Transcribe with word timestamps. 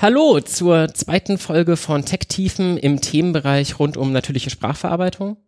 Hallo 0.00 0.38
zur 0.38 0.94
zweiten 0.94 1.38
Folge 1.38 1.76
von 1.76 2.04
Tech-Tiefen 2.04 2.76
im 2.76 3.00
Themenbereich 3.00 3.80
rund 3.80 3.96
um 3.96 4.12
natürliche 4.12 4.48
Sprachverarbeitung. 4.48 5.38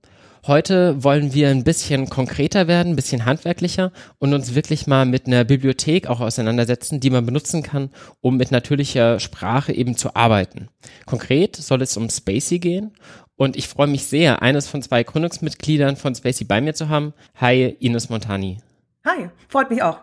Heute 0.45 1.05
wollen 1.05 1.33
wir 1.33 1.51
ein 1.51 1.63
bisschen 1.63 2.11
konkreter 2.11 2.67
werden, 2.67 2.95
ein 2.95 2.97
bisschen 2.97 3.27
handwerklicher 3.27 3.93
und 4.19 4.35
uns 4.35 4.57
wirklich 4.57 4.89
mal 4.89 5.07
mit 5.07 5.29
einer 5.29 5.45
Bibliothek 5.45 6.09
auch 6.09 6.19
auseinandersetzen, 6.19 6.99
die 6.99 7.11
man 7.11 7.25
benutzen 7.25 7.63
kann, 7.63 7.91
um 8.21 8.39
mit 8.39 8.51
natürlicher 8.51 9.21
Sprache 9.21 9.73
eben 9.73 9.97
zu 9.97 10.17
arbeiten. 10.17 10.67
Konkret 11.07 11.55
soll 11.55 11.81
es 11.83 11.97
um 11.97 12.11
Spacey 12.11 12.59
gehen 12.59 12.91
und 13.37 13.57
ich 13.57 13.69
freue 13.69 13.87
mich 13.87 14.07
sehr, 14.07 14.43
eines 14.43 14.67
von 14.67 14.83
zwei 14.83 15.05
Gründungsmitgliedern 15.05 15.95
von 15.95 16.13
Spacey 16.17 16.45
bei 16.45 16.61
mir 16.61 16.75
zu 16.75 16.89
haben. 16.89 17.15
Hi, 17.37 17.77
Ines 17.79 18.09
Montani. 18.09 18.59
Hi, 19.05 19.31
freut 19.49 19.71
mich 19.71 19.81
auch 19.81 19.99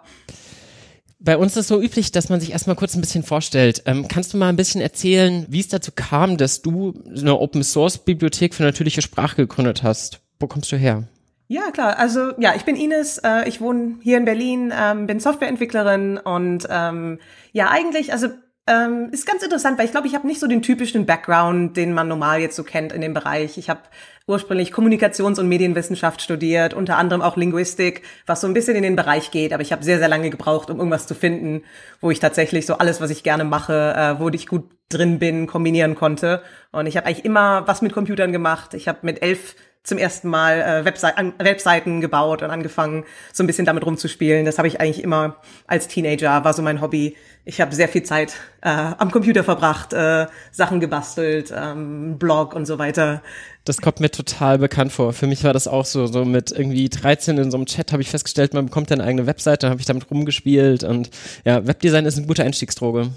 bei 1.19 1.37
uns 1.37 1.57
ist 1.57 1.67
so 1.67 1.81
üblich, 1.81 2.11
dass 2.11 2.29
man 2.29 2.39
sich 2.39 2.51
erstmal 2.51 2.75
kurz 2.75 2.95
ein 2.95 3.01
bisschen 3.01 3.23
vorstellt. 3.23 3.83
Ähm, 3.85 4.07
kannst 4.07 4.33
du 4.33 4.37
mal 4.37 4.49
ein 4.49 4.55
bisschen 4.55 4.81
erzählen, 4.81 5.45
wie 5.49 5.59
es 5.59 5.67
dazu 5.67 5.91
kam, 5.93 6.37
dass 6.37 6.61
du 6.61 6.93
eine 7.09 7.39
Open 7.39 7.63
Source 7.63 7.97
Bibliothek 7.97 8.53
für 8.53 8.63
natürliche 8.63 9.01
Sprache 9.01 9.35
gegründet 9.35 9.83
hast? 9.83 10.19
Wo 10.39 10.47
kommst 10.47 10.71
du 10.71 10.77
her? 10.77 11.07
Ja, 11.47 11.71
klar. 11.71 11.97
Also 11.97 12.33
ja, 12.37 12.53
ich 12.55 12.65
bin 12.65 12.75
Ines, 12.75 13.19
äh, 13.19 13.47
ich 13.47 13.61
wohne 13.61 13.95
hier 14.01 14.17
in 14.17 14.25
Berlin, 14.25 14.73
ähm, 14.77 15.07
bin 15.07 15.19
Softwareentwicklerin 15.19 16.17
und 16.17 16.67
ähm, 16.69 17.19
ja, 17.53 17.69
eigentlich, 17.69 18.11
also 18.11 18.27
ähm, 18.67 19.09
ist 19.11 19.25
ganz 19.25 19.41
interessant, 19.43 19.77
weil 19.77 19.85
ich 19.85 19.91
glaube, 19.91 20.07
ich 20.07 20.15
habe 20.15 20.27
nicht 20.27 20.39
so 20.39 20.47
den 20.47 20.61
typischen 20.61 21.05
Background, 21.05 21.77
den 21.77 21.93
man 21.93 22.07
normal 22.07 22.41
jetzt 22.41 22.55
so 22.55 22.63
kennt 22.63 22.91
in 22.91 23.01
dem 23.01 23.13
Bereich. 23.13 23.57
Ich 23.57 23.69
habe 23.69 23.81
ursprünglich 24.27 24.73
Kommunikations- 24.73 25.39
und 25.39 25.47
Medienwissenschaft 25.47 26.21
studiert, 26.21 26.73
unter 26.73 26.97
anderem 26.97 27.21
auch 27.21 27.37
Linguistik, 27.37 28.03
was 28.25 28.41
so 28.41 28.47
ein 28.47 28.53
bisschen 28.53 28.75
in 28.75 28.83
den 28.83 28.97
Bereich 28.97 29.31
geht. 29.31 29.53
Aber 29.53 29.61
ich 29.61 29.71
habe 29.71 29.83
sehr, 29.83 29.99
sehr 29.99 30.09
lange 30.09 30.29
gebraucht, 30.29 30.69
um 30.69 30.77
irgendwas 30.77 31.07
zu 31.07 31.15
finden, 31.15 31.63
wo 32.01 32.11
ich 32.11 32.19
tatsächlich 32.19 32.65
so 32.65 32.77
alles, 32.77 32.99
was 32.99 33.09
ich 33.09 33.23
gerne 33.23 33.45
mache, 33.45 33.93
äh, 33.95 34.19
wo 34.19 34.27
ich 34.29 34.47
gut 34.47 34.69
drin 34.89 35.17
bin, 35.17 35.47
kombinieren 35.47 35.95
konnte. 35.95 36.41
Und 36.71 36.87
ich 36.87 36.97
habe 36.97 37.07
eigentlich 37.07 37.25
immer 37.25 37.67
was 37.67 37.81
mit 37.81 37.93
Computern 37.93 38.33
gemacht. 38.33 38.73
Ich 38.73 38.89
habe 38.89 38.99
mit 39.03 39.21
elf 39.21 39.55
zum 39.87 39.97
ersten 39.97 40.27
Mal 40.27 40.61
äh, 40.61 40.85
Webse 40.85 41.13
Webseiten 41.37 42.01
gebaut 42.01 42.43
und 42.43 42.51
angefangen, 42.51 43.05
so 43.31 43.41
ein 43.41 43.47
bisschen 43.47 43.65
damit 43.65 43.85
rumzuspielen. 43.85 44.45
Das 44.45 44.57
habe 44.57 44.67
ich 44.67 44.81
eigentlich 44.81 45.01
immer 45.01 45.37
als 45.65 45.87
Teenager, 45.87 46.43
war 46.43 46.53
so 46.53 46.61
mein 46.61 46.81
Hobby. 46.81 47.15
Ich 47.49 47.61
habe 47.61 47.73
sehr 47.73 47.87
viel 47.87 48.03
Zeit 48.03 48.33
äh, 48.61 48.67
am 48.67 49.09
Computer 49.09 49.41
verbracht, 49.41 49.93
äh, 49.93 50.27
Sachen 50.51 50.81
gebastelt, 50.81 51.53
ähm, 51.55 52.17
Blog 52.19 52.53
und 52.53 52.65
so 52.65 52.77
weiter. 52.77 53.21
Das 53.63 53.79
kommt 53.79 54.01
mir 54.01 54.11
total 54.11 54.57
bekannt 54.57 54.91
vor. 54.91 55.13
Für 55.13 55.27
mich 55.27 55.45
war 55.45 55.53
das 55.53 55.65
auch 55.65 55.85
so, 55.85 56.07
so 56.07 56.25
mit 56.25 56.51
irgendwie 56.51 56.89
13 56.89 57.37
in 57.37 57.49
so 57.49 57.55
einem 57.55 57.65
Chat 57.65 57.93
habe 57.93 58.01
ich 58.01 58.09
festgestellt, 58.09 58.53
man 58.53 58.65
bekommt 58.65 58.91
eine 58.91 59.01
eigene 59.01 59.27
Webseite, 59.27 59.61
dann 59.61 59.71
habe 59.71 59.79
ich 59.79 59.87
damit 59.87 60.11
rumgespielt 60.11 60.83
und 60.83 61.09
ja, 61.45 61.65
Webdesign 61.65 62.05
ist 62.05 62.17
eine 62.17 62.27
gute 62.27 62.43
Einstiegsdroge. 62.43 63.11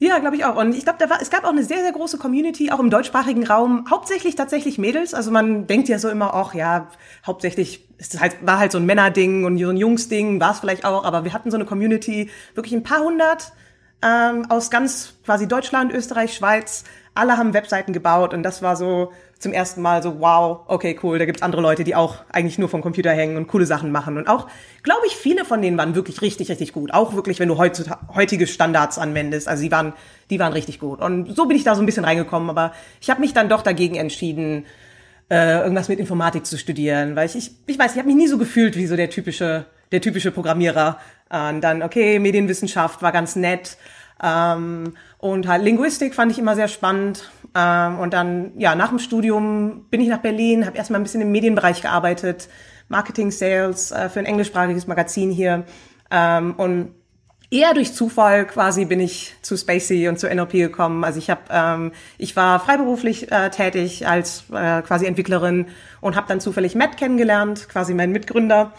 Ja, 0.00 0.18
glaube 0.20 0.36
ich 0.36 0.44
auch. 0.44 0.54
Und 0.54 0.76
ich 0.76 0.84
glaube, 0.84 0.98
da 1.00 1.10
war, 1.10 1.20
es 1.20 1.28
gab 1.28 1.44
auch 1.44 1.50
eine 1.50 1.64
sehr, 1.64 1.78
sehr 1.78 1.90
große 1.90 2.18
Community, 2.18 2.70
auch 2.70 2.78
im 2.78 2.88
deutschsprachigen 2.88 3.44
Raum, 3.44 3.86
hauptsächlich 3.90 4.36
tatsächlich 4.36 4.78
Mädels. 4.78 5.12
Also 5.12 5.32
man 5.32 5.66
denkt 5.66 5.88
ja 5.88 5.98
so 5.98 6.08
immer, 6.08 6.34
ach 6.34 6.54
ja, 6.54 6.88
hauptsächlich 7.26 7.88
ist 7.98 8.14
es 8.14 8.20
halt, 8.20 8.46
war 8.46 8.60
halt 8.60 8.70
so 8.70 8.78
ein 8.78 8.86
Männerding 8.86 9.44
und 9.44 9.58
so 9.58 9.68
ein 9.68 9.76
Jungsding, 9.76 10.40
war 10.40 10.52
es 10.52 10.60
vielleicht 10.60 10.84
auch, 10.84 11.04
aber 11.04 11.24
wir 11.24 11.32
hatten 11.32 11.50
so 11.50 11.56
eine 11.56 11.64
Community, 11.64 12.30
wirklich 12.54 12.74
ein 12.74 12.84
paar 12.84 13.00
hundert 13.00 13.52
ähm, 14.00 14.46
aus 14.48 14.70
ganz 14.70 15.14
quasi 15.24 15.48
Deutschland, 15.48 15.92
Österreich, 15.92 16.34
Schweiz. 16.34 16.84
Alle 17.18 17.36
haben 17.36 17.52
Webseiten 17.52 17.92
gebaut 17.92 18.32
und 18.32 18.42
das 18.42 18.62
war 18.62 18.76
so 18.76 19.12
zum 19.38 19.52
ersten 19.52 19.82
Mal 19.82 20.02
so, 20.02 20.20
wow, 20.20 20.60
okay, 20.66 20.98
cool, 21.02 21.18
da 21.18 21.24
gibt's 21.24 21.42
andere 21.42 21.62
Leute, 21.62 21.84
die 21.84 21.94
auch 21.94 22.16
eigentlich 22.30 22.58
nur 22.58 22.68
vom 22.68 22.80
Computer 22.80 23.10
hängen 23.10 23.36
und 23.36 23.46
coole 23.46 23.66
Sachen 23.66 23.92
machen. 23.92 24.16
Und 24.16 24.28
auch, 24.28 24.48
glaube 24.82 25.02
ich, 25.06 25.16
viele 25.16 25.44
von 25.44 25.62
denen 25.62 25.78
waren 25.78 25.94
wirklich 25.94 26.22
richtig, 26.22 26.48
richtig 26.48 26.72
gut. 26.72 26.92
Auch 26.92 27.14
wirklich, 27.14 27.38
wenn 27.38 27.48
du 27.48 27.58
heutige 27.58 28.46
Standards 28.46 28.98
anwendest. 28.98 29.48
Also 29.48 29.62
die 29.62 29.70
waren, 29.70 29.92
die 30.30 30.38
waren 30.38 30.52
richtig 30.52 30.78
gut. 30.80 31.00
Und 31.00 31.34
so 31.36 31.46
bin 31.46 31.56
ich 31.56 31.64
da 31.64 31.74
so 31.74 31.82
ein 31.82 31.86
bisschen 31.86 32.04
reingekommen, 32.04 32.50
aber 32.50 32.72
ich 33.00 33.10
habe 33.10 33.20
mich 33.20 33.32
dann 33.32 33.48
doch 33.48 33.62
dagegen 33.62 33.96
entschieden, 33.96 34.64
äh, 35.30 35.58
irgendwas 35.60 35.88
mit 35.88 35.98
Informatik 35.98 36.46
zu 36.46 36.56
studieren, 36.56 37.16
weil 37.16 37.26
ich, 37.26 37.36
ich, 37.36 37.50
ich 37.66 37.78
weiß, 37.78 37.92
ich 37.92 37.98
habe 37.98 38.08
mich 38.08 38.16
nie 38.16 38.28
so 38.28 38.38
gefühlt 38.38 38.76
wie 38.76 38.86
so 38.86 38.96
der 38.96 39.10
typische, 39.10 39.66
der 39.92 40.00
typische 40.00 40.30
Programmierer. 40.30 40.98
Und 41.30 41.60
dann, 41.60 41.82
okay, 41.82 42.18
Medienwissenschaft 42.18 43.02
war 43.02 43.12
ganz 43.12 43.36
nett. 43.36 43.76
Ähm, 44.22 44.94
und 45.18 45.48
halt 45.48 45.62
Linguistik 45.62 46.14
fand 46.14 46.32
ich 46.32 46.38
immer 46.38 46.54
sehr 46.54 46.68
spannend. 46.68 47.30
Ähm, 47.54 47.98
und 47.98 48.12
dann, 48.12 48.52
ja, 48.58 48.74
nach 48.74 48.88
dem 48.88 48.98
Studium 48.98 49.86
bin 49.90 50.00
ich 50.00 50.08
nach 50.08 50.18
Berlin, 50.18 50.66
habe 50.66 50.76
erstmal 50.76 51.00
ein 51.00 51.04
bisschen 51.04 51.20
im 51.20 51.32
Medienbereich 51.32 51.82
gearbeitet, 51.82 52.48
Marketing, 52.88 53.30
Sales 53.30 53.92
äh, 53.92 54.08
für 54.08 54.20
ein 54.20 54.26
englischsprachiges 54.26 54.86
Magazin 54.86 55.30
hier. 55.30 55.64
Ähm, 56.10 56.54
und 56.56 56.94
eher 57.50 57.74
durch 57.74 57.94
Zufall 57.94 58.46
quasi 58.46 58.84
bin 58.84 59.00
ich 59.00 59.34
zu 59.42 59.56
Spacey 59.56 60.08
und 60.08 60.18
zu 60.18 60.28
NLP 60.28 60.52
gekommen. 60.52 61.04
Also 61.04 61.18
ich 61.18 61.30
habe, 61.30 61.42
ähm, 61.50 61.92
ich 62.18 62.36
war 62.36 62.60
freiberuflich 62.60 63.32
äh, 63.32 63.50
tätig 63.50 64.06
als 64.06 64.44
äh, 64.52 64.82
quasi 64.82 65.06
Entwicklerin 65.06 65.66
und 66.00 66.16
habe 66.16 66.28
dann 66.28 66.40
zufällig 66.40 66.74
Matt 66.74 66.96
kennengelernt, 66.96 67.68
quasi 67.68 67.94
meinen 67.94 68.12
Mitgründer. 68.12 68.72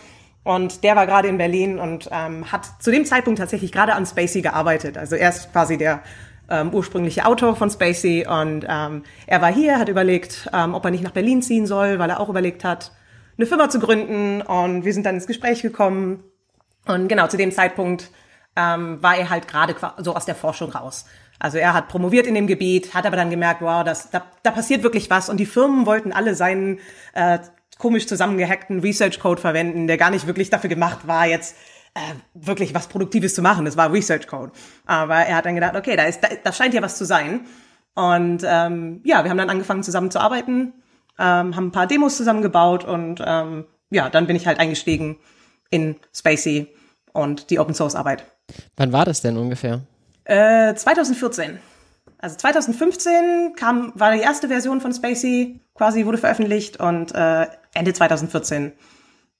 Und 0.49 0.83
der 0.83 0.95
war 0.95 1.05
gerade 1.05 1.27
in 1.27 1.37
Berlin 1.37 1.77
und 1.77 2.09
ähm, 2.11 2.51
hat 2.51 2.67
zu 2.79 2.89
dem 2.89 3.05
Zeitpunkt 3.05 3.37
tatsächlich 3.37 3.71
gerade 3.71 3.93
an 3.93 4.07
Spacey 4.07 4.41
gearbeitet. 4.41 4.97
Also 4.97 5.15
er 5.15 5.29
ist 5.29 5.51
quasi 5.51 5.77
der 5.77 6.01
ähm, 6.49 6.73
ursprüngliche 6.73 7.27
Autor 7.27 7.55
von 7.55 7.69
Spacey 7.69 8.25
und 8.25 8.65
ähm, 8.67 9.03
er 9.27 9.41
war 9.43 9.53
hier, 9.53 9.77
hat 9.77 9.89
überlegt, 9.89 10.49
ähm, 10.51 10.73
ob 10.73 10.83
er 10.85 10.89
nicht 10.89 11.03
nach 11.03 11.11
Berlin 11.11 11.43
ziehen 11.43 11.67
soll, 11.67 11.99
weil 11.99 12.09
er 12.09 12.19
auch 12.19 12.29
überlegt 12.29 12.63
hat, 12.63 12.93
eine 13.37 13.45
Firma 13.45 13.69
zu 13.69 13.79
gründen 13.79 14.41
und 14.41 14.85
wir 14.85 14.91
sind 14.91 15.05
dann 15.05 15.13
ins 15.13 15.27
Gespräch 15.27 15.61
gekommen 15.61 16.23
und 16.87 17.09
genau 17.09 17.27
zu 17.27 17.37
dem 17.37 17.51
Zeitpunkt 17.51 18.09
ähm, 18.55 19.03
war 19.03 19.17
er 19.17 19.29
halt 19.29 19.47
gerade 19.47 19.75
so 19.97 20.15
aus 20.15 20.25
der 20.25 20.33
Forschung 20.33 20.71
raus. 20.71 21.05
Also 21.37 21.59
er 21.59 21.75
hat 21.75 21.89
promoviert 21.89 22.25
in 22.25 22.33
dem 22.33 22.47
Gebiet, 22.47 22.95
hat 22.95 23.05
aber 23.05 23.17
dann 23.17 23.29
gemerkt, 23.29 23.61
wow, 23.61 23.83
das, 23.83 24.09
da, 24.09 24.23
da 24.41 24.49
passiert 24.49 24.81
wirklich 24.81 25.11
was 25.11 25.29
und 25.29 25.37
die 25.37 25.45
Firmen 25.45 25.85
wollten 25.85 26.11
alle 26.11 26.33
seinen 26.33 26.79
äh, 27.13 27.37
komisch 27.79 28.05
zusammengehackten 28.05 28.81
Research 28.81 29.19
Code 29.19 29.41
verwenden, 29.41 29.87
der 29.87 29.97
gar 29.97 30.11
nicht 30.11 30.27
wirklich 30.27 30.51
dafür 30.51 30.69
gemacht 30.69 31.07
war, 31.07 31.25
jetzt 31.25 31.55
äh, 31.95 31.99
wirklich 32.35 32.75
was 32.75 32.87
Produktives 32.87 33.33
zu 33.33 33.41
machen. 33.41 33.65
Das 33.65 33.77
war 33.77 33.91
Research 33.91 34.27
Code. 34.27 34.51
Aber 34.85 35.15
er 35.15 35.37
hat 35.37 35.45
dann 35.45 35.55
gedacht, 35.55 35.75
okay, 35.75 35.95
da, 35.95 36.03
ist, 36.03 36.21
da, 36.21 36.27
da 36.43 36.53
scheint 36.53 36.75
ja 36.75 36.83
was 36.83 36.97
zu 36.97 37.05
sein. 37.05 37.47
Und 37.95 38.43
ähm, 38.45 39.01
ja, 39.03 39.23
wir 39.23 39.31
haben 39.31 39.37
dann 39.37 39.49
angefangen 39.49 39.81
zusammen 39.81 40.11
zu 40.11 40.19
arbeiten, 40.19 40.73
ähm, 41.17 41.55
haben 41.55 41.67
ein 41.67 41.71
paar 41.71 41.87
Demos 41.87 42.17
zusammengebaut 42.17 42.85
und 42.85 43.23
ähm, 43.25 43.65
ja, 43.89 44.09
dann 44.09 44.27
bin 44.27 44.35
ich 44.35 44.45
halt 44.45 44.59
eingestiegen 44.59 45.17
in 45.69 45.95
Spacey 46.13 46.67
und 47.11 47.49
die 47.49 47.59
Open 47.59 47.73
Source 47.73 47.95
Arbeit. 47.95 48.23
Wann 48.77 48.93
war 48.93 49.05
das 49.05 49.21
denn 49.21 49.37
ungefähr? 49.37 49.81
Äh, 50.25 50.75
2014. 50.75 51.59
Also 52.19 52.35
2015 52.35 53.53
kam, 53.55 53.93
war 53.95 54.13
die 54.13 54.19
erste 54.19 54.49
Version 54.49 54.81
von 54.81 54.93
Spacey, 54.93 55.61
quasi 55.73 56.05
wurde 56.05 56.17
veröffentlicht 56.17 56.79
und 56.79 57.15
äh, 57.15 57.47
Ende 57.73 57.93
2014 57.93 58.73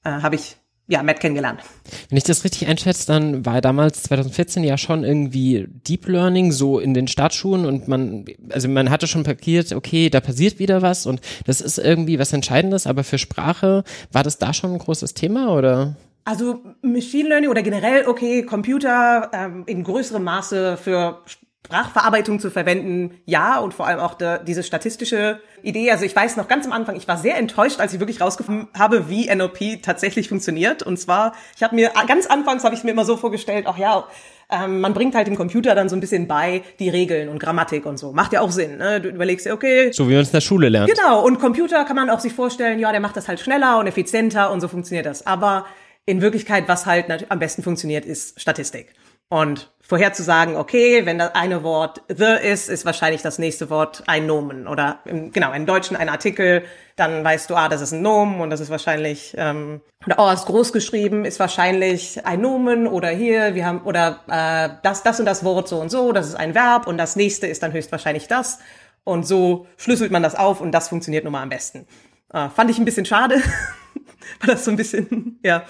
äh, 0.06 0.10
habe 0.10 0.36
ich 0.36 0.56
ja, 0.88 1.04
Matt 1.04 1.20
kennengelernt. 1.20 1.62
Wenn 2.10 2.18
ich 2.18 2.24
das 2.24 2.44
richtig 2.44 2.68
einschätze, 2.68 3.06
dann 3.06 3.46
war 3.46 3.62
damals 3.62 4.02
2014 4.04 4.64
ja 4.64 4.76
schon 4.76 5.04
irgendwie 5.04 5.68
Deep 5.70 6.08
Learning 6.08 6.52
so 6.52 6.80
in 6.80 6.96
den 6.96 7.08
Startschuhen 7.08 7.66
und 7.66 7.88
man, 7.88 8.26
also 8.50 8.68
man 8.70 8.90
hatte 8.90 9.06
schon 9.06 9.24
parkiert, 9.24 9.72
okay, 9.72 10.10
da 10.10 10.20
passiert 10.20 10.58
wieder 10.58 10.82
was 10.82 11.06
und 11.06 11.22
das 11.46 11.62
ist 11.62 11.78
irgendwie 11.78 12.18
was 12.18 12.34
Entscheidendes, 12.34 12.88
aber 12.88 13.04
für 13.04 13.20
Sprache 13.20 13.84
war 14.12 14.24
das 14.24 14.40
da 14.40 14.52
schon 14.52 14.74
ein 14.74 14.80
großes 14.80 15.14
Thema 15.14 15.54
oder? 15.54 15.96
Also 16.26 16.64
Machine 16.82 17.30
Learning 17.30 17.52
oder 17.52 17.62
generell, 17.62 18.08
okay, 18.08 18.44
Computer 18.44 19.30
ähm, 19.32 19.66
in 19.68 19.84
größerem 19.84 20.24
Maße 20.24 20.78
für 20.78 21.20
Sprachverarbeitung 21.66 22.40
zu 22.40 22.50
verwenden, 22.50 23.20
ja, 23.26 23.60
und 23.60 23.74
vor 23.74 23.86
allem 23.86 24.00
auch 24.00 24.16
de, 24.16 24.44
diese 24.44 24.64
statistische 24.64 25.40
Idee. 25.62 25.92
Also 25.92 26.06
ich 26.06 26.16
weiß 26.16 26.38
noch 26.38 26.48
ganz 26.48 26.66
am 26.66 26.72
Anfang, 26.72 26.96
ich 26.96 27.08
war 27.08 27.18
sehr 27.18 27.38
enttäuscht, 27.38 27.80
als 27.80 27.94
ich 27.94 28.00
wirklich 28.00 28.22
rausgefunden 28.22 28.70
habe, 28.78 29.10
wie 29.10 29.34
NLP 29.34 29.84
tatsächlich 29.84 30.30
funktioniert. 30.30 30.84
Und 30.84 30.98
zwar, 30.98 31.34
ich 31.56 31.62
habe 31.62 31.76
mir 31.76 31.92
ganz 32.08 32.28
anfangs 32.28 32.64
habe 32.64 32.76
ich 32.76 32.84
mir 32.84 32.92
immer 32.92 33.06
so 33.06 33.18
vorgestellt, 33.18 33.66
ach 33.68 33.78
ja, 33.78 34.08
ähm, 34.52 34.82
man 34.82 34.94
bringt 34.94 35.14
halt 35.14 35.28
dem 35.28 35.36
Computer 35.36 35.76
dann 35.76 35.90
so 35.90 35.96
ein 35.96 36.00
bisschen 36.00 36.28
bei 36.28 36.64
die 36.80 36.90
Regeln 36.90 37.30
und 37.30 37.40
Grammatik 37.40 37.86
und 37.86 38.00
so. 38.00 38.14
Macht 38.14 38.34
ja 38.34 38.42
auch 38.42 38.52
Sinn. 38.52 38.78
Ne? 38.78 39.00
Du 39.00 39.10
überlegst 39.10 39.46
dir, 39.46 39.54
okay. 39.54 39.92
So 39.92 40.08
wie 40.10 40.14
man 40.14 40.22
es 40.22 40.30
in 40.30 40.34
der 40.34 40.42
Schule 40.42 40.70
lernt. 40.70 40.90
Genau. 40.90 41.24
Und 41.24 41.40
Computer 41.40 41.86
kann 41.86 41.96
man 41.96 42.10
auch 42.10 42.20
sich 42.20 42.34
vorstellen, 42.34 42.80
ja, 42.80 42.92
der 42.92 43.00
macht 43.00 43.16
das 43.16 43.28
halt 43.28 43.40
schneller 43.40 43.78
und 43.78 43.86
effizienter 43.86 44.52
und 44.52 44.62
so 44.62 44.68
funktioniert 44.68 45.06
das. 45.06 45.28
Aber 45.28 45.66
in 46.06 46.22
Wirklichkeit, 46.22 46.68
was 46.68 46.88
halt 46.88 47.30
am 47.30 47.38
besten 47.38 47.62
funktioniert, 47.62 48.06
ist 48.06 48.42
Statistik. 48.42 48.96
Und 49.30 49.72
vorherzusagen, 49.90 50.56
okay, 50.56 51.08
wenn 51.08 51.18
das 51.18 51.34
eine 51.34 51.64
Wort 51.64 52.04
the 52.08 52.36
ist, 52.44 52.70
ist 52.70 52.86
wahrscheinlich 52.86 53.24
das 53.24 53.40
nächste 53.40 53.72
Wort 53.72 54.04
ein 54.06 54.28
Nomen 54.28 54.68
oder 54.68 55.00
im, 55.04 55.32
genau, 55.32 55.52
im 55.52 55.66
Deutschen 55.66 55.98
ein 55.98 56.10
Artikel, 56.10 56.64
dann 56.96 57.24
weißt 57.24 57.50
du, 57.50 57.56
ah, 57.56 57.70
das 57.70 57.82
ist 57.82 57.92
ein 57.92 58.04
Nomen 58.04 58.40
und 58.40 58.52
das 58.52 58.60
ist 58.60 58.70
wahrscheinlich, 58.70 59.34
ähm, 59.36 59.82
oder 60.06 60.18
oh, 60.20 60.32
ist 60.32 60.46
groß 60.46 60.74
geschrieben, 60.74 61.26
ist 61.26 61.40
wahrscheinlich 61.40 62.24
ein 62.24 62.40
Nomen 62.40 62.86
oder 62.86 63.10
hier, 63.10 63.56
wir 63.56 63.66
haben, 63.66 63.82
oder 63.82 64.20
äh, 64.28 64.78
das, 64.84 65.02
das 65.02 65.20
und 65.20 65.26
das 65.26 65.44
Wort 65.44 65.68
so 65.68 65.80
und 65.82 65.90
so, 65.90 66.12
das 66.12 66.28
ist 66.28 66.36
ein 66.36 66.54
Verb 66.54 66.86
und 66.86 67.00
das 67.00 67.16
nächste 67.16 67.48
ist 67.48 67.64
dann 67.64 67.74
höchstwahrscheinlich 67.74 68.28
das. 68.28 68.60
Und 69.04 69.26
so 69.26 69.66
schlüsselt 69.78 70.12
man 70.12 70.22
das 70.22 70.36
auf 70.36 70.62
und 70.62 70.72
das 70.72 70.90
funktioniert 70.90 71.24
nun 71.24 71.34
mal 71.34 71.42
am 71.42 71.50
besten. 71.50 71.88
Äh, 72.32 72.50
fand 72.50 72.70
ich 72.70 72.78
ein 72.78 72.86
bisschen 72.86 73.06
schade, 73.06 73.42
weil 74.40 74.54
das 74.54 74.66
so 74.66 74.70
ein 74.70 74.78
bisschen, 74.78 75.40
ja, 75.44 75.64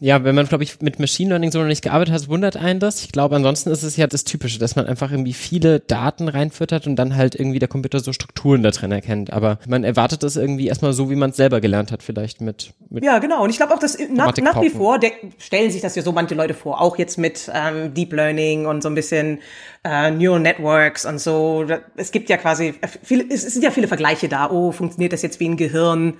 ja, 0.00 0.24
wenn 0.24 0.34
man, 0.34 0.46
glaube 0.46 0.64
ich, 0.64 0.80
mit 0.80 0.98
Machine 0.98 1.30
Learning 1.30 1.52
so 1.52 1.60
noch 1.60 1.66
nicht 1.66 1.82
gearbeitet 1.82 2.12
hat, 2.12 2.28
wundert 2.28 2.56
einen 2.56 2.80
das. 2.80 3.04
Ich 3.04 3.12
glaube, 3.12 3.36
ansonsten 3.36 3.70
ist 3.70 3.84
es 3.84 3.96
ja 3.96 4.08
das 4.08 4.24
Typische, 4.24 4.58
dass 4.58 4.74
man 4.74 4.86
einfach 4.86 5.12
irgendwie 5.12 5.32
viele 5.32 5.78
Daten 5.78 6.28
reinfüttert 6.28 6.88
und 6.88 6.96
dann 6.96 7.14
halt 7.14 7.36
irgendwie 7.36 7.60
der 7.60 7.68
Computer 7.68 8.00
so 8.00 8.12
Strukturen 8.12 8.64
da 8.64 8.72
drin 8.72 8.90
erkennt. 8.90 9.32
Aber 9.32 9.60
man 9.68 9.84
erwartet 9.84 10.24
das 10.24 10.34
irgendwie 10.34 10.66
erstmal 10.66 10.92
so, 10.94 11.10
wie 11.10 11.14
man 11.14 11.30
es 11.30 11.36
selber 11.36 11.60
gelernt 11.60 11.92
hat, 11.92 12.02
vielleicht 12.02 12.40
mit. 12.40 12.74
mit 12.90 13.04
ja, 13.04 13.20
genau. 13.20 13.44
Und 13.44 13.50
ich 13.50 13.56
glaube 13.56 13.72
auch, 13.72 13.78
dass 13.78 13.96
nach, 14.10 14.36
nach 14.38 14.60
wie 14.60 14.70
vor 14.70 14.98
der, 14.98 15.12
stellen 15.38 15.70
sich 15.70 15.80
das 15.80 15.94
ja 15.94 16.02
so 16.02 16.10
manche 16.10 16.34
Leute 16.34 16.54
vor, 16.54 16.80
auch 16.80 16.98
jetzt 16.98 17.16
mit 17.16 17.48
ähm, 17.54 17.94
Deep 17.94 18.12
Learning 18.12 18.66
und 18.66 18.82
so 18.82 18.88
ein 18.88 18.96
bisschen 18.96 19.38
äh, 19.84 20.10
Neural 20.10 20.40
Networks 20.40 21.06
und 21.06 21.20
so. 21.20 21.66
Es 21.96 22.10
gibt 22.10 22.28
ja 22.28 22.36
quasi 22.36 22.74
viele, 23.04 23.32
es 23.32 23.42
sind 23.42 23.62
ja 23.62 23.70
viele 23.70 23.86
Vergleiche 23.86 24.28
da. 24.28 24.50
Oh, 24.50 24.72
funktioniert 24.72 25.12
das 25.12 25.22
jetzt 25.22 25.38
wie 25.38 25.48
ein 25.48 25.56
Gehirn? 25.56 26.14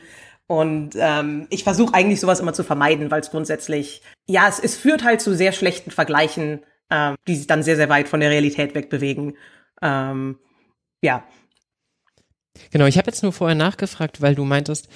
Und 0.46 0.90
ähm, 0.98 1.46
ich 1.50 1.64
versuche 1.64 1.94
eigentlich 1.94 2.20
sowas 2.20 2.40
immer 2.40 2.52
zu 2.52 2.64
vermeiden, 2.64 3.10
weil 3.10 3.20
es 3.20 3.30
grundsätzlich, 3.30 4.02
ja, 4.26 4.46
es, 4.48 4.58
es 4.58 4.76
führt 4.76 5.02
halt 5.02 5.20
zu 5.20 5.34
sehr 5.34 5.52
schlechten 5.52 5.90
Vergleichen, 5.90 6.60
ähm, 6.90 7.14
die 7.26 7.36
sich 7.36 7.46
dann 7.46 7.62
sehr, 7.62 7.76
sehr 7.76 7.88
weit 7.88 8.08
von 8.08 8.20
der 8.20 8.30
Realität 8.30 8.74
wegbewegen. 8.74 9.36
Ähm, 9.80 10.38
ja. 11.02 11.24
Genau, 12.70 12.86
ich 12.86 12.98
habe 12.98 13.10
jetzt 13.10 13.22
nur 13.22 13.32
vorher 13.32 13.56
nachgefragt, 13.56 14.20
weil 14.20 14.34
du 14.34 14.44
meintest, 14.44 14.88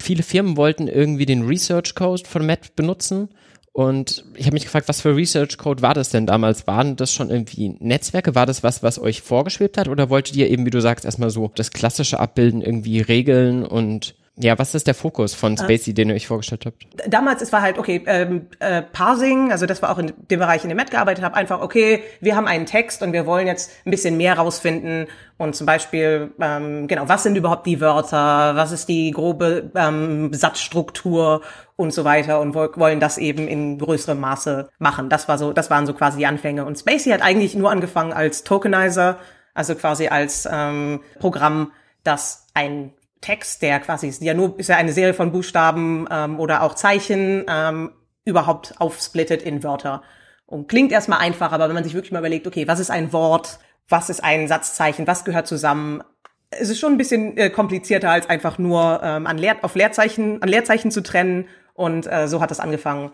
viele 0.00 0.22
Firmen 0.22 0.56
wollten 0.56 0.88
irgendwie 0.88 1.26
den 1.26 1.46
Research 1.46 1.94
Code 1.94 2.22
von 2.26 2.46
Matt 2.46 2.76
benutzen. 2.76 3.28
Und 3.72 4.24
ich 4.34 4.44
habe 4.44 4.54
mich 4.54 4.64
gefragt, 4.64 4.88
was 4.88 5.00
für 5.00 5.16
Research 5.16 5.56
Code 5.56 5.82
war 5.82 5.94
das 5.94 6.10
denn 6.10 6.26
damals? 6.26 6.66
Waren 6.66 6.96
das 6.96 7.12
schon 7.12 7.30
irgendwie 7.30 7.70
Netzwerke? 7.80 8.34
War 8.34 8.46
das 8.46 8.62
was, 8.62 8.82
was 8.82 8.98
euch 8.98 9.22
vorgeschwebt 9.22 9.78
hat? 9.78 9.88
Oder 9.88 10.10
wolltet 10.10 10.36
ihr 10.36 10.50
eben, 10.50 10.66
wie 10.66 10.70
du 10.70 10.80
sagst, 10.80 11.04
erstmal 11.06 11.30
so 11.30 11.50
das 11.54 11.70
klassische 11.70 12.20
abbilden, 12.20 12.60
irgendwie 12.60 13.00
Regeln 13.00 13.64
und 13.64 14.14
ja, 14.36 14.58
was 14.58 14.74
ist 14.74 14.86
der 14.86 14.94
Fokus 14.94 15.34
von 15.34 15.58
Spacey, 15.58 15.90
äh, 15.90 15.94
den 15.94 16.08
ihr 16.08 16.14
euch 16.14 16.26
vorgestellt 16.26 16.64
habt? 16.64 16.86
Damals, 17.06 17.42
es 17.42 17.52
war 17.52 17.60
halt, 17.60 17.78
okay, 17.78 18.02
ähm, 18.06 18.46
äh, 18.60 18.80
Parsing, 18.80 19.52
also 19.52 19.66
das 19.66 19.82
war 19.82 19.90
auch 19.90 19.98
in 19.98 20.14
dem 20.30 20.38
Bereich, 20.38 20.62
in 20.62 20.70
dem 20.70 20.76
Matt 20.78 20.90
gearbeitet 20.90 21.22
habe, 21.22 21.36
einfach, 21.36 21.60
okay, 21.60 22.02
wir 22.20 22.34
haben 22.34 22.46
einen 22.46 22.64
Text 22.64 23.02
und 23.02 23.12
wir 23.12 23.26
wollen 23.26 23.46
jetzt 23.46 23.70
ein 23.84 23.90
bisschen 23.90 24.16
mehr 24.16 24.38
rausfinden 24.38 25.06
und 25.36 25.54
zum 25.54 25.66
Beispiel, 25.66 26.32
ähm, 26.40 26.88
genau, 26.88 27.10
was 27.10 27.24
sind 27.24 27.36
überhaupt 27.36 27.66
die 27.66 27.82
Wörter, 27.82 28.56
was 28.56 28.72
ist 28.72 28.88
die 28.88 29.10
grobe 29.10 29.70
ähm, 29.74 30.32
Satzstruktur 30.32 31.42
und 31.76 31.92
so 31.92 32.04
weiter 32.04 32.40
und 32.40 32.54
wollen 32.54 33.00
das 33.00 33.18
eben 33.18 33.48
in 33.48 33.78
größerem 33.78 34.18
Maße 34.18 34.70
machen. 34.78 35.10
Das 35.10 35.28
war 35.28 35.36
so, 35.36 35.52
das 35.52 35.68
waren 35.68 35.86
so 35.86 35.92
quasi 35.92 36.18
die 36.18 36.26
Anfänge. 36.26 36.64
Und 36.64 36.78
Spacey 36.78 37.10
hat 37.10 37.20
eigentlich 37.20 37.54
nur 37.54 37.70
angefangen 37.70 38.14
als 38.14 38.44
Tokenizer, 38.44 39.18
also 39.52 39.74
quasi 39.74 40.08
als 40.08 40.48
ähm, 40.50 41.00
Programm, 41.18 41.72
das 42.02 42.46
ein 42.54 42.92
Text, 43.22 43.62
der 43.62 43.80
quasi 43.80 44.08
ist 44.08 44.20
ja 44.20 44.34
nur 44.34 44.58
ist 44.58 44.68
ja 44.68 44.76
eine 44.76 44.92
Serie 44.92 45.14
von 45.14 45.32
Buchstaben 45.32 46.06
ähm, 46.10 46.38
oder 46.38 46.62
auch 46.62 46.74
Zeichen 46.74 47.46
ähm, 47.48 47.92
überhaupt 48.26 48.74
aufsplittet 48.78 49.42
in 49.42 49.62
Wörter. 49.64 50.02
Und 50.44 50.68
klingt 50.68 50.92
erstmal 50.92 51.20
einfach, 51.20 51.52
aber 51.52 51.68
wenn 51.68 51.74
man 51.74 51.84
sich 51.84 51.94
wirklich 51.94 52.12
mal 52.12 52.18
überlegt, 52.18 52.46
okay, 52.46 52.68
was 52.68 52.78
ist 52.78 52.90
ein 52.90 53.14
Wort, 53.14 53.58
was 53.88 54.10
ist 54.10 54.22
ein 54.22 54.48
Satzzeichen, 54.48 55.06
was 55.06 55.24
gehört 55.24 55.46
zusammen, 55.46 56.02
es 56.50 56.68
ist 56.68 56.78
schon 56.78 56.92
ein 56.92 56.98
bisschen 56.98 57.36
äh, 57.38 57.50
komplizierter 57.50 58.10
als 58.10 58.28
einfach 58.28 58.58
nur 58.58 59.00
ähm, 59.02 59.26
an 59.26 59.38
Leer 59.38 59.56
auf 59.62 59.74
Leerzeichen, 59.74 60.42
an 60.42 60.48
Leerzeichen 60.48 60.90
zu 60.90 61.02
trennen. 61.02 61.48
Und 61.74 62.06
äh, 62.06 62.28
so 62.28 62.42
hat 62.42 62.50
das 62.50 62.60
angefangen. 62.60 63.12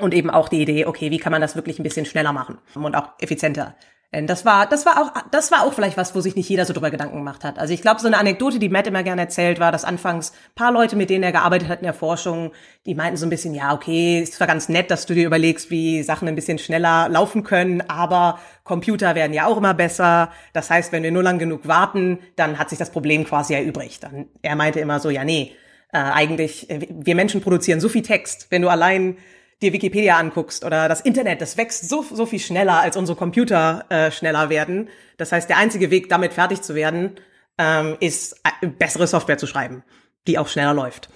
Und 0.00 0.14
eben 0.14 0.30
auch 0.30 0.48
die 0.48 0.62
Idee, 0.62 0.86
okay, 0.86 1.10
wie 1.10 1.18
kann 1.18 1.32
man 1.32 1.42
das 1.42 1.54
wirklich 1.54 1.78
ein 1.78 1.82
bisschen 1.82 2.06
schneller 2.06 2.32
machen 2.32 2.58
und 2.74 2.94
auch 2.94 3.10
effizienter. 3.20 3.74
Denn 4.14 4.26
das 4.26 4.44
war, 4.44 4.66
das 4.66 4.84
war 4.84 5.00
auch, 5.00 5.10
das 5.30 5.50
war 5.50 5.64
auch 5.64 5.72
vielleicht 5.72 5.96
was, 5.96 6.14
wo 6.14 6.20
sich 6.20 6.36
nicht 6.36 6.48
jeder 6.48 6.66
so 6.66 6.74
drüber 6.74 6.90
Gedanken 6.90 7.16
gemacht 7.16 7.44
hat. 7.44 7.58
Also 7.58 7.72
ich 7.72 7.80
glaube, 7.80 7.98
so 7.98 8.06
eine 8.06 8.18
Anekdote, 8.18 8.58
die 8.58 8.68
Matt 8.68 8.86
immer 8.86 9.02
gerne 9.02 9.22
erzählt, 9.22 9.58
war, 9.58 9.72
dass 9.72 9.84
anfangs 9.84 10.34
paar 10.54 10.70
Leute, 10.70 10.96
mit 10.96 11.08
denen 11.08 11.24
er 11.24 11.32
gearbeitet 11.32 11.68
hat 11.68 11.78
in 11.78 11.84
der 11.84 11.94
Forschung, 11.94 12.52
die 12.84 12.94
meinten 12.94 13.16
so 13.16 13.24
ein 13.24 13.30
bisschen, 13.30 13.54
ja, 13.54 13.72
okay, 13.72 14.20
ist 14.20 14.34
zwar 14.34 14.46
ganz 14.46 14.68
nett, 14.68 14.90
dass 14.90 15.06
du 15.06 15.14
dir 15.14 15.26
überlegst, 15.26 15.70
wie 15.70 16.02
Sachen 16.02 16.28
ein 16.28 16.34
bisschen 16.34 16.58
schneller 16.58 17.08
laufen 17.08 17.42
können, 17.42 17.80
aber 17.88 18.38
Computer 18.64 19.14
werden 19.14 19.32
ja 19.32 19.46
auch 19.46 19.56
immer 19.56 19.72
besser. 19.72 20.30
Das 20.52 20.68
heißt, 20.68 20.92
wenn 20.92 21.02
wir 21.02 21.10
nur 21.10 21.22
lang 21.22 21.38
genug 21.38 21.66
warten, 21.66 22.18
dann 22.36 22.58
hat 22.58 22.68
sich 22.68 22.78
das 22.78 22.90
Problem 22.90 23.24
quasi 23.24 23.54
erübrigt. 23.54 24.02
Dann, 24.02 24.26
er 24.42 24.56
meinte 24.56 24.78
immer 24.80 25.00
so, 25.00 25.08
ja, 25.08 25.24
nee, 25.24 25.52
äh, 25.90 25.96
eigentlich, 25.96 26.68
äh, 26.68 26.86
wir 26.90 27.14
Menschen 27.14 27.40
produzieren 27.40 27.80
so 27.80 27.88
viel 27.88 28.02
Text. 28.02 28.48
Wenn 28.50 28.60
du 28.60 28.68
allein 28.68 29.16
dir 29.62 29.72
Wikipedia 29.72 30.16
anguckst 30.16 30.64
oder 30.64 30.88
das 30.88 31.00
Internet, 31.00 31.40
das 31.40 31.56
wächst 31.56 31.88
so, 31.88 32.04
so 32.12 32.26
viel 32.26 32.38
schneller, 32.38 32.80
als 32.80 32.96
unsere 32.96 33.16
Computer 33.16 33.84
äh, 33.88 34.10
schneller 34.10 34.50
werden. 34.50 34.88
Das 35.16 35.32
heißt, 35.32 35.48
der 35.48 35.56
einzige 35.56 35.90
Weg, 35.90 36.08
damit 36.08 36.32
fertig 36.32 36.62
zu 36.62 36.74
werden, 36.74 37.12
ähm, 37.58 37.96
ist 38.00 38.40
äh, 38.60 38.66
bessere 38.66 39.06
Software 39.06 39.38
zu 39.38 39.46
schreiben, 39.46 39.84
die 40.26 40.38
auch 40.38 40.48
schneller 40.48 40.74
läuft. 40.74 41.08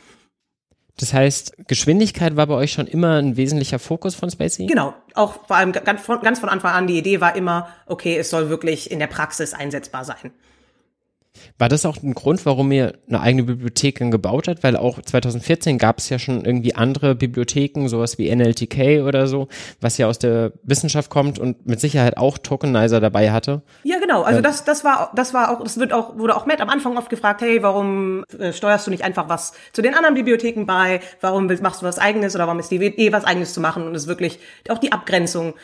Das 0.98 1.12
heißt, 1.12 1.68
Geschwindigkeit 1.68 2.36
war 2.36 2.46
bei 2.46 2.54
euch 2.54 2.72
schon 2.72 2.86
immer 2.86 3.20
ein 3.20 3.36
wesentlicher 3.36 3.78
Fokus 3.78 4.14
von 4.14 4.30
Spacey? 4.30 4.66
Genau. 4.66 4.94
Auch 5.14 5.46
vor 5.46 5.56
allem 5.56 5.72
ganz 5.72 6.00
von, 6.00 6.20
ganz 6.22 6.38
von 6.40 6.48
Anfang 6.48 6.72
an 6.72 6.86
die 6.86 6.96
Idee 6.96 7.20
war 7.20 7.36
immer, 7.36 7.68
okay, 7.84 8.16
es 8.16 8.30
soll 8.30 8.48
wirklich 8.48 8.90
in 8.90 8.98
der 8.98 9.06
Praxis 9.06 9.52
einsetzbar 9.52 10.04
sein. 10.04 10.32
War 11.58 11.68
das 11.68 11.86
auch 11.86 12.02
ein 12.02 12.14
Grund, 12.14 12.44
warum 12.46 12.70
ihr 12.72 12.94
eine 13.08 13.20
eigene 13.20 13.44
Bibliothek 13.44 13.98
gebaut 14.10 14.48
habt? 14.48 14.62
Weil 14.62 14.76
auch 14.76 15.00
2014 15.00 15.78
gab 15.78 15.98
es 15.98 16.08
ja 16.08 16.18
schon 16.18 16.44
irgendwie 16.44 16.74
andere 16.74 17.14
Bibliotheken, 17.14 17.88
sowas 17.88 18.18
wie 18.18 18.34
NLTK 18.34 19.02
oder 19.02 19.26
so, 19.26 19.48
was 19.80 19.98
ja 19.98 20.06
aus 20.06 20.18
der 20.18 20.52
Wissenschaft 20.62 21.10
kommt 21.10 21.38
und 21.38 21.66
mit 21.66 21.80
Sicherheit 21.80 22.16
auch 22.16 22.38
Tokenizer 22.38 23.00
dabei 23.00 23.30
hatte. 23.32 23.62
Ja, 23.84 23.98
genau. 23.98 24.22
Also 24.22 24.40
das, 24.40 24.64
das 24.64 24.84
war, 24.84 25.10
das 25.14 25.34
war 25.34 25.50
auch, 25.50 25.62
das 25.62 25.78
wird 25.78 25.92
auch, 25.92 26.18
wurde 26.18 26.36
auch 26.36 26.46
Matt 26.46 26.60
am 26.60 26.68
Anfang 26.68 26.96
oft 26.96 27.10
gefragt, 27.10 27.40
hey, 27.40 27.62
warum 27.62 28.24
äh, 28.38 28.52
steuerst 28.52 28.86
du 28.86 28.90
nicht 28.90 29.04
einfach 29.04 29.28
was 29.28 29.52
zu 29.72 29.82
den 29.82 29.94
anderen 29.94 30.14
Bibliotheken 30.14 30.64
bei? 30.66 31.00
Warum 31.20 31.48
willst, 31.48 31.62
machst 31.62 31.82
du 31.82 31.86
was 31.86 31.98
eigenes 31.98 32.34
oder 32.34 32.46
warum 32.46 32.58
ist 32.58 32.70
die 32.70 32.76
eh 32.76 33.12
was 33.12 33.24
eigenes 33.24 33.54
zu 33.54 33.60
machen? 33.60 33.86
Und 33.86 33.94
es 33.94 34.02
ist 34.02 34.08
wirklich 34.08 34.38
auch 34.68 34.78
die 34.78 34.92
Abgrenzung, 34.92 35.54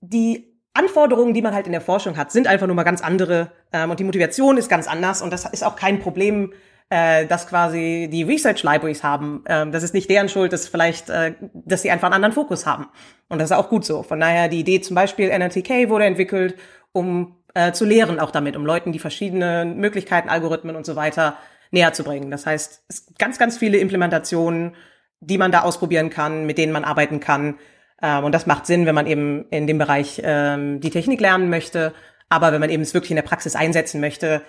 die 0.00 0.49
Anforderungen, 0.72 1.34
die 1.34 1.42
man 1.42 1.54
halt 1.54 1.66
in 1.66 1.72
der 1.72 1.80
Forschung 1.80 2.16
hat, 2.16 2.30
sind 2.30 2.46
einfach 2.46 2.66
nur 2.66 2.76
mal 2.76 2.84
ganz 2.84 3.02
andere 3.02 3.50
ähm, 3.72 3.90
und 3.90 3.98
die 3.98 4.04
Motivation 4.04 4.56
ist 4.56 4.68
ganz 4.68 4.86
anders 4.86 5.20
und 5.22 5.32
das 5.32 5.44
ist 5.46 5.64
auch 5.64 5.76
kein 5.76 5.98
Problem, 5.98 6.52
äh, 6.90 7.26
dass 7.26 7.48
quasi 7.48 8.08
die 8.10 8.22
Research 8.22 8.62
Libraries 8.62 9.02
haben. 9.02 9.44
Ähm, 9.46 9.72
das 9.72 9.82
ist 9.82 9.94
nicht 9.94 10.08
deren 10.08 10.28
Schuld, 10.28 10.52
dass 10.52 10.68
vielleicht, 10.68 11.10
äh, 11.10 11.34
dass 11.54 11.82
sie 11.82 11.90
einfach 11.90 12.06
einen 12.06 12.14
anderen 12.14 12.34
Fokus 12.34 12.66
haben 12.66 12.86
und 13.28 13.40
das 13.40 13.50
ist 13.50 13.56
auch 13.56 13.68
gut 13.68 13.84
so. 13.84 14.02
Von 14.02 14.20
daher 14.20 14.48
die 14.48 14.60
Idee 14.60 14.80
zum 14.80 14.94
Beispiel 14.94 15.30
NRTK 15.30 15.88
wurde 15.88 16.04
entwickelt, 16.04 16.56
um 16.92 17.36
äh, 17.54 17.72
zu 17.72 17.84
lehren 17.84 18.20
auch 18.20 18.30
damit, 18.30 18.56
um 18.56 18.64
Leuten 18.64 18.92
die 18.92 19.00
verschiedenen 19.00 19.78
Möglichkeiten, 19.78 20.28
Algorithmen 20.28 20.76
und 20.76 20.86
so 20.86 20.94
weiter 20.94 21.36
näher 21.72 21.92
zu 21.92 22.04
bringen. 22.04 22.30
Das 22.30 22.46
heißt, 22.46 22.84
es 22.88 23.06
gibt 23.06 23.18
ganz, 23.18 23.38
ganz 23.38 23.58
viele 23.58 23.78
Implementationen, 23.78 24.76
die 25.20 25.38
man 25.38 25.52
da 25.52 25.62
ausprobieren 25.62 26.10
kann, 26.10 26.46
mit 26.46 26.58
denen 26.58 26.72
man 26.72 26.84
arbeiten 26.84 27.20
kann 27.20 27.56
ähm, 28.02 28.24
und 28.24 28.32
das 28.32 28.46
macht 28.46 28.66
Sinn, 28.66 28.86
wenn 28.86 28.94
man 28.94 29.06
eben 29.06 29.46
in 29.50 29.66
dem 29.66 29.78
Bereich 29.78 30.20
ähm, 30.24 30.80
die 30.80 30.90
Technik 30.90 31.20
lernen 31.20 31.50
möchte. 31.50 31.92
Aber 32.28 32.52
wenn 32.52 32.60
man 32.60 32.70
eben 32.70 32.82
es 32.82 32.94
wirklich 32.94 33.10
in 33.10 33.16
der 33.16 33.22
Praxis 33.22 33.56
einsetzen 33.56 34.00
möchte, 34.00 34.42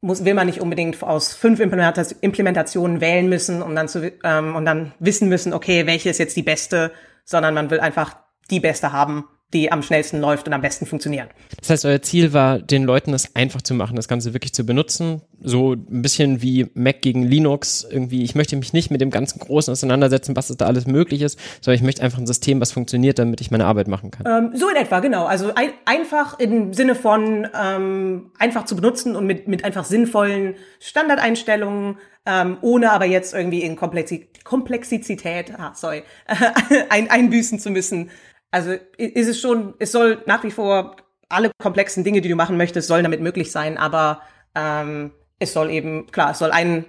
muss, 0.00 0.24
will 0.24 0.34
man 0.34 0.46
nicht 0.46 0.60
unbedingt 0.60 1.02
aus 1.02 1.34
fünf 1.34 1.60
Implementationen 1.60 3.00
wählen 3.00 3.28
müssen 3.28 3.62
und 3.62 3.74
dann, 3.74 3.88
zu, 3.88 4.12
ähm, 4.24 4.56
und 4.56 4.64
dann 4.64 4.92
wissen 4.98 5.28
müssen, 5.28 5.52
okay, 5.52 5.86
welche 5.86 6.08
ist 6.08 6.18
jetzt 6.18 6.36
die 6.36 6.42
beste, 6.42 6.92
sondern 7.24 7.52
man 7.52 7.70
will 7.70 7.80
einfach 7.80 8.16
die 8.50 8.60
beste 8.60 8.92
haben 8.92 9.24
die 9.52 9.72
am 9.72 9.82
schnellsten 9.82 10.20
läuft 10.20 10.46
und 10.46 10.52
am 10.52 10.60
besten 10.60 10.86
funktionieren. 10.86 11.28
Das 11.58 11.70
heißt, 11.70 11.84
euer 11.84 12.02
Ziel 12.02 12.32
war, 12.32 12.60
den 12.60 12.84
Leuten 12.84 13.12
es 13.14 13.34
einfach 13.34 13.62
zu 13.62 13.74
machen, 13.74 13.96
das 13.96 14.06
Ganze 14.06 14.32
wirklich 14.32 14.52
zu 14.52 14.64
benutzen. 14.64 15.22
So 15.42 15.72
ein 15.72 16.02
bisschen 16.02 16.40
wie 16.40 16.68
Mac 16.74 17.02
gegen 17.02 17.24
Linux. 17.24 17.86
Irgendwie, 17.88 18.22
ich 18.22 18.34
möchte 18.34 18.56
mich 18.56 18.72
nicht 18.72 18.90
mit 18.90 19.00
dem 19.00 19.10
ganzen 19.10 19.40
Großen 19.40 19.72
auseinandersetzen, 19.72 20.36
was 20.36 20.48
da 20.48 20.66
alles 20.66 20.86
möglich 20.86 21.22
ist, 21.22 21.38
sondern 21.60 21.76
ich 21.76 21.82
möchte 21.82 22.02
einfach 22.02 22.18
ein 22.18 22.26
System, 22.26 22.60
was 22.60 22.72
funktioniert, 22.72 23.18
damit 23.18 23.40
ich 23.40 23.50
meine 23.50 23.66
Arbeit 23.66 23.88
machen 23.88 24.10
kann. 24.10 24.26
Ähm, 24.26 24.56
so 24.56 24.68
in 24.68 24.76
etwa, 24.76 25.00
genau. 25.00 25.24
Also 25.24 25.52
ein, 25.54 25.70
einfach 25.84 26.38
im 26.38 26.72
Sinne 26.72 26.94
von 26.94 27.48
ähm, 27.60 28.30
einfach 28.38 28.64
zu 28.66 28.76
benutzen 28.76 29.16
und 29.16 29.26
mit, 29.26 29.48
mit 29.48 29.64
einfach 29.64 29.84
sinnvollen 29.84 30.54
Standardeinstellungen, 30.78 31.98
ähm, 32.26 32.58
ohne 32.60 32.92
aber 32.92 33.06
jetzt 33.06 33.34
irgendwie 33.34 33.62
in 33.62 33.76
Komplexi 33.76 34.28
Komplexität, 34.44 35.52
ah, 35.58 35.72
sorry, 35.74 36.02
ein, 36.88 37.10
einbüßen 37.10 37.58
zu 37.58 37.70
müssen. 37.70 38.10
Also 38.50 38.72
ist 38.96 39.28
es 39.28 39.40
schon, 39.40 39.74
es 39.78 39.92
soll 39.92 40.22
nach 40.26 40.42
wie 40.42 40.50
vor 40.50 40.96
alle 41.28 41.50
komplexen 41.58 42.02
Dinge, 42.04 42.20
die 42.20 42.28
du 42.28 42.34
machen 42.34 42.56
möchtest, 42.56 42.88
sollen 42.88 43.04
damit 43.04 43.20
möglich 43.20 43.52
sein, 43.52 43.78
aber 43.78 44.22
ähm, 44.54 45.12
es 45.38 45.52
soll 45.52 45.70
eben, 45.70 46.10
klar, 46.10 46.32
es 46.32 46.38
soll 46.38 46.50
einen 46.50 46.84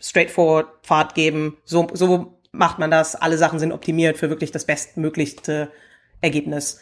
straightforward 0.00 0.66
Pfad 0.82 1.14
geben, 1.14 1.56
so, 1.64 1.86
so 1.92 2.40
macht 2.52 2.78
man 2.78 2.90
das, 2.90 3.14
alle 3.14 3.38
Sachen 3.38 3.58
sind 3.58 3.72
optimiert 3.72 4.18
für 4.18 4.30
wirklich 4.30 4.50
das 4.52 4.64
bestmöglichste 4.64 5.70
Ergebnis. 6.20 6.80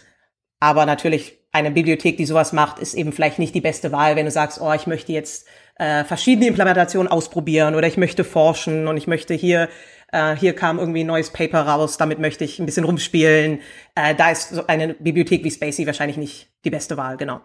Aber 0.60 0.86
natürlich 0.86 1.38
eine 1.50 1.70
Bibliothek, 1.70 2.16
die 2.16 2.26
sowas 2.26 2.52
macht, 2.52 2.78
ist 2.78 2.94
eben 2.94 3.12
vielleicht 3.12 3.38
nicht 3.38 3.54
die 3.54 3.60
beste 3.60 3.92
Wahl, 3.92 4.16
wenn 4.16 4.24
du 4.24 4.30
sagst, 4.30 4.60
oh, 4.60 4.72
ich 4.72 4.86
möchte 4.86 5.12
jetzt 5.12 5.46
äh, 5.76 6.04
verschiedene 6.04 6.46
Implementationen 6.46 7.10
ausprobieren 7.10 7.74
oder 7.74 7.86
ich 7.86 7.96
möchte 7.96 8.24
forschen 8.24 8.88
und 8.88 8.96
ich 8.96 9.06
möchte 9.06 9.34
hier 9.34 9.68
äh, 10.12 10.36
hier 10.36 10.54
kam 10.54 10.78
irgendwie 10.78 11.02
ein 11.02 11.06
neues 11.06 11.30
Paper 11.30 11.62
raus, 11.62 11.96
damit 11.96 12.18
möchte 12.18 12.44
ich 12.44 12.58
ein 12.58 12.66
bisschen 12.66 12.84
rumspielen. 12.84 13.60
Äh, 13.94 14.14
da 14.14 14.30
ist 14.30 14.50
so 14.50 14.66
eine 14.66 14.94
Bibliothek 14.94 15.42
wie 15.42 15.50
Spacey 15.50 15.86
wahrscheinlich 15.86 16.16
nicht 16.16 16.48
die 16.64 16.70
beste 16.70 16.96
Wahl, 16.96 17.16
genau. 17.16 17.40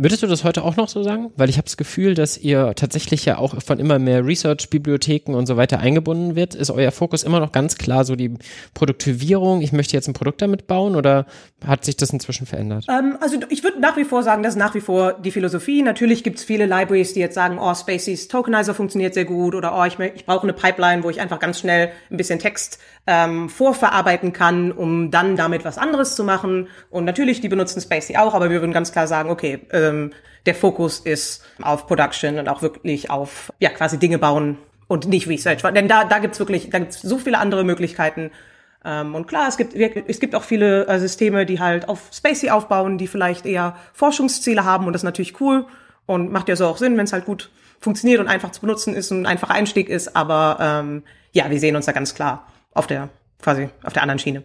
Würdest 0.00 0.22
du 0.22 0.28
das 0.28 0.44
heute 0.44 0.62
auch 0.62 0.76
noch 0.76 0.88
so 0.88 1.02
sagen? 1.02 1.32
Weil 1.36 1.50
ich 1.50 1.56
habe 1.56 1.64
das 1.64 1.76
Gefühl, 1.76 2.14
dass 2.14 2.38
ihr 2.38 2.72
tatsächlich 2.76 3.24
ja 3.24 3.36
auch 3.36 3.60
von 3.60 3.80
immer 3.80 3.98
mehr 3.98 4.24
Research-Bibliotheken 4.24 5.34
und 5.34 5.46
so 5.46 5.56
weiter 5.56 5.80
eingebunden 5.80 6.36
wird. 6.36 6.54
Ist 6.54 6.70
euer 6.70 6.92
Fokus 6.92 7.24
immer 7.24 7.40
noch 7.40 7.50
ganz 7.50 7.78
klar 7.78 8.04
so 8.04 8.14
die 8.14 8.34
Produktivierung? 8.74 9.60
Ich 9.60 9.72
möchte 9.72 9.94
jetzt 9.94 10.06
ein 10.06 10.12
Produkt 10.12 10.40
damit 10.40 10.68
bauen 10.68 10.94
oder 10.94 11.26
hat 11.66 11.84
sich 11.84 11.96
das 11.96 12.10
inzwischen 12.10 12.46
verändert? 12.46 12.86
Ähm, 12.88 13.18
also 13.20 13.38
ich 13.48 13.64
würde 13.64 13.80
nach 13.80 13.96
wie 13.96 14.04
vor 14.04 14.22
sagen, 14.22 14.44
das 14.44 14.54
ist 14.54 14.58
nach 14.60 14.76
wie 14.76 14.80
vor 14.80 15.14
die 15.14 15.32
Philosophie. 15.32 15.82
Natürlich 15.82 16.22
gibt 16.22 16.38
es 16.38 16.44
viele 16.44 16.66
Libraries, 16.66 17.14
die 17.14 17.20
jetzt 17.20 17.34
sagen, 17.34 17.58
oh, 17.60 17.74
Spaceys 17.74 18.28
Tokenizer 18.28 18.74
funktioniert 18.74 19.14
sehr 19.14 19.24
gut 19.24 19.56
oder 19.56 19.76
oh, 19.76 19.84
ich, 19.84 19.98
ich 19.98 20.24
brauche 20.24 20.44
eine 20.44 20.52
Pipeline, 20.52 21.02
wo 21.02 21.10
ich 21.10 21.20
einfach 21.20 21.40
ganz 21.40 21.58
schnell 21.58 21.90
ein 22.08 22.16
bisschen 22.16 22.38
Text 22.38 22.78
ähm, 23.08 23.48
vorverarbeiten 23.48 24.32
kann, 24.32 24.70
um 24.70 25.10
dann 25.10 25.34
damit 25.34 25.64
was 25.64 25.78
anderes 25.78 26.14
zu 26.14 26.22
machen. 26.22 26.68
Und 26.90 27.04
natürlich, 27.04 27.40
die 27.40 27.48
benutzen 27.48 27.80
Spacey 27.80 28.16
auch, 28.16 28.34
aber 28.34 28.50
wir 28.50 28.60
würden 28.60 28.72
ganz 28.72 28.92
klar 28.92 29.06
sagen, 29.06 29.30
okay, 29.30 29.60
ähm, 29.88 30.12
der 30.46 30.54
Fokus 30.54 31.00
ist 31.00 31.44
auf 31.60 31.86
Production 31.86 32.38
und 32.38 32.48
auch 32.48 32.62
wirklich 32.62 33.10
auf, 33.10 33.52
ja, 33.58 33.70
quasi 33.70 33.98
Dinge 33.98 34.18
bauen 34.18 34.58
und 34.86 35.06
nicht 35.06 35.28
Research. 35.28 35.62
Denn 35.62 35.88
da, 35.88 36.04
da 36.04 36.18
gibt's 36.18 36.38
wirklich, 36.38 36.70
da 36.70 36.78
gibt's 36.78 37.02
so 37.02 37.18
viele 37.18 37.38
andere 37.38 37.64
Möglichkeiten. 37.64 38.30
Ähm, 38.84 39.14
und 39.14 39.26
klar, 39.26 39.48
es 39.48 39.56
gibt, 39.56 39.74
es 39.74 40.20
gibt 40.20 40.34
auch 40.34 40.44
viele 40.44 40.86
äh, 40.86 40.98
Systeme, 40.98 41.44
die 41.44 41.60
halt 41.60 41.88
auf 41.88 42.10
Spacey 42.12 42.50
aufbauen, 42.50 42.96
die 42.96 43.06
vielleicht 43.06 43.44
eher 43.44 43.76
Forschungsziele 43.92 44.64
haben 44.64 44.86
und 44.86 44.92
das 44.92 45.00
ist 45.00 45.04
natürlich 45.04 45.40
cool 45.40 45.66
und 46.06 46.32
macht 46.32 46.48
ja 46.48 46.56
so 46.56 46.66
auch 46.66 46.78
Sinn, 46.78 46.96
wenn 46.96 47.04
es 47.04 47.12
halt 47.12 47.26
gut 47.26 47.50
funktioniert 47.80 48.20
und 48.20 48.28
einfach 48.28 48.50
zu 48.50 48.60
benutzen 48.60 48.94
ist 48.94 49.10
und 49.10 49.22
ein 49.22 49.26
einfacher 49.26 49.54
Einstieg 49.54 49.88
ist. 49.88 50.16
Aber 50.16 50.56
ähm, 50.60 51.02
ja, 51.32 51.50
wir 51.50 51.60
sehen 51.60 51.76
uns 51.76 51.86
da 51.86 51.92
ganz 51.92 52.14
klar 52.14 52.46
auf 52.72 52.86
der, 52.86 53.10
quasi 53.40 53.68
auf 53.82 53.92
der 53.92 54.02
anderen 54.02 54.18
Schiene. 54.18 54.42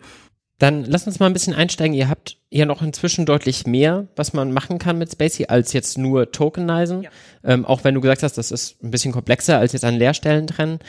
Dann 0.59 0.83
lass 0.83 1.07
uns 1.07 1.19
mal 1.19 1.27
ein 1.27 1.33
bisschen 1.33 1.55
einsteigen. 1.55 1.93
Ihr 1.93 2.09
habt 2.09 2.37
ja 2.53 2.65
noch 2.65 2.81
inzwischen 2.81 3.25
deutlich 3.25 3.65
mehr, 3.65 4.07
was 4.15 4.33
man 4.33 4.51
machen 4.51 4.77
kann 4.77 4.99
mit 4.99 5.11
Spacey, 5.11 5.47
als 5.47 5.73
jetzt 5.73 5.97
nur 5.97 6.31
Tokenizen. 6.31 7.03
Ja. 7.03 7.09
Ähm, 7.43 7.65
auch 7.65 7.83
wenn 7.83 7.95
du 7.95 8.01
gesagt 8.01 8.21
hast, 8.21 8.37
das 8.37 8.51
ist 8.51 8.81
ein 8.83 8.91
bisschen 8.91 9.11
komplexer 9.11 9.57
als 9.57 9.73
jetzt 9.73 9.83
an 9.83 9.95
Leerstellen 9.95 10.45
trennen. 10.45 10.79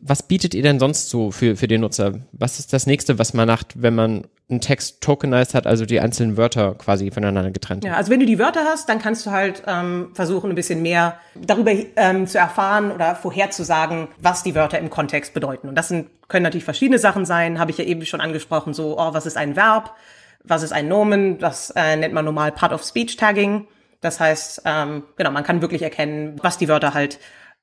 Was 0.00 0.22
bietet 0.22 0.54
ihr 0.54 0.62
denn 0.62 0.80
sonst 0.80 1.10
so 1.10 1.30
für, 1.30 1.56
für 1.56 1.68
den 1.68 1.82
Nutzer? 1.82 2.14
Was 2.32 2.58
ist 2.58 2.72
das 2.72 2.86
nächste, 2.86 3.18
was 3.18 3.34
man 3.34 3.46
macht, 3.46 3.82
wenn 3.82 3.94
man 3.94 4.26
einen 4.48 4.60
Text 4.62 5.02
tokenized 5.02 5.54
hat, 5.54 5.66
also 5.66 5.84
die 5.84 6.00
einzelnen 6.00 6.38
Wörter 6.38 6.74
quasi 6.74 7.10
voneinander 7.10 7.50
getrennt? 7.50 7.84
Ja, 7.84 7.94
also 7.94 8.10
wenn 8.10 8.20
du 8.20 8.26
die 8.26 8.38
Wörter 8.38 8.64
hast, 8.64 8.88
dann 8.88 8.98
kannst 8.98 9.26
du 9.26 9.30
halt 9.30 9.62
ähm, 9.66 10.10
versuchen, 10.14 10.50
ein 10.50 10.54
bisschen 10.54 10.80
mehr 10.80 11.18
darüber 11.34 11.72
ähm, 11.96 12.26
zu 12.26 12.38
erfahren 12.38 12.90
oder 12.90 13.16
vorherzusagen, 13.16 14.08
was 14.18 14.42
die 14.42 14.54
Wörter 14.54 14.78
im 14.78 14.88
Kontext 14.88 15.34
bedeuten. 15.34 15.68
Und 15.68 15.74
das 15.74 15.88
sind, 15.88 16.08
können 16.28 16.44
natürlich 16.44 16.64
verschiedene 16.64 16.98
Sachen 16.98 17.26
sein, 17.26 17.58
habe 17.58 17.70
ich 17.70 17.78
ja 17.78 17.84
eben 17.84 18.04
schon 18.06 18.22
angesprochen, 18.22 18.72
so, 18.72 18.98
oh, 18.98 19.12
was 19.12 19.26
ist 19.26 19.36
ein 19.36 19.56
Verb? 19.56 19.94
Was 20.44 20.62
ist 20.62 20.72
ein 20.72 20.88
Nomen? 20.88 21.38
Das 21.38 21.70
äh, 21.70 21.96
nennt 21.96 22.14
man 22.14 22.24
normal 22.24 22.52
Part 22.52 22.72
of 22.72 22.82
Speech 22.82 23.16
Tagging. 23.16 23.66
Das 24.00 24.18
heißt, 24.18 24.62
ähm, 24.64 25.04
genau, 25.16 25.30
man 25.30 25.44
kann 25.44 25.62
wirklich 25.62 25.82
erkennen, 25.82 26.36
was 26.42 26.58
die 26.58 26.68
Wörter 26.68 26.92
halt 26.92 27.18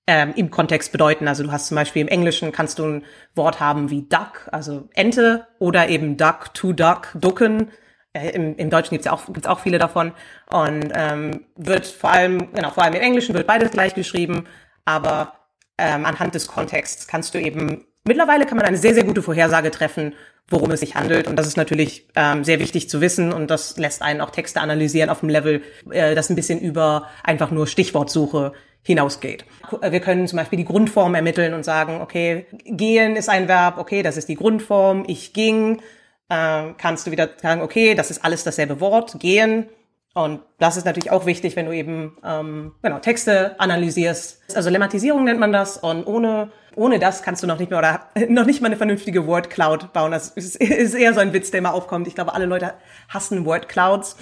ähm, 0.08 0.34
im 0.36 0.50
Kontext 0.50 0.92
bedeuten. 0.92 1.28
Also 1.28 1.44
du 1.44 1.52
hast 1.52 1.68
zum 1.68 1.76
Beispiel 1.76 2.02
im 2.02 2.08
Englischen 2.08 2.52
kannst 2.52 2.80
du 2.80 2.86
ein 2.86 3.04
Wort 3.36 3.60
haben 3.60 3.92
wie 3.92 4.04
duck, 4.04 4.48
also 4.52 4.90
Ente, 4.94 5.46
oder 5.60 5.90
eben 5.90 6.18
duck, 6.18 6.54
to 6.54 6.74
duck, 6.74 7.10
ducken. 7.14 7.72
Äh, 8.14 8.30
im, 8.30 8.56
Im 8.56 8.70
Deutschen 8.70 8.92
gibt's 8.92 9.06
ja 9.06 9.12
auch, 9.12 9.26
gibt's 9.28 9.48
auch 9.48 9.60
viele 9.60 9.78
davon. 9.78 10.14
Und 10.50 10.92
ähm, 10.96 11.46
wird 11.56 11.86
vor 11.86 12.12
allem, 12.12 12.52
genau, 12.54 12.72
vor 12.72 12.84
allem 12.84 12.96
im 12.96 13.02
Englischen 13.02 13.36
wird 13.36 13.46
beides 13.46 13.70
gleich 13.70 13.94
geschrieben, 13.94 14.48
aber 14.84 15.34
ähm, 15.78 16.06
anhand 16.06 16.34
des 16.34 16.48
Kontexts 16.48 17.08
kannst 17.08 17.36
du 17.36 17.40
eben, 17.40 17.86
mittlerweile 18.04 18.46
kann 18.46 18.58
man 18.58 18.66
eine 18.66 18.78
sehr, 18.78 18.96
sehr 18.96 19.04
gute 19.04 19.22
Vorhersage 19.22 19.70
treffen, 19.70 20.16
worum 20.50 20.72
es 20.72 20.80
sich 20.80 20.96
handelt. 20.96 21.28
Und 21.28 21.36
das 21.36 21.48
ist 21.48 21.58
natürlich 21.58 22.08
ähm, 22.16 22.44
sehr 22.44 22.60
wichtig 22.60 22.90
zu 22.90 23.02
wissen 23.02 23.34
und 23.34 23.50
das 23.50 23.78
lässt 23.78 24.02
einen 24.02 24.22
auch 24.22 24.32
Texte 24.32 24.62
analysieren 24.62 25.10
auf 25.10 25.24
einem 25.24 25.30
Level, 25.30 25.62
äh, 25.92 26.16
das 26.16 26.30
ein 26.30 26.36
bisschen 26.36 26.60
über 26.60 27.08
einfach 27.24 27.52
nur 27.52 27.68
Stichwortsuche 27.68 28.54
hinausgeht. 28.82 29.46
Wir 29.82 30.00
können 30.00 30.28
zum 30.28 30.38
Beispiel 30.38 30.58
die 30.58 30.66
Grundform 30.66 31.14
ermitteln 31.14 31.54
und 31.54 31.64
sagen, 31.64 32.02
okay, 32.02 32.46
gehen 32.66 33.16
ist 33.16 33.30
ein 33.30 33.48
Verb, 33.48 33.78
okay, 33.78 34.04
das 34.04 34.18
ist 34.18 34.30
die 34.30 34.36
Grundform, 34.36 35.04
ich 35.08 35.34
ging, 35.34 35.82
äh, 36.30 36.74
kannst 36.78 37.06
du 37.06 37.12
wieder 37.12 37.30
sagen, 37.42 37.62
okay, 37.62 37.94
das 37.94 38.10
ist 38.10 38.24
alles 38.24 38.44
dasselbe 38.44 38.80
Wort, 38.80 39.20
gehen. 39.20 39.70
Und 40.16 40.42
das 40.58 40.76
ist 40.76 40.86
natürlich 40.86 41.12
auch 41.12 41.26
wichtig, 41.26 41.56
wenn 41.56 41.68
du 41.68 41.72
eben 41.72 42.18
ähm, 42.26 42.74
genau, 42.82 43.00
Texte 43.00 43.60
analysierst. 43.60 44.42
Also 44.56 44.70
Lemmatisierung 44.70 45.24
nennt 45.24 45.40
man 45.40 45.52
das. 45.52 45.78
Und 45.78 46.08
ohne, 46.08 46.52
ohne 46.80 47.00
das 47.00 47.22
kannst 47.22 47.44
du 47.44 47.48
noch 47.48 47.60
nicht 47.60 47.70
mehr 47.70 47.80
oder 47.80 48.02
noch 48.30 48.46
nicht 48.46 48.62
mal 48.62 48.68
eine 48.68 48.78
vernünftige 48.78 49.28
Word 49.28 49.50
Cloud 49.50 49.94
bauen. 49.94 50.12
Das 50.12 50.30
ist, 50.30 50.56
ist 50.56 50.94
eher 50.94 51.14
so 51.14 51.20
ein 51.20 51.34
Witz, 51.34 51.52
der 51.52 51.60
immer 51.60 51.74
aufkommt. 51.74 52.08
Ich 52.08 52.16
glaube, 52.16 52.34
alle 52.34 52.46
Leute 52.46 52.74
hassen 53.10 53.46
Word 53.46 53.70
Clouds 53.70 54.16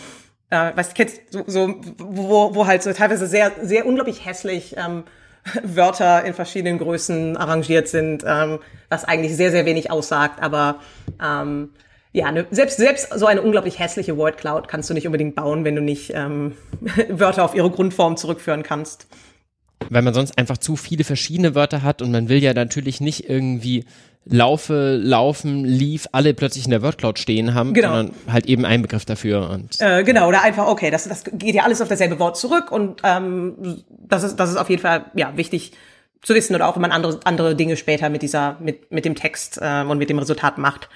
äh, 0.49 0.71
was 0.75 0.93
kennst 0.93 1.21
so, 1.31 1.43
so 1.47 1.75
wo, 1.97 2.55
wo 2.55 2.67
halt 2.67 2.83
so 2.83 2.93
teilweise 2.93 3.27
sehr 3.27 3.51
sehr 3.61 3.85
unglaublich 3.85 4.25
hässlich 4.25 4.75
ähm, 4.77 5.03
Wörter 5.63 6.23
in 6.25 6.33
verschiedenen 6.33 6.77
Größen 6.77 7.37
arrangiert 7.37 7.87
sind, 7.87 8.23
ähm, 8.25 8.59
was 8.89 9.05
eigentlich 9.05 9.35
sehr 9.35 9.51
sehr 9.51 9.65
wenig 9.65 9.91
aussagt, 9.91 10.41
aber 10.41 10.79
ähm, 11.23 11.71
ja, 12.13 12.31
ne, 12.31 12.47
selbst 12.51 12.77
selbst 12.77 13.13
so 13.13 13.27
eine 13.27 13.41
unglaublich 13.41 13.79
hässliche 13.79 14.17
Word 14.17 14.37
Cloud 14.37 14.67
kannst 14.67 14.89
du 14.89 14.93
nicht 14.93 15.05
unbedingt 15.05 15.35
bauen, 15.35 15.65
wenn 15.65 15.75
du 15.75 15.81
nicht 15.81 16.13
ähm, 16.15 16.55
Wörter 17.09 17.43
auf 17.43 17.53
ihre 17.53 17.69
Grundform 17.69 18.17
zurückführen 18.17 18.63
kannst 18.63 19.07
weil 19.89 20.01
man 20.01 20.13
sonst 20.13 20.37
einfach 20.37 20.57
zu 20.57 20.75
viele 20.75 21.03
verschiedene 21.03 21.55
Wörter 21.55 21.83
hat 21.83 22.01
und 22.01 22.11
man 22.11 22.29
will 22.29 22.41
ja 22.41 22.53
natürlich 22.53 23.01
nicht 23.01 23.29
irgendwie 23.29 23.85
laufe, 24.29 24.99
laufen, 25.01 25.63
lief, 25.63 26.07
alle 26.11 26.33
plötzlich 26.33 26.65
in 26.65 26.71
der 26.71 26.81
Wordcloud 26.81 27.17
stehen 27.19 27.53
haben, 27.53 27.73
genau. 27.73 27.89
sondern 27.89 28.15
halt 28.29 28.45
eben 28.45 28.65
einen 28.65 28.81
Begriff 28.81 29.05
dafür. 29.05 29.49
Und 29.49 29.79
äh, 29.79 30.03
genau, 30.03 30.27
oder 30.27 30.41
einfach, 30.43 30.67
okay, 30.67 30.91
das, 30.91 31.07
das 31.07 31.23
geht 31.23 31.55
ja 31.55 31.63
alles 31.63 31.81
auf 31.81 31.87
dasselbe 31.87 32.19
Wort 32.19 32.37
zurück 32.37 32.71
und 32.71 33.01
ähm, 33.03 33.83
das, 33.89 34.23
ist, 34.23 34.35
das 34.35 34.49
ist 34.49 34.57
auf 34.57 34.69
jeden 34.69 34.81
Fall 34.81 35.05
ja 35.15 35.35
wichtig 35.35 35.71
zu 36.21 36.33
wissen 36.35 36.55
oder 36.55 36.67
auch 36.67 36.75
wenn 36.75 36.81
man 36.81 36.91
andere, 36.91 37.19
andere 37.23 37.55
Dinge 37.55 37.77
später 37.77 38.09
mit 38.09 38.21
dieser, 38.21 38.57
mit, 38.59 38.91
mit 38.91 39.05
dem 39.05 39.15
Text 39.15 39.59
äh, 39.61 39.83
und 39.83 39.97
mit 39.97 40.09
dem 40.09 40.19
Resultat 40.19 40.57
macht. 40.57 40.89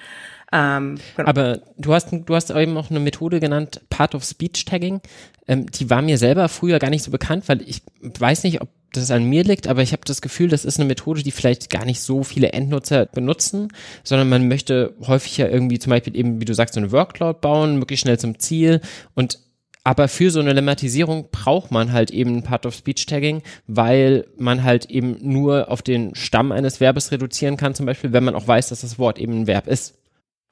Ähm, 0.52 0.98
genau. 1.16 1.28
Aber 1.28 1.60
du 1.78 1.94
hast, 1.94 2.08
du 2.12 2.34
hast 2.34 2.50
eben 2.50 2.76
auch 2.76 2.90
eine 2.90 3.00
Methode 3.00 3.40
genannt, 3.40 3.80
Part 3.88 4.14
of 4.14 4.24
Speech 4.24 4.66
Tagging. 4.66 5.00
Ähm, 5.48 5.66
die 5.70 5.88
war 5.90 6.02
mir 6.02 6.18
selber 6.18 6.48
früher 6.48 6.78
gar 6.78 6.90
nicht 6.90 7.02
so 7.02 7.10
bekannt, 7.10 7.48
weil 7.48 7.62
ich 7.62 7.82
weiß 8.00 8.44
nicht, 8.44 8.60
ob 8.60 8.68
das 8.92 9.10
an 9.10 9.24
mir 9.24 9.42
liegt, 9.42 9.68
aber 9.68 9.82
ich 9.82 9.92
habe 9.92 10.02
das 10.04 10.20
Gefühl, 10.20 10.48
das 10.48 10.66
ist 10.66 10.78
eine 10.78 10.86
Methode, 10.86 11.22
die 11.22 11.30
vielleicht 11.30 11.70
gar 11.70 11.86
nicht 11.86 12.00
so 12.00 12.22
viele 12.22 12.52
Endnutzer 12.52 13.06
benutzen, 13.06 13.68
sondern 14.04 14.28
man 14.28 14.48
möchte 14.48 14.94
häufig 15.06 15.38
ja 15.38 15.48
irgendwie 15.48 15.78
zum 15.78 15.90
Beispiel 15.90 16.14
eben, 16.14 16.40
wie 16.40 16.44
du 16.44 16.54
sagst, 16.54 16.74
so 16.74 16.80
eine 16.80 16.92
Workload 16.92 17.38
bauen, 17.40 17.78
möglichst 17.78 18.02
schnell 18.02 18.18
zum 18.18 18.38
Ziel 18.38 18.82
und 19.14 19.38
aber 19.84 20.06
für 20.06 20.30
so 20.30 20.38
eine 20.38 20.52
Lemmatisierung 20.52 21.28
braucht 21.32 21.72
man 21.72 21.92
halt 21.92 22.12
eben 22.12 22.44
Part 22.44 22.66
of 22.66 22.74
Speech 22.74 23.06
Tagging, 23.06 23.42
weil 23.66 24.26
man 24.36 24.62
halt 24.62 24.90
eben 24.90 25.16
nur 25.20 25.70
auf 25.72 25.82
den 25.82 26.14
Stamm 26.14 26.52
eines 26.52 26.78
Verbes 26.78 27.10
reduzieren 27.10 27.56
kann, 27.56 27.74
zum 27.74 27.86
Beispiel, 27.86 28.12
wenn 28.12 28.22
man 28.22 28.36
auch 28.36 28.46
weiß, 28.46 28.68
dass 28.68 28.82
das 28.82 29.00
Wort 29.00 29.18
eben 29.18 29.40
ein 29.40 29.46
Verb 29.48 29.66
ist. 29.66 29.98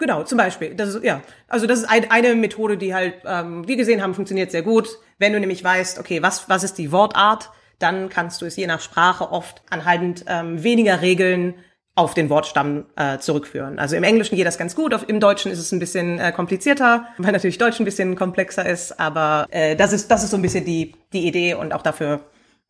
Genau, 0.00 0.22
zum 0.22 0.38
Beispiel. 0.38 0.74
Das 0.74 0.94
ist, 0.94 1.04
ja, 1.04 1.20
also 1.46 1.66
das 1.66 1.80
ist 1.80 1.84
ein, 1.84 2.10
eine 2.10 2.34
Methode, 2.34 2.78
die 2.78 2.94
halt, 2.94 3.16
ähm, 3.26 3.68
wir 3.68 3.76
gesehen 3.76 4.02
haben, 4.02 4.14
funktioniert 4.14 4.50
sehr 4.50 4.62
gut. 4.62 4.88
Wenn 5.18 5.34
du 5.34 5.38
nämlich 5.38 5.62
weißt, 5.62 5.98
okay, 5.98 6.22
was, 6.22 6.48
was 6.48 6.64
ist 6.64 6.78
die 6.78 6.90
Wortart, 6.90 7.50
dann 7.78 8.08
kannst 8.08 8.40
du 8.40 8.46
es 8.46 8.56
je 8.56 8.66
nach 8.66 8.80
Sprache 8.80 9.30
oft 9.30 9.60
anhand 9.68 10.24
ähm, 10.26 10.62
weniger 10.62 11.02
Regeln 11.02 11.54
auf 11.96 12.14
den 12.14 12.30
Wortstamm 12.30 12.86
äh, 12.96 13.18
zurückführen. 13.18 13.78
Also 13.78 13.94
im 13.94 14.02
Englischen 14.02 14.36
geht 14.36 14.46
das 14.46 14.56
ganz 14.56 14.74
gut, 14.74 14.94
auf, 14.94 15.06
im 15.06 15.20
Deutschen 15.20 15.52
ist 15.52 15.58
es 15.58 15.70
ein 15.70 15.78
bisschen 15.80 16.18
äh, 16.18 16.32
komplizierter, 16.32 17.04
weil 17.18 17.32
natürlich 17.32 17.58
Deutsch 17.58 17.78
ein 17.78 17.84
bisschen 17.84 18.16
komplexer 18.16 18.64
ist, 18.64 18.98
aber 18.98 19.48
äh, 19.50 19.76
das 19.76 19.92
ist 19.92 20.10
das 20.10 20.24
ist 20.24 20.30
so 20.30 20.38
ein 20.38 20.42
bisschen 20.42 20.64
die 20.64 20.94
die 21.12 21.26
Idee 21.26 21.54
und 21.54 21.74
auch 21.74 21.82
dafür 21.82 22.20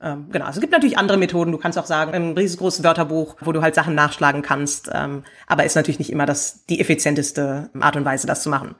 ähm, 0.03 0.29
genau. 0.31 0.47
Also 0.47 0.59
es 0.59 0.61
gibt 0.61 0.73
natürlich 0.73 0.97
andere 0.97 1.19
Methoden. 1.19 1.53
Du 1.53 1.59
kannst 1.59 1.79
auch 1.79 1.87
sagen, 1.87 2.13
ein 2.13 2.37
riesengroßes 2.37 2.83
Wörterbuch, 2.83 3.37
wo 3.41 3.53
du 3.53 3.63
halt 3.63 3.75
Sachen 3.75 3.95
nachschlagen 3.95 4.43
kannst, 4.43 4.91
ähm, 4.93 5.25
aber 5.47 5.65
ist 5.65 5.75
natürlich 5.75 5.99
nicht 5.99 6.11
immer 6.11 6.27
das 6.27 6.65
die 6.67 6.81
effizienteste 6.81 7.71
Art 7.79 7.97
und 7.97 8.05
Weise, 8.05 8.27
das 8.27 8.43
zu 8.43 8.49
machen. 8.49 8.75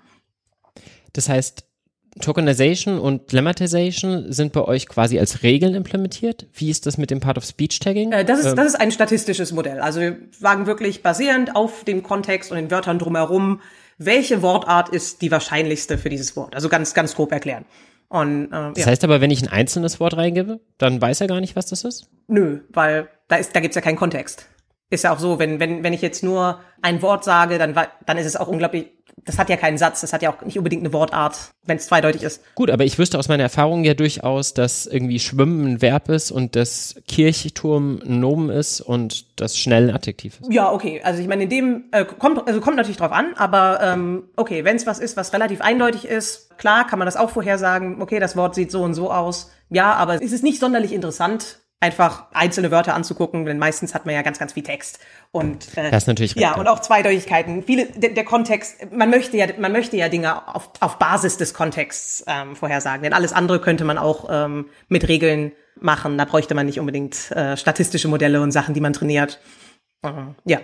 Das 1.13 1.29
heißt, 1.29 1.65
Tokenization 2.21 2.99
und 2.99 3.33
Lemmatization 3.33 4.33
sind 4.33 4.53
bei 4.53 4.63
euch 4.63 4.89
quasi 4.89 5.19
als 5.19 5.43
Regeln 5.43 5.75
implementiert. 5.75 6.47
Wie 6.53 6.71
ist 6.71 6.87
das 6.87 6.99
mit 6.99 7.11
dem 7.11 7.21
Part 7.21 7.39
of 7.39 7.45
Speech 7.45 7.79
Tagging? 7.79 8.13
Äh, 8.13 8.25
das, 8.25 8.41
ist, 8.41 8.47
ähm. 8.47 8.57
das 8.57 8.67
ist 8.67 8.81
ein 8.81 8.91
statistisches 8.91 9.53
Modell. 9.53 9.81
Also 9.81 10.01
wir 10.01 10.17
sagen 10.39 10.67
wirklich 10.67 11.03
basierend 11.03 11.55
auf 11.55 11.85
dem 11.85 12.03
Kontext 12.03 12.51
und 12.51 12.57
den 12.57 12.71
Wörtern 12.71 12.99
drumherum, 12.99 13.61
welche 13.99 14.43
Wortart 14.43 14.89
ist 14.89 15.23
die 15.23 15.31
wahrscheinlichste 15.31 15.99
für 15.99 16.09
dieses 16.09 16.35
Wort. 16.35 16.55
Also 16.55 16.69
ganz, 16.69 16.95
ganz 16.95 17.15
grob 17.15 17.31
erklären. 17.33 17.65
Und, 18.11 18.47
äh, 18.47 18.49
das 18.51 18.79
ja. 18.79 18.87
heißt 18.87 19.05
aber, 19.05 19.21
wenn 19.21 19.31
ich 19.31 19.41
ein 19.41 19.49
einzelnes 19.49 20.01
Wort 20.01 20.17
reingebe, 20.17 20.61
dann 20.79 21.01
weiß 21.01 21.21
er 21.21 21.29
gar 21.29 21.41
nicht, 21.41 21.55
was 21.55 21.67
das 21.67 21.85
ist? 21.85 22.11
Nö, 22.27 22.61
weil 22.71 23.09
da, 23.29 23.37
ist, 23.37 23.55
da 23.55 23.61
gibt's 23.61 23.77
ja 23.77 23.81
keinen 23.81 23.97
Kontext. 23.97 24.47
Ist 24.91 25.05
ja 25.05 25.13
auch 25.13 25.21
so, 25.21 25.39
wenn, 25.39 25.61
wenn, 25.61 25.85
wenn 25.85 25.93
ich 25.93 26.03
jetzt 26.03 26.25
nur 26.25 26.59
ein 26.83 27.03
Wort 27.03 27.23
sage, 27.23 27.57
dann, 27.57 27.73
dann 28.05 28.19
ist 28.19 28.27
es 28.27 28.37
auch 28.37 28.49
unglaublich 28.49 28.89
das 29.25 29.39
hat 29.39 29.49
ja 29.49 29.57
keinen 29.57 29.79
Satz, 29.79 30.01
das 30.01 30.13
hat 30.13 30.23
ja 30.23 30.33
auch 30.33 30.43
nicht 30.43 30.59
unbedingt 30.59 30.83
eine 30.83 30.93
Wortart, 30.93 31.51
wenn 31.65 31.77
es 31.77 31.87
zweideutig 31.87 32.23
ist. 32.23 32.43
Gut, 32.55 32.71
aber 32.71 32.85
ich 32.85 32.99
wüsste 32.99 33.19
aus 33.19 33.29
meiner 33.29 33.43
Erfahrung 33.43 33.85
ja 33.85 33.95
durchaus, 33.95 34.55
dass 34.55 34.87
irgendwie 34.87 35.19
Schwimmen 35.19 35.67
ein 35.67 35.83
Verb 35.83 36.09
ist 36.09 36.31
und 36.31 36.57
das 36.57 36.97
Kirchturm 37.09 38.01
ein 38.05 38.21
Nomen 38.21 38.51
ist 38.51 38.81
und 38.81 39.41
das 39.41 39.59
schnell 39.59 39.89
ein 39.89 39.95
Adjektiv 39.95 40.41
ist. 40.41 40.53
Ja, 40.53 40.73
okay. 40.73 41.01
Also 41.05 41.21
ich 41.21 41.29
meine, 41.29 41.45
in 41.45 41.51
dem 41.51 41.85
äh, 41.93 42.05
kommt 42.05 42.47
also 42.47 42.61
kommt 42.61 42.77
natürlich 42.77 42.99
drauf 42.99 43.13
an, 43.13 43.35
aber 43.37 43.81
ähm, 43.83 44.25
okay, 44.37 44.65
wenn 44.65 44.77
es 44.77 44.87
was 44.87 44.99
ist, 44.99 45.17
was 45.17 45.33
relativ 45.33 45.61
eindeutig 45.61 46.07
ist, 46.07 46.57
klar 46.59 46.87
kann 46.87 46.99
man 46.99 47.07
das 47.07 47.17
auch 47.17 47.31
vorhersagen. 47.31 48.01
Okay, 48.03 48.21
das 48.21 48.37
Wort 48.37 48.55
sieht 48.55 48.71
so 48.71 48.83
und 48.83 48.95
so 48.95 49.13
aus. 49.13 49.51
Ja, 49.71 49.95
aber 49.95 50.23
es 50.23 50.33
ist 50.33 50.43
nicht 50.43 50.61
sonderlich 50.61 50.93
interessant 50.93 51.61
einfach 51.81 52.27
einzelne 52.33 52.71
Wörter 52.71 52.95
anzugucken, 52.95 53.47
denn 53.47 53.59
meistens 53.59 53.95
hat 53.95 54.05
man 54.05 54.15
ja 54.15 54.21
ganz, 54.21 54.39
ganz 54.39 54.53
viel 54.53 54.63
Text. 54.63 55.01
Und 55.33 55.77
äh, 55.79 55.91
das 55.91 56.05
ist 56.05 56.07
natürlich 56.07 56.35
ja 56.35 56.55
und 56.55 56.69
auch 56.69 56.81
Zweideutigkeiten. 56.81 57.63
Viele 57.63 57.87
der, 57.87 58.11
der 58.11 58.25
Kontext, 58.25 58.93
man 58.93 59.09
möchte 59.09 59.39
ja, 59.39 59.47
man 59.59 59.73
möchte 59.73 59.97
ja 59.97 60.11
Dinge 60.11 60.55
auf, 60.55 60.71
auf 60.81 60.99
Basis 60.99 61.39
des 61.39 61.55
Kontexts 61.55 62.23
ähm, 62.27 62.55
vorhersagen, 62.55 63.03
denn 63.03 63.15
alles 63.15 63.33
andere 63.33 63.61
könnte 63.61 63.85
man 63.85 63.97
auch 63.97 64.29
ähm, 64.31 64.67
mit 64.89 65.09
Regeln 65.09 65.53
machen. 65.81 66.19
Da 66.19 66.27
bräuchte 66.27 66.55
man 66.55 66.67
nicht 66.67 66.79
unbedingt 66.79 67.31
äh, 67.31 67.57
statistische 67.57 68.09
Modelle 68.09 68.43
und 68.43 68.53
Sachen, 68.53 68.75
die 68.75 68.81
man 68.81 68.93
trainiert. 68.93 69.41
Äh, 70.03 70.11
ja. 70.45 70.61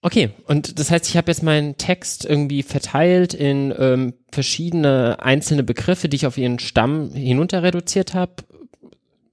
Okay, 0.00 0.30
und 0.46 0.78
das 0.78 0.92
heißt, 0.92 1.08
ich 1.08 1.16
habe 1.16 1.32
jetzt 1.32 1.42
meinen 1.42 1.78
Text 1.78 2.24
irgendwie 2.24 2.62
verteilt 2.62 3.34
in 3.34 3.74
ähm, 3.76 4.14
verschiedene 4.30 5.16
einzelne 5.20 5.64
Begriffe, 5.64 6.08
die 6.08 6.14
ich 6.14 6.28
auf 6.28 6.38
ihren 6.38 6.60
Stamm 6.60 7.10
hinunter 7.12 7.64
reduziert 7.64 8.14
habe 8.14 8.44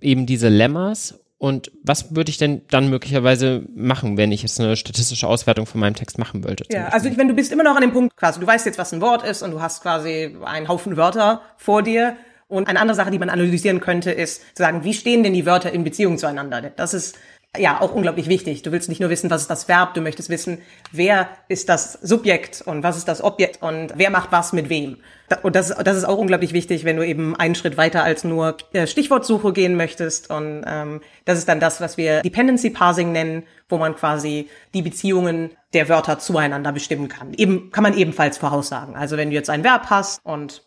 eben 0.03 0.25
diese 0.25 0.50
Lemmas 0.50 1.19
und 1.43 1.74
was 1.83 2.15
würde 2.15 2.29
ich 2.29 2.38
denn 2.38 2.62
dann 2.69 2.89
möglicherweise 2.89 3.65
machen, 3.75 4.15
wenn 4.15 4.31
ich 4.31 4.43
jetzt 4.43 4.62
eine 4.62 4.77
statistische 4.77 5.27
Auswertung 5.27 5.65
von 5.65 5.81
meinem 5.81 5.93
Text 5.93 6.17
machen 6.17 6.41
wollte? 6.45 6.63
Ja, 6.72 6.88
also 6.88 7.10
wenn 7.17 7.27
du 7.27 7.33
bist 7.33 7.51
immer 7.51 7.63
noch 7.63 7.75
an 7.75 7.81
dem 7.81 7.91
Punkt 7.91 8.15
quasi, 8.15 8.39
du 8.39 8.48
weißt 8.48 8.65
jetzt, 8.65 8.77
was 8.77 8.93
ein 8.93 9.01
Wort 9.01 9.24
ist 9.24 9.41
und 9.41 9.51
du 9.51 9.62
hast 9.62 9.81
quasi 9.81 10.38
einen 10.45 10.69
Haufen 10.69 10.95
Wörter 10.95 11.41
vor 11.57 11.83
dir. 11.83 12.15
Und 12.48 12.69
eine 12.69 12.79
andere 12.79 12.95
Sache, 12.95 13.12
die 13.12 13.19
man 13.19 13.29
analysieren 13.29 13.81
könnte, 13.81 14.12
ist 14.12 14.55
zu 14.55 14.63
sagen, 14.63 14.86
wie 14.86 14.93
stehen 14.93 15.24
denn 15.24 15.33
die 15.33 15.45
Wörter 15.45 15.72
in 15.74 15.83
Beziehung 15.83 16.17
zueinander? 16.17 16.62
Das 16.62 16.93
ist 16.93 17.17
ja 17.57 17.81
auch 17.81 17.93
unglaublich 17.93 18.27
wichtig. 18.27 18.63
Du 18.63 18.72
willst 18.72 18.89
nicht 18.89 19.00
nur 19.00 19.10
wissen, 19.10 19.29
was 19.29 19.41
ist 19.41 19.50
das 19.50 19.67
Verb, 19.67 19.93
du 19.93 20.01
möchtest 20.01 20.29
wissen, 20.29 20.60
wer 20.91 21.29
ist 21.48 21.69
das 21.69 21.93
Subjekt 21.93 22.63
und 22.65 22.81
was 22.81 22.98
ist 22.98 23.07
das 23.07 23.24
Objekt 23.24 23.62
und 23.62 23.93
wer 23.95 24.10
macht 24.10 24.31
was 24.31 24.53
mit 24.53 24.69
wem. 24.69 24.98
Und 25.43 25.55
das, 25.55 25.69
das 25.69 25.98
ist 25.98 26.05
auch 26.05 26.17
unglaublich 26.17 26.53
wichtig, 26.53 26.83
wenn 26.83 26.98
du 26.98 27.05
eben 27.05 27.36
einen 27.36 27.55
Schritt 27.55 27.77
weiter 27.77 28.03
als 28.03 28.24
nur 28.24 28.57
äh, 28.74 28.88
Stichwortsuche 28.88 29.53
gehen 29.53 29.75
möchtest. 29.75 30.29
Und 30.31 30.63
ähm, 30.67 31.01
das 31.25 31.38
ist 31.38 31.48
dann 31.48 31.60
das, 31.60 31.79
was 31.79 31.98
wir 31.98 32.22
Dependency 32.22 32.72
Parsing 32.72 33.12
nennen, 33.12 33.43
wo 33.69 33.77
man 33.77 33.95
quasi 33.95 34.50
die 34.74 34.81
Beziehungen 34.81 35.51
der 35.74 35.89
Wörter 35.89 36.19
zueinander 36.19 36.72
bestimmen 36.72 37.07
kann. 37.07 37.33
Eben 37.33 37.72
kann 37.72 37.83
man 37.83 37.95
ebenfalls 37.95 38.38
voraussagen. 38.38 38.95
Also 38.95 39.17
wenn 39.17 39.29
du 39.29 39.36
jetzt 39.36 39.50
ein 39.50 39.63
Verb 39.63 39.89
hast 39.89 40.25
und 40.25 40.63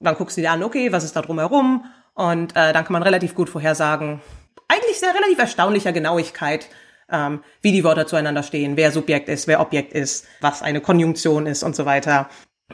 dann 0.00 0.16
guckst 0.16 0.36
du 0.36 0.40
dir 0.40 0.50
an, 0.50 0.62
okay, 0.62 0.92
was 0.92 1.04
ist 1.04 1.16
da 1.16 1.22
drumherum? 1.22 1.84
Und 2.14 2.52
äh, 2.52 2.72
dann 2.72 2.84
kann 2.84 2.92
man 2.92 3.02
relativ 3.02 3.34
gut 3.34 3.48
vorhersagen, 3.48 4.20
eigentlich 4.68 4.98
sehr 4.98 5.14
relativ 5.14 5.38
erstaunlicher 5.38 5.92
Genauigkeit, 5.92 6.68
ähm, 7.10 7.42
wie 7.60 7.72
die 7.72 7.84
Wörter 7.84 8.06
zueinander 8.06 8.42
stehen, 8.42 8.76
wer 8.76 8.90
Subjekt 8.90 9.28
ist, 9.28 9.46
wer 9.46 9.60
Objekt 9.60 9.92
ist, 9.92 10.26
was 10.40 10.62
eine 10.62 10.80
Konjunktion 10.80 11.46
ist 11.46 11.62
und 11.62 11.76
so 11.76 11.84
weiter. 11.84 12.28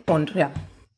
Und 0.06 0.34
ja, 0.34 0.50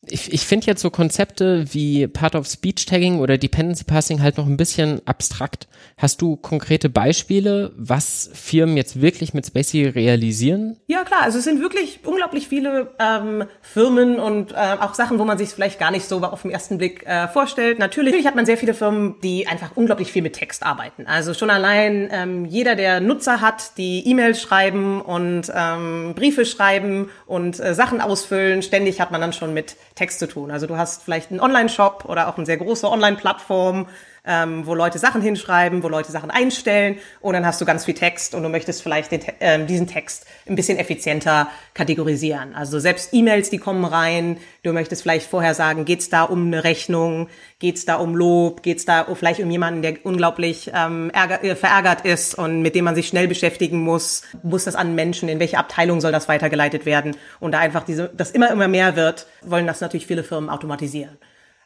ich, 0.09 0.33
ich 0.33 0.45
finde 0.45 0.67
jetzt 0.67 0.83
so 0.83 0.91
Konzepte 0.91 1.65
wie 1.73 2.09
Part 2.09 2.35
of 2.35 2.49
Speech 2.49 2.87
Tagging 2.87 3.21
oder 3.21 3.39
Dependency 3.39 3.85
Passing 3.85 4.21
halt 4.21 4.37
noch 4.37 4.47
ein 4.47 4.57
bisschen 4.57 5.01
abstrakt. 5.07 5.69
Hast 5.97 6.21
du 6.21 6.35
konkrete 6.35 6.89
Beispiele, 6.89 7.73
was 7.77 8.29
Firmen 8.35 8.77
jetzt 8.77 9.01
wirklich 9.01 9.33
mit 9.33 9.47
Spacey 9.47 9.87
realisieren? 9.87 10.77
Ja 10.89 11.05
klar, 11.05 11.23
also 11.23 11.39
es 11.39 11.45
sind 11.45 11.61
wirklich 11.61 12.01
unglaublich 12.05 12.49
viele 12.49 12.93
ähm, 12.99 13.45
Firmen 13.61 14.19
und 14.19 14.51
äh, 14.51 14.77
auch 14.81 14.95
Sachen, 14.95 15.21
wo 15.21 15.25
man 15.25 15.39
sich 15.39 15.51
vielleicht 15.51 15.79
gar 15.79 15.93
nicht 15.93 16.07
so 16.07 16.21
auf 16.23 16.43
den 16.43 16.51
ersten 16.51 16.79
Blick 16.79 17.07
äh, 17.07 17.29
vorstellt. 17.29 17.79
Natürlich 17.79 18.27
hat 18.27 18.35
man 18.35 18.45
sehr 18.45 18.57
viele 18.57 18.75
Firmen, 18.75 19.15
die 19.23 19.47
einfach 19.47 19.71
unglaublich 19.77 20.11
viel 20.11 20.23
mit 20.23 20.33
Text 20.33 20.65
arbeiten. 20.65 21.07
Also 21.07 21.33
schon 21.33 21.51
allein 21.51 22.09
ähm, 22.11 22.45
jeder, 22.45 22.75
der 22.75 23.01
Nutzer 23.01 23.41
hat, 23.41 23.79
die 23.79 24.05
E-Mails 24.09 24.43
schreiben 24.43 25.01
und 25.01 25.53
ähm, 25.55 26.15
Briefe 26.17 26.45
schreiben 26.45 27.09
und 27.27 27.61
äh, 27.61 27.73
Sachen 27.73 28.01
ausfüllen, 28.01 28.63
ständig 28.63 29.01
hat 29.01 29.13
man 29.13 29.21
dann 29.21 29.33
schon 29.33 29.55
mit 29.55 29.77
Text 29.95 30.19
zu 30.19 30.29
tun. 30.29 30.51
Also 30.51 30.67
du 30.67 30.77
hast 30.77 31.03
vielleicht 31.03 31.31
einen 31.31 31.41
Online-Shop 31.41 32.05
oder 32.07 32.29
auch 32.29 32.37
eine 32.37 32.47
sehr 32.47 32.57
große 32.57 32.89
Online-Plattform, 32.89 33.89
ähm, 34.25 34.67
wo 34.67 34.75
Leute 34.75 34.99
Sachen 34.99 35.21
hinschreiben, 35.21 35.83
wo 35.83 35.89
Leute 35.89 36.13
Sachen 36.13 36.31
einstellen 36.31 36.99
und 37.21 37.33
dann 37.35 37.45
hast 37.45 37.61
du 37.61 37.65
ganz 37.65 37.85
viel 37.85 37.95
Text 37.95 38.35
und 38.35 38.43
du 38.43 38.49
möchtest 38.49 38.83
vielleicht 38.83 39.11
den, 39.11 39.21
äh, 39.41 39.65
diesen 39.67 39.87
Text 39.87 40.27
ein 40.49 40.55
bisschen 40.55 40.79
effizienter 40.79 41.49
kategorisieren. 41.75 42.55
Also 42.55 42.79
selbst 42.79 43.13
E-Mails, 43.13 43.51
die 43.51 43.59
kommen 43.59 43.85
rein, 43.85 44.39
du 44.63 44.73
möchtest 44.73 45.03
vielleicht 45.03 45.29
vorher 45.29 45.55
sagen, 45.55 45.85
geht's 45.85 46.09
da 46.09 46.23
um 46.23 46.47
eine 46.47 46.63
Rechnung, 46.63 47.29
geht's 47.59 47.85
da 47.85 47.97
um 47.97 48.15
Lob, 48.15 48.63
geht's 48.63 48.85
da 48.85 49.07
vielleicht 49.15 49.41
um 49.41 49.51
jemanden, 49.51 49.83
der 49.83 50.05
unglaublich 50.05 50.71
ähm, 50.73 51.11
ärger, 51.11 51.43
äh, 51.43 51.57
verärgert 51.57 52.05
ist 52.05 52.37
und 52.37 52.63
mit 52.63 52.77
dem 52.77 52.85
man 52.85 52.95
sich 52.95 53.09
schnell 53.09 53.27
beschäftigen 53.27 53.79
muss, 53.79 54.23
muss 54.45 54.65
das 54.65 54.77
an 54.77 54.95
Menschen, 54.95 55.29
in 55.29 55.41
welche 55.41 55.59
Abteilung 55.59 56.01
soll 56.01 56.13
das 56.13 56.29
weitergeleitet 56.29 56.87
werden? 56.87 57.17
Und 57.41 57.53
da 57.53 57.59
einfach 57.59 57.83
diese, 57.85 58.11
das 58.15 58.31
immer 58.31 58.51
immer 58.51 58.69
mehr 58.69 58.95
wird, 58.95 59.27
wollen 59.43 59.67
das 59.67 59.81
natürlich 59.81 60.07
viele 60.07 60.23
Firmen 60.23 60.49
automatisieren. 60.49 61.19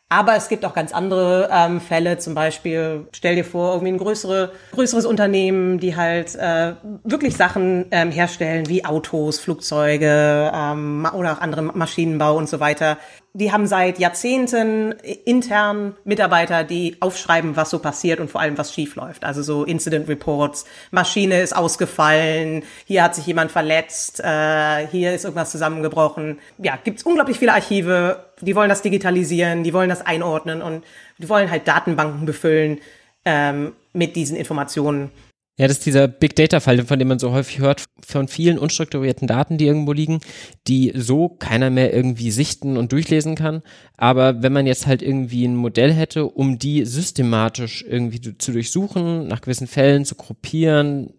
Aber 0.09 0.37
es 0.37 0.49
gibt 0.49 0.65
auch 0.65 0.73
ganz 0.73 0.93
andere 0.93 1.49
ähm, 1.53 1.81
Fälle, 1.81 2.19
zum 2.19 2.35
Beispiel, 2.35 3.09
stell 3.11 3.35
dir 3.35 3.45
vor, 3.45 3.73
irgendwie 3.73 3.93
ein 3.93 3.99
größere, 3.99 4.53
größeres 4.71 5.05
Unternehmen, 5.05 5.81
die 5.81 5.97
halt 5.97 6.37
äh, 6.37 6.75
wirklich 7.03 7.37
Sachen 7.37 7.87
ähm, 7.91 8.13
herstellen, 8.13 8.69
wie 8.69 8.85
Autos, 8.85 9.41
Flugzeuge 9.41 10.53
ähm, 10.55 11.09
oder 11.13 11.33
auch 11.33 11.41
andere 11.41 11.63
Maschinenbau 11.63 12.37
und 12.37 12.49
so 12.49 12.61
weiter 12.61 12.99
die 13.37 13.53
haben 13.53 13.67
seit 13.67 13.99
Jahrzehnten 13.99 14.93
intern 15.27 15.95
Mitarbeiter, 16.05 16.65
die 16.65 16.97
aufschreiben, 17.01 17.55
was 17.55 17.69
so 17.69 17.79
passiert 17.79 18.19
und 18.19 18.31
vor 18.31 18.41
allem, 18.41 18.57
was 18.57 18.73
schief 18.73 18.97
läuft. 18.97 19.25
Also 19.25 19.43
so 19.43 19.65
Incident 19.65 20.09
Reports, 20.09 20.65
Maschine 20.91 21.43
ist 21.43 21.55
ausgefallen, 21.55 22.63
hier 22.87 23.03
hat 23.03 23.15
sich 23.15 23.27
jemand 23.27 23.53
verletzt, 23.53 24.21
äh, 24.21 24.87
hier 24.87 25.15
ist 25.15 25.25
irgendwas 25.25 25.51
zusammengebrochen. 25.51 26.39
Ja, 26.57 26.79
gibt's 26.83 27.03
unglaublich 27.03 27.39
viele 27.39 27.53
Archive, 27.53 28.25
die 28.41 28.57
wollen 28.57 28.71
das 28.71 28.81
digitalisieren, 28.81 29.65
die 29.65 29.75
wollen 29.75 29.91
das 29.91 30.01
einordnen 30.01 30.63
und 30.63 30.85
die 31.19 31.29
wollen 31.29 31.51
halt 31.51 31.69
Datenbanken 31.69 32.25
befüllen 32.25 32.81
ähm, 33.27 33.73
mit 33.93 34.17
diesen 34.17 34.39
Informationen. 34.39 35.11
Ja, 35.59 35.67
das 35.69 35.79
ist 35.79 35.87
dieser 35.87 36.07
Big 36.07 36.37
Data 36.37 36.61
Fall, 36.61 36.85
von 36.85 36.99
dem 36.99 37.09
man 37.09 37.19
so 37.19 37.33
häufig 37.33 37.61
hört, 37.61 37.87
von 38.05 38.29
vielen 38.29 38.59
unstrukturierten 38.59 39.27
Daten, 39.27 39.57
die 39.57 39.65
irgendwo 39.65 39.93
liegen, 39.93 40.21
die 40.69 40.93
so 40.95 41.31
keiner 41.31 41.71
mehr 41.71 41.95
irgendwie 41.95 42.31
sichten 42.31 42.77
und 42.77 42.93
durchlesen 42.93 43.37
kann. 43.37 43.63
Aber 43.97 44.43
wenn 44.43 44.53
man 44.53 44.67
jetzt 44.67 44.87
halt 44.87 45.01
irgendwie 45.01 45.47
ein 45.47 45.57
Modell 45.57 45.95
hätte, 45.95 46.27
um 46.27 46.59
die 46.59 46.85
systematisch 46.85 47.83
irgendwie 47.89 48.37
zu 48.37 48.53
durchsuchen, 48.53 49.29
nach 49.29 49.41
gewissen 49.41 49.67
Fällen 49.67 50.05
zu 50.05 50.15
gruppieren, 50.17 51.15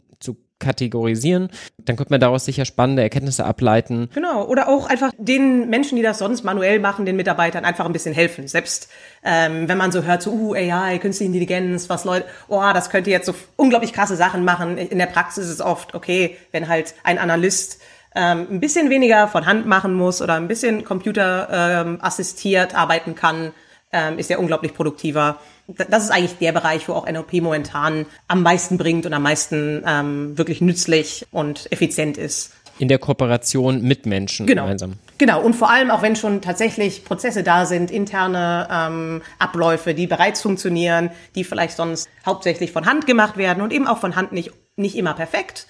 kategorisieren. 0.60 1.50
Dann 1.78 1.96
könnte 1.96 2.12
man 2.12 2.20
daraus 2.20 2.46
sicher 2.46 2.66
spannende 2.66 3.02
Erkenntnisse 3.02 3.46
ableiten. 3.46 4.10
Genau. 4.14 4.46
Oder 4.46 4.68
auch 4.68 4.88
einfach 4.90 5.12
den 5.18 5.70
Menschen, 5.70 5.96
die 5.96 6.02
das 6.02 6.20
sonst 6.20 6.44
manuell 6.44 6.80
machen, 6.80 7.06
den 7.06 7.16
Mitarbeitern 7.16 7.66
einfach 7.66 7.86
ein 7.86 7.94
bisschen 7.94 8.14
helfen. 8.14 8.48
Selbst 8.48 8.90
ähm, 9.24 9.68
wenn 9.68 9.78
man 9.78 9.92
so 9.92 10.04
hört, 10.04 10.22
so, 10.22 10.32
uh, 10.32 10.54
AI, 10.54 10.98
künstliche 11.00 11.28
Intelligenz, 11.28 11.90
was 11.90 12.06
Leute, 12.06 12.26
oh, 12.48 12.62
das 12.74 12.90
könnte 12.90 13.10
jetzt 13.10 13.26
so 13.26 13.36
unglaublich 13.56 13.94
krasse 13.94 14.16
Sachen 14.16 14.44
machen. 14.46 14.78
In 14.78 15.00
der 15.00 15.06
Praxis 15.08 15.46
ist 15.46 15.54
es 15.56 15.62
oft, 15.62 15.94
okay, 15.94 16.38
wenn 16.52 16.68
halt 16.68 16.96
ein 17.04 17.20
Analyst 17.20 17.82
ähm, 18.16 18.48
ein 18.50 18.60
bisschen 18.60 18.90
weniger 18.90 19.28
von 19.28 19.46
Hand 19.46 19.66
machen 19.66 19.94
muss 19.94 20.22
oder 20.22 20.36
ein 20.36 20.48
bisschen 20.48 20.84
Computer 20.84 21.86
ähm, 21.86 22.00
arbeiten 22.02 23.16
kann, 23.16 23.52
ähm, 23.92 24.18
ist 24.18 24.32
er 24.32 24.40
unglaublich 24.40 24.74
produktiver 24.74 25.40
das 25.68 26.06
ist 26.06 26.12
eigentlich 26.12 26.38
der 26.38 26.54
Bereich, 26.54 26.88
wo 26.88 26.94
auch 26.94 27.10
NLP 27.10 27.42
momentan 27.42 28.06
am 28.28 28.42
meisten 28.42 28.78
bringt 28.78 29.06
und 29.06 29.14
am 29.14 29.24
meisten 29.24 29.84
ähm, 29.86 30.38
wirklich 30.38 30.62
nützlich 30.62 31.26
und 31.32 31.72
effizient 31.72 32.18
ist. 32.18 32.54
In 32.80 32.88
der 32.88 33.00
Kooperation 33.00 33.82
mit 33.82 34.06
Menschen 34.06 34.46
genau. 34.46 34.64
gemeinsam. 34.64 34.94
Genau, 35.18 35.42
und 35.42 35.56
vor 35.56 35.72
allem 35.72 35.90
auch 35.90 36.04
wenn 36.04 36.16
schon 36.16 36.42
tatsächlich 36.42 37.04
Prozesse 37.04 37.44
da 37.44 37.66
sind, 37.66 37.90
interne 37.90 38.68
ähm, 38.72 39.22
Abläufe, 39.40 39.96
die 39.96 40.06
bereits 40.06 40.42
funktionieren, 40.42 41.10
die 41.36 41.44
vielleicht 41.44 41.76
sonst 41.76 42.08
hauptsächlich 42.26 42.72
von 42.72 42.86
Hand 42.86 43.08
gemacht 43.08 43.36
werden 43.38 43.62
und 43.62 43.74
eben 43.74 43.88
auch 43.88 43.98
von 43.98 44.16
Hand 44.16 44.32
nicht, 44.32 44.52
nicht 44.76 44.96
immer 44.96 45.16
perfekt 45.16 45.68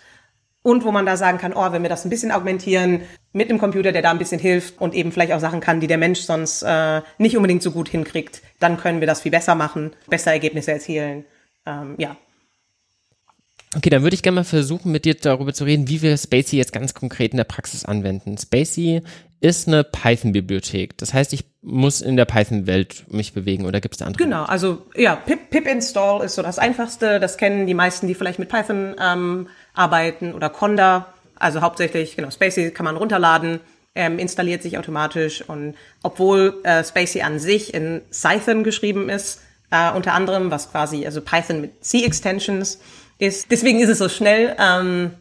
und 0.63 0.83
wo 0.83 0.91
man 0.91 1.05
da 1.05 1.15
sagen 1.15 1.37
kann, 1.37 1.53
oh, 1.53 1.71
wenn 1.71 1.81
wir 1.81 1.89
das 1.89 2.03
ein 2.05 2.09
bisschen 2.09 2.29
augmentieren 2.29 3.03
mit 3.37 3.49
einem 3.49 3.59
Computer, 3.59 3.91
der 3.91 4.01
da 4.01 4.11
ein 4.11 4.17
bisschen 4.17 4.39
hilft 4.39 4.81
und 4.81 4.95
eben 4.95 5.11
vielleicht 5.11 5.31
auch 5.31 5.39
Sachen 5.39 5.59
kann, 5.59 5.79
die 5.79 5.87
der 5.87 5.99
Mensch 5.99 6.21
sonst 6.21 6.63
äh, 6.63 7.01
nicht 7.19 7.37
unbedingt 7.37 7.61
so 7.61 7.71
gut 7.71 7.87
hinkriegt, 7.87 8.41
dann 8.59 8.77
können 8.77 8.99
wir 8.99 9.07
das 9.07 9.21
viel 9.21 9.31
besser 9.31 9.53
machen, 9.55 9.91
bessere 10.09 10.33
Ergebnisse 10.33 10.71
erzielen. 10.71 11.23
Ähm, 11.65 11.95
ja. 11.97 12.17
Okay, 13.75 13.89
dann 13.89 14.01
würde 14.01 14.15
ich 14.15 14.23
gerne 14.23 14.37
mal 14.37 14.43
versuchen, 14.43 14.91
mit 14.91 15.05
dir 15.05 15.13
darüber 15.13 15.53
zu 15.53 15.65
reden, 15.65 15.87
wie 15.87 16.01
wir 16.01 16.17
Spacey 16.17 16.57
jetzt 16.57 16.73
ganz 16.73 16.93
konkret 16.93 17.31
in 17.31 17.37
der 17.37 17.43
Praxis 17.43 17.85
anwenden. 17.85 18.37
Spacey 18.37 19.03
ist 19.39 19.67
eine 19.67 19.83
Python-Bibliothek. 19.83 20.97
Das 20.97 21.13
heißt, 21.13 21.31
ich 21.33 21.43
muss 21.61 22.01
in 22.01 22.17
der 22.17 22.25
Python-Welt 22.25 23.05
mich 23.09 23.33
bewegen 23.33 23.65
oder 23.65 23.81
gibt 23.81 23.95
es 23.95 23.99
da 23.99 24.05
andere? 24.05 24.23
Genau, 24.23 24.45
also 24.45 24.87
ja, 24.95 25.15
pip, 25.15 25.51
pip 25.51 25.67
install 25.67 26.23
ist 26.23 26.35
so 26.35 26.41
das 26.41 26.57
Einfachste. 26.57 27.19
Das 27.19 27.37
kennen 27.37 27.67
die 27.67 27.75
meisten, 27.75 28.07
die 28.07 28.15
vielleicht 28.15 28.39
mit 28.39 28.49
Python 28.49 28.95
ähm, 28.99 29.47
arbeiten 29.73 30.33
oder 30.33 30.49
Conda. 30.49 31.13
Also 31.39 31.61
hauptsächlich, 31.61 32.15
genau, 32.15 32.31
Spacey 32.31 32.71
kann 32.71 32.85
man 32.85 32.97
runterladen, 32.97 33.59
ähm, 33.95 34.19
installiert 34.19 34.61
sich 34.61 34.77
automatisch 34.77 35.41
und 35.47 35.75
obwohl 36.03 36.61
äh, 36.63 36.83
Spacey 36.83 37.21
an 37.21 37.39
sich 37.39 37.73
in 37.73 38.01
Python 38.11 38.63
geschrieben 38.63 39.09
ist, 39.09 39.41
äh, 39.71 39.91
unter 39.91 40.13
anderem, 40.13 40.51
was 40.51 40.71
quasi, 40.71 41.05
also 41.05 41.21
Python 41.21 41.61
mit 41.61 41.83
C-Extensions 41.83 42.79
ist, 43.17 43.51
deswegen 43.51 43.79
ist 43.79 43.89
es 43.89 43.97
so 43.97 44.09
schnell, 44.09 44.55
ähm, 44.59 45.11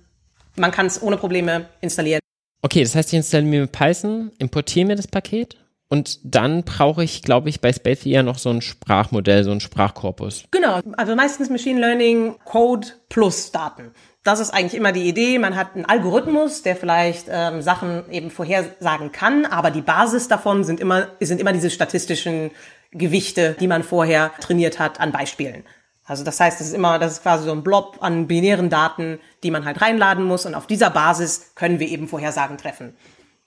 man 0.56 0.70
kann 0.70 0.86
es 0.86 1.00
ohne 1.02 1.16
Probleme 1.16 1.68
installieren. 1.80 2.20
Okay, 2.62 2.82
das 2.82 2.94
heißt, 2.94 3.12
ich 3.12 3.16
installiere 3.16 3.50
mir 3.50 3.66
Python, 3.66 4.30
importiere 4.38 4.86
mir 4.86 4.96
das 4.96 5.06
Paket 5.06 5.56
und 5.88 6.18
dann 6.24 6.64
brauche 6.64 7.04
ich, 7.04 7.22
glaube 7.22 7.48
ich, 7.48 7.60
bei 7.60 7.72
Spacey 7.72 8.10
ja 8.10 8.22
noch 8.22 8.38
so 8.38 8.50
ein 8.50 8.60
Sprachmodell, 8.60 9.44
so 9.44 9.52
ein 9.52 9.60
Sprachkorpus. 9.60 10.44
Genau, 10.50 10.80
also 10.96 11.14
meistens 11.14 11.48
Machine 11.48 11.80
Learning, 11.80 12.34
Code 12.44 12.88
plus 13.08 13.52
Daten. 13.52 13.92
Das 14.26 14.40
ist 14.40 14.50
eigentlich 14.50 14.74
immer 14.74 14.90
die 14.90 15.08
Idee. 15.08 15.38
Man 15.38 15.54
hat 15.54 15.76
einen 15.76 15.84
Algorithmus, 15.84 16.62
der 16.62 16.74
vielleicht 16.74 17.26
ähm, 17.30 17.62
Sachen 17.62 18.10
eben 18.10 18.32
vorhersagen 18.32 19.12
kann, 19.12 19.46
aber 19.46 19.70
die 19.70 19.82
Basis 19.82 20.26
davon 20.26 20.64
sind 20.64 20.80
immer, 20.80 21.06
sind 21.20 21.40
immer 21.40 21.52
diese 21.52 21.70
statistischen 21.70 22.50
Gewichte, 22.90 23.54
die 23.60 23.68
man 23.68 23.84
vorher 23.84 24.32
trainiert 24.40 24.80
hat 24.80 24.98
an 24.98 25.12
Beispielen. 25.12 25.62
Also 26.06 26.24
das 26.24 26.40
heißt, 26.40 26.60
es 26.60 26.68
ist 26.68 26.72
immer, 26.72 26.98
das 26.98 27.12
ist 27.12 27.22
quasi 27.22 27.44
so 27.44 27.52
ein 27.52 27.62
Blob 27.62 27.98
an 28.00 28.26
binären 28.26 28.68
Daten, 28.68 29.20
die 29.44 29.52
man 29.52 29.64
halt 29.64 29.80
reinladen 29.80 30.24
muss 30.24 30.44
und 30.44 30.56
auf 30.56 30.66
dieser 30.66 30.90
Basis 30.90 31.52
können 31.54 31.78
wir 31.78 31.86
eben 31.86 32.08
Vorhersagen 32.08 32.58
treffen. 32.58 32.96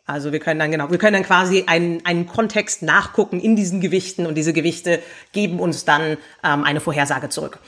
Also 0.06 0.32
wir 0.32 0.39
können 0.39 0.62
dann 0.62 0.72
genau, 0.72 0.89
wir 0.89 0.98
können 0.98 1.13
dann 1.13 1.24
quasi 1.24 1.65
einen, 1.68 2.06
einen 2.06 2.26
Kontext 2.26 2.84
nachgucken 2.84 3.42
in 3.42 3.58
diesen 3.58 3.82
Gewichten 3.82 4.26
und 4.26 4.36
diese 4.36 4.54
Gewichte 4.54 5.02
geben 5.34 5.60
uns 5.60 5.84
dann 5.84 6.18
ähm, 6.42 6.63
eine 6.63 6.80
Vorhersage 6.80 7.28
zurück. 7.28 7.60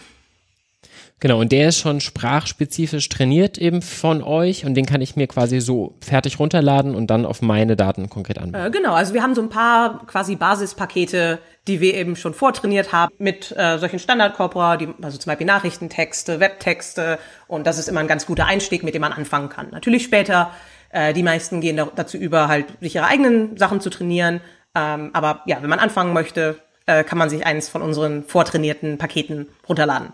Genau, 1.22 1.40
und 1.40 1.52
der 1.52 1.70
ist 1.70 1.78
schon 1.78 2.02
sprachspezifisch 2.02 3.08
trainiert 3.08 3.60
eben 3.60 3.84
von 3.84 4.24
euch 4.24 4.66
und 4.66 4.74
den 4.74 4.88
kann 4.88 5.02
ich 5.02 5.16
mir 5.16 5.28
quasi 5.28 5.62
so 5.62 5.94
fertig 6.02 6.40
runterladen 6.40 6.96
und 6.96 7.12
dann 7.12 7.28
auf 7.28 7.44
meine 7.44 7.76
Daten 7.76 8.10
konkret 8.10 8.40
anwenden. 8.40 8.68
Äh, 8.68 8.72
genau, 8.72 8.94
also 8.94 9.14
wir 9.14 9.22
haben 9.22 9.36
so 9.36 9.42
ein 9.44 9.50
paar 9.50 10.04
quasi 10.08 10.36
Basispakete, 10.36 11.38
die 11.68 11.80
wir 11.80 11.94
eben 11.94 12.16
schon 12.16 12.34
vortrainiert 12.34 12.92
haben 12.92 13.14
mit 13.20 13.56
äh, 13.56 13.78
solchen 13.78 14.00
Standardkorpora, 14.00 14.78
die, 14.78 14.90
also 15.00 15.20
zum 15.20 15.30
Beispiel 15.30 15.46
Nachrichtentexte, 15.46 16.40
Webtexte 16.40 17.20
und 17.48 17.68
das 17.68 17.78
ist 17.78 17.88
immer 17.88 18.00
ein 18.00 18.08
ganz 18.08 18.26
guter 18.26 18.48
Einstieg, 18.48 18.82
mit 18.82 18.96
dem 18.96 19.02
man 19.02 19.14
anfangen 19.14 19.50
kann. 19.50 19.68
Natürlich 19.70 20.04
später, 20.04 20.50
äh, 20.90 21.14
die 21.14 21.22
meisten 21.22 21.62
gehen 21.62 21.78
da, 21.78 21.88
dazu 21.96 22.18
über, 22.18 22.48
halt 22.48 22.66
sich 22.82 22.96
ihre 22.96 23.06
eigenen 23.06 23.58
Sachen 23.58 23.80
zu 23.80 23.92
trainieren, 23.92 24.42
ähm, 24.74 25.12
aber 25.14 25.44
ja, 25.46 25.62
wenn 25.62 25.70
man 25.70 25.78
anfangen 25.78 26.14
möchte, 26.14 26.58
äh, 26.88 27.04
kann 27.04 27.20
man 27.20 27.30
sich 27.30 27.46
eines 27.46 27.70
von 27.70 27.84
unseren 27.84 28.24
vortrainierten 28.24 28.98
Paketen 28.98 29.50
runterladen. 29.70 30.14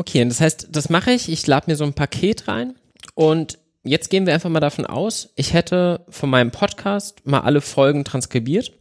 Okay, 0.00 0.22
und 0.22 0.30
das 0.30 0.40
heißt, 0.40 0.68
das 0.72 0.88
mache 0.88 1.10
ich. 1.10 1.28
Ich 1.28 1.46
lade 1.46 1.70
mir 1.70 1.76
so 1.76 1.84
ein 1.84 1.92
Paket 1.92 2.48
rein 2.48 2.74
und 3.12 3.58
jetzt 3.82 4.08
gehen 4.08 4.24
wir 4.24 4.32
einfach 4.32 4.48
mal 4.48 4.58
davon 4.58 4.86
aus, 4.86 5.28
ich 5.36 5.52
hätte 5.52 6.06
von 6.08 6.30
meinem 6.30 6.50
Podcast 6.50 7.26
mal 7.26 7.40
alle 7.40 7.60
Folgen 7.60 8.02
transkribiert 8.06 8.72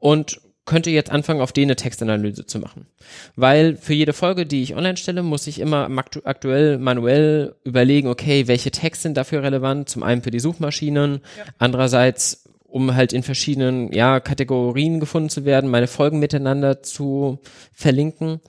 und 0.00 0.40
könnte 0.64 0.90
jetzt 0.90 1.12
anfangen, 1.12 1.40
auf 1.40 1.52
denen 1.52 1.70
eine 1.70 1.76
Textanalyse 1.76 2.46
zu 2.46 2.58
machen. 2.58 2.88
Weil 3.36 3.76
für 3.76 3.94
jede 3.94 4.12
Folge, 4.12 4.44
die 4.44 4.64
ich 4.64 4.74
online 4.74 4.96
stelle, 4.96 5.22
muss 5.22 5.46
ich 5.46 5.60
immer 5.60 5.88
aktuell 6.24 6.78
manuell 6.78 7.54
überlegen, 7.62 8.08
okay, 8.08 8.48
welche 8.48 8.72
Texte 8.72 9.04
sind 9.04 9.16
dafür 9.16 9.44
relevant? 9.44 9.88
Zum 9.88 10.02
einen 10.02 10.22
für 10.22 10.32
die 10.32 10.40
Suchmaschinen, 10.40 11.20
ja. 11.38 11.44
andererseits 11.58 12.42
um 12.64 12.96
halt 12.96 13.12
in 13.12 13.22
verschiedenen 13.22 13.92
ja, 13.92 14.18
Kategorien 14.18 14.98
gefunden 14.98 15.28
zu 15.28 15.44
werden, 15.44 15.70
meine 15.70 15.86
Folgen 15.86 16.18
miteinander 16.18 16.82
zu 16.82 17.38
verlinken. 17.72 18.40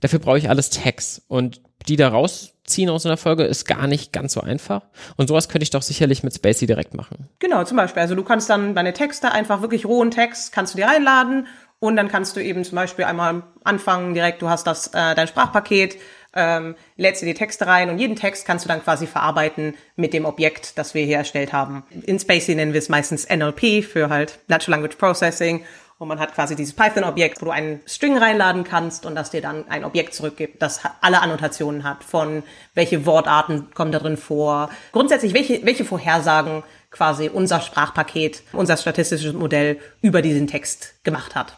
Dafür 0.00 0.18
brauche 0.18 0.38
ich 0.38 0.48
alles 0.48 0.70
Tags 0.70 1.22
und 1.28 1.60
die 1.88 1.96
da 1.96 2.08
rausziehen 2.08 2.90
aus 2.90 3.06
einer 3.06 3.16
Folge 3.16 3.44
ist 3.44 3.66
gar 3.66 3.86
nicht 3.86 4.12
ganz 4.12 4.32
so 4.32 4.40
einfach. 4.40 4.82
Und 5.16 5.28
sowas 5.28 5.48
könnte 5.48 5.62
ich 5.62 5.70
doch 5.70 5.82
sicherlich 5.82 6.22
mit 6.22 6.34
Spacey 6.34 6.66
direkt 6.66 6.94
machen. 6.94 7.28
Genau, 7.38 7.64
zum 7.64 7.76
Beispiel. 7.76 8.02
Also 8.02 8.14
du 8.14 8.24
kannst 8.24 8.50
dann 8.50 8.74
deine 8.74 8.92
Texte 8.92 9.32
einfach 9.32 9.62
wirklich 9.62 9.86
rohen 9.86 10.10
Text 10.10 10.52
kannst 10.52 10.74
du 10.74 10.78
dir 10.78 10.86
reinladen 10.86 11.46
und 11.78 11.96
dann 11.96 12.08
kannst 12.08 12.36
du 12.36 12.42
eben 12.42 12.64
zum 12.64 12.76
Beispiel 12.76 13.04
einmal 13.04 13.42
anfangen 13.64 14.14
direkt, 14.14 14.42
du 14.42 14.48
hast 14.48 14.66
das, 14.66 14.88
äh, 14.88 15.14
dein 15.14 15.28
Sprachpaket, 15.28 15.98
ähm, 16.34 16.74
lädst 16.96 17.22
dir 17.22 17.26
die 17.26 17.34
Texte 17.34 17.66
rein 17.66 17.90
und 17.90 17.98
jeden 17.98 18.16
Text 18.16 18.46
kannst 18.46 18.64
du 18.64 18.68
dann 18.68 18.82
quasi 18.82 19.06
verarbeiten 19.06 19.74
mit 19.96 20.12
dem 20.12 20.24
Objekt, 20.24 20.78
das 20.78 20.94
wir 20.94 21.04
hier 21.04 21.16
erstellt 21.16 21.52
haben. 21.52 21.84
In 22.04 22.18
Spacey 22.18 22.54
nennen 22.54 22.72
wir 22.72 22.78
es 22.78 22.88
meistens 22.88 23.26
NLP 23.28 23.82
für 23.82 24.10
halt 24.10 24.38
Natural 24.48 24.78
Language 24.78 24.96
Processing 24.96 25.64
und 25.98 26.08
man 26.08 26.18
hat 26.20 26.34
quasi 26.34 26.56
dieses 26.56 26.74
Python-Objekt, 26.74 27.40
wo 27.40 27.46
du 27.46 27.50
einen 27.50 27.80
String 27.86 28.18
reinladen 28.18 28.64
kannst 28.64 29.06
und 29.06 29.14
das 29.14 29.30
dir 29.30 29.40
dann 29.40 29.68
ein 29.68 29.84
Objekt 29.84 30.14
zurückgibt, 30.14 30.60
das 30.60 30.80
alle 31.00 31.22
Annotationen 31.22 31.84
hat, 31.84 32.04
von 32.04 32.42
welche 32.74 33.06
Wortarten 33.06 33.68
kommen 33.72 33.92
da 33.92 33.98
drin 33.98 34.18
vor. 34.18 34.70
Grundsätzlich, 34.92 35.32
welche, 35.32 35.64
welche 35.64 35.84
Vorhersagen 35.84 36.62
quasi 36.90 37.30
unser 37.32 37.60
Sprachpaket, 37.60 38.42
unser 38.52 38.76
statistisches 38.76 39.32
Modell 39.32 39.78
über 40.02 40.20
diesen 40.20 40.46
Text 40.46 41.02
gemacht 41.02 41.34
hat. 41.34 41.56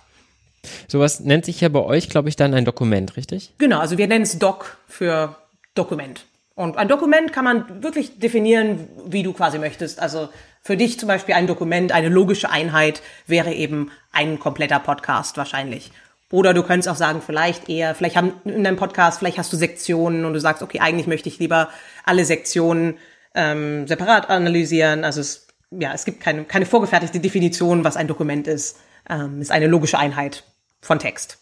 Sowas 0.87 1.21
nennt 1.21 1.45
sich 1.45 1.61
ja 1.61 1.69
bei 1.69 1.81
euch, 1.81 2.09
glaube 2.09 2.29
ich, 2.29 2.37
dann 2.37 2.55
ein 2.55 2.65
Dokument, 2.65 3.17
richtig? 3.17 3.55
Genau, 3.59 3.79
also 3.79 3.99
wir 3.99 4.07
nennen 4.07 4.23
es 4.23 4.39
Doc 4.39 4.79
für 4.89 5.37
Dokument. 5.75 6.27
Und 6.55 6.77
ein 6.77 6.89
Dokument 6.89 7.33
kann 7.33 7.45
man 7.45 7.85
wirklich 7.85 8.19
definieren, 8.19 8.89
wie 9.07 9.23
du 9.23 9.33
quasi 9.33 9.61
möchtest. 9.61 10.01
Also 10.01 10.29
für 10.63 10.77
dich 10.77 10.99
zum 10.99 11.09
Beispiel 11.09 11.35
ein 11.35 11.47
Dokument, 11.47 11.93
eine 11.93 12.09
logische 12.09 12.51
Einheit 12.51 13.03
wäre 13.27 13.53
eben 13.53 13.91
ein 14.13 14.39
kompletter 14.39 14.79
Podcast 14.79 15.37
wahrscheinlich. 15.37 15.91
Oder 16.31 16.53
du 16.53 16.63
könntest 16.63 16.89
auch 16.89 16.97
sagen, 16.97 17.23
vielleicht 17.25 17.69
eher, 17.69 17.95
vielleicht 17.95 18.17
haben 18.17 18.35
in 18.45 18.65
deinem 18.65 18.77
Podcast, 18.77 19.19
vielleicht 19.19 19.39
hast 19.39 19.53
du 19.53 19.57
Sektionen 19.57 20.25
und 20.25 20.35
du 20.35 20.41
sagst, 20.41 20.63
okay, 20.63 20.81
eigentlich 20.81 21.07
möchte 21.07 21.29
ich 21.29 21.39
lieber 21.39 21.69
alle 22.05 22.25
Sektionen 22.25 22.99
ähm, 23.35 23.87
separat 23.87 24.29
analysieren. 24.29 25.05
Also 25.05 25.23
es, 25.23 25.47
ja, 25.71 25.93
es 25.95 26.05
gibt 26.05 26.21
keine, 26.21 26.45
keine 26.45 26.67
vorgefertigte 26.67 27.21
Definition, 27.21 27.85
was 27.85 27.97
ein 27.97 28.09
Dokument 28.09 28.47
ist. 28.47 28.79
Ähm, 29.09 29.41
ist 29.41 29.51
eine 29.51 29.69
logische 29.69 29.99
Einheit 29.99 30.45
von 30.83 30.99
Text. 30.99 31.39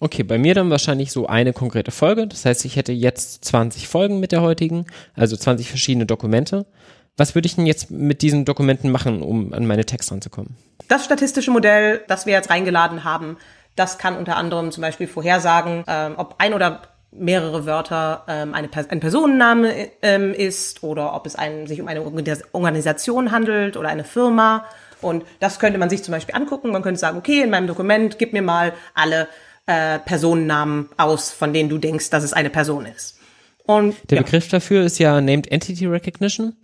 Okay, 0.00 0.22
bei 0.22 0.38
mir 0.38 0.54
dann 0.54 0.70
wahrscheinlich 0.70 1.10
so 1.10 1.26
eine 1.26 1.52
konkrete 1.52 1.90
Folge. 1.90 2.26
Das 2.26 2.44
heißt, 2.44 2.64
ich 2.64 2.76
hätte 2.76 2.92
jetzt 2.92 3.44
20 3.46 3.88
Folgen 3.88 4.20
mit 4.20 4.30
der 4.30 4.42
heutigen, 4.42 4.86
also 5.14 5.36
20 5.36 5.68
verschiedene 5.68 6.06
Dokumente. 6.06 6.66
Was 7.18 7.34
würde 7.34 7.46
ich 7.46 7.56
denn 7.56 7.66
jetzt 7.66 7.90
mit 7.90 8.22
diesen 8.22 8.44
Dokumenten 8.44 8.90
machen, 8.90 9.22
um 9.22 9.52
an 9.52 9.66
meine 9.66 9.84
Texte 9.84 10.12
ranzukommen? 10.12 10.56
Das 10.86 11.04
statistische 11.04 11.50
Modell, 11.50 12.00
das 12.08 12.24
wir 12.24 12.32
jetzt 12.32 12.48
reingeladen 12.48 13.04
haben, 13.04 13.36
das 13.76 13.98
kann 13.98 14.16
unter 14.16 14.36
anderem 14.36 14.70
zum 14.70 14.82
Beispiel 14.82 15.06
vorhersagen, 15.06 15.84
ähm, 15.86 16.14
ob 16.16 16.36
ein 16.38 16.54
oder 16.54 16.82
mehrere 17.10 17.66
Wörter 17.66 18.24
ähm, 18.28 18.54
eine 18.54 18.68
ein 18.88 19.00
Personenname 19.00 19.90
ähm, 20.02 20.32
ist 20.32 20.82
oder 20.82 21.14
ob 21.14 21.26
es 21.26 21.36
ein, 21.36 21.66
sich 21.66 21.80
um 21.80 21.88
eine 21.88 22.02
Organisation 22.52 23.32
handelt 23.32 23.76
oder 23.76 23.88
eine 23.88 24.04
Firma. 24.04 24.64
Und 25.00 25.24
das 25.40 25.58
könnte 25.58 25.78
man 25.78 25.90
sich 25.90 26.02
zum 26.02 26.12
Beispiel 26.12 26.34
angucken. 26.34 26.70
Man 26.70 26.82
könnte 26.82 27.00
sagen, 27.00 27.18
okay, 27.18 27.42
in 27.42 27.50
meinem 27.50 27.66
Dokument 27.66 28.18
gib 28.18 28.32
mir 28.32 28.42
mal 28.42 28.72
alle 28.94 29.28
äh, 29.66 29.98
Personennamen 29.98 30.88
aus, 30.96 31.30
von 31.30 31.52
denen 31.52 31.68
du 31.68 31.78
denkst, 31.78 32.10
dass 32.10 32.24
es 32.24 32.32
eine 32.32 32.50
Person 32.50 32.86
ist. 32.86 33.18
Und, 33.64 33.96
Der 34.10 34.18
ja. 34.18 34.22
Begriff 34.22 34.48
dafür 34.48 34.84
ist 34.84 34.98
ja 34.98 35.20
Named 35.20 35.50
Entity 35.50 35.86
Recognition. 35.86 36.54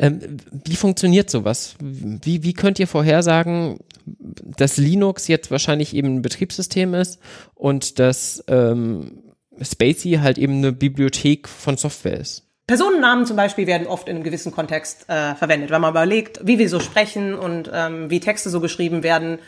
Ähm, 0.00 0.38
wie 0.50 0.76
funktioniert 0.76 1.28
sowas? 1.28 1.74
Wie, 1.78 2.42
wie 2.42 2.54
könnt 2.54 2.78
ihr 2.78 2.86
vorhersagen, 2.86 3.80
dass 4.06 4.78
Linux 4.78 5.28
jetzt 5.28 5.50
wahrscheinlich 5.50 5.94
eben 5.94 6.16
ein 6.16 6.22
Betriebssystem 6.22 6.94
ist 6.94 7.20
und 7.54 7.98
dass 7.98 8.42
ähm, 8.48 9.22
Spacey 9.60 10.20
halt 10.22 10.38
eben 10.38 10.54
eine 10.54 10.72
Bibliothek 10.72 11.46
von 11.48 11.76
Software 11.76 12.18
ist? 12.18 12.46
Personennamen 12.66 13.26
zum 13.26 13.36
Beispiel 13.36 13.66
werden 13.66 13.86
oft 13.86 14.08
in 14.08 14.14
einem 14.14 14.24
gewissen 14.24 14.52
Kontext 14.52 15.04
äh, 15.10 15.34
verwendet. 15.34 15.70
Wenn 15.70 15.82
man 15.82 15.90
überlegt, 15.90 16.40
wie 16.46 16.58
wir 16.58 16.70
so 16.70 16.80
sprechen 16.80 17.34
und 17.34 17.70
ähm, 17.70 18.08
wie 18.08 18.20
Texte 18.20 18.48
so 18.48 18.60
geschrieben 18.60 19.02
werden, 19.02 19.38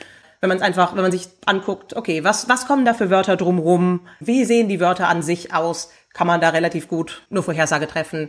wenn 0.42 0.48
man 0.48 0.58
es 0.58 0.62
einfach, 0.62 0.94
wenn 0.94 1.02
man 1.02 1.12
sich 1.12 1.28
anguckt, 1.46 1.96
okay, 1.96 2.24
was, 2.24 2.50
was 2.50 2.66
kommen 2.66 2.84
da 2.84 2.92
für 2.92 3.08
Wörter 3.08 3.36
drumrum? 3.36 4.00
Wie 4.20 4.44
sehen 4.44 4.68
die 4.68 4.80
Wörter 4.80 5.08
an 5.08 5.22
sich 5.22 5.54
aus? 5.54 5.90
Kann 6.12 6.26
man 6.26 6.42
da 6.42 6.50
relativ 6.50 6.88
gut 6.88 7.22
nur 7.30 7.42
Vorhersage 7.42 7.86
treffen. 7.86 8.28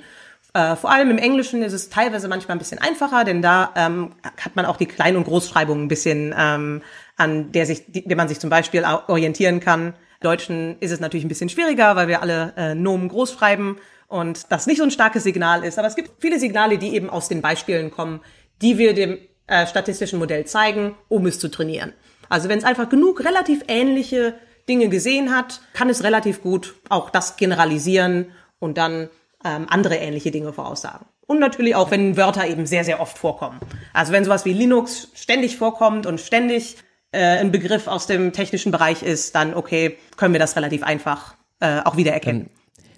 Äh, 0.54 0.76
vor 0.76 0.92
allem 0.92 1.10
im 1.10 1.18
Englischen 1.18 1.64
ist 1.64 1.74
es 1.74 1.90
teilweise 1.90 2.28
manchmal 2.28 2.56
ein 2.56 2.60
bisschen 2.60 2.80
einfacher, 2.80 3.24
denn 3.24 3.42
da 3.42 3.72
ähm, 3.76 4.12
hat 4.40 4.56
man 4.56 4.66
auch 4.66 4.78
die 4.78 4.86
Klein- 4.86 5.18
und 5.18 5.24
Großschreibung 5.24 5.82
ein 5.82 5.88
bisschen, 5.88 6.34
ähm, 6.38 6.84
an 7.18 7.52
der 7.52 7.66
sich, 7.66 7.92
die, 7.92 8.08
der 8.08 8.18
man 8.18 8.28
sich 8.28 8.40
zum 8.40 8.52
Beispiel 8.52 8.84
orientieren 9.08 9.60
kann. 9.60 9.96
Deutschen 10.22 10.78
ist 10.80 10.92
es 10.92 11.00
natürlich 11.00 11.26
ein 11.26 11.30
bisschen 11.30 11.50
schwieriger, 11.50 11.96
weil 11.96 12.08
wir 12.08 12.22
alle 12.22 12.54
äh, 12.56 12.76
Nomen 12.76 13.10
groß 13.10 13.34
schreiben 13.34 13.78
und 14.08 14.52
das 14.52 14.68
nicht 14.68 14.78
so 14.78 14.84
ein 14.84 14.92
starkes 14.92 15.24
Signal 15.24 15.64
ist. 15.64 15.80
Aber 15.80 15.88
es 15.88 15.96
gibt 15.96 16.12
viele 16.20 16.40
Signale, 16.40 16.78
die 16.78 16.96
eben 16.96 17.10
aus 17.10 17.30
den 17.30 17.42
Beispielen 17.42 17.90
kommen, 17.90 18.22
die 18.62 18.78
wir 18.78 18.94
dem 18.94 19.18
äh, 19.48 19.66
statistischen 19.66 20.20
Modell 20.20 20.46
zeigen, 20.46 20.96
um 21.10 21.26
es 21.26 21.40
zu 21.40 21.50
trainieren. 21.50 21.94
Also 22.30 22.48
wenn 22.48 22.60
es 22.60 22.64
einfach 22.64 22.90
genug 22.90 23.26
relativ 23.26 23.64
ähnliche 23.68 24.36
Dinge 24.70 24.88
gesehen 24.90 25.36
hat, 25.36 25.62
kann 25.74 25.90
es 25.90 26.04
relativ 26.04 26.42
gut 26.42 26.76
auch 26.90 27.10
das 27.10 27.38
generalisieren 27.38 28.32
und 28.60 28.78
dann 28.78 29.10
ähm, 29.44 29.68
andere 29.70 29.96
ähnliche 29.96 30.32
Dinge 30.32 30.54
voraussagen. 30.54 31.06
Und 31.26 31.40
natürlich 31.40 31.76
auch, 31.76 31.92
wenn 31.92 32.18
Wörter 32.18 32.48
eben 32.48 32.66
sehr, 32.66 32.84
sehr 32.84 33.00
oft 33.00 33.18
vorkommen. 33.18 33.60
Also 33.94 34.12
wenn 34.12 34.26
sowas 34.26 34.46
wie 34.46 34.54
Linux 34.54 35.10
ständig 35.14 35.58
vorkommt 35.58 36.06
und 36.06 36.20
ständig 36.20 36.78
äh, 37.12 37.20
ein 37.20 37.52
Begriff 37.52 37.88
aus 37.88 38.08
dem 38.08 38.34
technischen 38.34 38.72
Bereich 38.72 39.04
ist, 39.04 39.36
dann 39.36 39.54
okay, 39.54 39.98
können 40.18 40.34
wir 40.34 40.40
das 40.40 40.56
relativ 40.56 40.84
einfach 40.84 41.36
äh, 41.60 41.80
auch 41.82 41.98
wiedererkennen. 41.98 42.50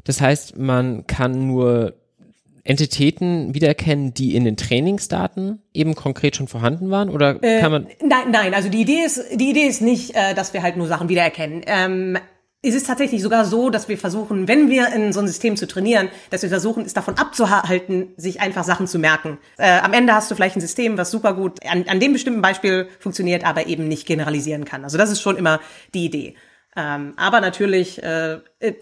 Das 0.04 0.22
heißt, 0.22 0.58
man 0.58 1.08
kann 1.08 1.48
nur 1.48 1.94
Entitäten 2.64 3.54
wiedererkennen, 3.54 4.16
die 4.16 4.36
in 4.36 4.44
den 4.44 4.58
Trainingsdaten 4.58 5.62
eben 5.72 5.94
konkret 5.94 6.36
schon 6.36 6.48
vorhanden 6.48 6.90
waren? 6.90 7.10
Oder 7.10 7.38
Äh, 7.44 7.60
kann 7.60 7.72
man. 7.72 7.88
Nein, 8.02 8.32
nein, 8.32 8.54
also 8.56 8.70
die 8.70 8.82
Idee 8.82 9.04
ist, 9.06 9.22
die 9.36 9.52
Idee 9.52 9.68
ist 9.68 9.82
nicht, 9.82 10.16
äh, 10.16 10.34
dass 10.34 10.54
wir 10.54 10.64
halt 10.64 10.76
nur 10.76 10.88
Sachen 10.88 11.08
wiedererkennen. 11.08 11.62
Ähm, 11.68 12.18
es 12.67 12.75
ist 12.75 12.88
tatsächlich 12.88 13.21
sogar 13.21 13.45
so, 13.45 13.69
dass 13.69 13.88
wir 13.88 13.97
versuchen, 13.97 14.47
wenn 14.47 14.69
wir 14.69 14.91
in 14.93 15.13
so 15.13 15.19
ein 15.19 15.28
System 15.28 15.56
zu 15.56 15.67
trainieren, 15.67 16.10
dass 16.30 16.41
wir 16.41 16.49
versuchen, 16.49 16.84
es 16.84 16.93
davon 16.93 17.17
abzuhalten, 17.17 18.13
sich 18.17 18.41
einfach 18.41 18.63
Sachen 18.63 18.88
zu 18.88 18.99
merken. 18.99 19.38
Äh, 19.58 19.80
am 19.80 19.93
Ende 19.93 20.13
hast 20.13 20.32
du 20.32 20.36
vielleicht 20.36 20.56
ein 20.58 20.62
System, 20.62 20.97
was 20.97 21.12
super 21.12 21.34
gut 21.34 21.60
an, 21.65 21.86
an 21.88 21.99
dem 21.99 22.13
bestimmten 22.13 22.41
Beispiel 22.41 22.88
funktioniert, 22.99 23.45
aber 23.45 23.67
eben 23.67 23.88
nicht 23.88 24.08
generalisieren 24.08 24.65
kann. 24.65 24.84
Also 24.84 24.97
das 24.97 25.12
ist 25.12 25.21
schon 25.21 25.38
immer 25.38 25.60
die 25.93 26.06
Idee. 26.06 26.36
Ähm, 26.75 27.13
aber 27.17 27.39
natürlich, 27.39 28.01
äh, 28.04 28.39
äh, 28.60 28.73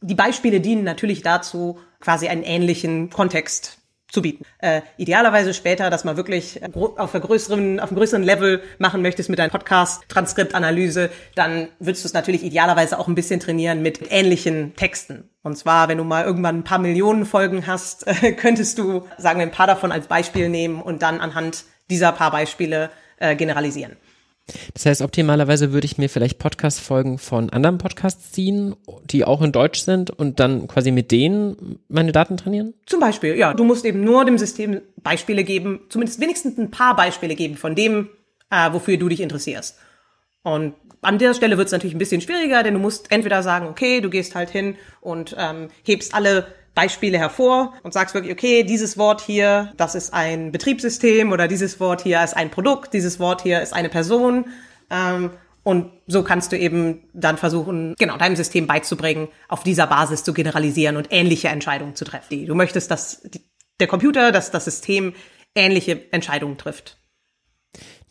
die 0.00 0.14
Beispiele 0.14 0.60
dienen 0.60 0.84
natürlich 0.84 1.22
dazu, 1.22 1.78
quasi 2.00 2.28
einen 2.28 2.42
ähnlichen 2.42 3.10
Kontext 3.10 3.77
zu 4.10 4.22
bieten. 4.22 4.44
Äh, 4.58 4.80
idealerweise 4.96 5.52
später, 5.52 5.90
dass 5.90 6.04
man 6.04 6.16
wirklich 6.16 6.60
gro- 6.72 6.96
auf, 6.96 7.14
einer 7.14 7.22
größeren, 7.24 7.78
auf 7.78 7.90
einem 7.90 7.98
größeren 7.98 8.22
Level 8.22 8.62
machen 8.78 9.02
möchtest 9.02 9.28
mit 9.28 9.38
deinem 9.38 9.50
Podcast, 9.50 10.02
Transkriptanalyse, 10.08 11.10
dann 11.34 11.68
würdest 11.78 12.04
du 12.04 12.08
es 12.08 12.14
natürlich 12.14 12.42
idealerweise 12.42 12.98
auch 12.98 13.08
ein 13.08 13.14
bisschen 13.14 13.40
trainieren 13.40 13.82
mit 13.82 14.10
ähnlichen 14.10 14.74
Texten. 14.76 15.28
Und 15.42 15.56
zwar, 15.56 15.88
wenn 15.88 15.98
du 15.98 16.04
mal 16.04 16.24
irgendwann 16.24 16.58
ein 16.60 16.64
paar 16.64 16.78
Millionen 16.78 17.26
Folgen 17.26 17.66
hast, 17.66 18.06
äh, 18.06 18.32
könntest 18.36 18.78
du, 18.78 19.06
sagen 19.18 19.38
wir, 19.40 19.46
ein 19.46 19.52
paar 19.52 19.66
davon 19.66 19.92
als 19.92 20.06
Beispiel 20.06 20.48
nehmen 20.48 20.80
und 20.80 21.02
dann 21.02 21.20
anhand 21.20 21.64
dieser 21.90 22.12
paar 22.12 22.30
Beispiele 22.30 22.90
äh, 23.18 23.34
generalisieren. 23.36 23.96
Das 24.74 24.86
heißt, 24.86 25.02
optimalerweise 25.02 25.72
würde 25.72 25.84
ich 25.84 25.98
mir 25.98 26.08
vielleicht 26.08 26.38
Podcast-Folgen 26.38 27.18
von 27.18 27.50
anderen 27.50 27.78
Podcasts 27.78 28.32
ziehen, 28.32 28.76
die 29.04 29.24
auch 29.24 29.42
in 29.42 29.52
Deutsch 29.52 29.80
sind 29.80 30.10
und 30.10 30.40
dann 30.40 30.68
quasi 30.68 30.90
mit 30.90 31.10
denen 31.10 31.78
meine 31.88 32.12
Daten 32.12 32.36
trainieren? 32.36 32.74
Zum 32.86 33.00
Beispiel, 33.00 33.36
ja, 33.36 33.54
du 33.54 33.64
musst 33.64 33.84
eben 33.84 34.02
nur 34.02 34.24
dem 34.24 34.38
System 34.38 34.80
Beispiele 35.02 35.44
geben, 35.44 35.80
zumindest 35.88 36.20
wenigstens 36.20 36.58
ein 36.58 36.70
paar 36.70 36.96
Beispiele 36.96 37.34
geben 37.34 37.56
von 37.56 37.74
dem, 37.74 38.08
äh, 38.50 38.72
wofür 38.72 38.96
du 38.96 39.08
dich 39.08 39.20
interessierst. 39.20 39.78
Und 40.42 40.74
an 41.02 41.18
der 41.18 41.34
Stelle 41.34 41.58
wird 41.58 41.66
es 41.66 41.72
natürlich 41.72 41.94
ein 41.94 41.98
bisschen 41.98 42.20
schwieriger, 42.20 42.62
denn 42.62 42.74
du 42.74 42.80
musst 42.80 43.12
entweder 43.12 43.42
sagen, 43.42 43.66
okay, 43.66 44.00
du 44.00 44.10
gehst 44.10 44.34
halt 44.34 44.50
hin 44.50 44.76
und 45.00 45.36
ähm, 45.38 45.68
hebst 45.84 46.14
alle 46.14 46.46
Beispiele 46.78 47.18
hervor 47.18 47.74
und 47.82 47.92
sagst 47.92 48.14
wirklich, 48.14 48.32
okay, 48.32 48.62
dieses 48.62 48.96
Wort 48.96 49.20
hier, 49.20 49.72
das 49.76 49.96
ist 49.96 50.14
ein 50.14 50.52
Betriebssystem 50.52 51.32
oder 51.32 51.48
dieses 51.48 51.80
Wort 51.80 52.02
hier 52.02 52.22
ist 52.22 52.36
ein 52.36 52.52
Produkt, 52.52 52.94
dieses 52.94 53.18
Wort 53.18 53.42
hier 53.42 53.60
ist 53.60 53.72
eine 53.72 53.88
Person. 53.88 54.44
Ähm, 54.88 55.30
und 55.64 55.90
so 56.06 56.22
kannst 56.22 56.52
du 56.52 56.56
eben 56.56 57.02
dann 57.12 57.36
versuchen, 57.36 57.96
genau, 57.98 58.16
deinem 58.16 58.36
System 58.36 58.68
beizubringen, 58.68 59.26
auf 59.48 59.64
dieser 59.64 59.88
Basis 59.88 60.22
zu 60.22 60.32
generalisieren 60.32 60.96
und 60.96 61.08
ähnliche 61.10 61.48
Entscheidungen 61.48 61.96
zu 61.96 62.04
treffen. 62.04 62.46
Du 62.46 62.54
möchtest, 62.54 62.92
dass 62.92 63.28
der 63.80 63.88
Computer, 63.88 64.30
dass 64.30 64.52
das 64.52 64.64
System 64.64 65.14
ähnliche 65.56 66.12
Entscheidungen 66.12 66.58
trifft. 66.58 66.96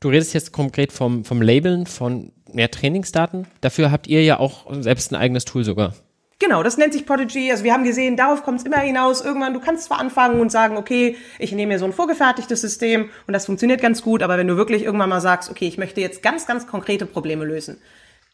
Du 0.02 0.10
redest 0.10 0.34
jetzt 0.34 0.52
konkret 0.52 0.92
vom, 0.92 1.24
vom 1.24 1.42
Labeln 1.42 1.86
von 1.86 2.34
mehr 2.52 2.70
Trainingsdaten. 2.70 3.48
Dafür 3.62 3.92
habt 3.92 4.08
ihr 4.08 4.26
ja 4.26 4.40
auch 4.40 4.68
selbst 4.82 5.14
ein 5.14 5.16
eigenes 5.16 5.46
Tool 5.46 5.64
sogar. 5.64 5.94
Genau, 6.40 6.62
das 6.62 6.78
nennt 6.78 6.94
sich 6.94 7.06
Prodigy. 7.06 7.50
Also 7.50 7.64
wir 7.64 7.74
haben 7.74 7.84
gesehen, 7.84 8.16
darauf 8.16 8.44
kommt 8.44 8.60
es 8.60 8.66
immer 8.66 8.78
hinaus. 8.78 9.22
Irgendwann, 9.22 9.54
du 9.54 9.60
kannst 9.60 9.86
zwar 9.86 10.00
anfangen 10.00 10.40
und 10.40 10.52
sagen, 10.52 10.78
okay, 10.78 11.18
ich 11.40 11.52
nehme 11.52 11.74
mir 11.74 11.80
so 11.80 11.86
ein 11.86 11.94
vorgefertigtes 11.94 12.62
System 12.62 13.10
und 13.26 13.34
das 13.34 13.48
funktioniert 13.48 13.82
ganz 13.82 14.04
gut, 14.04 14.22
aber 14.22 14.38
wenn 14.38 14.48
du 14.48 14.56
wirklich 14.56 14.84
irgendwann 14.84 15.10
mal 15.10 15.22
sagst, 15.22 15.50
okay, 15.50 15.68
ich 15.68 15.80
möchte 15.80 16.00
jetzt 16.00 16.22
ganz, 16.22 16.46
ganz 16.46 16.68
konkrete 16.68 17.08
Probleme 17.08 17.44
lösen, 17.44 17.82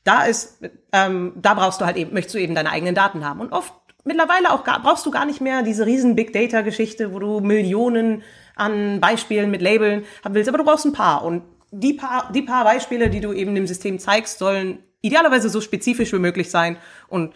da 0.03 0.23
ist, 0.25 0.59
ähm, 0.91 1.31
da 1.35 1.53
brauchst 1.53 1.79
du 1.79 1.85
halt 1.85 1.95
eben, 1.95 2.13
möchtest 2.13 2.35
du 2.35 2.39
eben 2.39 2.55
deine 2.55 2.71
eigenen 2.71 2.93
Daten 2.93 3.23
haben. 3.23 3.39
Und 3.39 3.53
oft 3.53 3.73
mittlerweile 4.03 4.51
auch 4.51 4.65
gar, 4.65 4.81
brauchst 4.81 5.05
du 5.05 5.11
gar 5.11 5.25
nicht 5.25 5.39
mehr 5.39 5.63
diese 5.63 5.85
riesen 5.85 6.15
Big 6.15 6.33
Data 6.33 6.59
Geschichte, 6.59 7.13
wo 7.13 7.19
du 7.19 7.39
Millionen 7.39 8.23
an 8.57 8.99
Beispielen 8.99 9.49
mit 9.49 9.61
Labeln 9.61 10.03
haben 10.25 10.35
willst, 10.35 10.49
aber 10.49 10.57
du 10.57 10.65
brauchst 10.65 10.85
ein 10.85 10.91
paar. 10.91 11.23
Und 11.23 11.43
die 11.71 11.93
paar, 11.93 12.31
die 12.33 12.41
paar 12.41 12.65
Beispiele, 12.65 13.09
die 13.09 13.21
du 13.21 13.31
eben 13.31 13.55
dem 13.55 13.65
System 13.65 13.97
zeigst, 13.97 14.39
sollen 14.39 14.79
idealerweise 15.01 15.49
so 15.49 15.61
spezifisch 15.61 16.11
wie 16.13 16.19
möglich 16.19 16.51
sein 16.51 16.77
und 17.07 17.33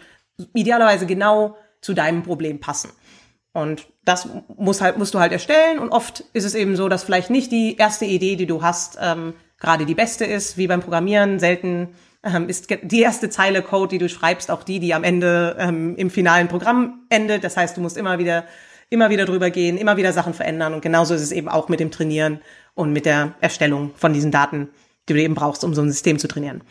idealerweise 0.54 1.06
genau 1.06 1.56
zu 1.80 1.94
deinem 1.94 2.22
Problem 2.22 2.60
passen. 2.60 2.90
Und 3.52 3.86
das 4.04 4.28
muss 4.56 4.80
halt, 4.80 4.98
musst 4.98 5.14
du 5.14 5.18
halt 5.18 5.32
erstellen. 5.32 5.78
Und 5.78 5.90
oft 5.90 6.24
ist 6.32 6.44
es 6.44 6.54
eben 6.54 6.76
so, 6.76 6.88
dass 6.88 7.02
vielleicht 7.02 7.30
nicht 7.30 7.50
die 7.50 7.76
erste 7.76 8.04
Idee, 8.04 8.36
die 8.36 8.46
du 8.46 8.62
hast, 8.62 8.98
ähm, 9.00 9.34
gerade 9.58 9.86
die 9.86 9.94
beste 9.94 10.24
ist, 10.24 10.56
wie 10.56 10.66
beim 10.66 10.80
Programmieren. 10.80 11.38
Selten 11.38 11.88
ähm, 12.22 12.48
ist 12.48 12.68
die 12.82 13.00
erste 13.00 13.30
Zeile 13.30 13.62
Code, 13.62 13.88
die 13.88 13.98
du 13.98 14.08
schreibst, 14.08 14.50
auch 14.50 14.62
die, 14.62 14.80
die 14.80 14.94
am 14.94 15.04
Ende 15.04 15.56
ähm, 15.58 15.96
im 15.96 16.10
finalen 16.10 16.48
Programm 16.48 17.06
endet. 17.08 17.42
Das 17.42 17.56
heißt, 17.56 17.76
du 17.76 17.80
musst 17.80 17.96
immer 17.96 18.18
wieder, 18.18 18.44
immer 18.90 19.10
wieder 19.10 19.24
drüber 19.24 19.50
gehen, 19.50 19.76
immer 19.76 19.96
wieder 19.96 20.12
Sachen 20.12 20.34
verändern. 20.34 20.74
Und 20.74 20.80
genauso 20.80 21.14
ist 21.14 21.22
es 21.22 21.32
eben 21.32 21.48
auch 21.48 21.68
mit 21.68 21.80
dem 21.80 21.90
Trainieren 21.90 22.40
und 22.74 22.92
mit 22.92 23.06
der 23.06 23.34
Erstellung 23.40 23.92
von 23.96 24.12
diesen 24.12 24.30
Daten, 24.30 24.68
die 25.08 25.14
du 25.14 25.20
eben 25.20 25.34
brauchst, 25.34 25.64
um 25.64 25.74
so 25.74 25.82
ein 25.82 25.90
System 25.90 26.18
zu 26.18 26.28
trainieren. 26.28 26.62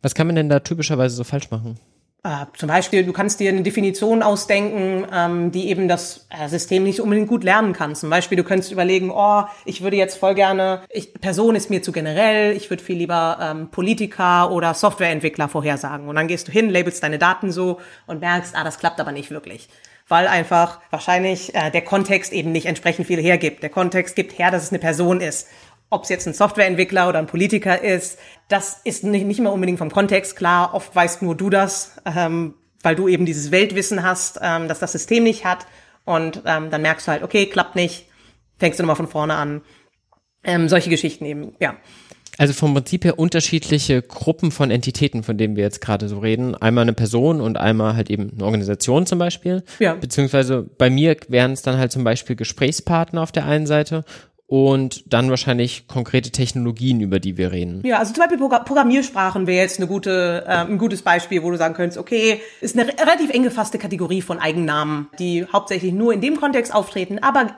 Was 0.00 0.14
kann 0.14 0.26
man 0.26 0.36
denn 0.36 0.48
da 0.48 0.60
typischerweise 0.60 1.16
so 1.16 1.24
falsch 1.24 1.50
machen? 1.50 1.78
Äh, 2.24 2.46
zum 2.56 2.68
Beispiel, 2.68 3.04
du 3.04 3.12
kannst 3.12 3.38
dir 3.38 3.50
eine 3.50 3.62
Definition 3.62 4.22
ausdenken, 4.22 5.06
ähm, 5.12 5.52
die 5.52 5.68
eben 5.68 5.88
das 5.88 6.26
äh, 6.30 6.48
System 6.48 6.82
nicht 6.82 7.00
unbedingt 7.00 7.28
gut 7.28 7.44
lernen 7.44 7.74
kann. 7.74 7.94
Zum 7.94 8.08
Beispiel, 8.08 8.36
du 8.36 8.44
könntest 8.44 8.72
überlegen, 8.72 9.10
oh, 9.14 9.42
ich 9.66 9.82
würde 9.82 9.98
jetzt 9.98 10.16
voll 10.16 10.34
gerne, 10.34 10.80
ich, 10.88 11.12
Person 11.12 11.54
ist 11.54 11.68
mir 11.68 11.82
zu 11.82 11.92
generell, 11.92 12.56
ich 12.56 12.70
würde 12.70 12.82
viel 12.82 12.96
lieber 12.96 13.38
ähm, 13.42 13.68
Politiker 13.70 14.50
oder 14.50 14.72
Softwareentwickler 14.72 15.48
vorhersagen. 15.50 16.08
Und 16.08 16.16
dann 16.16 16.26
gehst 16.26 16.48
du 16.48 16.52
hin, 16.52 16.70
labelst 16.70 17.02
deine 17.02 17.18
Daten 17.18 17.52
so 17.52 17.78
und 18.06 18.20
merkst, 18.20 18.56
ah, 18.56 18.64
das 18.64 18.78
klappt 18.78 19.00
aber 19.00 19.12
nicht 19.12 19.30
wirklich. 19.30 19.68
Weil 20.08 20.26
einfach 20.26 20.80
wahrscheinlich 20.88 21.54
äh, 21.54 21.70
der 21.70 21.82
Kontext 21.82 22.32
eben 22.32 22.52
nicht 22.52 22.64
entsprechend 22.64 23.06
viel 23.06 23.20
hergibt. 23.20 23.62
Der 23.62 23.70
Kontext 23.70 24.16
gibt 24.16 24.38
her, 24.38 24.50
dass 24.50 24.62
es 24.62 24.70
eine 24.70 24.78
Person 24.78 25.20
ist 25.20 25.46
ob 25.94 26.02
es 26.02 26.08
jetzt 26.08 26.26
ein 26.26 26.34
Softwareentwickler 26.34 27.08
oder 27.08 27.18
ein 27.18 27.26
Politiker 27.26 27.80
ist, 27.80 28.18
das 28.48 28.80
ist 28.84 29.04
nicht, 29.04 29.26
nicht 29.26 29.40
mehr 29.40 29.52
unbedingt 29.52 29.78
vom 29.78 29.90
Kontext 29.90 30.36
klar. 30.36 30.74
Oft 30.74 30.94
weißt 30.94 31.22
nur 31.22 31.36
du 31.36 31.50
das, 31.50 31.96
ähm, 32.04 32.54
weil 32.82 32.96
du 32.96 33.08
eben 33.08 33.24
dieses 33.24 33.50
Weltwissen 33.50 34.02
hast, 34.02 34.40
ähm, 34.42 34.68
dass 34.68 34.80
das 34.80 34.92
System 34.92 35.22
nicht 35.22 35.44
hat. 35.44 35.66
Und 36.04 36.42
ähm, 36.44 36.70
dann 36.70 36.82
merkst 36.82 37.06
du 37.06 37.12
halt, 37.12 37.22
okay, 37.22 37.46
klappt 37.46 37.76
nicht, 37.76 38.08
fängst 38.58 38.78
du 38.78 38.82
nochmal 38.82 38.96
von 38.96 39.08
vorne 39.08 39.34
an. 39.34 39.62
Ähm, 40.42 40.68
solche 40.68 40.90
Geschichten 40.90 41.24
eben, 41.24 41.54
ja. 41.60 41.76
Also 42.36 42.52
vom 42.52 42.74
Prinzip 42.74 43.04
her 43.04 43.18
unterschiedliche 43.18 44.02
Gruppen 44.02 44.50
von 44.50 44.72
Entitäten, 44.72 45.22
von 45.22 45.38
denen 45.38 45.54
wir 45.54 45.62
jetzt 45.62 45.80
gerade 45.80 46.08
so 46.08 46.18
reden. 46.18 46.56
Einmal 46.56 46.82
eine 46.82 46.92
Person 46.92 47.40
und 47.40 47.56
einmal 47.56 47.94
halt 47.94 48.10
eben 48.10 48.32
eine 48.34 48.44
Organisation 48.44 49.06
zum 49.06 49.20
Beispiel. 49.20 49.62
Ja. 49.78 49.94
Beziehungsweise 49.94 50.62
bei 50.62 50.90
mir 50.90 51.16
wären 51.28 51.52
es 51.52 51.62
dann 51.62 51.78
halt 51.78 51.92
zum 51.92 52.02
Beispiel 52.02 52.34
Gesprächspartner 52.34 53.22
auf 53.22 53.30
der 53.30 53.46
einen 53.46 53.66
Seite 53.66 54.04
und 54.46 55.12
dann 55.12 55.30
wahrscheinlich 55.30 55.86
konkrete 55.86 56.30
Technologien, 56.30 57.00
über 57.00 57.18
die 57.18 57.36
wir 57.36 57.50
reden. 57.52 57.82
Ja, 57.84 57.98
also 57.98 58.12
zum 58.12 58.22
Beispiel 58.22 58.38
Programmiersprachen 58.38 59.46
wäre 59.46 59.62
jetzt 59.62 59.78
eine 59.78 59.86
gute, 59.86 60.44
äh, 60.46 60.50
ein 60.50 60.78
gutes 60.78 61.02
Beispiel, 61.02 61.42
wo 61.42 61.50
du 61.50 61.56
sagen 61.56 61.74
könntest, 61.74 61.98
okay, 61.98 62.40
ist 62.60 62.78
eine 62.78 62.88
relativ 62.88 63.30
eng 63.30 63.42
gefasste 63.42 63.78
Kategorie 63.78 64.22
von 64.22 64.38
Eigennamen, 64.38 65.08
die 65.18 65.46
hauptsächlich 65.50 65.92
nur 65.92 66.12
in 66.12 66.20
dem 66.20 66.38
Kontext 66.38 66.74
auftreten, 66.74 67.18
aber 67.20 67.56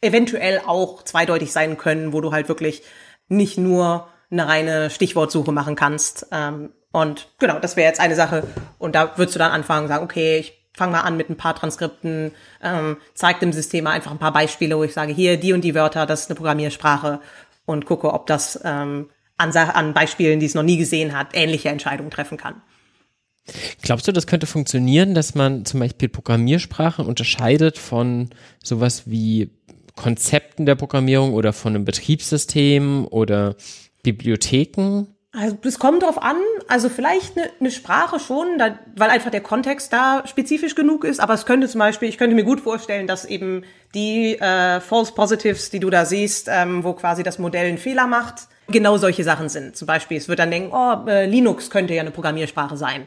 eventuell 0.00 0.62
auch 0.66 1.02
zweideutig 1.02 1.52
sein 1.52 1.76
können, 1.76 2.12
wo 2.12 2.20
du 2.20 2.32
halt 2.32 2.48
wirklich 2.48 2.82
nicht 3.28 3.58
nur 3.58 4.08
eine 4.30 4.48
reine 4.48 4.90
Stichwortsuche 4.90 5.52
machen 5.52 5.76
kannst. 5.76 6.26
Ähm, 6.32 6.72
und 6.92 7.28
genau, 7.38 7.58
das 7.58 7.76
wäre 7.76 7.88
jetzt 7.88 8.00
eine 8.00 8.14
Sache. 8.14 8.44
Und 8.78 8.94
da 8.94 9.16
würdest 9.16 9.34
du 9.34 9.38
dann 9.38 9.52
anfangen 9.52 9.88
sagen, 9.88 10.04
okay, 10.04 10.38
ich 10.38 10.65
fange 10.76 10.92
mal 10.92 11.00
an 11.00 11.16
mit 11.16 11.30
ein 11.30 11.36
paar 11.36 11.54
Transkripten, 11.54 12.32
ähm, 12.62 12.98
zeig 13.14 13.40
dem 13.40 13.52
System 13.52 13.84
mal 13.84 13.92
einfach 13.92 14.10
ein 14.10 14.18
paar 14.18 14.32
Beispiele, 14.32 14.76
wo 14.76 14.84
ich 14.84 14.92
sage, 14.92 15.12
hier, 15.12 15.38
die 15.38 15.54
und 15.54 15.62
die 15.62 15.74
Wörter, 15.74 16.04
das 16.04 16.22
ist 16.22 16.30
eine 16.30 16.36
Programmiersprache 16.36 17.20
und 17.64 17.86
gucke, 17.86 18.12
ob 18.12 18.26
das 18.26 18.60
ähm, 18.62 19.08
an, 19.38 19.56
an 19.56 19.94
Beispielen, 19.94 20.38
die 20.38 20.46
es 20.46 20.54
noch 20.54 20.62
nie 20.62 20.76
gesehen 20.76 21.16
hat, 21.16 21.28
ähnliche 21.32 21.70
Entscheidungen 21.70 22.10
treffen 22.10 22.36
kann. 22.36 22.60
Glaubst 23.80 24.06
du, 24.06 24.12
das 24.12 24.26
könnte 24.26 24.46
funktionieren, 24.46 25.14
dass 25.14 25.34
man 25.34 25.64
zum 25.64 25.80
Beispiel 25.80 26.08
Programmiersprachen 26.08 27.06
unterscheidet 27.06 27.78
von 27.78 28.30
sowas 28.62 29.04
wie 29.06 29.50
Konzepten 29.94 30.66
der 30.66 30.74
Programmierung 30.74 31.32
oder 31.32 31.52
von 31.52 31.74
einem 31.74 31.84
Betriebssystem 31.84 33.06
oder 33.08 33.56
Bibliotheken? 34.02 35.06
Also 35.32 35.56
das 35.62 35.78
kommt 35.78 36.02
drauf 36.02 36.20
an. 36.20 36.36
Also 36.68 36.88
vielleicht 36.88 37.38
eine, 37.38 37.50
eine 37.60 37.70
Sprache 37.70 38.18
schon, 38.18 38.58
da, 38.58 38.78
weil 38.96 39.10
einfach 39.10 39.30
der 39.30 39.40
Kontext 39.40 39.92
da 39.92 40.24
spezifisch 40.26 40.74
genug 40.74 41.04
ist. 41.04 41.20
Aber 41.20 41.34
es 41.34 41.46
könnte 41.46 41.68
zum 41.68 41.78
Beispiel, 41.78 42.08
ich 42.08 42.18
könnte 42.18 42.34
mir 42.34 42.44
gut 42.44 42.60
vorstellen, 42.60 43.06
dass 43.06 43.24
eben 43.24 43.64
die 43.94 44.38
äh, 44.38 44.80
False 44.80 45.12
Positives, 45.12 45.70
die 45.70 45.80
du 45.80 45.90
da 45.90 46.04
siehst, 46.04 46.48
ähm, 46.50 46.82
wo 46.82 46.92
quasi 46.94 47.22
das 47.22 47.38
Modell 47.38 47.68
einen 47.68 47.78
Fehler 47.78 48.06
macht, 48.06 48.48
genau 48.68 48.96
solche 48.96 49.22
Sachen 49.22 49.48
sind. 49.48 49.76
Zum 49.76 49.86
Beispiel, 49.86 50.16
es 50.16 50.28
wird 50.28 50.38
dann 50.38 50.50
denken, 50.50 50.72
oh, 50.72 51.08
äh, 51.08 51.26
Linux 51.26 51.70
könnte 51.70 51.94
ja 51.94 52.02
eine 52.02 52.10
Programmiersprache 52.10 52.76
sein. 52.76 53.06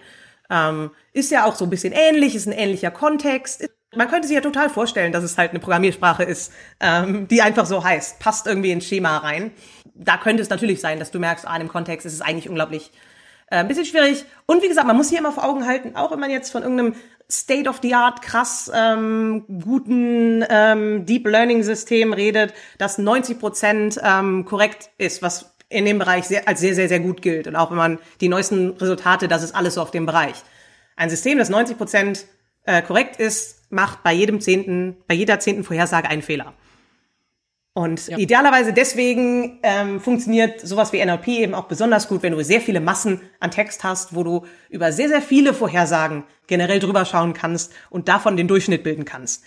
Ähm, 0.49 0.91
ist 1.13 1.31
ja 1.31 1.45
auch 1.45 1.55
so 1.55 1.65
ein 1.65 1.69
bisschen 1.69 1.93
ähnlich, 1.93 2.35
ist 2.35 2.47
ein 2.47 2.53
ähnlicher 2.53 2.91
Kontext. 2.91 3.69
Man 3.95 4.07
könnte 4.09 4.27
sich 4.27 4.35
ja 4.35 4.41
total 4.41 4.69
vorstellen, 4.69 5.11
dass 5.11 5.23
es 5.23 5.37
halt 5.37 5.51
eine 5.51 5.59
Programmiersprache 5.59 6.23
ist, 6.23 6.53
ähm, 6.79 7.27
die 7.27 7.41
einfach 7.41 7.65
so 7.65 7.83
heißt, 7.83 8.19
passt 8.19 8.47
irgendwie 8.47 8.71
ins 8.71 8.85
Schema 8.85 9.17
rein. 9.17 9.51
Da 9.95 10.17
könnte 10.17 10.41
es 10.41 10.49
natürlich 10.49 10.79
sein, 10.79 10.97
dass 10.97 11.11
du 11.11 11.19
merkst, 11.19 11.45
ah, 11.47 11.55
in 11.55 11.63
dem 11.63 11.67
Kontext 11.67 12.05
ist 12.05 12.13
es 12.13 12.21
eigentlich 12.21 12.47
unglaublich 12.47 12.91
Äh, 13.49 13.57
ein 13.57 13.67
bisschen 13.67 13.85
schwierig. 13.85 14.25
Und 14.45 14.63
wie 14.63 14.67
gesagt, 14.67 14.87
man 14.87 14.97
muss 14.97 15.09
hier 15.09 15.19
immer 15.19 15.31
vor 15.31 15.45
Augen 15.45 15.65
halten, 15.65 15.95
auch 15.95 16.11
wenn 16.11 16.19
man 16.19 16.29
jetzt 16.29 16.51
von 16.51 16.63
irgendeinem 16.63 16.95
State-of-the-art, 17.31 18.21
krass 18.21 18.71
ähm, 18.73 19.45
guten 19.63 20.43
ähm, 20.49 21.05
Deep 21.05 21.27
Learning-System 21.27 22.13
redet, 22.13 22.53
das 22.79 22.97
90 22.97 23.39
Prozent 23.39 24.01
ähm, 24.03 24.45
korrekt 24.45 24.89
ist, 24.97 25.21
was 25.21 25.53
in 25.69 25.85
dem 25.85 25.99
Bereich 25.99 26.25
sehr, 26.25 26.47
als 26.47 26.59
sehr, 26.59 26.73
sehr, 26.73 26.89
sehr 26.89 26.99
gut 26.99 27.21
gilt. 27.21 27.47
Und 27.47 27.55
auch 27.55 27.69
wenn 27.69 27.77
man 27.77 27.99
die 28.21 28.29
neuesten 28.29 28.71
Resultate, 28.71 29.27
das 29.27 29.43
ist 29.43 29.53
alles 29.53 29.75
so 29.75 29.81
auf 29.81 29.91
dem 29.91 30.07
Bereich. 30.07 30.43
Ein 30.95 31.11
System, 31.11 31.37
das 31.37 31.49
90 31.49 31.77
Prozent 31.77 32.25
äh, 32.65 32.81
korrekt 32.81 33.17
ist, 33.17 33.71
macht 33.71 34.01
bei 34.01 34.13
jedem 34.13 34.41
zehnten, 34.41 34.97
bei 35.07 35.13
jeder 35.13 35.39
zehnten 35.39 35.63
Vorhersage 35.63 36.09
einen 36.09 36.23
Fehler. 36.23 36.53
Und 37.73 38.07
ja. 38.07 38.17
idealerweise 38.17 38.73
deswegen 38.73 39.59
ähm, 39.63 39.99
funktioniert 39.99 40.59
sowas 40.61 40.91
wie 40.91 41.03
NLP 41.05 41.27
eben 41.27 41.53
auch 41.53 41.65
besonders 41.65 42.07
gut, 42.07 42.23
wenn 42.23 42.33
du 42.33 42.43
sehr 42.43 42.61
viele 42.61 42.81
Massen 42.81 43.21
an 43.39 43.51
Text 43.51 43.83
hast, 43.83 44.15
wo 44.15 44.23
du 44.23 44.45
über 44.69 44.91
sehr, 44.91 45.07
sehr 45.07 45.21
viele 45.21 45.53
Vorhersagen 45.53 46.23
generell 46.47 46.79
drüber 46.79 47.05
schauen 47.05 47.33
kannst 47.33 47.73
und 47.89 48.07
davon 48.07 48.37
den 48.37 48.47
Durchschnitt 48.47 48.83
bilden 48.83 49.05
kannst. 49.05 49.43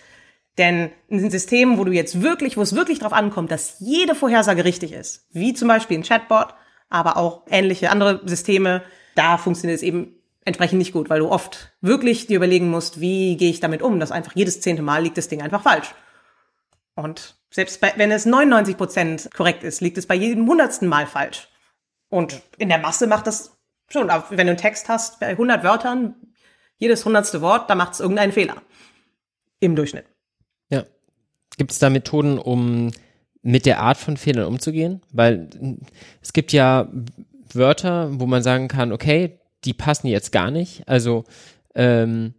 Denn 0.57 0.91
ein 1.11 1.31
System, 1.31 1.77
wo 1.77 1.83
du 1.83 1.91
jetzt 1.91 2.21
wirklich, 2.21 2.57
wo 2.57 2.61
es 2.61 2.75
wirklich 2.75 2.99
darauf 2.99 3.13
ankommt, 3.13 3.51
dass 3.51 3.77
jede 3.79 4.15
Vorhersage 4.15 4.63
richtig 4.63 4.93
ist, 4.93 5.27
wie 5.31 5.53
zum 5.53 5.67
Beispiel 5.67 5.97
ein 5.97 6.03
Chatbot, 6.03 6.53
aber 6.89 7.17
auch 7.17 7.41
ähnliche 7.49 7.89
andere 7.89 8.21
Systeme, 8.25 8.83
da 9.15 9.37
funktioniert 9.37 9.77
es 9.77 9.83
eben 9.83 10.15
entsprechend 10.45 10.77
nicht 10.77 10.93
gut, 10.93 11.09
weil 11.09 11.19
du 11.19 11.29
oft 11.29 11.73
wirklich 11.81 12.27
dir 12.27 12.37
überlegen 12.37 12.69
musst, 12.69 12.99
wie 12.99 13.35
gehe 13.37 13.49
ich 13.49 13.61
damit 13.61 13.81
um, 13.81 13.99
dass 13.99 14.11
einfach 14.11 14.35
jedes 14.35 14.61
zehnte 14.61 14.83
Mal 14.83 15.03
liegt 15.03 15.17
das 15.17 15.27
Ding 15.27 15.41
einfach 15.41 15.63
falsch. 15.63 15.93
Und 16.95 17.35
selbst 17.49 17.81
bei, 17.81 17.93
wenn 17.97 18.11
es 18.11 18.25
99 18.25 18.77
Prozent 18.77 19.29
korrekt 19.33 19.63
ist, 19.63 19.81
liegt 19.81 19.97
es 19.97 20.07
bei 20.07 20.15
jedem 20.15 20.47
hundertsten 20.47 20.87
Mal 20.87 21.07
falsch. 21.07 21.47
Und 22.09 22.41
in 22.57 22.69
der 22.69 22.77
Masse 22.77 23.07
macht 23.07 23.27
das 23.27 23.57
schon. 23.89 24.09
Aber 24.09 24.25
wenn 24.29 24.47
du 24.47 24.51
einen 24.51 24.57
Text 24.57 24.89
hast 24.89 25.19
bei 25.19 25.27
100 25.27 25.63
Wörtern, 25.63 26.15
jedes 26.77 27.05
hundertste 27.05 27.41
Wort, 27.41 27.69
da 27.69 27.75
macht 27.75 27.93
es 27.93 27.99
irgendeinen 27.99 28.31
Fehler. 28.31 28.61
Im 29.59 29.75
Durchschnitt. 29.75 30.05
Ja. 30.69 30.83
Gibt 31.57 31.71
es 31.71 31.79
da 31.79 31.89
Methoden, 31.89 32.37
um 32.37 32.91
mit 33.41 33.65
der 33.65 33.79
Art 33.79 33.97
von 33.97 34.17
Fehlern 34.17 34.45
umzugehen? 34.45 35.01
Weil 35.11 35.49
es 36.21 36.33
gibt 36.33 36.51
ja 36.51 36.89
Wörter, 37.53 38.09
wo 38.19 38.25
man 38.25 38.43
sagen 38.43 38.67
kann, 38.67 38.91
okay, 38.91 39.39
die 39.63 39.73
passen 39.73 40.07
jetzt 40.07 40.31
gar 40.31 40.51
nicht. 40.51 40.87
Also 40.87 41.23
ähm, 41.75 42.33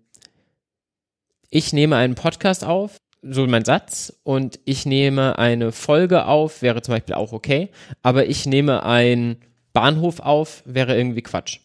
ich 1.50 1.72
nehme 1.72 1.96
einen 1.96 2.14
Podcast 2.14 2.64
auf, 2.64 2.96
so 3.28 3.46
mein 3.46 3.64
Satz, 3.64 4.12
und 4.22 4.60
ich 4.64 4.86
nehme 4.86 5.38
eine 5.38 5.72
Folge 5.72 6.26
auf, 6.26 6.62
wäre 6.62 6.82
zum 6.82 6.94
Beispiel 6.94 7.14
auch 7.14 7.32
okay, 7.32 7.70
aber 8.02 8.26
ich 8.26 8.46
nehme 8.46 8.84
einen 8.84 9.36
Bahnhof 9.72 10.20
auf, 10.20 10.62
wäre 10.66 10.96
irgendwie 10.96 11.22
Quatsch. 11.22 11.60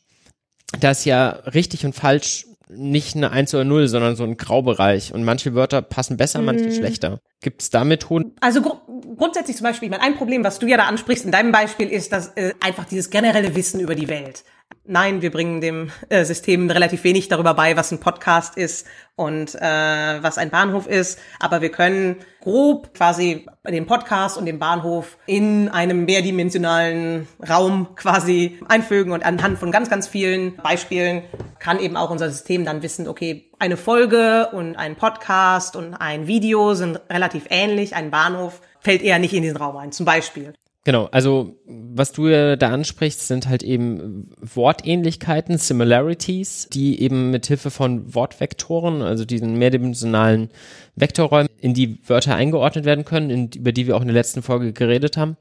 Da 0.79 0.91
ist 0.91 1.05
ja 1.05 1.29
richtig 1.29 1.85
und 1.85 1.93
falsch 1.93 2.45
nicht 2.69 3.15
eine 3.15 3.31
1 3.31 3.53
oder 3.55 3.63
0, 3.65 3.87
sondern 3.87 4.15
so 4.15 4.23
ein 4.23 4.37
Graubereich. 4.37 5.13
Und 5.13 5.23
manche 5.23 5.55
Wörter 5.55 5.81
passen 5.81 6.17
besser, 6.17 6.41
manche 6.41 6.65
mhm. 6.65 6.73
schlechter. 6.73 7.19
Gibt 7.41 7.63
es 7.63 7.71
da 7.71 7.83
Methoden? 7.83 8.33
Also 8.41 8.61
gr 8.61 8.79
grundsätzlich 9.17 9.57
zum 9.57 9.65
Beispiel, 9.65 9.87
ich 9.87 9.91
meine, 9.91 10.03
ein 10.03 10.15
Problem, 10.15 10.43
was 10.43 10.59
du 10.59 10.67
ja 10.67 10.77
da 10.77 10.83
ansprichst 10.83 11.25
in 11.25 11.31
deinem 11.31 11.51
Beispiel, 11.51 11.87
ist, 11.87 12.11
dass 12.13 12.27
äh, 12.35 12.53
einfach 12.61 12.85
dieses 12.85 13.09
generelle 13.09 13.55
Wissen 13.55 13.79
über 13.79 13.95
die 13.95 14.07
Welt. 14.07 14.43
Nein, 14.91 15.21
wir 15.21 15.29
bringen 15.29 15.61
dem 15.61 15.91
äh, 16.09 16.25
System 16.25 16.67
relativ 16.67 17.03
wenig 17.03 17.27
darüber 17.27 17.53
bei, 17.53 17.77
was 17.77 17.91
ein 17.91 17.99
Podcast 17.99 18.57
ist 18.57 18.87
und 19.15 19.53
äh, 19.53 20.23
was 20.23 20.39
ein 20.39 20.49
Bahnhof 20.49 20.87
ist. 20.87 21.19
Aber 21.39 21.61
wir 21.61 21.69
können 21.69 22.15
grob 22.41 22.95
quasi 22.95 23.45
den 23.67 23.85
Podcast 23.85 24.35
und 24.35 24.47
den 24.47 24.57
Bahnhof 24.57 25.19
in 25.27 25.69
einem 25.69 26.05
mehrdimensionalen 26.05 27.27
Raum 27.47 27.95
quasi 27.95 28.59
einfügen 28.67 29.11
und 29.11 29.23
anhand 29.23 29.59
von 29.59 29.71
ganz, 29.71 29.91
ganz 29.91 30.07
vielen 30.07 30.55
Beispielen 30.55 31.21
kann 31.59 31.79
eben 31.79 31.95
auch 31.95 32.09
unser 32.09 32.31
System 32.31 32.65
dann 32.65 32.81
wissen, 32.81 33.07
okay, 33.07 33.51
eine 33.59 33.77
Folge 33.77 34.49
und 34.53 34.75
ein 34.75 34.95
Podcast 34.95 35.75
und 35.75 35.93
ein 35.93 36.25
Video 36.25 36.73
sind 36.73 36.99
relativ 37.11 37.45
ähnlich. 37.51 37.95
Ein 37.95 38.09
Bahnhof 38.09 38.59
fällt 38.79 39.03
eher 39.03 39.19
nicht 39.19 39.35
in 39.35 39.43
diesen 39.43 39.57
Raum 39.57 39.77
ein, 39.77 39.91
zum 39.91 40.07
Beispiel. 40.07 40.55
Genau, 40.85 41.05
also 41.11 41.59
was 41.65 42.13
du 42.13 42.29
da 42.29 42.69
ansprichst, 42.69 43.27
sind 43.27 43.49
halt 43.49 43.63
eben 43.63 44.31
Wortähnlichkeiten, 44.39 45.57
Similarities, 45.57 46.67
die 46.71 47.01
eben 47.01 47.31
mit 47.31 47.47
Hilfe 47.47 47.69
von 47.69 48.15
Wortvektoren, 48.15 49.01
also 49.01 49.25
diesen 49.25 49.57
mehrdimensionalen 49.57 50.49
Vektorräumen, 50.95 51.49
in 51.59 51.73
die 51.73 51.99
Wörter 52.07 52.35
eingeordnet 52.35 52.85
werden 52.85 53.03
können, 53.03 53.29
in, 53.29 53.49
über 53.49 53.73
die 53.73 53.87
wir 53.87 53.97
auch 53.97 54.01
in 54.01 54.07
der 54.07 54.15
letzten 54.15 54.41
Folge 54.41 54.71
geredet 54.71 55.17
haben. 55.17 55.35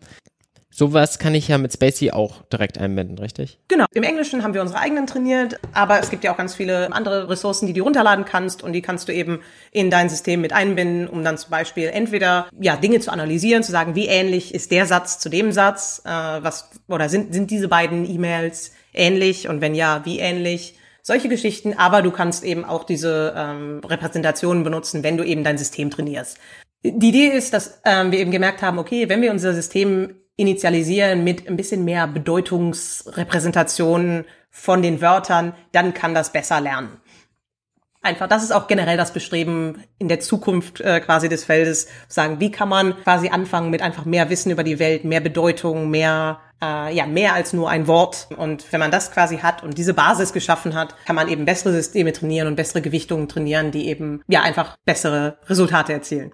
Sowas 0.78 1.18
kann 1.18 1.34
ich 1.34 1.48
ja 1.48 1.58
mit 1.58 1.72
Spacey 1.72 2.12
auch 2.12 2.44
direkt 2.52 2.78
einbinden, 2.78 3.18
richtig? 3.18 3.58
Genau. 3.66 3.86
Im 3.94 4.04
Englischen 4.04 4.44
haben 4.44 4.54
wir 4.54 4.62
unsere 4.62 4.78
eigenen 4.78 5.08
trainiert, 5.08 5.58
aber 5.72 5.98
es 5.98 6.08
gibt 6.08 6.22
ja 6.22 6.32
auch 6.32 6.36
ganz 6.36 6.54
viele 6.54 6.92
andere 6.92 7.28
Ressourcen, 7.28 7.66
die 7.66 7.72
du 7.72 7.82
runterladen 7.82 8.24
kannst 8.24 8.62
und 8.62 8.74
die 8.74 8.80
kannst 8.80 9.08
du 9.08 9.12
eben 9.12 9.40
in 9.72 9.90
dein 9.90 10.08
System 10.08 10.40
mit 10.40 10.52
einbinden, 10.52 11.08
um 11.08 11.24
dann 11.24 11.36
zum 11.36 11.50
Beispiel 11.50 11.88
entweder 11.88 12.46
ja 12.60 12.76
Dinge 12.76 13.00
zu 13.00 13.10
analysieren, 13.10 13.64
zu 13.64 13.72
sagen, 13.72 13.96
wie 13.96 14.06
ähnlich 14.06 14.54
ist 14.54 14.70
der 14.70 14.86
Satz 14.86 15.18
zu 15.18 15.28
dem 15.28 15.50
Satz, 15.50 16.00
äh, 16.04 16.10
was 16.10 16.70
oder 16.86 17.08
sind 17.08 17.34
sind 17.34 17.50
diese 17.50 17.66
beiden 17.66 18.08
E-Mails 18.08 18.70
ähnlich 18.94 19.48
und 19.48 19.60
wenn 19.60 19.74
ja, 19.74 20.02
wie 20.04 20.20
ähnlich? 20.20 20.78
Solche 21.02 21.28
Geschichten, 21.28 21.74
aber 21.76 22.02
du 22.02 22.12
kannst 22.12 22.44
eben 22.44 22.64
auch 22.64 22.84
diese 22.84 23.34
ähm, 23.36 23.80
Repräsentationen 23.84 24.62
benutzen, 24.62 25.02
wenn 25.02 25.16
du 25.16 25.24
eben 25.24 25.42
dein 25.42 25.58
System 25.58 25.90
trainierst. 25.90 26.38
Die 26.84 27.08
Idee 27.08 27.36
ist, 27.36 27.52
dass 27.52 27.80
ähm, 27.84 28.12
wir 28.12 28.20
eben 28.20 28.30
gemerkt 28.30 28.62
haben, 28.62 28.78
okay, 28.78 29.08
wenn 29.08 29.22
wir 29.22 29.32
unser 29.32 29.54
System 29.54 30.14
initialisieren 30.38 31.22
mit 31.24 31.46
ein 31.46 31.57
bisschen 31.57 31.85
mehr 31.85 32.07
Bedeutungsrepräsentationen 32.07 34.24
von 34.51 34.81
den 34.81 35.03
Wörtern, 35.03 35.53
dann 35.72 35.92
kann 35.92 36.14
das 36.14 36.33
besser 36.33 36.59
lernen. 36.61 37.01
Einfach, 38.01 38.29
das 38.29 38.44
ist 38.44 38.53
auch 38.53 38.68
generell 38.68 38.96
das 38.96 39.12
Bestreben 39.12 39.83
in 39.98 40.07
der 40.07 40.20
Zukunft 40.20 40.81
äh, 40.81 41.01
quasi 41.01 41.29
des 41.29 41.42
Feldes, 41.44 41.88
sagen, 42.07 42.38
wie 42.38 42.53
kann 42.53 42.68
man 42.68 42.96
quasi 43.03 43.29
anfangen 43.29 43.70
mit 43.70 43.83
einfach 43.83 44.05
mehr 44.05 44.31
Wissen 44.31 44.53
über 44.53 44.62
die 44.62 44.79
Welt, 44.79 45.05
mehr 45.05 45.20
Bedeutung, 45.20 45.90
mehr 45.90 46.38
äh, 46.62 46.94
ja 46.94 47.07
mehr 47.07 47.35
als 47.35 47.53
nur 47.53 47.68
ein 47.68 47.88
Wort. 47.88 48.29
Und 48.37 48.72
wenn 48.72 48.79
man 48.79 48.92
das 48.92 49.11
quasi 49.11 49.38
hat 49.38 49.64
und 49.64 49.77
diese 49.77 49.94
Basis 49.94 50.33
geschaffen 50.33 50.74
hat, 50.74 50.94
kann 51.07 51.16
man 51.16 51.29
eben 51.29 51.44
bessere 51.44 51.72
Systeme 51.72 52.12
trainieren 52.12 52.46
und 52.46 52.55
bessere 52.55 52.83
Gewichtungen 52.83 53.29
trainieren, 53.29 53.72
die 53.72 53.88
eben 53.88 54.22
ja 54.29 54.42
einfach 54.42 54.77
bessere 54.85 55.38
Resultate 55.48 55.92
erzielen. 55.92 56.31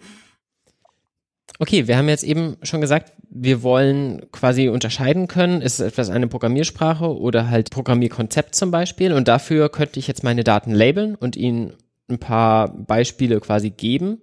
Okay, 1.59 1.87
wir 1.87 1.97
haben 1.97 2.09
jetzt 2.09 2.25
eben 2.25 2.57
schon 2.63 2.81
gesagt, 2.81 3.13
wir 3.31 3.63
wollen 3.63 4.27
quasi 4.33 4.69
unterscheiden 4.69 5.29
können, 5.29 5.63
ist 5.63 5.81
etwas 5.81 6.11
eine 6.11 6.27
Programmiersprache 6.27 7.17
oder 7.17 7.49
halt 7.49 7.71
Programmierkonzept 7.71 8.55
zum 8.55 8.71
Beispiel. 8.71 9.13
Und 9.13 9.29
dafür 9.29 9.69
könnte 9.69 9.99
ich 9.99 10.09
jetzt 10.09 10.25
meine 10.25 10.45
Daten 10.45 10.73
labeln 10.73 11.15
und 11.15 11.37
Ihnen 11.37 11.75
ein 12.09 12.19
paar 12.19 12.69
Beispiele 12.69 13.41
quasi 13.41 13.71
geben. 13.71 14.23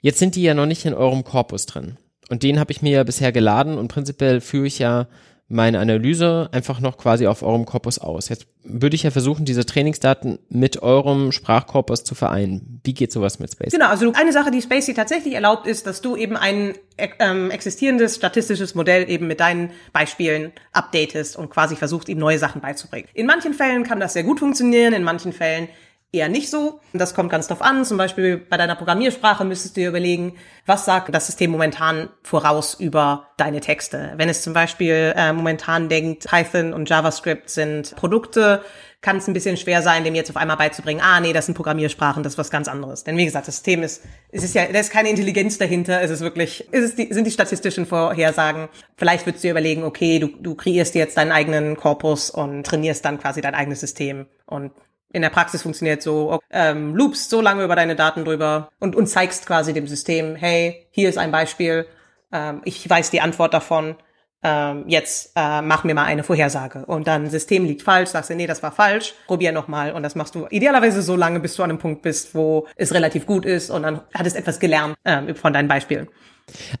Jetzt 0.00 0.18
sind 0.18 0.36
die 0.36 0.42
ja 0.42 0.54
noch 0.54 0.66
nicht 0.66 0.84
in 0.84 0.94
eurem 0.94 1.24
Korpus 1.24 1.66
drin. 1.66 1.96
Und 2.28 2.42
den 2.42 2.58
habe 2.58 2.72
ich 2.72 2.82
mir 2.82 2.92
ja 2.92 3.04
bisher 3.04 3.32
geladen 3.32 3.78
und 3.78 3.88
prinzipiell 3.88 4.40
führe 4.40 4.66
ich 4.66 4.78
ja 4.78 5.08
meine 5.54 5.78
Analyse 5.78 6.48
einfach 6.52 6.80
noch 6.80 6.98
quasi 6.98 7.26
auf 7.26 7.42
eurem 7.42 7.64
Korpus 7.64 7.98
aus. 7.98 8.28
Jetzt 8.28 8.46
würde 8.64 8.96
ich 8.96 9.04
ja 9.04 9.10
versuchen, 9.10 9.44
diese 9.44 9.64
Trainingsdaten 9.64 10.38
mit 10.48 10.82
eurem 10.82 11.30
Sprachkorpus 11.30 12.02
zu 12.02 12.14
vereinen. 12.14 12.80
Wie 12.82 12.92
geht 12.92 13.12
sowas 13.12 13.38
mit 13.38 13.52
Spacey? 13.52 13.70
Genau, 13.70 13.88
also 13.88 14.12
eine 14.14 14.32
Sache, 14.32 14.50
die 14.50 14.60
Spacey 14.60 14.94
tatsächlich 14.94 15.34
erlaubt, 15.34 15.66
ist, 15.66 15.86
dass 15.86 16.00
du 16.00 16.16
eben 16.16 16.36
ein 16.36 16.74
ähm, 16.98 17.50
existierendes 17.50 18.16
statistisches 18.16 18.74
Modell 18.74 19.08
eben 19.08 19.28
mit 19.28 19.40
deinen 19.40 19.70
Beispielen 19.92 20.52
updatest 20.72 21.36
und 21.36 21.50
quasi 21.50 21.76
versuchst, 21.76 22.08
ihm 22.08 22.18
neue 22.18 22.38
Sachen 22.38 22.60
beizubringen. 22.60 23.08
In 23.14 23.26
manchen 23.26 23.54
Fällen 23.54 23.84
kann 23.84 24.00
das 24.00 24.14
sehr 24.14 24.24
gut 24.24 24.40
funktionieren, 24.40 24.92
in 24.92 25.04
manchen 25.04 25.32
Fällen 25.32 25.68
eher 26.14 26.28
nicht 26.28 26.48
so. 26.48 26.80
Das 26.92 27.14
kommt 27.14 27.30
ganz 27.30 27.48
drauf 27.48 27.60
an. 27.60 27.84
Zum 27.84 27.98
Beispiel 27.98 28.38
bei 28.38 28.56
deiner 28.56 28.76
Programmiersprache 28.76 29.44
müsstest 29.44 29.76
du 29.76 29.80
dir 29.80 29.88
überlegen, 29.88 30.36
was 30.64 30.84
sagt 30.84 31.14
das 31.14 31.26
System 31.26 31.50
momentan 31.50 32.08
voraus 32.22 32.74
über 32.74 33.28
deine 33.36 33.60
Texte. 33.60 34.14
Wenn 34.16 34.28
es 34.28 34.42
zum 34.42 34.54
Beispiel 34.54 35.12
äh, 35.16 35.32
momentan 35.32 35.88
denkt, 35.88 36.26
Python 36.28 36.72
und 36.72 36.88
JavaScript 36.88 37.50
sind 37.50 37.94
Produkte, 37.96 38.62
kann 39.04 39.18
es 39.18 39.28
ein 39.28 39.34
bisschen 39.34 39.58
schwer 39.58 39.82
sein, 39.82 40.02
dem 40.02 40.14
jetzt 40.14 40.30
auf 40.30 40.36
einmal 40.38 40.56
beizubringen, 40.56 41.02
ah 41.04 41.20
nee, 41.20 41.34
das 41.34 41.44
sind 41.44 41.54
Programmiersprachen, 41.54 42.22
das 42.22 42.32
ist 42.32 42.38
was 42.38 42.50
ganz 42.50 42.68
anderes. 42.68 43.04
Denn 43.04 43.18
wie 43.18 43.26
gesagt, 43.26 43.46
das 43.46 43.56
System 43.56 43.82
ist, 43.82 44.02
es 44.32 44.42
ist 44.42 44.54
ja, 44.54 44.64
da 44.64 44.80
ist 44.80 44.90
keine 44.90 45.10
Intelligenz 45.10 45.58
dahinter, 45.58 46.00
es 46.00 46.10
ist 46.10 46.22
wirklich, 46.22 46.66
es 46.72 46.84
ist 46.84 46.98
die, 46.98 47.12
sind 47.12 47.26
die 47.26 47.30
statistischen 47.30 47.84
Vorhersagen. 47.84 48.68
Vielleicht 48.96 49.26
würdest 49.26 49.44
du 49.44 49.48
dir 49.48 49.52
überlegen, 49.52 49.84
okay, 49.84 50.20
du, 50.20 50.28
du 50.28 50.54
kreierst 50.54 50.94
dir 50.94 51.00
jetzt 51.00 51.18
deinen 51.18 51.32
eigenen 51.32 51.76
Korpus 51.76 52.30
und 52.30 52.64
trainierst 52.64 53.04
dann 53.04 53.18
quasi 53.18 53.42
dein 53.42 53.54
eigenes 53.54 53.80
System 53.80 54.24
und 54.46 54.72
in 55.14 55.22
der 55.22 55.30
Praxis 55.30 55.62
funktioniert 55.62 56.02
so, 56.02 56.40
ähm, 56.50 56.94
loopst 56.94 57.30
so 57.30 57.40
lange 57.40 57.62
über 57.62 57.76
deine 57.76 57.94
Daten 57.94 58.24
drüber 58.24 58.68
und, 58.80 58.96
und 58.96 59.06
zeigst 59.06 59.46
quasi 59.46 59.72
dem 59.72 59.86
System, 59.86 60.34
hey, 60.34 60.88
hier 60.90 61.08
ist 61.08 61.18
ein 61.18 61.30
Beispiel, 61.30 61.86
ähm, 62.32 62.60
ich 62.64 62.88
weiß 62.90 63.10
die 63.10 63.20
Antwort 63.20 63.54
davon, 63.54 63.94
ähm, 64.42 64.84
jetzt 64.88 65.32
äh, 65.36 65.62
mach 65.62 65.84
mir 65.84 65.94
mal 65.94 66.04
eine 66.04 66.24
Vorhersage. 66.24 66.84
Und 66.84 67.06
dann 67.06 67.30
System 67.30 67.64
liegt 67.64 67.82
falsch, 67.82 68.10
sagst 68.10 68.28
du, 68.28 68.34
nee, 68.34 68.48
das 68.48 68.62
war 68.64 68.72
falsch, 68.72 69.14
probier 69.28 69.52
nochmal. 69.52 69.92
Und 69.92 70.02
das 70.02 70.16
machst 70.16 70.34
du 70.34 70.48
idealerweise 70.50 71.00
so 71.00 71.14
lange, 71.14 71.38
bis 71.38 71.54
du 71.54 71.62
an 71.62 71.70
einem 71.70 71.78
Punkt 71.78 72.02
bist, 72.02 72.34
wo 72.34 72.66
es 72.74 72.92
relativ 72.92 73.24
gut 73.24 73.46
ist 73.46 73.70
und 73.70 73.84
dann 73.84 74.00
hattest 74.12 74.36
etwas 74.36 74.58
gelernt 74.58 74.96
ähm, 75.04 75.36
von 75.36 75.52
deinen 75.52 75.68
Beispielen. 75.68 76.08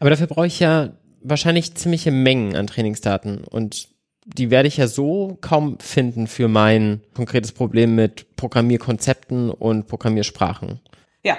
Aber 0.00 0.10
dafür 0.10 0.26
brauche 0.26 0.48
ich 0.48 0.58
ja 0.58 0.90
wahrscheinlich 1.22 1.74
ziemliche 1.76 2.10
Mengen 2.10 2.56
an 2.56 2.66
Trainingsdaten 2.66 3.44
und 3.44 3.93
die 4.24 4.50
werde 4.50 4.68
ich 4.68 4.78
ja 4.78 4.86
so 4.86 5.38
kaum 5.40 5.78
finden 5.80 6.26
für 6.26 6.48
mein 6.48 7.02
konkretes 7.14 7.52
Problem 7.52 7.94
mit 7.94 8.36
Programmierkonzepten 8.36 9.50
und 9.50 9.86
Programmiersprachen. 9.86 10.80
Ja, 11.22 11.36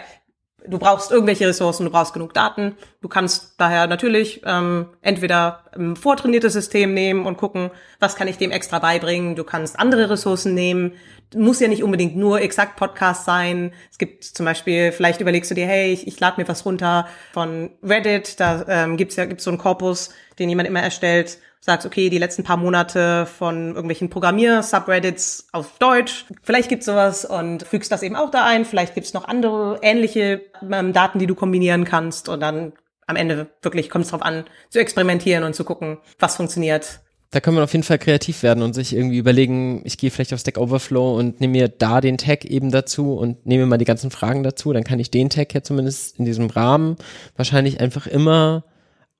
du 0.68 0.78
brauchst 0.78 1.12
irgendwelche 1.12 1.48
Ressourcen, 1.48 1.86
du 1.86 1.92
brauchst 1.92 2.14
genug 2.14 2.34
Daten. 2.34 2.76
Du 3.02 3.08
kannst 3.08 3.56
daher 3.58 3.88
natürlich 3.88 4.42
ähm, 4.46 4.88
entweder 5.02 5.64
ein 5.76 5.96
vortrainiertes 5.96 6.54
System 6.54 6.94
nehmen 6.94 7.26
und 7.26 7.38
gucken, 7.38 7.72
was 8.00 8.16
kann 8.16 8.28
ich 8.28 8.38
dem 8.38 8.52
extra 8.52 8.80
beibringen. 8.80 9.36
Du 9.36 9.44
kannst 9.44 9.80
andere 9.80 10.10
Ressourcen 10.10 10.54
nehmen. 10.54 10.94
Muss 11.34 11.60
ja 11.60 11.68
nicht 11.68 11.84
unbedingt 11.84 12.16
nur 12.16 12.42
exakt 12.42 12.76
Podcast 12.76 13.26
sein. 13.26 13.74
Es 13.92 13.98
gibt 13.98 14.24
zum 14.24 14.46
Beispiel, 14.46 14.92
vielleicht 14.92 15.22
überlegst 15.22 15.50
du 15.50 15.56
dir, 15.56 15.66
hey, 15.66 15.92
ich, 15.92 16.08
ich 16.08 16.20
lade 16.20 16.40
mir 16.40 16.48
was 16.48 16.66
runter 16.66 17.08
von 17.34 17.72
Reddit. 17.82 18.40
Da 18.40 18.66
ähm, 18.68 18.98
gibt's 18.98 19.16
ja 19.16 19.26
gibt's 19.26 19.44
so 19.44 19.52
einen 19.52 19.58
Korpus, 19.58 20.12
den 20.38 20.50
jemand 20.50 20.68
immer 20.68 20.82
erstellt 20.82 21.40
sagst, 21.66 21.88
okay, 21.88 22.12
die 22.12 22.20
letzten 22.20 22.44
paar 22.44 22.58
Monate 22.58 23.26
von 23.26 23.70
irgendwelchen 23.70 24.12
Programmier-Subreddits 24.12 25.48
auf 25.52 25.80
Deutsch. 25.80 26.26
Vielleicht 26.44 26.70
gibt's 26.70 26.86
sowas 26.86 27.26
und 27.26 27.64
fügst 27.64 27.92
das 27.92 28.04
eben 28.04 28.16
auch 28.16 28.30
da 28.30 28.46
ein. 28.46 28.66
Vielleicht 28.66 28.94
gibt's 28.94 29.16
noch 29.16 29.28
andere 29.28 29.80
ähnliche 29.82 30.44
ähm, 30.72 30.94
Daten, 30.94 31.18
die 31.18 31.26
du 31.26 31.34
kombinieren 31.34 31.84
kannst. 31.84 32.30
Und 32.30 32.40
dann 32.40 32.74
am 33.08 33.16
Ende 33.16 33.48
wirklich 33.64 33.90
kommt 33.90 34.06
es 34.06 34.12
drauf 34.12 34.22
an, 34.22 34.46
zu 34.70 34.80
experimentieren 34.80 35.44
und 35.44 35.56
zu 35.56 35.64
gucken, 35.64 35.98
was 36.20 36.36
funktioniert. 36.36 37.00
Da 37.36 37.42
kann 37.42 37.54
man 37.54 37.66
auf 37.66 37.74
jeden 37.74 37.84
Fall 37.84 38.00
kreativ 38.00 38.44
werden 38.44 38.64
und 38.64 38.72
sich 38.72 38.96
irgendwie 38.96 39.18
überlegen, 39.18 39.82
ich 39.84 39.98
gehe 39.98 40.10
vielleicht 40.10 40.34
auf 40.34 40.40
Stack 40.40 40.58
Overflow 40.58 41.18
und 41.18 41.42
nehme 41.42 41.52
mir 41.52 41.68
da 41.68 42.00
den 42.00 42.18
Tag 42.18 42.46
eben 42.46 42.72
dazu 42.72 43.12
und 43.16 43.46
nehme 43.46 43.66
mal 43.66 43.78
die 43.78 43.84
ganzen 43.84 44.10
Fragen 44.10 44.42
dazu. 44.42 44.72
Dann 44.72 44.86
kann 44.86 45.02
ich 45.02 45.12
den 45.12 45.30
Tag 45.30 45.54
ja 45.54 45.62
zumindest 45.62 46.18
in 46.18 46.24
diesem 46.24 46.50
Rahmen 46.50 46.96
wahrscheinlich 47.36 47.82
einfach 47.82 48.08
immer 48.08 48.64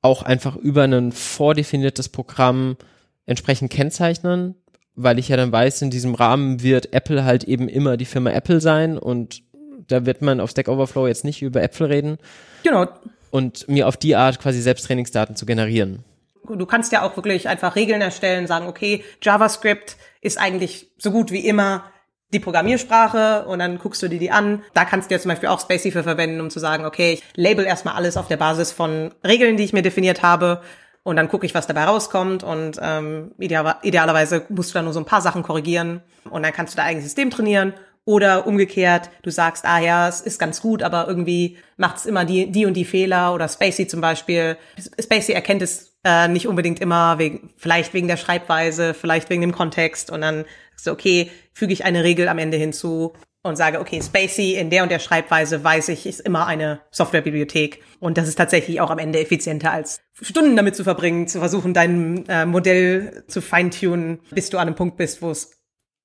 auch 0.02 0.24
einfach 0.24 0.56
über 0.56 0.84
ein 0.84 1.12
vordefiniertes 1.12 2.08
Programm 2.08 2.78
entsprechend 3.26 3.70
kennzeichnen, 3.70 4.56
weil 4.96 5.20
ich 5.20 5.28
ja 5.28 5.36
dann 5.36 5.52
weiß, 5.52 5.82
in 5.82 5.90
diesem 5.90 6.16
Rahmen 6.16 6.64
wird 6.64 6.94
Apple 6.94 7.26
halt 7.26 7.44
eben 7.44 7.68
immer 7.68 7.98
die 7.98 8.06
Firma 8.06 8.30
Apple 8.30 8.62
sein 8.62 8.98
und 8.98 9.44
da 9.88 10.06
wird 10.06 10.22
man 10.22 10.40
auf 10.40 10.52
Stack 10.52 10.70
Overflow 10.70 11.08
jetzt 11.08 11.26
nicht 11.26 11.42
über 11.42 11.62
Apple 11.62 11.90
reden. 11.90 12.18
Genau. 12.64 12.88
Und 13.30 13.68
mir 13.68 13.90
auf 13.90 13.98
die 13.98 14.16
Art 14.16 14.40
quasi 14.40 14.62
selbst 14.62 14.86
Trainingsdaten 14.86 15.36
zu 15.36 15.46
generieren. 15.46 16.06
Du 16.48 16.66
kannst 16.66 16.92
ja 16.92 17.02
auch 17.02 17.16
wirklich 17.16 17.48
einfach 17.48 17.76
Regeln 17.76 18.02
erstellen, 18.02 18.48
sagen, 18.48 18.68
okay, 18.68 19.04
JavaScript 19.22 19.98
ist 20.22 20.40
eigentlich 20.40 20.92
so 20.98 21.12
gut 21.12 21.32
wie 21.32 21.46
immer 21.46 21.86
die 22.34 22.40
Programmiersprache 22.40 23.46
und 23.46 23.60
dann 23.60 23.78
guckst 23.78 24.02
du 24.04 24.08
dir 24.08 24.20
die 24.20 24.32
an. 24.32 24.64
Da 24.74 24.86
kannst 24.86 25.10
du 25.10 25.16
ja 25.16 25.22
zum 25.22 25.30
Beispiel 25.30 25.50
auch 25.50 25.60
Spacey 25.60 25.92
für 25.92 26.04
verwenden, 26.04 26.42
um 26.42 26.50
zu 26.50 26.60
sagen, 26.60 26.86
okay, 26.86 27.14
ich 27.14 27.24
label 27.36 27.66
erstmal 27.66 27.96
alles 27.96 28.18
auf 28.18 28.28
der 28.28 28.38
Basis 28.38 28.72
von 28.72 29.14
Regeln, 29.26 29.58
die 29.58 29.64
ich 29.64 29.74
mir 29.74 29.84
definiert 29.84 30.22
habe 30.22 30.62
und 31.04 31.16
dann 31.16 31.30
gucke 31.30 31.46
ich, 31.46 31.54
was 31.54 31.68
dabei 31.68 31.86
rauskommt 31.86 32.44
und 32.44 32.80
ähm, 32.82 33.32
ideal, 33.38 33.76
idealerweise 33.84 34.46
musst 34.50 34.72
du 34.72 34.80
da 34.80 34.82
nur 34.82 34.94
so 34.94 35.00
ein 35.00 35.06
paar 35.06 35.22
Sachen 35.22 35.44
korrigieren 35.44 36.02
und 36.30 36.44
dann 36.44 36.52
kannst 36.52 36.74
du 36.74 36.78
dein 36.78 36.88
eigenes 36.88 37.06
System 37.06 37.30
trainieren 37.30 37.74
oder 38.06 38.48
umgekehrt, 38.48 39.10
du 39.24 39.32
sagst, 39.32 39.66
ah 39.66 39.80
ja, 39.80 40.08
es 40.08 40.22
ist 40.22 40.40
ganz 40.40 40.62
gut, 40.62 40.84
aber 40.84 41.08
irgendwie 41.08 41.58
macht 41.78 41.98
es 41.98 42.06
immer 42.06 42.26
die, 42.26 42.52
die 42.52 42.66
und 42.66 42.74
die 42.74 42.86
Fehler 42.86 43.34
oder 43.34 43.48
Spacey 43.48 43.88
zum 43.88 44.02
Beispiel. 44.02 44.58
Spacey 45.00 45.34
erkennt 45.34 45.62
es 45.62 45.95
äh, 46.06 46.30
nicht 46.30 46.48
unbedingt 46.48 46.80
immer, 46.80 47.18
wegen, 47.18 47.50
vielleicht 47.58 47.94
wegen 47.94 48.08
der 48.08 48.18
Schreibweise, 48.18 48.94
vielleicht 48.94 49.30
wegen 49.30 49.42
dem 49.42 49.52
Kontext 49.52 50.12
und 50.12 50.22
dann 50.22 50.46
du, 50.86 50.92
okay, 50.92 51.32
füge 51.54 51.74
ich 51.74 51.84
eine 51.84 52.04
Regel 52.04 52.28
am 52.28 52.38
Ende 52.38 52.58
hinzu 52.58 53.14
und 53.42 53.56
sage, 53.58 53.80
okay, 53.80 54.02
Spacey 54.02 54.56
in 54.56 54.70
der 54.70 54.84
und 54.84 54.92
der 54.92 55.00
Schreibweise 55.00 55.64
weiß 55.64 55.90
ich, 55.90 56.06
ist 56.06 56.20
immer 56.20 56.48
eine 56.48 56.82
Softwarebibliothek. 56.92 57.84
Und 58.00 58.18
das 58.18 58.28
ist 58.28 58.36
tatsächlich 58.36 58.82
auch 58.82 58.90
am 58.90 58.98
Ende 58.98 59.20
effizienter, 59.20 59.72
als 59.72 60.02
Stunden 60.20 60.56
damit 60.56 60.76
zu 60.76 60.84
verbringen, 60.84 61.28
zu 61.28 61.40
versuchen, 61.40 61.74
dein 61.74 62.28
äh, 62.28 62.46
Modell 62.46 63.24
zu 63.28 63.42
feintunen, 63.42 64.20
bis 64.32 64.50
du 64.50 64.58
an 64.58 64.68
einem 64.68 64.76
Punkt 64.76 64.98
bist, 64.98 65.22
wo 65.22 65.30
es 65.30 65.52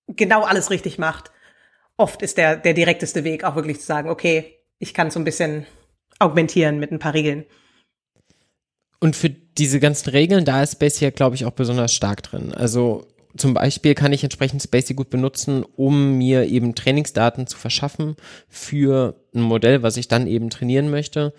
genau 0.06 0.42
alles 0.42 0.70
richtig 0.70 0.98
macht. 0.98 1.30
Oft 1.96 2.22
ist 2.22 2.36
der, 2.36 2.56
der 2.56 2.74
direkteste 2.74 3.24
Weg 3.24 3.44
auch 3.44 3.56
wirklich 3.56 3.80
zu 3.80 3.86
sagen, 3.86 4.10
okay, 4.10 4.58
ich 4.78 4.92
kann 4.92 5.10
so 5.10 5.18
ein 5.18 5.24
bisschen 5.24 5.66
augmentieren 6.18 6.78
mit 6.78 6.92
ein 6.92 6.98
paar 6.98 7.14
Regeln. 7.14 7.46
Und 9.00 9.16
für 9.16 9.30
diese 9.30 9.80
ganzen 9.80 10.10
Regeln, 10.10 10.44
da 10.44 10.62
ist 10.62 10.72
Spacey 10.72 11.04
ja, 11.04 11.10
glaube 11.10 11.34
ich, 11.34 11.46
auch 11.46 11.52
besonders 11.52 11.94
stark 11.94 12.22
drin. 12.22 12.52
Also 12.52 13.06
zum 13.36 13.54
Beispiel 13.54 13.94
kann 13.94 14.12
ich 14.12 14.22
entsprechend 14.22 14.62
Spacey 14.62 14.94
gut 14.94 15.10
benutzen, 15.10 15.64
um 15.76 16.18
mir 16.18 16.46
eben 16.46 16.74
Trainingsdaten 16.74 17.46
zu 17.46 17.56
verschaffen 17.56 18.16
für 18.48 19.16
ein 19.34 19.42
Modell, 19.42 19.82
was 19.82 19.96
ich 19.96 20.08
dann 20.08 20.26
eben 20.26 20.50
trainieren 20.50 20.90
möchte, 20.90 21.32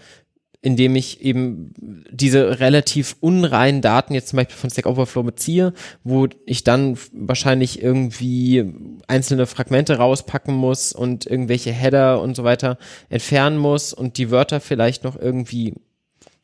indem 0.62 0.96
ich 0.96 1.22
eben 1.22 1.74
diese 2.12 2.60
relativ 2.60 3.16
unreinen 3.20 3.82
Daten 3.82 4.14
jetzt 4.14 4.30
zum 4.30 4.38
Beispiel 4.38 4.56
von 4.56 4.70
Stack 4.70 4.86
Overflow 4.86 5.24
beziehe, 5.24 5.74
wo 6.04 6.28
ich 6.46 6.64
dann 6.64 6.98
wahrscheinlich 7.12 7.82
irgendwie 7.82 8.72
einzelne 9.08 9.48
Fragmente 9.48 9.98
rauspacken 9.98 10.56
muss 10.56 10.94
und 10.94 11.26
irgendwelche 11.26 11.72
Header 11.72 12.22
und 12.22 12.36
so 12.36 12.44
weiter 12.44 12.78
entfernen 13.10 13.58
muss 13.58 13.92
und 13.92 14.18
die 14.18 14.32
Wörter 14.32 14.60
vielleicht 14.60 15.04
noch 15.04 15.20
irgendwie 15.20 15.74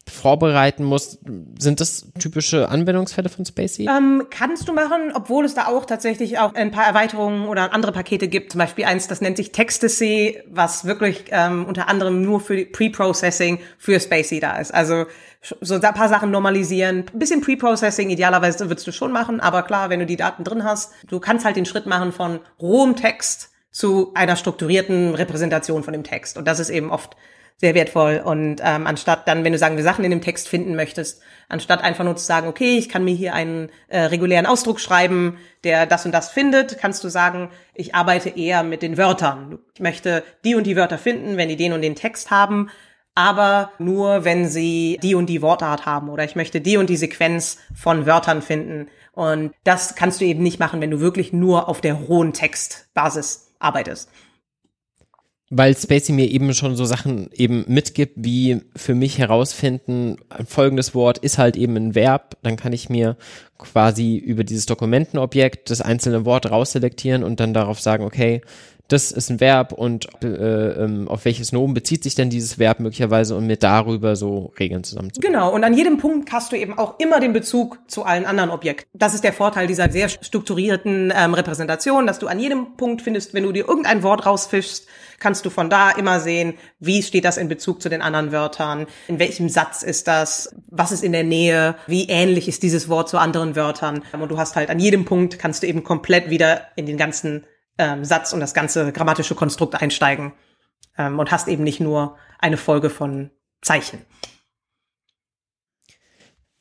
vorbereiten 0.09 0.83
muss. 0.83 1.19
Sind 1.59 1.79
das 1.79 2.07
typische 2.19 2.69
Anwendungsfälle 2.69 3.29
von 3.29 3.45
Spacey? 3.45 3.87
Ähm, 3.87 4.23
kannst 4.29 4.67
du 4.67 4.73
machen, 4.73 5.11
obwohl 5.13 5.45
es 5.45 5.53
da 5.53 5.67
auch 5.67 5.85
tatsächlich 5.85 6.39
auch 6.39 6.53
ein 6.55 6.71
paar 6.71 6.85
Erweiterungen 6.85 7.47
oder 7.47 7.73
andere 7.73 7.91
Pakete 7.91 8.27
gibt. 8.27 8.51
Zum 8.51 8.59
Beispiel 8.59 8.85
eins, 8.85 9.07
das 9.07 9.21
nennt 9.21 9.37
sich 9.37 9.51
Text-to-See, 9.51 10.43
was 10.49 10.85
wirklich 10.85 11.25
ähm, 11.31 11.65
unter 11.65 11.89
anderem 11.89 12.21
nur 12.21 12.39
für 12.39 12.65
Pre-Processing 12.65 13.59
für 13.77 13.99
Spacey 13.99 14.39
da 14.39 14.57
ist. 14.57 14.73
Also 14.73 15.05
so 15.61 15.75
ein 15.75 15.81
paar 15.81 16.09
Sachen 16.09 16.31
normalisieren. 16.31 17.05
Ein 17.13 17.19
bisschen 17.19 17.41
Pre-Processing 17.41 18.09
idealerweise 18.09 18.69
würdest 18.69 18.87
du 18.87 18.91
schon 18.91 19.11
machen, 19.11 19.39
aber 19.39 19.63
klar, 19.63 19.89
wenn 19.89 19.99
du 19.99 20.05
die 20.05 20.17
Daten 20.17 20.43
drin 20.43 20.63
hast, 20.63 20.91
du 21.07 21.19
kannst 21.19 21.45
halt 21.45 21.55
den 21.55 21.65
Schritt 21.65 21.85
machen 21.85 22.11
von 22.11 22.39
rohem 22.59 22.95
Text 22.95 23.51
zu 23.71 24.11
einer 24.15 24.35
strukturierten 24.35 25.13
Repräsentation 25.13 25.83
von 25.83 25.93
dem 25.93 26.03
Text. 26.03 26.37
Und 26.37 26.47
das 26.47 26.59
ist 26.59 26.69
eben 26.69 26.89
oft 26.89 27.15
sehr 27.59 27.73
wertvoll. 27.73 28.21
Und 28.23 28.61
ähm, 28.63 28.85
anstatt 28.85 29.27
dann, 29.27 29.43
wenn 29.43 29.51
du 29.51 29.57
sagen 29.57 29.77
wir 29.77 29.83
Sachen 29.83 30.05
in 30.05 30.11
dem 30.11 30.21
Text 30.21 30.47
finden 30.47 30.75
möchtest, 30.75 31.21
anstatt 31.49 31.83
einfach 31.83 32.03
nur 32.03 32.15
zu 32.15 32.25
sagen, 32.25 32.47
okay, 32.47 32.77
ich 32.77 32.87
kann 32.87 33.03
mir 33.03 33.15
hier 33.15 33.33
einen 33.33 33.69
äh, 33.87 34.01
regulären 34.01 34.45
Ausdruck 34.45 34.79
schreiben, 34.79 35.37
der 35.63 35.85
das 35.85 36.05
und 36.05 36.11
das 36.11 36.29
findet, 36.29 36.77
kannst 36.77 37.03
du 37.03 37.09
sagen, 37.09 37.49
ich 37.73 37.95
arbeite 37.95 38.29
eher 38.29 38.63
mit 38.63 38.83
den 38.83 38.97
Wörtern. 38.97 39.59
Ich 39.73 39.81
möchte 39.81 40.23
die 40.45 40.55
und 40.55 40.65
die 40.65 40.75
Wörter 40.75 40.97
finden, 40.97 41.37
wenn 41.37 41.49
die 41.49 41.55
den 41.55 41.73
und 41.73 41.81
den 41.81 41.95
Text 41.95 42.29
haben, 42.29 42.69
aber 43.15 43.71
nur, 43.79 44.23
wenn 44.23 44.47
sie 44.47 44.99
die 45.01 45.15
und 45.15 45.25
die 45.25 45.41
Wortart 45.41 45.87
haben 45.87 46.09
oder 46.09 46.23
ich 46.23 46.35
möchte 46.35 46.61
die 46.61 46.77
und 46.77 46.87
die 46.87 46.97
Sequenz 46.97 47.57
von 47.73 48.05
Wörtern 48.05 48.43
finden. 48.43 48.89
Und 49.13 49.51
das 49.63 49.95
kannst 49.95 50.21
du 50.21 50.25
eben 50.25 50.43
nicht 50.43 50.59
machen, 50.59 50.79
wenn 50.79 50.91
du 50.91 50.99
wirklich 50.99 51.33
nur 51.33 51.67
auf 51.67 51.81
der 51.81 51.95
rohen 51.95 52.33
Textbasis 52.33 53.55
arbeitest 53.57 54.11
weil 55.49 55.77
Spacey 55.77 56.11
mir 56.13 56.29
eben 56.29 56.53
schon 56.53 56.75
so 56.75 56.83
Sachen 56.83 57.29
eben 57.31 57.63
mitgibt, 57.67 58.13
wie 58.17 58.61
für 58.75 58.95
mich 58.95 59.17
herausfinden, 59.17 60.17
folgendes 60.45 60.93
Wort 60.93 61.19
ist 61.19 61.37
halt 61.37 61.55
eben 61.55 61.77
ein 61.77 61.95
Verb, 61.95 62.35
dann 62.43 62.57
kann 62.57 62.73
ich 62.73 62.89
mir 62.89 63.15
quasi 63.57 64.17
über 64.17 64.43
dieses 64.43 64.65
Dokumentenobjekt 64.65 65.69
das 65.69 65.81
einzelne 65.81 66.25
Wort 66.25 66.51
rausselektieren 66.51 67.23
und 67.23 67.39
dann 67.39 67.53
darauf 67.53 67.79
sagen, 67.79 68.03
okay, 68.03 68.41
das 68.87 69.11
ist 69.11 69.29
ein 69.29 69.39
Verb 69.39 69.73
und 69.73 70.07
äh, 70.23 70.27
ähm, 70.27 71.07
auf 71.07 71.25
welches 71.25 71.51
Nomen 71.51 71.73
bezieht 71.73 72.03
sich 72.03 72.15
denn 72.15 72.29
dieses 72.29 72.57
Verb 72.57 72.79
möglicherweise 72.79 73.35
und 73.35 73.45
mir 73.45 73.57
darüber 73.57 74.15
so 74.15 74.53
Regeln 74.59 74.83
zusammenzubringen. 74.83 75.33
Genau, 75.33 75.53
und 75.53 75.63
an 75.63 75.73
jedem 75.73 75.97
Punkt 75.97 76.31
hast 76.31 76.51
du 76.51 76.55
eben 76.55 76.77
auch 76.77 76.99
immer 76.99 77.19
den 77.19 77.33
Bezug 77.33 77.79
zu 77.87 78.03
allen 78.03 78.25
anderen 78.25 78.49
Objekten. 78.49 78.89
Das 78.93 79.13
ist 79.13 79.23
der 79.23 79.33
Vorteil 79.33 79.67
dieser 79.67 79.91
sehr 79.91 80.07
strukturierten 80.07 81.13
ähm, 81.15 81.33
Repräsentation, 81.33 82.07
dass 82.07 82.19
du 82.19 82.27
an 82.27 82.39
jedem 82.39 82.77
Punkt 82.77 83.01
findest, 83.01 83.33
wenn 83.33 83.43
du 83.43 83.51
dir 83.51 83.67
irgendein 83.67 84.03
Wort 84.03 84.25
rausfischst, 84.25 84.87
kannst 85.19 85.45
du 85.45 85.49
von 85.49 85.69
da 85.69 85.91
immer 85.91 86.19
sehen, 86.19 86.53
wie 86.79 87.03
steht 87.03 87.25
das 87.25 87.37
in 87.37 87.49
Bezug 87.49 87.81
zu 87.81 87.89
den 87.89 88.01
anderen 88.01 88.31
Wörtern, 88.31 88.85
in 89.07 89.19
welchem 89.19 89.49
Satz 89.49 89.83
ist 89.83 90.07
das, 90.07 90.55
was 90.69 90.91
ist 90.91 91.03
in 91.03 91.11
der 91.11 91.23
Nähe, 91.23 91.75
wie 91.87 92.07
ähnlich 92.07 92.47
ist 92.47 92.63
dieses 92.63 92.87
Wort 92.87 93.09
zu 93.09 93.17
anderen 93.17 93.55
Wörtern. 93.55 94.03
Und 94.13 94.29
du 94.29 94.37
hast 94.37 94.55
halt 94.55 94.69
an 94.69 94.79
jedem 94.79 95.05
Punkt 95.05 95.39
kannst 95.39 95.63
du 95.63 95.67
eben 95.67 95.83
komplett 95.83 96.29
wieder 96.29 96.61
in 96.75 96.85
den 96.85 96.97
ganzen 96.97 97.43
ähm, 97.77 98.05
Satz 98.05 98.33
und 98.33 98.39
das 98.39 98.53
ganze 98.53 98.91
grammatische 98.91 99.35
Konstrukt 99.35 99.81
einsteigen 99.81 100.33
ähm, 100.97 101.19
und 101.19 101.31
hast 101.31 101.47
eben 101.47 101.63
nicht 101.63 101.79
nur 101.79 102.17
eine 102.39 102.57
Folge 102.57 102.89
von 102.89 103.31
Zeichen. 103.61 103.99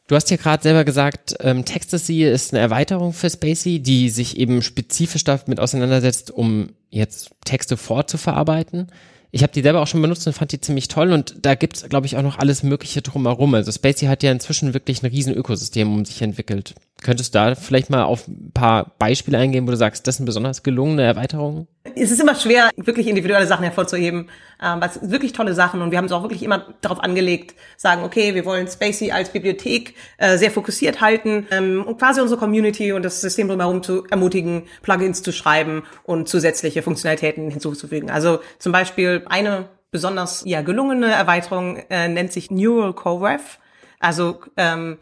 Du 0.09 0.14
hast 0.14 0.31
ja 0.31 0.37
gerade 0.37 0.62
selber 0.62 0.85
gesagt, 0.85 1.35
ähm, 1.41 1.64
Textasy 1.64 2.23
ist 2.23 2.53
eine 2.53 2.61
Erweiterung 2.61 3.12
für 3.12 3.29
Spacey, 3.29 3.81
die 3.81 4.09
sich 4.09 4.37
eben 4.37 4.62
spezifisch 4.62 5.25
damit 5.25 5.59
auseinandersetzt, 5.59 6.31
um 6.31 6.71
jetzt 6.91 7.31
Texte 7.45 7.77
fortzuverarbeiten. 7.77 8.93
Ich 9.33 9.43
habe 9.43 9.53
die 9.53 9.62
selber 9.62 9.83
auch 9.83 9.89
schon 9.89 10.01
benutzt 10.01 10.27
und 10.27 10.33
fand 10.33 10.53
die 10.53 10.61
ziemlich 10.61 10.87
toll 10.87 11.12
und 11.12 11.45
da 11.45 11.57
gibt's, 11.57 11.89
glaube 11.89 12.07
ich, 12.07 12.17
auch 12.17 12.23
noch 12.23 12.39
alles 12.39 12.62
Mögliche 12.62 13.03
drumherum. 13.03 13.55
Also 13.55 13.73
Spacey 13.73 14.07
hat 14.07 14.23
ja 14.23 14.31
inzwischen 14.31 14.75
wirklich 14.75 15.03
ein 15.03 15.11
riesen 15.11 15.35
Ökosystem 15.35 15.93
um 15.93 16.05
sich 16.05 16.23
entwickelt. 16.23 16.75
Könntest 17.03 17.34
du 17.34 17.38
da 17.38 17.55
vielleicht 17.55 17.90
mal 17.90 18.05
auf 18.05 18.26
ein 18.26 18.53
paar 18.53 18.92
Beispiele 18.99 19.38
eingehen, 19.38 19.66
wo 19.66 19.70
du 19.70 19.76
sagst, 19.76 20.07
das 20.07 20.16
sind 20.16 20.26
besonders 20.26 20.62
gelungene 20.62 21.03
Erweiterungen? 21.03 21.68
es 21.94 22.11
ist 22.11 22.20
immer 22.20 22.34
schwer, 22.34 22.70
wirklich 22.76 23.07
individuelle 23.07 23.47
Sachen 23.47 23.64
hervorzuheben. 23.64 24.28
Ähm, 24.62 24.80
was 24.80 25.11
wirklich 25.11 25.32
tolle 25.32 25.55
Sachen 25.55 25.82
und 25.82 25.90
wir 25.90 25.99
haben 25.99 26.07
es 26.07 26.12
auch 26.12 26.22
wirklich 26.22 26.42
immer 26.42 26.66
darauf 26.80 27.01
angelegt, 27.01 27.55
sagen, 27.76 28.05
okay, 28.05 28.34
wir 28.34 28.44
wollen 28.44 28.68
Spacey 28.68 29.11
als 29.11 29.30
Bibliothek 29.30 29.94
äh, 30.18 30.36
sehr 30.36 30.51
fokussiert 30.51 31.01
halten 31.01 31.47
ähm, 31.51 31.84
und 31.86 31.99
quasi 31.99 32.20
unsere 32.20 32.38
Community 32.38 32.92
und 32.92 33.03
das 33.03 33.20
System 33.20 33.49
drumherum 33.49 33.82
zu 33.82 34.05
ermutigen, 34.11 34.64
Plugins 34.82 35.22
zu 35.22 35.32
schreiben 35.32 35.82
und 36.05 36.28
zusätzliche 36.28 36.82
Funktionalitäten 36.82 37.51
hinzuzufügen. 37.51 38.11
Also 38.11 38.40
zum 38.59 38.72
Beispiel 38.72 39.24
eine 39.28 39.68
besonders 39.90 40.42
ja 40.44 40.62
gelungene 40.62 41.12
Erweiterung 41.12 41.78
äh, 41.90 42.09
nennt 42.09 42.32
sich 42.32 42.51
Neural 42.51 42.94
CoRef. 42.94 43.59
Also 44.01 44.40
ähm, 44.57 44.99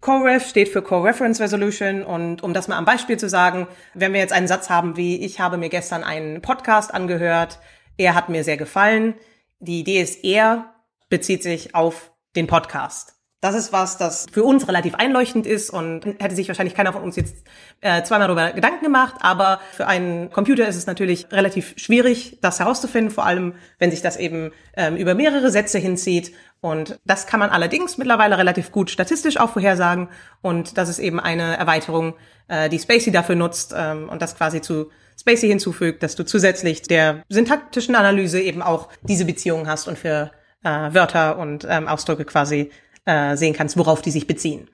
CoRef 0.00 0.48
steht 0.48 0.68
für 0.68 0.82
Co-Reference 0.82 1.40
Resolution 1.40 2.04
und 2.04 2.42
um 2.42 2.54
das 2.54 2.68
mal 2.68 2.76
am 2.76 2.84
Beispiel 2.84 3.16
zu 3.16 3.28
sagen, 3.28 3.66
wenn 3.94 4.12
wir 4.12 4.20
jetzt 4.20 4.32
einen 4.32 4.48
Satz 4.48 4.70
haben 4.70 4.96
wie, 4.96 5.24
ich 5.24 5.40
habe 5.40 5.56
mir 5.56 5.68
gestern 5.68 6.04
einen 6.04 6.40
Podcast 6.40 6.94
angehört, 6.94 7.58
er 7.96 8.14
hat 8.14 8.28
mir 8.28 8.44
sehr 8.44 8.56
gefallen. 8.56 9.14
Die 9.58 9.80
Idee 9.80 10.00
ist, 10.00 10.24
er 10.24 10.74
bezieht 11.08 11.42
sich 11.42 11.74
auf 11.74 12.12
den 12.36 12.46
Podcast. 12.46 13.17
Das 13.40 13.54
ist 13.54 13.72
was, 13.72 13.96
das 13.96 14.26
für 14.32 14.42
uns 14.42 14.66
relativ 14.66 14.96
einleuchtend 14.96 15.46
ist 15.46 15.70
und 15.70 16.04
hätte 16.18 16.34
sich 16.34 16.48
wahrscheinlich 16.48 16.74
keiner 16.74 16.92
von 16.92 17.02
uns 17.02 17.14
jetzt 17.14 17.36
äh, 17.80 18.02
zweimal 18.02 18.26
darüber 18.26 18.50
Gedanken 18.50 18.82
gemacht. 18.82 19.14
Aber 19.20 19.60
für 19.72 19.86
einen 19.86 20.30
Computer 20.30 20.66
ist 20.66 20.74
es 20.74 20.86
natürlich 20.86 21.30
relativ 21.30 21.74
schwierig, 21.76 22.38
das 22.40 22.58
herauszufinden, 22.58 23.12
vor 23.12 23.24
allem 23.24 23.54
wenn 23.78 23.92
sich 23.92 24.02
das 24.02 24.16
eben 24.16 24.50
ähm, 24.76 24.96
über 24.96 25.14
mehrere 25.14 25.52
Sätze 25.52 25.78
hinzieht. 25.78 26.32
Und 26.60 26.98
das 27.04 27.28
kann 27.28 27.38
man 27.38 27.50
allerdings 27.50 27.96
mittlerweile 27.96 28.38
relativ 28.38 28.72
gut 28.72 28.90
statistisch 28.90 29.36
auch 29.36 29.50
vorhersagen. 29.50 30.08
Und 30.42 30.76
das 30.76 30.88
ist 30.88 30.98
eben 30.98 31.20
eine 31.20 31.56
Erweiterung, 31.56 32.14
äh, 32.48 32.68
die 32.68 32.80
Spacey 32.80 33.12
dafür 33.12 33.36
nutzt 33.36 33.72
ähm, 33.76 34.08
und 34.08 34.20
das 34.20 34.36
quasi 34.36 34.60
zu 34.60 34.90
Spacey 35.16 35.48
hinzufügt, 35.48 36.02
dass 36.02 36.16
du 36.16 36.24
zusätzlich 36.24 36.82
der 36.82 37.22
syntaktischen 37.28 37.94
Analyse 37.94 38.40
eben 38.40 38.62
auch 38.62 38.88
diese 39.02 39.24
Beziehung 39.24 39.68
hast 39.68 39.86
und 39.86 39.96
für 39.96 40.32
äh, 40.64 40.68
Wörter 40.68 41.38
und 41.38 41.66
ähm, 41.68 41.86
Ausdrücke 41.86 42.24
quasi 42.24 42.70
äh, 43.08 43.36
sehen 43.36 43.54
kannst, 43.54 43.78
worauf 43.78 44.02
die 44.02 44.10
sich 44.10 44.26
beziehen. 44.26 44.68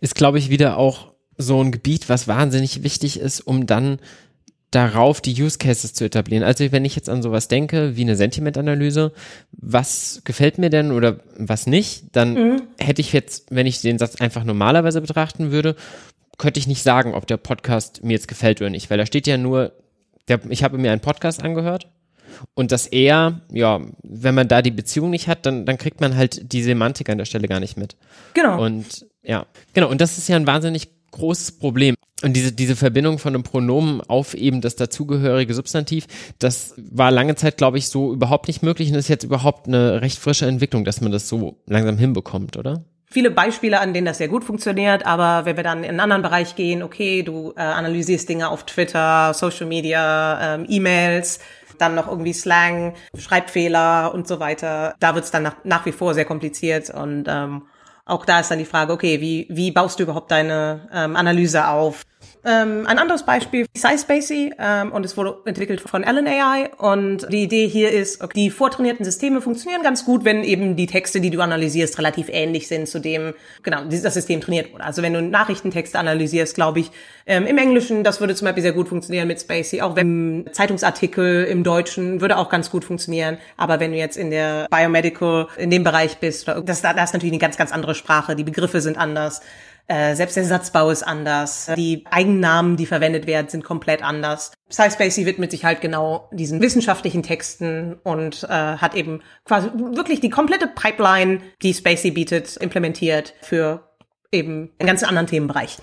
Ist, 0.00 0.14
glaube 0.14 0.38
ich, 0.38 0.48
wieder 0.48 0.78
auch 0.78 1.12
so 1.36 1.62
ein 1.62 1.72
Gebiet, 1.72 2.08
was 2.08 2.26
wahnsinnig 2.26 2.82
wichtig 2.82 3.20
ist, 3.20 3.40
um 3.40 3.66
dann 3.66 3.98
darauf 4.70 5.20
die 5.20 5.40
Use 5.40 5.58
Cases 5.58 5.92
zu 5.92 6.04
etablieren. 6.04 6.42
Also 6.42 6.72
wenn 6.72 6.86
ich 6.86 6.96
jetzt 6.96 7.10
an 7.10 7.22
sowas 7.22 7.48
denke, 7.48 7.94
wie 7.96 8.00
eine 8.00 8.16
Sentimentanalyse, 8.16 9.12
was 9.52 10.22
gefällt 10.24 10.56
mir 10.56 10.70
denn 10.70 10.90
oder 10.90 11.20
was 11.36 11.66
nicht, 11.66 12.04
dann 12.12 12.34
mhm. 12.34 12.62
hätte 12.78 13.02
ich 13.02 13.12
jetzt, 13.12 13.46
wenn 13.50 13.66
ich 13.66 13.82
den 13.82 13.98
Satz 13.98 14.16
einfach 14.16 14.44
normalerweise 14.44 15.02
betrachten 15.02 15.50
würde, 15.50 15.76
könnte 16.38 16.58
ich 16.58 16.66
nicht 16.66 16.82
sagen, 16.82 17.14
ob 17.14 17.26
der 17.26 17.36
Podcast 17.36 18.02
mir 18.02 18.14
jetzt 18.14 18.28
gefällt 18.28 18.60
oder 18.62 18.70
nicht, 18.70 18.88
weil 18.90 18.98
da 18.98 19.06
steht 19.06 19.26
ja 19.26 19.36
nur, 19.36 19.72
der, 20.28 20.40
ich 20.48 20.64
habe 20.64 20.78
mir 20.78 20.92
einen 20.92 21.00
Podcast 21.00 21.42
angehört 21.42 21.88
und 22.54 22.72
dass 22.72 22.86
er, 22.86 23.40
ja, 23.52 23.80
wenn 24.02 24.34
man 24.34 24.48
da 24.48 24.62
die 24.62 24.70
Beziehung 24.70 25.10
nicht 25.10 25.28
hat, 25.28 25.46
dann, 25.46 25.66
dann 25.66 25.78
kriegt 25.78 26.00
man 26.00 26.16
halt 26.16 26.52
die 26.52 26.62
Semantik 26.62 27.08
an 27.08 27.18
der 27.18 27.24
Stelle 27.24 27.48
gar 27.48 27.60
nicht 27.60 27.76
mit. 27.76 27.96
Genau. 28.34 28.62
Und 28.62 29.06
ja, 29.22 29.46
genau. 29.72 29.88
Und 29.88 30.00
das 30.00 30.18
ist 30.18 30.28
ja 30.28 30.36
ein 30.36 30.46
wahnsinnig 30.46 30.88
großes 31.12 31.52
Problem. 31.52 31.94
Und 32.22 32.34
diese, 32.34 32.52
diese 32.52 32.76
Verbindung 32.76 33.18
von 33.18 33.34
einem 33.34 33.42
Pronomen 33.42 34.00
auf 34.00 34.34
eben 34.34 34.60
das 34.60 34.76
dazugehörige 34.76 35.52
Substantiv, 35.52 36.06
das 36.38 36.74
war 36.76 37.10
lange 37.10 37.34
Zeit, 37.34 37.58
glaube 37.58 37.78
ich, 37.78 37.88
so 37.88 38.12
überhaupt 38.12 38.48
nicht 38.48 38.62
möglich 38.62 38.90
und 38.90 38.94
ist 38.94 39.08
jetzt 39.08 39.24
überhaupt 39.24 39.66
eine 39.68 40.00
recht 40.00 40.18
frische 40.18 40.46
Entwicklung, 40.46 40.84
dass 40.84 41.02
man 41.02 41.12
das 41.12 41.28
so 41.28 41.58
langsam 41.66 41.98
hinbekommt, 41.98 42.56
oder? 42.56 42.84
viele 43.08 43.30
Beispiele, 43.30 43.80
an 43.80 43.94
denen 43.94 44.06
das 44.06 44.18
sehr 44.18 44.28
gut 44.28 44.44
funktioniert, 44.44 45.06
aber 45.06 45.46
wenn 45.46 45.56
wir 45.56 45.64
dann 45.64 45.84
in 45.84 45.90
einen 45.90 46.00
anderen 46.00 46.22
Bereich 46.22 46.56
gehen, 46.56 46.82
okay, 46.82 47.22
du 47.22 47.52
äh, 47.56 47.60
analysierst 47.60 48.28
Dinge 48.28 48.50
auf 48.50 48.66
Twitter, 48.66 49.32
Social 49.32 49.66
Media, 49.66 50.56
ähm, 50.56 50.66
E-Mails, 50.68 51.40
dann 51.78 51.94
noch 51.94 52.08
irgendwie 52.08 52.32
Slang, 52.32 52.94
Schreibfehler 53.16 54.12
und 54.14 54.26
so 54.26 54.40
weiter. 54.40 54.94
Da 55.00 55.14
wird's 55.14 55.30
dann 55.30 55.42
nach, 55.44 55.56
nach 55.64 55.86
wie 55.86 55.92
vor 55.92 56.14
sehr 56.14 56.24
kompliziert 56.24 56.90
und 56.90 57.26
ähm, 57.28 57.62
auch 58.06 58.24
da 58.24 58.38
ist 58.38 58.52
dann 58.52 58.58
die 58.60 58.64
Frage, 58.64 58.92
okay, 58.92 59.20
wie, 59.20 59.46
wie 59.50 59.72
baust 59.72 59.98
du 59.98 60.04
überhaupt 60.04 60.30
deine 60.30 60.88
ähm, 60.92 61.16
Analyse 61.16 61.66
auf? 61.66 62.04
Ähm, 62.48 62.86
ein 62.86 63.00
anderes 63.00 63.24
Beispiel, 63.24 63.66
SciSpacey, 63.76 64.54
ähm, 64.56 64.92
und 64.92 65.04
es 65.04 65.16
wurde 65.16 65.36
entwickelt 65.46 65.80
von 65.80 66.04
Allen 66.04 66.28
AI. 66.28 66.70
Und 66.78 67.26
die 67.32 67.42
Idee 67.42 67.66
hier 67.66 67.90
ist, 67.90 68.22
okay, 68.22 68.32
die 68.36 68.50
vortrainierten 68.50 69.04
Systeme 69.04 69.40
funktionieren 69.40 69.82
ganz 69.82 70.04
gut, 70.04 70.24
wenn 70.24 70.44
eben 70.44 70.76
die 70.76 70.86
Texte, 70.86 71.20
die 71.20 71.30
du 71.30 71.40
analysierst, 71.40 71.98
relativ 71.98 72.28
ähnlich 72.30 72.68
sind 72.68 72.86
zu 72.86 73.00
dem, 73.00 73.34
genau, 73.64 73.82
das 73.84 74.14
System 74.14 74.40
trainiert 74.40 74.72
wurde. 74.72 74.84
Also 74.84 75.02
wenn 75.02 75.12
du 75.12 75.22
Nachrichtentexte 75.22 75.98
analysierst, 75.98 76.54
glaube 76.54 76.78
ich, 76.78 76.92
ähm, 77.26 77.46
im 77.46 77.58
Englischen, 77.58 78.04
das 78.04 78.20
würde 78.20 78.36
zum 78.36 78.44
Beispiel 78.44 78.62
sehr 78.62 78.72
gut 78.72 78.86
funktionieren 78.86 79.26
mit 79.26 79.40
Spacey. 79.40 79.82
Auch 79.82 79.96
wenn 79.96 80.48
Zeitungsartikel 80.52 81.44
im 81.46 81.64
Deutschen 81.64 82.20
würde 82.20 82.38
auch 82.38 82.48
ganz 82.48 82.70
gut 82.70 82.84
funktionieren. 82.84 83.38
Aber 83.56 83.80
wenn 83.80 83.90
du 83.90 83.98
jetzt 83.98 84.16
in 84.16 84.30
der 84.30 84.68
Biomedical, 84.70 85.48
in 85.56 85.70
dem 85.70 85.82
Bereich 85.82 86.18
bist, 86.18 86.46
das, 86.46 86.62
das 86.64 86.92
ist 86.92 87.12
natürlich 87.12 87.32
eine 87.32 87.40
ganz, 87.40 87.56
ganz 87.56 87.72
andere 87.72 87.96
Sprache. 87.96 88.36
Die 88.36 88.44
Begriffe 88.44 88.80
sind 88.80 88.96
anders. 88.96 89.40
Äh, 89.88 90.14
selbst 90.16 90.36
der 90.36 90.44
Satzbau 90.44 90.90
ist 90.90 91.04
anders. 91.04 91.70
Die 91.76 92.04
Eigennamen, 92.10 92.76
die 92.76 92.86
verwendet 92.86 93.26
werden, 93.26 93.48
sind 93.48 93.64
komplett 93.64 94.02
anders. 94.02 94.52
Spacey 94.70 95.26
widmet 95.26 95.52
sich 95.52 95.64
halt 95.64 95.80
genau 95.80 96.28
diesen 96.32 96.60
wissenschaftlichen 96.60 97.22
Texten 97.22 97.94
und 98.02 98.44
äh, 98.44 98.48
hat 98.48 98.94
eben 98.94 99.22
quasi 99.44 99.68
wirklich 99.74 100.20
die 100.20 100.30
komplette 100.30 100.66
Pipeline, 100.66 101.40
die 101.62 101.72
Spacey 101.72 102.10
bietet, 102.10 102.56
implementiert 102.56 103.34
für 103.42 103.88
eben 104.32 104.72
einen 104.78 104.88
ganz 104.88 105.02
anderen 105.04 105.28
Themenbereich. 105.28 105.78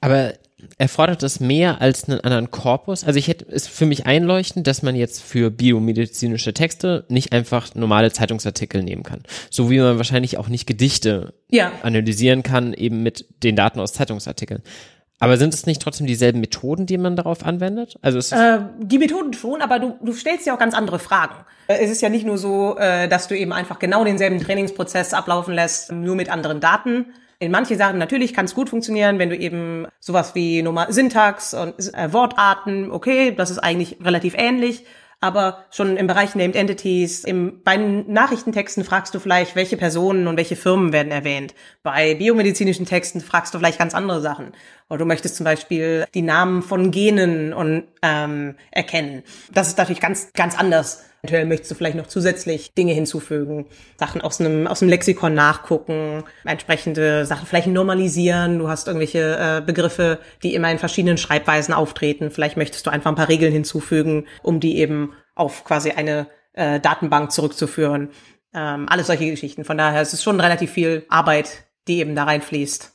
Aber 0.00 0.32
erfordert 0.78 1.22
das 1.22 1.40
mehr 1.40 1.80
als 1.80 2.08
einen 2.08 2.20
anderen 2.20 2.50
Korpus? 2.50 3.04
Also 3.04 3.18
ich 3.18 3.28
hätte 3.28 3.46
es 3.50 3.66
für 3.66 3.86
mich 3.86 4.06
einleuchtend, 4.06 4.66
dass 4.66 4.82
man 4.82 4.96
jetzt 4.96 5.22
für 5.22 5.50
biomedizinische 5.50 6.54
Texte 6.54 7.04
nicht 7.08 7.32
einfach 7.32 7.74
normale 7.74 8.12
Zeitungsartikel 8.12 8.82
nehmen 8.82 9.02
kann. 9.02 9.22
So 9.50 9.70
wie 9.70 9.78
man 9.78 9.96
wahrscheinlich 9.96 10.38
auch 10.38 10.48
nicht 10.48 10.66
Gedichte 10.66 11.34
ja. 11.48 11.72
analysieren 11.82 12.42
kann, 12.42 12.72
eben 12.72 13.02
mit 13.02 13.26
den 13.42 13.56
Daten 13.56 13.80
aus 13.80 13.92
Zeitungsartikeln. 13.92 14.62
Aber 15.20 15.38
sind 15.38 15.54
es 15.54 15.64
nicht 15.64 15.80
trotzdem 15.80 16.06
dieselben 16.06 16.40
Methoden, 16.40 16.86
die 16.86 16.98
man 16.98 17.16
darauf 17.16 17.46
anwendet? 17.46 17.96
Also 18.02 18.18
es 18.18 18.32
äh, 18.32 18.58
die 18.78 18.98
Methoden 18.98 19.32
schon, 19.32 19.62
aber 19.62 19.78
du, 19.78 19.96
du 20.02 20.12
stellst 20.12 20.46
ja 20.46 20.54
auch 20.54 20.58
ganz 20.58 20.74
andere 20.74 20.98
Fragen. 20.98 21.36
Es 21.66 21.90
ist 21.90 22.02
ja 22.02 22.08
nicht 22.08 22.26
nur 22.26 22.36
so, 22.36 22.76
äh, 22.76 23.08
dass 23.08 23.28
du 23.28 23.36
eben 23.36 23.52
einfach 23.52 23.78
genau 23.78 24.04
denselben 24.04 24.40
Trainingsprozess 24.40 25.14
ablaufen 25.14 25.54
lässt, 25.54 25.92
nur 25.92 26.14
mit 26.14 26.30
anderen 26.30 26.60
Daten, 26.60 27.06
in 27.44 27.52
manche 27.52 27.76
Sachen 27.76 27.98
natürlich 27.98 28.34
kann 28.34 28.46
es 28.46 28.54
gut 28.54 28.68
funktionieren, 28.70 29.18
wenn 29.18 29.30
du 29.30 29.36
eben 29.36 29.86
sowas 30.00 30.34
wie 30.34 30.62
Nummer 30.62 30.92
Syntax 30.92 31.54
und 31.54 31.74
äh, 31.94 32.12
Wortarten, 32.12 32.90
okay, 32.90 33.34
das 33.34 33.50
ist 33.50 33.58
eigentlich 33.58 33.98
relativ 34.02 34.34
ähnlich. 34.36 34.84
Aber 35.20 35.64
schon 35.70 35.96
im 35.96 36.06
Bereich 36.06 36.34
Named 36.34 36.54
Entities, 36.54 37.24
im, 37.24 37.62
bei 37.64 37.78
Nachrichtentexten 37.78 38.84
fragst 38.84 39.14
du 39.14 39.20
vielleicht, 39.20 39.56
welche 39.56 39.78
Personen 39.78 40.26
und 40.26 40.36
welche 40.36 40.54
Firmen 40.54 40.92
werden 40.92 41.10
erwähnt. 41.10 41.54
Bei 41.82 42.14
biomedizinischen 42.14 42.84
Texten 42.84 43.22
fragst 43.22 43.54
du 43.54 43.58
vielleicht 43.58 43.78
ganz 43.78 43.94
andere 43.94 44.20
Sachen. 44.20 44.52
Oder 44.88 44.98
du 44.98 45.04
möchtest 45.06 45.36
zum 45.36 45.44
Beispiel 45.44 46.06
die 46.14 46.22
Namen 46.22 46.62
von 46.62 46.90
Genen 46.90 47.52
und, 47.52 47.84
ähm, 48.02 48.56
erkennen. 48.70 49.22
Das 49.52 49.68
ist 49.68 49.78
natürlich 49.78 50.00
ganz, 50.00 50.32
ganz 50.34 50.58
anders 50.58 51.04
Eventuell 51.24 51.46
möchtest 51.46 51.70
du 51.70 51.74
vielleicht 51.74 51.96
noch 51.96 52.06
zusätzlich 52.06 52.74
Dinge 52.74 52.92
hinzufügen, 52.92 53.64
Sachen 53.96 54.20
aus 54.20 54.40
einem, 54.40 54.66
aus 54.66 54.80
dem 54.80 54.90
Lexikon 54.90 55.32
nachgucken, 55.32 56.22
entsprechende 56.44 57.24
Sachen 57.24 57.46
vielleicht 57.46 57.66
normalisieren. 57.66 58.58
Du 58.58 58.68
hast 58.68 58.88
irgendwelche 58.88 59.38
äh, 59.38 59.62
Begriffe, 59.64 60.18
die 60.42 60.54
immer 60.54 60.70
in 60.70 60.78
verschiedenen 60.78 61.16
Schreibweisen 61.16 61.72
auftreten. 61.72 62.30
Vielleicht 62.30 62.58
möchtest 62.58 62.84
du 62.86 62.90
einfach 62.90 63.10
ein 63.10 63.14
paar 63.14 63.30
Regeln 63.30 63.54
hinzufügen, 63.54 64.26
um 64.42 64.60
die 64.60 64.76
eben 64.76 65.14
auf 65.34 65.64
quasi 65.64 65.92
eine 65.92 66.26
äh, 66.52 66.78
Datenbank 66.78 67.32
zurückzuführen. 67.32 68.10
Ähm, 68.52 68.86
alles 68.90 69.06
solche 69.06 69.30
Geschichten. 69.30 69.64
Von 69.64 69.78
daher 69.78 70.02
ist 70.02 70.12
es 70.12 70.22
schon 70.22 70.38
relativ 70.38 70.72
viel 70.72 71.06
Arbeit, 71.08 71.64
die 71.88 72.00
eben 72.00 72.14
da 72.14 72.24
reinfließt, 72.24 72.92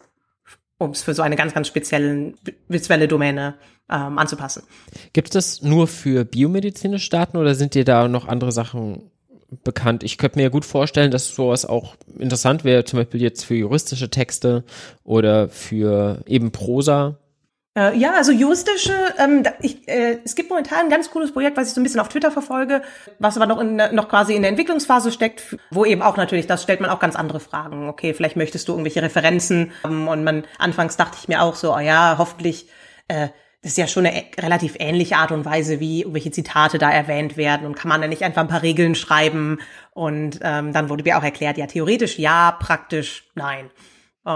um 0.79 0.91
es 0.91 1.03
für 1.03 1.13
so 1.13 1.21
eine 1.21 1.35
ganz, 1.35 1.53
ganz 1.53 1.67
spezielle, 1.67 2.33
spezielle 2.67 3.07
Domäne 3.07 3.55
ähm, 3.91 4.17
anzupassen. 4.17 4.63
Gibt 5.13 5.27
es 5.27 5.33
das 5.33 5.61
nur 5.61 5.87
für 5.87 6.25
biomedizinische 6.25 7.11
Daten 7.11 7.37
oder 7.37 7.53
sind 7.53 7.75
dir 7.75 7.85
da 7.85 8.07
noch 8.07 8.27
andere 8.27 8.51
Sachen 8.51 9.11
bekannt? 9.63 10.03
Ich 10.03 10.17
könnte 10.17 10.39
mir 10.39 10.49
gut 10.49 10.65
vorstellen, 10.65 11.11
dass 11.11 11.35
sowas 11.35 11.65
auch 11.65 11.95
interessant 12.17 12.63
wäre, 12.63 12.85
zum 12.85 12.99
Beispiel 12.99 13.21
jetzt 13.21 13.43
für 13.43 13.55
juristische 13.55 14.09
Texte 14.09 14.63
oder 15.03 15.49
für 15.49 16.23
eben 16.25 16.51
Prosa. 16.51 17.18
Äh, 17.79 17.97
ja, 17.97 18.13
also 18.15 18.33
juristische, 18.33 18.93
ähm, 19.17 19.43
ich, 19.61 19.87
äh, 19.87 20.19
es 20.25 20.35
gibt 20.35 20.49
momentan 20.49 20.79
ein 20.79 20.89
ganz 20.89 21.09
cooles 21.11 21.31
Projekt, 21.31 21.55
was 21.55 21.69
ich 21.69 21.73
so 21.73 21.79
ein 21.79 21.83
bisschen 21.83 22.01
auf 22.01 22.09
Twitter 22.09 22.29
verfolge, 22.29 22.81
was 23.19 23.37
aber 23.37 23.45
noch, 23.45 23.59
in, 23.59 23.77
noch 23.77 24.09
quasi 24.09 24.35
in 24.35 24.41
der 24.41 24.49
Entwicklungsphase 24.49 25.13
steckt, 25.13 25.57
wo 25.71 25.85
eben 25.85 26.01
auch 26.01 26.17
natürlich, 26.17 26.45
das 26.45 26.61
stellt 26.61 26.81
man 26.81 26.89
auch 26.89 26.99
ganz 26.99 27.15
andere 27.15 27.39
Fragen. 27.39 27.87
Okay, 27.87 28.13
vielleicht 28.13 28.35
möchtest 28.35 28.67
du 28.67 28.73
irgendwelche 28.73 29.01
Referenzen 29.01 29.71
haben 29.83 30.09
und 30.09 30.25
man, 30.25 30.43
anfangs 30.57 30.97
dachte 30.97 31.17
ich 31.21 31.29
mir 31.29 31.41
auch 31.41 31.55
so, 31.55 31.73
oh 31.73 31.79
ja, 31.79 32.15
hoffentlich 32.17 32.67
äh, 33.07 33.29
das 33.61 33.71
ist 33.71 33.77
ja 33.77 33.87
schon 33.87 34.05
eine 34.05 34.23
relativ 34.37 34.75
ähnliche 34.79 35.17
Art 35.17 35.31
und 35.31 35.43
Weise, 35.43 35.81
wie 35.81 36.05
welche 36.07 36.31
Zitate 36.31 36.77
da 36.77 36.89
erwähnt 36.89 37.35
werden. 37.35 37.67
Und 37.67 37.75
kann 37.75 37.89
man 37.89 37.99
da 37.99 38.07
nicht 38.07 38.23
einfach 38.23 38.41
ein 38.41 38.47
paar 38.47 38.61
Regeln 38.61 38.95
schreiben? 38.95 39.59
Und 39.91 40.39
ähm, 40.41 40.71
dann 40.71 40.87
wurde 40.87 41.03
mir 41.03 41.17
auch 41.17 41.23
erklärt, 41.23 41.57
ja, 41.57 41.67
theoretisch 41.67 42.17
ja, 42.17 42.51
praktisch 42.57 43.27
nein. 43.35 43.69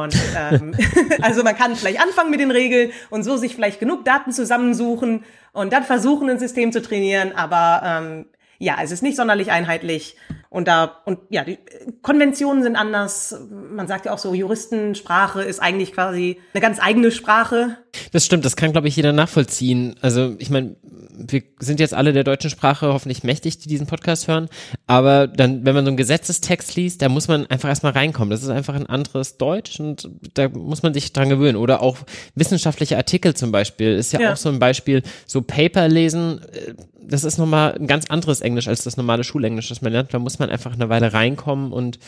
Und 0.01 0.15
ähm, 0.35 0.75
also 1.21 1.43
man 1.43 1.55
kann 1.55 1.75
vielleicht 1.75 2.01
anfangen 2.01 2.31
mit 2.31 2.39
den 2.39 2.49
Regeln 2.49 2.91
und 3.11 3.23
so 3.23 3.37
sich 3.37 3.53
vielleicht 3.53 3.79
genug 3.79 4.05
Daten 4.05 4.31
zusammensuchen 4.31 5.23
und 5.51 5.71
dann 5.71 5.83
versuchen, 5.83 6.29
ein 6.31 6.39
System 6.39 6.71
zu 6.71 6.81
trainieren. 6.81 7.35
Aber 7.35 7.81
ähm, 7.85 8.25
ja, 8.57 8.77
es 8.81 8.91
ist 8.91 9.03
nicht 9.03 9.17
sonderlich 9.17 9.51
einheitlich. 9.51 10.17
Und 10.53 10.67
da, 10.67 11.01
und 11.05 11.17
ja, 11.29 11.43
die 11.43 11.57
Konventionen 12.03 12.61
sind 12.61 12.75
anders. 12.75 13.35
Man 13.49 13.87
sagt 13.87 14.05
ja 14.05 14.13
auch 14.13 14.19
so, 14.19 14.35
Juristensprache 14.35 15.41
ist 15.41 15.59
eigentlich 15.59 15.93
quasi 15.93 16.37
eine 16.53 16.61
ganz 16.61 16.77
eigene 16.79 17.09
Sprache. 17.09 17.77
Das 18.11 18.23
stimmt, 18.23 18.45
das 18.45 18.55
kann, 18.55 18.71
glaube 18.71 18.87
ich, 18.87 18.95
jeder 18.95 19.13
nachvollziehen. 19.13 19.95
Also, 20.01 20.35
ich 20.37 20.51
meine, 20.51 20.75
wir 21.17 21.41
sind 21.57 21.79
jetzt 21.79 21.95
alle 21.95 22.13
der 22.13 22.23
deutschen 22.23 22.51
Sprache 22.51 22.93
hoffentlich 22.93 23.23
mächtig, 23.23 23.57
die 23.57 23.67
diesen 23.67 23.87
Podcast 23.87 24.27
hören. 24.27 24.47
Aber 24.85 25.25
dann, 25.25 25.65
wenn 25.65 25.73
man 25.73 25.85
so 25.85 25.89
einen 25.89 25.97
Gesetzestext 25.97 26.75
liest, 26.75 27.01
da 27.01 27.09
muss 27.09 27.27
man 27.27 27.47
einfach 27.47 27.69
erstmal 27.69 27.93
reinkommen. 27.93 28.29
Das 28.29 28.43
ist 28.43 28.49
einfach 28.49 28.75
ein 28.75 28.85
anderes 28.85 29.37
Deutsch 29.37 29.79
und 29.79 30.07
da 30.35 30.49
muss 30.49 30.83
man 30.83 30.93
sich 30.93 31.13
dran 31.13 31.29
gewöhnen. 31.29 31.57
Oder 31.57 31.81
auch 31.81 31.97
wissenschaftliche 32.35 32.95
Artikel 32.95 33.33
zum 33.33 33.51
Beispiel 33.51 33.95
ist 33.95 34.13
ja, 34.13 34.19
ja. 34.19 34.33
auch 34.33 34.37
so 34.37 34.49
ein 34.49 34.59
Beispiel. 34.59 35.01
So 35.25 35.41
Paper 35.41 35.87
lesen, 35.87 36.41
äh, 36.51 36.75
das 37.05 37.23
ist 37.23 37.37
nochmal 37.37 37.75
ein 37.75 37.87
ganz 37.87 38.09
anderes 38.09 38.41
Englisch 38.41 38.67
als 38.67 38.83
das 38.83 38.97
normale 38.97 39.23
Schulenglisch, 39.23 39.69
das 39.69 39.81
man 39.81 39.91
lernt. 39.91 40.13
Da 40.13 40.19
muss 40.19 40.39
man 40.39 40.42
einfach 40.49 40.73
eine 40.73 40.89
Weile 40.89 41.13
reinkommen 41.13 41.71
und 41.71 41.99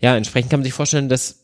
ja, 0.00 0.16
entsprechend 0.16 0.50
kann 0.50 0.60
man 0.60 0.64
sich 0.64 0.74
vorstellen, 0.74 1.08
dass 1.08 1.42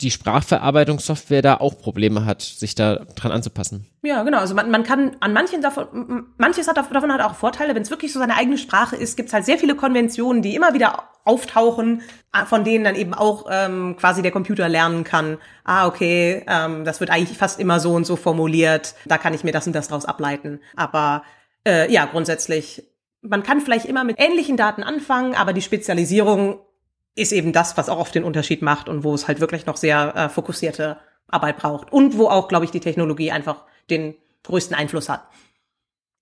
die 0.00 0.10
Sprachverarbeitungssoftware 0.10 1.42
da 1.42 1.56
auch 1.56 1.78
Probleme 1.78 2.24
hat, 2.24 2.42
sich 2.42 2.74
da 2.74 2.96
dran 3.14 3.32
anzupassen. 3.32 3.86
Ja, 4.02 4.22
genau. 4.22 4.38
Also 4.38 4.54
man, 4.54 4.70
man 4.70 4.82
kann 4.82 5.16
an 5.20 5.32
manchen 5.32 5.62
davon, 5.62 6.26
manches 6.36 6.68
hat 6.68 6.76
davon 6.76 7.12
hat 7.12 7.20
auch 7.20 7.34
Vorteile. 7.36 7.74
Wenn 7.74 7.82
es 7.82 7.90
wirklich 7.90 8.12
so 8.12 8.18
seine 8.18 8.36
eigene 8.36 8.58
Sprache 8.58 8.96
ist, 8.96 9.16
gibt 9.16 9.28
es 9.28 9.32
halt 9.32 9.44
sehr 9.44 9.58
viele 9.58 9.76
Konventionen, 9.76 10.42
die 10.42 10.54
immer 10.54 10.74
wieder 10.74 11.04
auftauchen, 11.24 12.02
von 12.46 12.64
denen 12.64 12.84
dann 12.84 12.96
eben 12.96 13.14
auch 13.14 13.46
ähm, 13.50 13.96
quasi 13.98 14.22
der 14.22 14.32
Computer 14.32 14.68
lernen 14.68 15.04
kann. 15.04 15.38
Ah, 15.64 15.86
okay, 15.86 16.44
ähm, 16.48 16.84
das 16.84 17.00
wird 17.00 17.10
eigentlich 17.10 17.38
fast 17.38 17.60
immer 17.60 17.80
so 17.80 17.92
und 17.94 18.04
so 18.04 18.16
formuliert. 18.16 18.94
Da 19.06 19.16
kann 19.16 19.32
ich 19.32 19.44
mir 19.44 19.52
das 19.52 19.66
und 19.66 19.74
das 19.74 19.88
draus 19.88 20.04
ableiten. 20.04 20.60
Aber 20.76 21.22
äh, 21.66 21.90
ja, 21.90 22.04
grundsätzlich, 22.04 22.82
man 23.24 23.42
kann 23.42 23.60
vielleicht 23.60 23.86
immer 23.86 24.04
mit 24.04 24.20
ähnlichen 24.20 24.56
Daten 24.56 24.82
anfangen, 24.82 25.34
aber 25.34 25.52
die 25.52 25.62
Spezialisierung 25.62 26.60
ist 27.16 27.32
eben 27.32 27.52
das, 27.52 27.76
was 27.76 27.88
auch 27.88 27.98
oft 27.98 28.14
den 28.14 28.24
Unterschied 28.24 28.62
macht 28.62 28.88
und 28.88 29.04
wo 29.04 29.14
es 29.14 29.28
halt 29.28 29.40
wirklich 29.40 29.66
noch 29.66 29.76
sehr 29.76 30.14
äh, 30.16 30.28
fokussierte 30.28 30.98
Arbeit 31.28 31.58
braucht 31.58 31.92
und 31.92 32.18
wo 32.18 32.28
auch, 32.28 32.48
glaube 32.48 32.64
ich, 32.64 32.70
die 32.70 32.80
Technologie 32.80 33.30
einfach 33.30 33.64
den 33.88 34.14
größten 34.42 34.76
Einfluss 34.76 35.08
hat. 35.08 35.26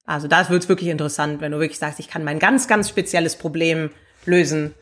Also 0.05 0.29
da 0.29 0.49
wird 0.49 0.63
es 0.63 0.69
wirklich 0.69 0.91
interessant, 0.91 1.41
wenn 1.41 1.53
du 1.53 1.61
wirklich 1.61 1.79
sagst, 1.79 1.99
ich 1.99 2.09
kann 2.09 2.25
mein 2.25 2.39
ganz, 2.39 2.69
ganz 2.69 2.89
spezielles 2.89 3.37
Problem 3.37 3.91
lösen, 4.25 4.75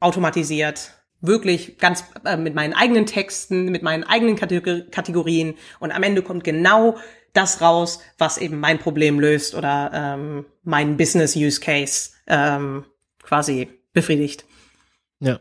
automatisiert, 0.00 0.92
wirklich 1.20 1.78
ganz 1.78 2.04
äh, 2.24 2.36
mit 2.36 2.54
meinen 2.54 2.72
eigenen 2.72 3.06
Texten, 3.06 3.66
mit 3.66 3.82
meinen 3.82 4.04
eigenen 4.04 4.36
Kategorien 4.36 5.54
und 5.80 5.90
am 5.90 6.02
Ende 6.02 6.22
kommt 6.22 6.44
genau 6.44 6.96
das 7.38 7.60
raus, 7.60 8.00
was 8.18 8.36
eben 8.36 8.58
mein 8.58 8.78
Problem 8.78 9.20
löst 9.20 9.54
oder 9.54 9.90
ähm, 9.94 10.44
mein 10.64 10.96
Business 10.96 11.36
Use 11.36 11.60
Case 11.60 12.10
ähm, 12.26 12.84
quasi 13.22 13.68
befriedigt. 13.92 14.44
Ja. 15.20 15.40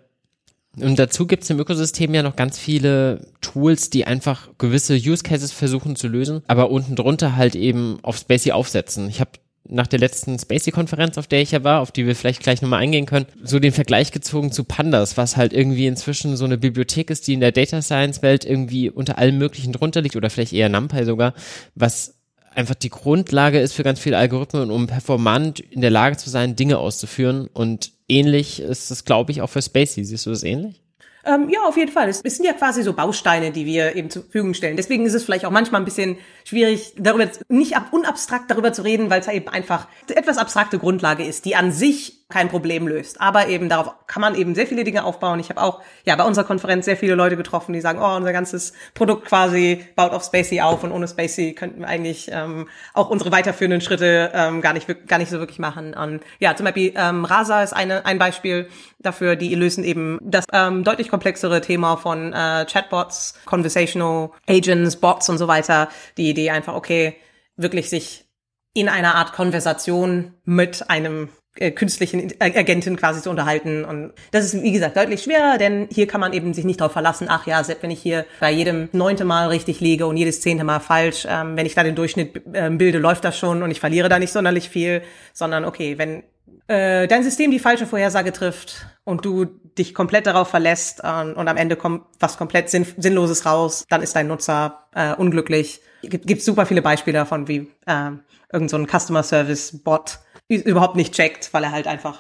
Und 0.80 1.00
dazu 1.00 1.26
gibt 1.26 1.44
es 1.44 1.50
im 1.50 1.60
Ökosystem 1.60 2.14
ja 2.14 2.22
noch 2.22 2.36
ganz 2.36 2.60
viele 2.60 3.32
Tools, 3.42 3.90
die 3.90 4.06
einfach 4.06 4.50
gewisse 4.60 4.94
Use 4.94 5.24
Cases 5.24 5.52
versuchen 5.52 5.96
zu 5.96 6.08
lösen, 6.08 6.44
aber 6.48 6.70
unten 6.70 6.96
drunter 6.96 7.36
halt 7.36 7.56
eben 7.56 7.98
auf 8.04 8.18
Spacey 8.18 8.52
aufsetzen. 8.52 9.10
Ich 9.10 9.20
habe 9.20 9.32
nach 9.70 9.88
der 9.88 10.00
letzten 10.00 10.38
Spacey-Konferenz, 10.38 11.18
auf 11.18 11.28
der 11.28 11.42
ich 11.42 11.52
ja 11.52 11.64
war, 11.64 11.82
auf 11.82 11.92
die 11.92 12.06
wir 12.06 12.16
vielleicht 12.16 12.42
gleich 12.42 12.62
nochmal 12.62 12.82
eingehen 12.82 13.06
können, 13.06 13.26
so 13.44 13.60
den 13.60 13.72
Vergleich 13.72 14.12
gezogen 14.12 14.52
zu 14.52 14.64
Pandas, 14.64 15.18
was 15.18 15.38
halt 15.38 15.54
irgendwie 15.54 15.88
inzwischen 15.88 16.38
so 16.38 16.46
eine 16.46 16.58
Bibliothek 16.58 17.10
ist, 17.10 17.28
die 17.28 17.34
in 17.34 17.40
der 17.40 17.52
Data 17.52 17.82
Science-Welt 17.82 18.46
irgendwie 18.46 18.90
unter 18.90 19.18
allem 19.18 19.38
Möglichen 19.38 19.74
drunter 19.74 20.02
liegt 20.02 20.16
oder 20.16 20.30
vielleicht 20.30 20.54
eher 20.54 20.70
NumPy 20.70 21.06
sogar, 21.06 21.34
was 21.76 22.16
einfach 22.58 22.76
die 22.76 22.90
Grundlage 22.90 23.60
ist 23.60 23.74
für 23.74 23.84
ganz 23.84 24.00
viele 24.00 24.18
Algorithmen, 24.18 24.72
um 24.72 24.88
performant 24.88 25.60
in 25.60 25.82
der 25.82 25.92
Lage 25.92 26.18
zu 26.18 26.30
sein, 26.30 26.56
Dinge 26.56 26.80
auszuführen. 26.80 27.48
Und 27.54 27.92
ähnlich 28.08 28.60
ist 28.60 28.90
es, 28.90 29.06
glaube 29.06 29.32
ich, 29.32 29.42
auch 29.42 29.50
für 29.50 29.62
Spacey. 29.62 30.04
Siehst 30.04 30.26
du 30.26 30.32
das 30.32 30.44
ähnlich? 30.44 30.82
Ähm, 31.28 31.50
ja, 31.50 31.60
auf 31.64 31.76
jeden 31.76 31.92
Fall. 31.92 32.08
Es, 32.08 32.20
sind 32.20 32.46
ja 32.46 32.54
quasi 32.54 32.84
so 32.84 32.94
Bausteine, 32.94 33.52
die 33.52 33.66
wir 33.66 33.96
eben 33.96 34.10
zur 34.10 34.24
Verfügung 34.24 34.54
stellen. 34.54 34.78
Deswegen 34.78 35.06
ist 35.06 35.14
es 35.14 35.26
vielleicht 35.26 35.46
auch 35.46 35.52
manchmal 35.52 35.82
ein 35.82 35.86
bisschen 35.86 36.18
schwierig, 36.46 36.94
darüber 36.98 37.28
nicht 37.50 37.76
ab, 37.76 37.88
unabstrakt 37.92 38.50
darüber 38.50 38.72
zu 38.72 38.84
reden, 38.84 39.10
weil 39.10 39.20
es 39.20 39.28
eben 39.28 39.50
einfach 39.50 39.88
etwas 40.08 40.38
abstrakte 40.38 40.80
Grundlage 40.80 41.26
ist, 41.26 41.44
die 41.44 41.56
an 41.58 41.74
sich 41.74 42.27
kein 42.30 42.50
Problem 42.50 42.88
löst. 42.88 43.22
Aber 43.22 43.48
eben 43.48 43.70
darauf 43.70 43.94
kann 44.06 44.22
man 44.22 44.36
eben 44.36 44.54
sehr 44.54 44.68
viele 44.68 44.84
Dinge 44.84 45.06
aufbauen. 45.06 45.40
Ich 45.40 45.50
habe 45.50 45.62
auch 45.62 45.82
ja 46.04 46.16
bei 46.16 46.26
unserer 46.26 46.44
Konferenz 46.44 46.86
sehr 46.86 46.98
viele 46.98 47.16
Leute 47.16 47.38
getroffen, 47.38 47.72
die 47.72 47.80
sagen, 47.80 48.00
oh, 48.02 48.16
unser 48.16 48.34
ganzes 48.34 48.74
Produkt 48.94 49.26
quasi 49.26 49.86
baut 49.96 50.12
auf 50.12 50.24
Spacey 50.24 50.60
auf 50.60 50.84
und 50.84 50.92
ohne 50.92 51.08
Spacey 51.08 51.54
könnten 51.54 51.82
wir 51.82 51.88
eigentlich 51.88 52.30
ähm, 52.32 52.68
auch 52.94 53.10
unsere 53.10 53.32
weiterführenden 53.32 53.80
Schritte 53.80 54.32
ähm, 54.34 54.62
gar 54.62 54.74
nicht 54.74 54.88
gar 55.08 55.20
nicht 55.20 55.30
so 55.30 55.40
wirklich 55.40 55.60
machen. 55.60 55.94
Und 55.94 56.22
ja, 56.40 56.56
zum 56.56 56.66
Beispiel 56.66 56.94
ähm, 56.98 57.24
Rasa 57.24 57.64
ist 57.64 57.74
eine, 57.74 58.06
ein 58.06 58.20
Beispiel 58.20 58.68
dafür, 59.00 59.38
die 59.38 59.56
lösen 59.56 59.86
eben 59.86 60.20
das 60.22 60.46
ähm, 60.52 60.84
deutlich 60.84 61.10
komplexere 61.10 61.62
Thema 61.62 61.96
von 61.96 62.34
äh, 62.34 62.66
Chatbots, 62.66 63.40
Conversational 63.46 64.32
Agents, 64.48 64.98
Bots 64.98 65.30
und 65.30 65.38
so 65.38 65.48
weiter. 65.48 65.88
Die 66.18 66.30
Idee 66.30 66.50
einfach, 66.50 66.74
okay, 66.74 67.16
wirklich 67.56 67.90
sich 67.90 68.26
in 68.74 68.90
einer 68.90 69.16
Art 69.16 69.34
Konversation 69.34 70.34
mit 70.44 70.90
einem 70.90 71.30
äh, 71.60 71.72
künstlichen 71.72 72.34
Agentin 72.40 72.98
quasi 72.98 73.22
zu 73.22 73.30
unterhalten. 73.30 73.86
Und 73.86 74.14
das 74.32 74.46
ist, 74.46 74.62
wie 74.62 74.72
gesagt, 74.72 74.98
deutlich 74.98 75.24
schwerer, 75.24 75.58
denn 75.58 75.88
hier 75.92 76.08
kann 76.08 76.22
man 76.22 76.34
eben 76.34 76.54
sich 76.54 76.66
nicht 76.66 76.80
darauf 76.82 76.94
verlassen, 76.94 77.28
ach 77.30 77.48
ja, 77.48 77.64
selbst 77.64 77.84
wenn 77.84 77.92
ich 77.92 78.02
hier 78.02 78.26
bei 78.40 78.52
jedem 78.52 78.90
neunte 78.92 79.26
Mal 79.26 79.48
richtig 79.50 79.80
liege 79.80 80.08
und 80.08 80.18
jedes 80.18 80.42
zehnte 80.42 80.64
Mal 80.64 80.80
falsch, 80.80 81.28
ähm, 81.30 81.58
wenn 81.58 81.66
ich 81.66 81.76
da 81.76 81.84
den 81.84 81.96
Durchschnitt 81.96 82.42
äh, 82.54 82.70
bilde, 82.70 83.00
läuft 83.00 83.24
das 83.24 83.38
schon 83.38 83.64
und 83.64 83.72
ich 83.72 83.80
verliere 83.80 84.10
da 84.10 84.20
nicht 84.20 84.32
sonderlich 84.32 84.70
viel, 84.70 85.02
sondern 85.34 85.66
okay, 85.66 85.98
wenn 85.98 86.24
äh, 86.68 87.08
dein 87.08 87.24
System 87.24 87.52
die 87.52 87.60
falsche 87.60 87.88
Vorhersage 87.88 88.34
trifft 88.34 88.86
und 89.04 89.24
du 89.24 89.46
dich 89.46 89.94
komplett 89.94 90.28
darauf 90.28 90.50
verlässt 90.50 91.02
äh, 91.04 91.24
und 91.24 91.48
am 91.48 91.58
Ende 91.58 91.76
kommt 91.76 92.04
was 92.20 92.38
komplett 92.38 92.70
sinn 92.70 92.86
Sinnloses 92.98 93.46
raus, 93.46 93.86
dann 93.90 94.02
ist 94.02 94.16
dein 94.16 94.28
Nutzer 94.28 94.88
äh, 94.94 95.14
unglücklich. 95.16 95.82
Gibt, 96.02 96.28
gibt 96.28 96.42
super 96.42 96.66
viele 96.66 96.82
Beispiele 96.82 97.18
davon, 97.18 97.48
wie 97.48 97.72
äh, 97.86 98.12
irgend 98.52 98.70
so 98.70 98.86
Customer 98.86 99.24
Service 99.24 99.82
Bot 99.84 100.20
überhaupt 100.48 100.96
nicht 100.96 101.14
checkt, 101.14 101.54
weil 101.54 101.64
er 101.64 101.72
halt 101.72 101.88
einfach. 101.88 102.20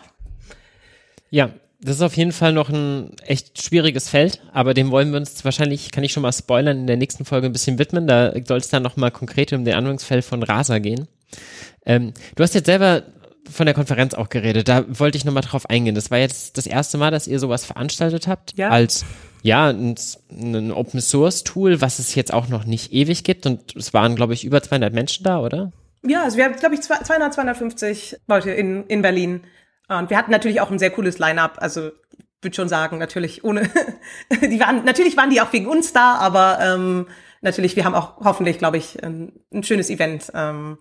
Ja, 1.29 1.51
das 1.79 1.97
ist 1.97 2.01
auf 2.01 2.17
jeden 2.17 2.31
Fall 2.31 2.53
noch 2.53 2.69
ein 2.69 3.11
echt 3.25 3.61
schwieriges 3.61 4.09
Feld, 4.09 4.41
aber 4.51 4.73
dem 4.73 4.89
wollen 4.89 5.11
wir 5.11 5.17
uns 5.17 5.45
wahrscheinlich, 5.45 5.91
kann 5.91 6.03
ich 6.03 6.11
schon 6.11 6.23
mal 6.23 6.31
spoilern, 6.31 6.79
in 6.79 6.87
der 6.87 6.97
nächsten 6.97 7.23
Folge 7.23 7.47
ein 7.47 7.53
bisschen 7.53 7.77
widmen. 7.77 8.07
Da 8.07 8.33
soll 8.45 8.57
es 8.57 8.69
dann 8.69 8.83
nochmal 8.83 9.11
konkret 9.11 9.53
um 9.53 9.63
den 9.63 9.75
Anwendungsfeld 9.75 10.25
von 10.25 10.41
Rasa 10.41 10.79
gehen. 10.79 11.07
Ähm, 11.85 12.13
du 12.35 12.43
hast 12.43 12.55
jetzt 12.55 12.65
selber 12.65 13.03
von 13.49 13.65
der 13.65 13.75
Konferenz 13.75 14.13
auch 14.13 14.29
geredet, 14.29 14.67
da 14.67 14.85
wollte 14.87 15.17
ich 15.17 15.23
nochmal 15.23 15.43
drauf 15.43 15.69
eingehen. 15.69 15.95
Das 15.95 16.11
war 16.11 16.17
jetzt 16.17 16.57
das 16.57 16.67
erste 16.67 16.97
Mal, 16.97 17.11
dass 17.11 17.27
ihr 17.27 17.39
sowas 17.39 17.63
veranstaltet 17.63 18.27
habt, 18.27 18.57
ja. 18.57 18.69
als 18.69 19.05
ja, 19.41 19.69
ein, 19.69 19.95
ein 20.31 20.71
Open 20.71 20.99
Source 20.99 21.43
Tool, 21.43 21.79
was 21.79 21.99
es 21.99 22.15
jetzt 22.15 22.33
auch 22.33 22.49
noch 22.49 22.65
nicht 22.65 22.91
ewig 22.91 23.23
gibt 23.23 23.45
und 23.45 23.75
es 23.75 23.93
waren, 23.93 24.15
glaube 24.15 24.33
ich, 24.33 24.43
über 24.43 24.61
200 24.61 24.93
Menschen 24.93 25.23
da, 25.23 25.39
oder? 25.39 25.71
Ja, 26.03 26.23
also 26.23 26.37
wir 26.37 26.45
haben, 26.45 26.55
glaube 26.55 26.75
ich, 26.75 26.81
200, 26.81 27.33
250 27.33 28.17
Leute 28.27 28.51
in, 28.51 28.85
in 28.87 29.01
Berlin. 29.01 29.43
Und 29.87 30.09
wir 30.09 30.17
hatten 30.17 30.31
natürlich 30.31 30.61
auch 30.61 30.69
ein 30.69 30.79
sehr 30.79 30.91
cooles 30.91 31.17
Line-up. 31.19 31.57
Also 31.59 31.91
würde 32.41 32.55
schon 32.55 32.69
sagen, 32.69 32.97
natürlich 32.97 33.43
ohne, 33.43 33.69
die 34.41 34.59
waren, 34.59 34.85
natürlich 34.85 35.17
waren 35.17 35.29
die 35.29 35.41
auch 35.41 35.51
wegen 35.53 35.67
uns 35.67 35.93
da, 35.93 36.15
aber 36.15 36.59
ähm, 36.61 37.07
natürlich, 37.41 37.75
wir 37.75 37.85
haben 37.85 37.95
auch 37.95 38.17
hoffentlich, 38.17 38.57
glaube 38.59 38.77
ich, 38.77 39.03
ein, 39.03 39.33
ein 39.53 39.63
schönes 39.63 39.89
Event 39.89 40.31
ähm, 40.33 40.77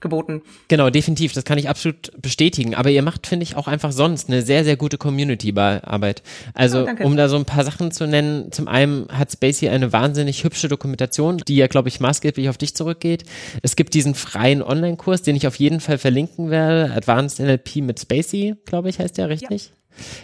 geboten. 0.00 0.42
Genau, 0.68 0.90
definitiv, 0.90 1.32
das 1.32 1.44
kann 1.44 1.58
ich 1.58 1.68
absolut 1.68 2.10
bestätigen. 2.20 2.74
Aber 2.74 2.90
ihr 2.90 3.02
macht, 3.02 3.26
finde 3.26 3.44
ich, 3.44 3.56
auch 3.56 3.68
einfach 3.68 3.92
sonst 3.92 4.28
eine 4.28 4.42
sehr, 4.42 4.64
sehr 4.64 4.76
gute 4.76 4.98
Community-Arbeit. 4.98 6.22
Also, 6.54 6.86
oh, 6.86 7.04
um 7.04 7.16
da 7.16 7.28
so 7.28 7.36
ein 7.36 7.44
paar 7.44 7.64
Sachen 7.64 7.90
zu 7.92 8.06
nennen, 8.06 8.52
zum 8.52 8.68
einen 8.68 9.08
hat 9.08 9.32
Spacey 9.32 9.68
eine 9.68 9.92
wahnsinnig 9.92 10.44
hübsche 10.44 10.68
Dokumentation, 10.68 11.38
die 11.38 11.56
ja, 11.56 11.66
glaube 11.66 11.88
ich, 11.88 12.00
maßgeblich 12.00 12.48
auf 12.48 12.58
dich 12.58 12.74
zurückgeht. 12.74 13.24
Es 13.62 13.76
gibt 13.76 13.94
diesen 13.94 14.14
freien 14.14 14.62
Online-Kurs, 14.62 15.22
den 15.22 15.36
ich 15.36 15.46
auf 15.46 15.56
jeden 15.56 15.80
Fall 15.80 15.98
verlinken 15.98 16.50
werde. 16.50 16.92
Advanced 16.92 17.40
NLP 17.40 17.76
mit 17.76 18.00
Spacey, 18.00 18.54
glaube 18.64 18.88
ich, 18.88 18.98
heißt 18.98 19.18
der 19.18 19.28
richtig? 19.28 19.66
Ja. 19.66 19.80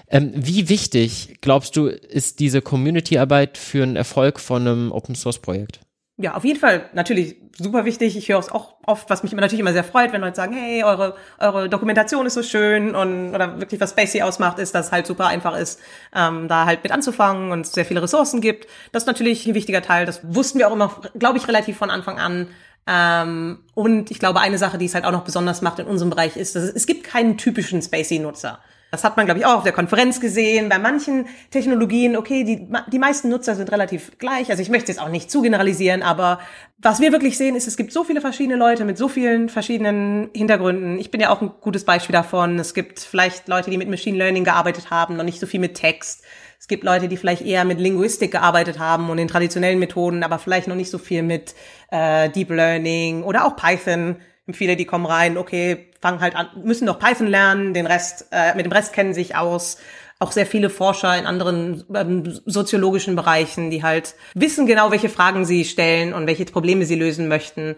Ähm, 0.09 0.33
wie 0.35 0.69
wichtig, 0.69 1.39
glaubst 1.41 1.77
du, 1.77 1.87
ist 1.87 2.41
diese 2.41 2.63
Community-Arbeit 2.63 3.59
für 3.59 3.83
einen 3.83 3.97
Erfolg 3.97 4.41
von 4.41 4.63
einem 4.63 4.93
Open-Source-Projekt? 4.93 5.81
Ja, 6.19 6.35
auf 6.35 6.45
jeden 6.45 6.59
Fall 6.59 6.89
natürlich 6.95 7.37
super 7.59 7.85
wichtig. 7.85 8.17
Ich 8.17 8.29
höre 8.31 8.39
es 8.39 8.51
auch 8.51 8.77
oft, 8.87 9.11
was 9.11 9.23
mich 9.23 9.33
natürlich 9.33 9.61
immer 9.61 9.75
sehr 9.75 9.85
freut, 9.85 10.13
wenn 10.13 10.23
Leute 10.23 10.37
sagen, 10.37 10.55
hey, 10.55 10.83
eure, 10.83 11.15
eure 11.39 11.69
Dokumentation 11.69 12.25
ist 12.25 12.35
so 12.35 12.43
schön 12.43 12.95
und 12.95 13.35
oder 13.35 13.61
wirklich 13.61 13.81
was 13.83 13.91
Spacey 13.91 14.23
ausmacht, 14.23 14.59
ist, 14.59 14.75
dass 14.75 14.87
es 14.87 14.93
halt 14.93 15.07
super 15.07 15.27
einfach 15.27 15.57
ist, 15.59 15.79
ähm, 16.15 16.49
da 16.49 16.65
halt 16.65 16.83
mit 16.83 16.93
anzufangen 16.93 17.53
und 17.53 17.67
es 17.67 17.73
sehr 17.73 17.85
viele 17.85 18.03
Ressourcen 18.03 18.41
gibt. 18.41 18.67
Das 18.93 19.03
ist 19.03 19.07
natürlich 19.07 19.47
ein 19.47 19.55
wichtiger 19.55 19.83
Teil. 19.83 20.07
Das 20.07 20.21
wussten 20.23 20.59
wir 20.59 20.69
auch 20.69 20.73
immer, 20.73 20.91
glaube 21.19 21.37
ich, 21.37 21.49
relativ 21.49 21.77
von 21.77 21.91
Anfang 21.91 22.19
an. 22.19 22.49
Ähm, 22.87 23.59
und 23.75 24.11
ich 24.11 24.19
glaube, 24.19 24.41
eine 24.41 24.57
Sache, 24.57 24.79
die 24.79 24.87
es 24.87 24.95
halt 24.95 25.05
auch 25.05 25.13
noch 25.13 25.25
besonders 25.25 25.61
macht 25.61 25.81
in 25.81 25.87
unserem 25.87 26.11
Bereich, 26.11 26.37
ist, 26.37 26.57
dass 26.57 26.63
es, 26.63 26.71
es 26.71 26.87
gibt 26.87 27.05
keinen 27.05 27.37
typischen 27.37 27.83
Spacey-Nutzer. 27.83 28.59
Das 28.93 29.03
hat 29.03 29.17
man, 29.17 29.27
glaube 29.27 29.41
ich, 29.41 29.47
auch 29.47 29.57
auf 29.57 29.63
der 29.65 29.73
Konferenz 29.73 30.21
gesehen. 30.21 30.69
Bei 30.69 30.79
manchen 30.79 31.27
Technologien, 31.51 32.17
okay, 32.17 32.45
die, 32.45 32.69
die 32.91 32.99
meisten 32.99 33.29
Nutzer 33.29 33.57
sind 33.57 33.73
relativ 33.73 34.17
gleich. 34.19 34.49
Also 34.51 34.63
ich 34.63 34.69
möchte 34.69 34.93
jetzt 34.93 35.01
auch 35.01 35.09
nicht 35.09 35.31
zu 35.31 35.43
generalisieren, 35.43 36.03
aber 36.03 36.39
was 36.79 37.01
wir 37.01 37.11
wirklich 37.11 37.37
sehen, 37.37 37.57
ist, 37.57 37.67
es 37.67 37.77
gibt 37.77 37.93
so 37.93 38.05
viele 38.05 38.21
verschiedene 38.21 38.57
Leute 38.57 38.85
mit 38.85 38.97
so 38.97 39.09
vielen 39.09 39.49
verschiedenen 39.49 40.31
Hintergründen. 40.35 40.99
Ich 40.99 41.11
bin 41.11 41.21
ja 41.21 41.31
auch 41.31 41.43
ein 41.43 41.51
gutes 41.61 41.85
Beispiel 41.85 42.13
davon. 42.13 42.59
Es 42.59 42.75
gibt 42.75 43.01
vielleicht 43.01 43.49
Leute, 43.49 43.71
die 43.71 43.79
mit 43.79 43.91
Machine 43.91 44.19
Learning 44.19 44.45
gearbeitet 44.45 44.91
haben, 44.91 45.17
noch 45.17 45.25
nicht 45.25 45.41
so 45.41 45.47
viel 45.47 45.61
mit 45.61 45.75
Text. 45.75 46.23
Es 46.59 46.69
gibt 46.69 46.85
Leute, 46.85 47.09
die 47.09 47.17
vielleicht 47.17 47.43
eher 47.43 47.65
mit 47.65 47.81
Linguistik 47.81 48.31
gearbeitet 48.31 48.79
haben 48.79 49.11
und 49.11 49.19
in 49.19 49.29
traditionellen 49.29 49.79
Methoden, 49.79 50.23
aber 50.23 50.39
vielleicht 50.39 50.69
noch 50.69 50.77
nicht 50.77 50.91
so 50.91 50.99
viel 50.99 51.23
mit 51.23 51.55
äh, 51.91 52.31
Deep 52.31 52.51
Learning 52.51 53.25
oder 53.25 53.47
auch 53.47 53.57
Python. 53.57 54.17
Viele, 54.53 54.77
die 54.77 54.85
kommen 54.85 55.07
rein, 55.07 55.39
okay, 55.39 55.91
fangen 56.01 56.21
halt 56.21 56.37
an, 56.37 56.49
müssen 56.63 56.87
noch 56.87 56.99
Python 56.99 57.27
lernen, 57.27 57.75
den 57.75 57.87
Rest, 57.87 58.27
äh, 58.31 58.55
mit 58.55 58.65
dem 58.65 58.73
Rest 58.73 58.93
kennen 58.93 59.15
sich 59.15 59.37
aus. 59.37 59.79
Auch 60.19 60.33
sehr 60.33 60.47
viele 60.47 60.71
Forscher 60.71 61.17
in 61.19 61.27
anderen 61.27 61.85
ähm, 61.95 62.41
soziologischen 62.47 63.17
Bereichen, 63.17 63.71
die 63.71 63.83
halt 63.83 64.15
wissen 64.35 64.67
genau, 64.67 64.91
welche 64.91 65.11
Fragen 65.11 65.45
sie 65.45 65.65
stellen 65.65 66.15
und 66.15 66.27
welche 66.27 66.47
Probleme 66.47 66.87
sie 66.87 66.95
lösen 66.95 67.29
möchten. 67.29 67.77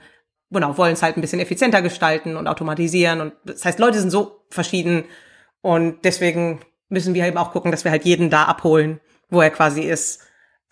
Genau, 0.51 0.79
wollen 0.79 0.93
es 0.93 1.03
halt 1.03 1.17
ein 1.17 1.21
bisschen 1.21 1.41
effizienter 1.41 1.83
gestalten 1.83 2.37
und 2.37 2.47
automatisieren. 2.47 3.21
Und 3.21 3.33
das 3.45 3.65
heißt, 3.65 3.81
Leute 3.81 4.01
sind 4.01 4.11
so 4.11 4.45
verschieden 4.51 5.05
und 5.63 6.05
deswegen 6.05 6.61
müssen 6.89 7.15
wir 7.15 7.27
eben 7.27 7.39
auch 7.39 7.53
gucken, 7.53 7.71
dass 7.71 7.85
wir 7.85 7.91
halt 7.91 8.05
jeden 8.05 8.31
da 8.31 8.45
abholen, 8.45 9.01
wo 9.29 9.41
er 9.41 9.51
quasi 9.51 9.83
ist 9.83 10.21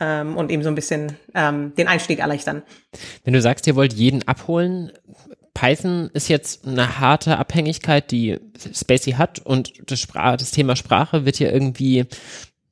ähm, 0.01 0.37
und 0.37 0.51
ihm 0.51 0.63
so 0.63 0.69
ein 0.69 0.75
bisschen 0.75 1.17
ähm, 1.35 1.75
den 1.75 1.89
Einstieg 1.89 2.21
erleichtern. 2.21 2.63
Wenn 3.25 3.35
du 3.35 3.41
sagst, 3.41 3.67
ihr 3.67 3.77
wollt 3.77 3.93
jeden 3.93 4.27
abholen, 4.27 4.93
Python 5.57 6.11
ist 6.13 6.29
jetzt 6.29 6.67
eine 6.67 6.99
harte 6.99 7.39
Abhängigkeit, 7.39 8.11
die 8.11 8.39
Spacey 8.75 9.13
hat 9.13 9.39
und 9.39 9.73
das, 9.91 10.01
Spra 10.01 10.37
das 10.37 10.51
Thema 10.51 10.77
Sprache 10.77 11.25
wird 11.25 11.39
ja 11.39 11.51
irgendwie 11.51 12.05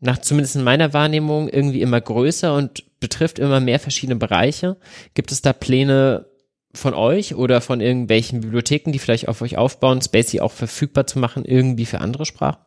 nach 0.00 0.18
zumindest 0.18 0.56
in 0.56 0.64
meiner 0.64 0.92
Wahrnehmung 0.92 1.48
irgendwie 1.48 1.80
immer 1.80 1.98
größer 1.98 2.54
und 2.54 2.84
betrifft 3.00 3.38
immer 3.38 3.60
mehr 3.60 3.80
verschiedene 3.80 4.16
Bereiche. 4.16 4.76
Gibt 5.14 5.32
es 5.32 5.40
da 5.40 5.54
Pläne 5.54 6.26
von 6.74 6.92
euch 6.92 7.34
oder 7.34 7.62
von 7.62 7.80
irgendwelchen 7.80 8.42
Bibliotheken, 8.42 8.92
die 8.92 8.98
vielleicht 8.98 9.28
auf 9.28 9.40
euch 9.40 9.56
aufbauen, 9.56 10.02
Spacey 10.02 10.40
auch 10.40 10.52
verfügbar 10.52 11.06
zu 11.06 11.18
machen, 11.18 11.46
irgendwie 11.46 11.86
für 11.86 12.02
andere 12.02 12.26
Sprachen? 12.26 12.60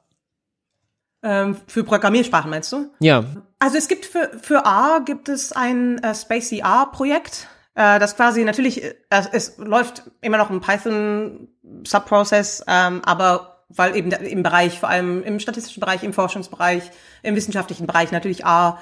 Ähm, 1.22 1.58
für 1.68 1.84
Programmiersprachen 1.84 2.50
meinst 2.50 2.72
du? 2.72 2.90
Ja. 3.00 3.24
Also 3.60 3.78
es 3.78 3.88
gibt 3.88 4.06
für, 4.06 4.32
für 4.42 4.64
R 4.66 5.02
gibt 5.06 5.30
es 5.30 5.52
ein 5.52 6.00
äh, 6.00 6.16
Spacey 6.16 6.62
R 6.62 6.90
Projekt. 6.92 7.50
Äh, 7.78 8.00
das 8.00 8.16
quasi 8.16 8.44
natürlich, 8.44 8.84
äh, 8.84 8.96
es 9.10 9.60
läuft 9.60 10.02
immer 10.22 10.38
noch 10.38 10.50
ein 10.50 10.62
Python 10.62 11.48
Subprocess, 11.86 12.66
ähm, 12.68 13.04
aber 13.06 13.66
weil 13.70 13.96
eben 13.96 14.12
im 14.12 14.42
Bereich, 14.42 14.80
vor 14.80 14.90
allem 14.90 15.22
im 15.22 15.40
statistischen 15.40 15.82
Bereich, 15.82 16.02
im 16.02 16.12
Forschungsbereich, 16.12 16.90
im 17.22 17.36
wissenschaftlichen 17.36 17.86
Bereich 17.86 18.12
natürlich 18.12 18.46
R 18.46 18.80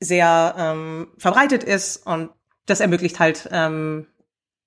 sehr 0.00 0.54
ähm, 0.58 1.08
verbreitet 1.16 1.64
ist 1.64 2.06
und 2.06 2.28
das 2.66 2.80
ermöglicht 2.80 3.20
halt 3.20 3.48
ähm, 3.52 4.06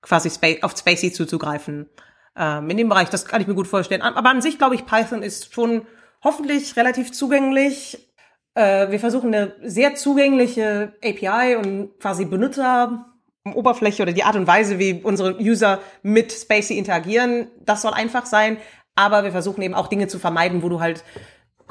quasi 0.01 0.31
Space, 0.31 0.63
auf 0.63 0.75
Spacey 0.75 1.11
zuzugreifen. 1.11 1.89
Ähm, 2.35 2.69
in 2.71 2.77
dem 2.77 2.89
Bereich, 2.89 3.09
das 3.09 3.25
kann 3.25 3.39
ich 3.39 3.47
mir 3.47 3.53
gut 3.53 3.67
vorstellen. 3.67 4.01
Aber 4.01 4.29
an 4.29 4.41
sich 4.41 4.57
glaube 4.57 4.73
ich, 4.73 4.87
Python 4.87 5.21
ist 5.21 5.53
schon 5.53 5.85
hoffentlich 6.23 6.75
relativ 6.75 7.11
zugänglich. 7.11 8.11
Äh, 8.55 8.89
wir 8.89 8.99
versuchen 8.99 9.35
eine 9.35 9.55
sehr 9.61 9.93
zugängliche 9.93 10.93
API 11.03 11.57
und 11.57 11.99
quasi 11.99 12.25
Benutzer 12.25 13.08
Oberfläche 13.53 14.03
oder 14.03 14.13
die 14.13 14.23
Art 14.23 14.35
und 14.35 14.47
Weise, 14.47 14.79
wie 14.79 15.01
unsere 15.01 15.39
User 15.39 15.79
mit 16.01 16.31
Spacey 16.31 16.77
interagieren, 16.77 17.47
das 17.59 17.81
soll 17.81 17.93
einfach 17.93 18.25
sein. 18.25 18.57
Aber 18.95 19.23
wir 19.23 19.31
versuchen 19.31 19.61
eben 19.61 19.73
auch 19.73 19.87
Dinge 19.87 20.07
zu 20.07 20.19
vermeiden, 20.19 20.61
wo 20.61 20.69
du 20.69 20.79
halt 20.79 21.03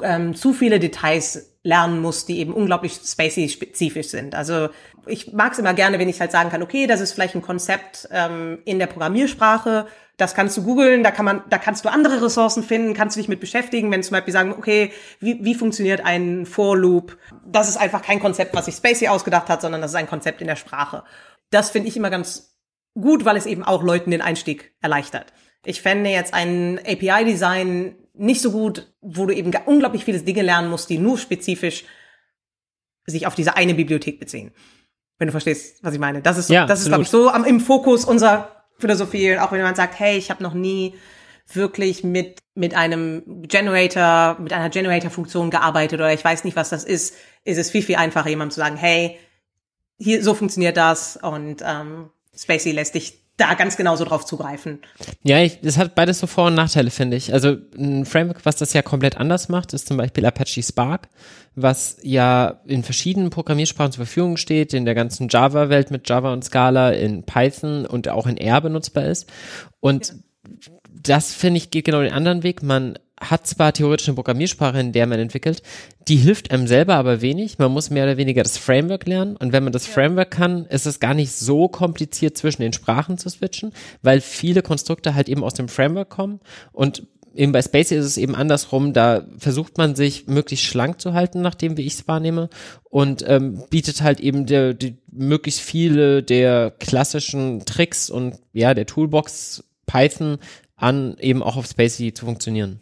ähm, 0.01 0.35
zu 0.35 0.53
viele 0.53 0.79
Details 0.79 1.57
lernen 1.63 2.01
musst, 2.01 2.29
die 2.29 2.39
eben 2.39 2.53
unglaublich 2.53 2.99
Spacey-spezifisch 3.03 4.07
sind. 4.07 4.33
Also 4.33 4.69
ich 5.05 5.33
mag 5.33 5.53
es 5.53 5.59
immer 5.59 5.73
gerne, 5.73 5.99
wenn 5.99 6.09
ich 6.09 6.21
halt 6.21 6.31
sagen 6.31 6.49
kann, 6.49 6.63
okay, 6.63 6.87
das 6.87 7.01
ist 7.01 7.13
vielleicht 7.13 7.35
ein 7.35 7.41
Konzept 7.41 8.07
ähm, 8.11 8.59
in 8.65 8.79
der 8.79 8.87
Programmiersprache, 8.87 9.87
das 10.17 10.35
kannst 10.35 10.57
du 10.57 10.63
googeln, 10.63 11.01
da 11.03 11.11
kann 11.11 11.43
da 11.49 11.57
kannst 11.57 11.85
du 11.85 11.89
andere 11.89 12.21
Ressourcen 12.21 12.63
finden, 12.63 12.93
kannst 12.93 13.15
du 13.15 13.21
dich 13.21 13.29
mit 13.29 13.39
beschäftigen, 13.39 13.89
wenn 13.91 14.03
zum 14.03 14.15
Beispiel 14.15 14.33
sagen, 14.33 14.53
okay, 14.57 14.91
wie, 15.19 15.43
wie 15.43 15.55
funktioniert 15.55 16.03
ein 16.03 16.45
For 16.45 16.77
Loop? 16.77 17.17
Das 17.45 17.69
ist 17.69 17.77
einfach 17.77 18.01
kein 18.01 18.19
Konzept, 18.19 18.53
was 18.53 18.65
sich 18.65 18.75
Spacey 18.75 19.07
ausgedacht 19.07 19.47
hat, 19.47 19.61
sondern 19.61 19.81
das 19.81 19.91
ist 19.91 19.95
ein 19.95 20.07
Konzept 20.07 20.41
in 20.41 20.47
der 20.47 20.57
Sprache 20.57 21.03
das 21.49 21.69
finde 21.69 21.89
ich 21.89 21.97
immer 21.97 22.09
ganz 22.09 22.57
gut, 22.99 23.25
weil 23.25 23.37
es 23.37 23.45
eben 23.45 23.63
auch 23.63 23.83
Leuten 23.83 24.11
den 24.11 24.21
Einstieg 24.21 24.73
erleichtert. 24.81 25.33
Ich 25.65 25.81
fände 25.81 26.09
jetzt 26.09 26.33
ein 26.33 26.79
API-Design 26.79 27.95
nicht 28.13 28.41
so 28.41 28.51
gut, 28.51 28.93
wo 29.01 29.25
du 29.25 29.33
eben 29.33 29.51
unglaublich 29.65 30.05
viele 30.05 30.19
Dinge 30.19 30.41
lernen 30.41 30.69
musst, 30.69 30.89
die 30.89 30.97
nur 30.97 31.17
spezifisch 31.17 31.85
sich 33.05 33.27
auf 33.27 33.35
diese 33.35 33.55
eine 33.55 33.73
Bibliothek 33.73 34.19
beziehen. 34.19 34.51
Wenn 35.17 35.27
du 35.27 35.31
verstehst, 35.31 35.83
was 35.83 35.93
ich 35.93 35.99
meine. 35.99 36.21
Das 36.21 36.37
ist, 36.37 36.49
ja, 36.49 36.65
das 36.65 36.81
ist, 36.81 36.87
glaube 36.87 37.03
ich, 37.03 37.09
so 37.09 37.29
am, 37.29 37.43
im 37.43 37.59
Fokus 37.59 38.05
unserer 38.05 38.65
Philosophie. 38.77 39.37
Auch 39.37 39.51
wenn 39.51 39.59
jemand 39.59 39.77
sagt, 39.77 39.99
hey, 39.99 40.17
ich 40.17 40.29
habe 40.29 40.43
noch 40.43 40.53
nie 40.53 40.95
wirklich 41.51 42.03
mit 42.03 42.39
mit 42.59 42.75
einem 42.75 43.23
Generator, 43.47 44.37
mit 44.37 44.51
einer 44.51 44.69
Generator-Funktion 44.69 45.49
gearbeitet 45.49 45.99
oder 45.99 46.13
ich 46.13 46.23
weiß 46.23 46.43
nicht, 46.43 46.57
was 46.57 46.69
das 46.69 46.83
ist, 46.83 47.15
ist 47.45 47.57
es 47.57 47.71
viel, 47.71 47.81
viel 47.81 47.95
einfacher, 47.95 48.27
jemandem 48.27 48.51
zu 48.51 48.59
sagen, 48.59 48.75
hey, 48.75 49.17
hier, 49.99 50.23
so 50.23 50.33
funktioniert 50.33 50.77
das 50.77 51.17
und 51.21 51.57
ähm, 51.63 52.09
Spacey 52.35 52.71
lässt 52.71 52.95
dich 52.95 53.19
da 53.39 53.53
ganz 53.53 53.77
genau 53.77 53.95
so 53.95 54.03
drauf 54.03 54.25
zugreifen. 54.25 54.79
Ja, 55.23 55.39
ich, 55.41 55.61
das 55.61 55.77
hat 55.77 55.95
beides 55.95 56.19
so 56.19 56.27
Vor- 56.27 56.47
und 56.47 56.55
Nachteile, 56.55 56.91
finde 56.91 57.17
ich. 57.17 57.33
Also 57.33 57.57
ein 57.77 58.05
Framework, 58.05 58.45
was 58.45 58.57
das 58.57 58.73
ja 58.73 58.81
komplett 58.81 59.17
anders 59.17 59.49
macht, 59.49 59.73
ist 59.73 59.87
zum 59.87 59.97
Beispiel 59.97 60.25
Apache 60.25 60.61
Spark, 60.61 61.07
was 61.55 61.97
ja 62.01 62.59
in 62.65 62.83
verschiedenen 62.83 63.29
Programmiersprachen 63.29 63.93
zur 63.93 64.05
Verfügung 64.05 64.37
steht, 64.37 64.73
in 64.73 64.85
der 64.85 64.95
ganzen 64.95 65.29
Java-Welt 65.29 65.89
mit 65.89 66.07
Java 66.09 66.33
und 66.33 66.43
Scala, 66.43 66.91
in 66.91 67.23
Python 67.23 67.85
und 67.85 68.09
auch 68.09 68.27
in 68.27 68.37
R 68.37 68.59
benutzbar 68.59 69.05
ist. 69.05 69.27
Und 69.79 70.09
ja. 70.09 70.13
das, 71.01 71.33
finde 71.33 71.59
ich, 71.59 71.71
geht 71.71 71.85
genau 71.85 72.01
den 72.01 72.13
anderen 72.13 72.43
Weg. 72.43 72.61
Man 72.61 72.99
hat 73.19 73.47
zwar 73.47 73.73
theoretisch 73.73 74.07
eine 74.07 74.15
Programmiersprache, 74.15 74.79
in 74.79 74.91
der 74.91 75.07
man 75.07 75.19
entwickelt, 75.19 75.61
die 76.07 76.15
hilft 76.15 76.51
einem 76.51 76.67
selber 76.67 76.95
aber 76.95 77.21
wenig. 77.21 77.59
Man 77.59 77.71
muss 77.71 77.89
mehr 77.89 78.05
oder 78.05 78.17
weniger 78.17 78.43
das 78.43 78.57
Framework 78.57 79.05
lernen. 79.05 79.35
Und 79.35 79.51
wenn 79.51 79.63
man 79.63 79.73
das 79.73 79.87
ja. 79.87 79.93
Framework 79.93 80.31
kann, 80.31 80.65
ist 80.65 80.85
es 80.85 80.99
gar 80.99 81.13
nicht 81.13 81.31
so 81.31 81.67
kompliziert, 81.67 82.37
zwischen 82.37 82.61
den 82.61 82.73
Sprachen 82.73 83.17
zu 83.17 83.29
switchen, 83.29 83.73
weil 84.01 84.21
viele 84.21 84.61
Konstrukte 84.61 85.15
halt 85.15 85.29
eben 85.29 85.43
aus 85.43 85.53
dem 85.53 85.67
Framework 85.67 86.09
kommen. 86.09 86.39
Und 86.71 87.03
eben 87.35 87.51
bei 87.51 87.61
Spacey 87.61 87.97
ist 87.97 88.05
es 88.05 88.17
eben 88.17 88.35
andersrum. 88.35 88.93
Da 88.93 89.25
versucht 89.37 89.77
man 89.77 89.95
sich 89.95 90.27
möglichst 90.27 90.65
schlank 90.65 91.01
zu 91.01 91.13
halten, 91.13 91.41
nachdem 91.41 91.77
wie 91.77 91.85
ich 91.85 91.93
es 91.93 92.07
wahrnehme, 92.07 92.49
und 92.83 93.23
ähm, 93.27 93.63
bietet 93.69 94.01
halt 94.01 94.19
eben 94.19 94.45
der, 94.45 94.73
die, 94.73 94.97
möglichst 95.11 95.61
viele 95.61 96.23
der 96.23 96.71
klassischen 96.71 97.65
Tricks 97.65 98.09
und 98.09 98.35
ja 98.53 98.73
der 98.73 98.85
Toolbox 98.85 99.63
Python 99.85 100.37
an, 100.75 101.17
eben 101.19 101.43
auch 101.43 101.57
auf 101.57 101.65
Spacey 101.65 102.13
zu 102.13 102.25
funktionieren. 102.25 102.81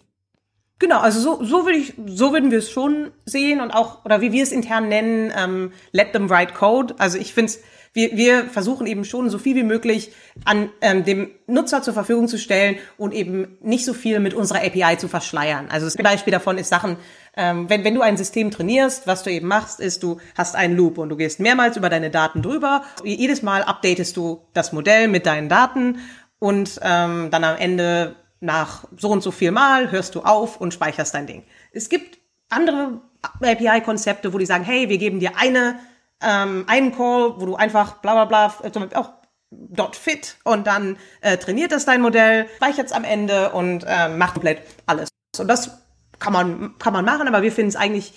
Genau, 0.79 0.99
also 0.99 1.19
so, 1.19 1.43
so 1.43 1.65
würde 1.65 1.77
ich, 1.79 1.93
so 2.05 2.33
würden 2.33 2.51
wir 2.51 2.59
es 2.59 2.69
schon 2.69 3.11
sehen 3.25 3.61
und 3.61 3.71
auch, 3.71 4.05
oder 4.05 4.21
wie 4.21 4.31
wir 4.31 4.43
es 4.43 4.51
intern 4.51 4.87
nennen, 4.89 5.33
ähm, 5.35 5.71
let 5.91 6.13
them 6.13 6.29
write 6.29 6.53
code. 6.53 6.93
Also 6.99 7.17
ich 7.17 7.33
finde 7.33 7.51
wir, 7.97 8.15
wir 8.15 8.45
versuchen 8.45 8.85
eben 8.85 9.05
schon 9.05 9.31
so 9.31 9.39
viel 9.39 9.55
wie 9.55 9.63
möglich 9.63 10.11
an 10.45 10.69
ähm, 10.81 11.03
dem 11.03 11.31
Nutzer 11.47 11.81
zur 11.81 11.95
Verfügung 11.95 12.27
zu 12.27 12.37
stellen 12.37 12.77
und 12.97 13.11
eben 13.11 13.57
nicht 13.61 13.85
so 13.85 13.93
viel 13.95 14.19
mit 14.19 14.35
unserer 14.35 14.59
API 14.59 14.99
zu 14.99 15.07
verschleiern. 15.07 15.67
Also 15.69 15.87
das 15.87 15.97
Beispiel 15.97 16.31
davon 16.31 16.59
ist 16.59 16.69
Sachen, 16.69 16.97
ähm, 17.35 17.69
wenn, 17.71 17.83
wenn 17.83 17.95
du 17.95 18.01
ein 18.01 18.15
System 18.15 18.51
trainierst, 18.51 19.07
was 19.07 19.23
du 19.23 19.31
eben 19.31 19.47
machst, 19.47 19.79
ist, 19.79 20.03
du 20.03 20.19
hast 20.37 20.55
einen 20.55 20.77
Loop 20.77 20.99
und 20.99 21.09
du 21.09 21.17
gehst 21.17 21.39
mehrmals 21.39 21.75
über 21.75 21.89
deine 21.89 22.11
Daten 22.11 22.43
drüber. 22.43 22.83
Jedes 23.03 23.41
Mal 23.41 23.63
updatest 23.63 24.15
du 24.15 24.41
das 24.53 24.73
Modell 24.73 25.07
mit 25.07 25.25
deinen 25.25 25.49
Daten 25.49 25.97
und 26.37 26.79
ähm, 26.83 27.29
dann 27.31 27.43
am 27.43 27.57
Ende 27.57 28.15
nach 28.39 28.85
so 28.97 29.09
und 29.09 29.21
so 29.21 29.31
viel 29.31 29.51
Mal 29.51 29.91
hörst 29.91 30.15
du 30.15 30.21
auf 30.21 30.61
und 30.61 30.73
speicherst 30.73 31.13
dein 31.13 31.27
Ding. 31.27 31.43
Es 31.71 31.89
gibt 31.89 32.19
andere 32.49 33.01
API-Konzepte, 33.41 34.33
wo 34.33 34.37
die 34.37 34.45
sagen, 34.45 34.63
hey, 34.63 34.89
wir 34.89 34.97
geben 34.97 35.19
dir 35.19 35.37
eine, 35.37 35.79
ähm, 36.21 36.65
einen 36.67 36.95
Call, 36.95 37.39
wo 37.39 37.45
du 37.45 37.55
einfach 37.55 37.97
bla 37.97 38.13
bla 38.13 38.25
bla, 38.25 38.71
zum 38.71 38.83
Beispiel 38.83 38.97
auch 38.97 39.11
dot 39.49 39.95
fit 39.95 40.37
und 40.43 40.67
dann 40.67 40.97
äh, 41.21 41.37
trainiert 41.37 41.71
es 41.71 41.85
dein 41.85 42.01
Modell, 42.01 42.47
speichert 42.57 42.87
es 42.87 42.91
am 42.91 43.03
Ende 43.03 43.51
und 43.51 43.85
äh, 43.87 44.09
macht 44.09 44.33
komplett 44.33 44.61
alles. 44.85 45.09
Und 45.37 45.47
das 45.47 45.71
kann 46.19 46.33
man, 46.33 46.77
kann 46.79 46.93
man 46.93 47.05
machen, 47.05 47.27
aber 47.27 47.41
wir 47.41 47.51
finden 47.51 47.69
es 47.69 47.75
eigentlich 47.75 48.13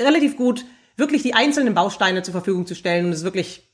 relativ 0.00 0.36
gut, 0.36 0.64
wirklich 0.96 1.22
die 1.22 1.34
einzelnen 1.34 1.74
Bausteine 1.74 2.22
zur 2.22 2.32
Verfügung 2.32 2.66
zu 2.66 2.74
stellen 2.74 3.06
und 3.06 3.12
es 3.12 3.24
wirklich 3.24 3.68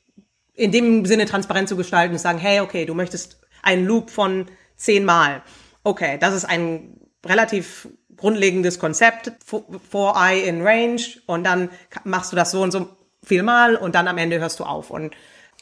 in 0.54 0.72
dem 0.72 1.06
Sinne 1.06 1.26
transparent 1.26 1.68
zu 1.68 1.76
gestalten 1.76 2.14
und 2.14 2.18
sagen, 2.18 2.38
hey, 2.38 2.60
okay, 2.60 2.84
du 2.84 2.94
möchtest 2.94 3.40
einen 3.62 3.86
Loop 3.86 4.10
von 4.10 4.46
zehnmal 4.76 5.42
okay, 5.84 6.18
das 6.18 6.34
ist 6.34 6.44
ein 6.44 7.00
relativ 7.24 7.88
grundlegendes 8.16 8.78
Konzept, 8.78 9.32
for 9.44 10.14
I 10.16 10.40
in 10.40 10.62
range 10.62 11.02
und 11.26 11.44
dann 11.44 11.70
machst 12.04 12.32
du 12.32 12.36
das 12.36 12.50
so 12.50 12.62
und 12.62 12.70
so 12.70 12.88
viel 13.24 13.42
mal 13.42 13.76
und 13.76 13.94
dann 13.94 14.08
am 14.08 14.18
Ende 14.18 14.38
hörst 14.38 14.60
du 14.60 14.64
auf. 14.64 14.90
Und 14.90 15.14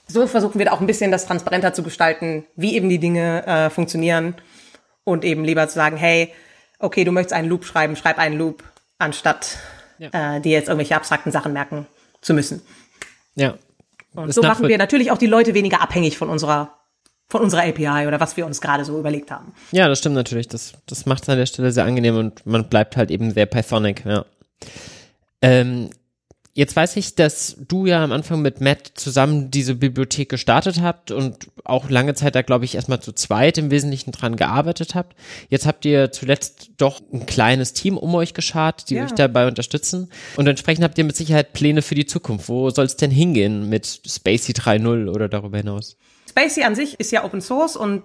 so 0.06 0.26
versuchen 0.26 0.58
wir 0.58 0.72
auch 0.72 0.80
ein 0.80 0.86
bisschen 0.86 1.10
das 1.10 1.26
transparenter 1.26 1.72
zu 1.72 1.82
gestalten, 1.82 2.44
wie 2.56 2.74
eben 2.74 2.88
die 2.88 2.98
Dinge 2.98 3.46
äh, 3.46 3.70
funktionieren 3.70 4.34
und 5.04 5.24
eben 5.24 5.44
lieber 5.44 5.68
zu 5.68 5.74
sagen, 5.74 5.96
hey, 5.96 6.32
okay, 6.78 7.04
du 7.04 7.12
möchtest 7.12 7.34
einen 7.34 7.48
Loop 7.48 7.64
schreiben, 7.64 7.96
schreib 7.96 8.18
einen 8.18 8.38
Loop, 8.38 8.62
anstatt 8.98 9.58
ja. 9.98 10.36
äh, 10.36 10.40
dir 10.40 10.52
jetzt 10.52 10.68
irgendwelche 10.68 10.96
abstrakten 10.96 11.32
Sachen 11.32 11.52
merken 11.52 11.86
zu 12.20 12.34
müssen. 12.34 12.62
Ja. 13.34 13.54
Und 14.14 14.34
so 14.34 14.42
machen 14.42 14.66
wir 14.66 14.78
natürlich 14.78 15.10
auch 15.12 15.18
die 15.18 15.26
Leute 15.26 15.54
weniger 15.54 15.80
abhängig 15.80 16.18
von 16.18 16.28
unserer 16.28 16.79
von 17.30 17.40
unserer 17.40 17.62
API 17.62 18.06
oder 18.06 18.20
was 18.20 18.36
wir 18.36 18.44
uns 18.44 18.60
gerade 18.60 18.84
so 18.84 18.98
überlegt 18.98 19.30
haben. 19.30 19.52
Ja, 19.72 19.88
das 19.88 20.00
stimmt 20.00 20.16
natürlich. 20.16 20.48
Das, 20.48 20.74
das 20.86 21.06
macht 21.06 21.22
es 21.22 21.28
an 21.28 21.38
der 21.38 21.46
Stelle 21.46 21.72
sehr 21.72 21.84
angenehm 21.84 22.16
und 22.16 22.44
man 22.44 22.68
bleibt 22.68 22.96
halt 22.96 23.10
eben 23.10 23.30
sehr 23.30 23.46
Pythonic, 23.46 24.04
ja. 24.04 24.26
Ähm, 25.40 25.90
Jetzt 26.52 26.74
weiß 26.74 26.96
ich, 26.96 27.14
dass 27.14 27.56
du 27.68 27.86
ja 27.86 28.02
am 28.02 28.10
Anfang 28.10 28.42
mit 28.42 28.60
Matt 28.60 28.90
zusammen 28.94 29.52
diese 29.52 29.76
Bibliothek 29.76 30.28
gestartet 30.28 30.82
habt 30.82 31.12
und 31.12 31.46
auch 31.64 31.88
lange 31.88 32.14
Zeit 32.14 32.34
da, 32.34 32.42
glaube 32.42 32.64
ich, 32.64 32.74
erstmal 32.74 33.00
zu 33.00 33.12
zweit 33.12 33.56
im 33.56 33.70
Wesentlichen 33.70 34.10
dran 34.10 34.34
gearbeitet 34.34 34.96
habt. 34.96 35.16
Jetzt 35.48 35.64
habt 35.64 35.84
ihr 35.84 36.10
zuletzt 36.10 36.72
doch 36.76 37.00
ein 37.12 37.24
kleines 37.24 37.72
Team 37.72 37.96
um 37.96 38.12
euch 38.16 38.34
geschart, 38.34 38.90
die 38.90 38.96
ja. 38.96 39.04
euch 39.04 39.12
dabei 39.12 39.46
unterstützen. 39.46 40.10
Und 40.36 40.48
entsprechend 40.48 40.82
habt 40.84 40.98
ihr 40.98 41.04
mit 41.04 41.14
Sicherheit 41.14 41.52
Pläne 41.52 41.82
für 41.82 41.94
die 41.94 42.06
Zukunft. 42.06 42.48
Wo 42.48 42.68
soll 42.70 42.86
es 42.86 42.96
denn 42.96 43.12
hingehen 43.12 43.68
mit 43.68 43.86
Spacey 44.04 44.52
3.0 44.52 45.08
oder 45.08 45.28
darüber 45.28 45.58
hinaus? 45.58 45.96
Spacey 46.30 46.64
an 46.64 46.74
sich 46.74 46.98
ist 46.98 47.12
ja 47.12 47.24
Open 47.24 47.40
Source 47.40 47.76
und 47.76 48.02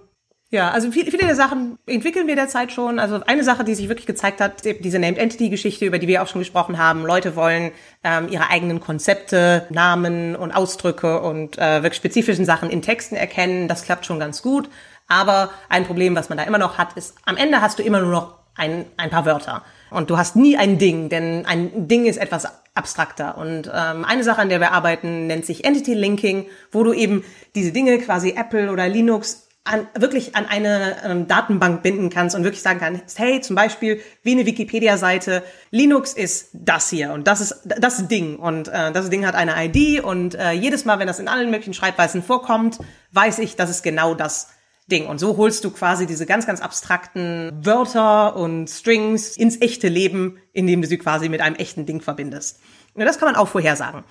ja, 0.50 0.70
also 0.70 0.92
viele, 0.92 1.10
viele 1.10 1.24
der 1.24 1.34
Sachen 1.34 1.76
entwickeln 1.86 2.28
wir 2.28 2.36
derzeit 2.36 2.70
schon. 2.70 3.00
Also 3.00 3.20
eine 3.26 3.42
Sache, 3.42 3.64
die 3.64 3.74
sich 3.74 3.88
wirklich 3.88 4.06
gezeigt 4.06 4.40
hat, 4.40 4.64
diese 4.64 5.00
Named 5.00 5.18
Entity-Geschichte, 5.18 5.84
über 5.84 5.98
die 5.98 6.06
wir 6.06 6.22
auch 6.22 6.28
schon 6.28 6.40
gesprochen 6.40 6.78
haben. 6.78 7.04
Leute 7.04 7.34
wollen 7.34 7.72
ähm, 8.04 8.28
ihre 8.28 8.48
eigenen 8.48 8.78
Konzepte, 8.78 9.66
Namen 9.70 10.36
und 10.36 10.52
Ausdrücke 10.52 11.20
und 11.20 11.58
äh, 11.58 11.82
wirklich 11.82 11.96
spezifischen 11.96 12.44
Sachen 12.44 12.70
in 12.70 12.80
Texten 12.80 13.16
erkennen. 13.16 13.66
Das 13.66 13.82
klappt 13.82 14.06
schon 14.06 14.20
ganz 14.20 14.40
gut. 14.40 14.68
Aber 15.08 15.50
ein 15.68 15.84
Problem, 15.84 16.14
was 16.14 16.28
man 16.28 16.38
da 16.38 16.44
immer 16.44 16.58
noch 16.58 16.78
hat, 16.78 16.92
ist, 16.96 17.16
am 17.24 17.36
Ende 17.36 17.60
hast 17.60 17.80
du 17.80 17.82
immer 17.82 18.00
nur 18.00 18.12
noch 18.12 18.34
ein, 18.54 18.84
ein 18.96 19.10
paar 19.10 19.26
Wörter. 19.26 19.64
Und 19.90 20.10
du 20.10 20.18
hast 20.18 20.36
nie 20.36 20.56
ein 20.56 20.78
Ding, 20.78 21.08
denn 21.08 21.46
ein 21.46 21.88
Ding 21.88 22.06
ist 22.06 22.16
etwas 22.16 22.46
abstrakter. 22.74 23.38
Und 23.38 23.70
ähm, 23.72 24.04
eine 24.04 24.24
Sache, 24.24 24.42
an 24.42 24.48
der 24.48 24.60
wir 24.60 24.72
arbeiten, 24.72 25.26
nennt 25.26 25.46
sich 25.46 25.64
Entity 25.64 25.94
Linking, 25.94 26.46
wo 26.70 26.82
du 26.82 26.92
eben 26.92 27.24
diese 27.54 27.72
Dinge 27.72 27.98
quasi 27.98 28.34
Apple 28.36 28.70
oder 28.70 28.88
Linux 28.88 29.46
an, 29.66 29.88
wirklich 29.94 30.36
an 30.36 30.46
eine 30.46 30.96
ähm, 31.04 31.26
Datenbank 31.26 31.82
binden 31.82 32.08
kannst 32.08 32.36
und 32.36 32.44
wirklich 32.44 32.62
sagen 32.62 32.78
kannst, 32.78 33.18
hey, 33.18 33.40
zum 33.40 33.56
Beispiel 33.56 34.00
wie 34.22 34.32
eine 34.32 34.46
Wikipedia-Seite, 34.46 35.42
Linux 35.70 36.12
ist 36.12 36.50
das 36.52 36.88
hier 36.88 37.12
und 37.12 37.26
das 37.26 37.40
ist 37.40 37.62
das 37.64 38.06
Ding 38.08 38.36
und 38.36 38.68
äh, 38.68 38.92
das 38.92 39.10
Ding 39.10 39.26
hat 39.26 39.34
eine 39.34 39.54
ID 39.64 40.04
und 40.04 40.34
äh, 40.36 40.52
jedes 40.52 40.84
Mal, 40.84 40.98
wenn 40.98 41.08
das 41.08 41.18
in 41.18 41.28
allen 41.28 41.50
möglichen 41.50 41.74
Schreibweisen 41.74 42.22
vorkommt, 42.22 42.78
weiß 43.12 43.40
ich, 43.40 43.56
das 43.56 43.70
ist 43.70 43.82
genau 43.82 44.14
das 44.14 44.50
Ding. 44.90 45.06
Und 45.06 45.18
so 45.18 45.36
holst 45.36 45.64
du 45.64 45.70
quasi 45.70 46.06
diese 46.06 46.26
ganz, 46.26 46.46
ganz 46.46 46.60
abstrakten 46.60 47.52
Wörter 47.64 48.36
und 48.36 48.68
Strings 48.68 49.36
ins 49.36 49.60
echte 49.60 49.88
Leben, 49.88 50.38
indem 50.52 50.82
du 50.82 50.88
sie 50.88 50.98
quasi 50.98 51.28
mit 51.28 51.40
einem 51.40 51.56
echten 51.56 51.86
Ding 51.86 52.00
verbindest. 52.00 52.60
Das 52.94 53.18
kann 53.18 53.28
man 53.28 53.36
auch 53.36 53.48
vorhersagen. 53.48 54.04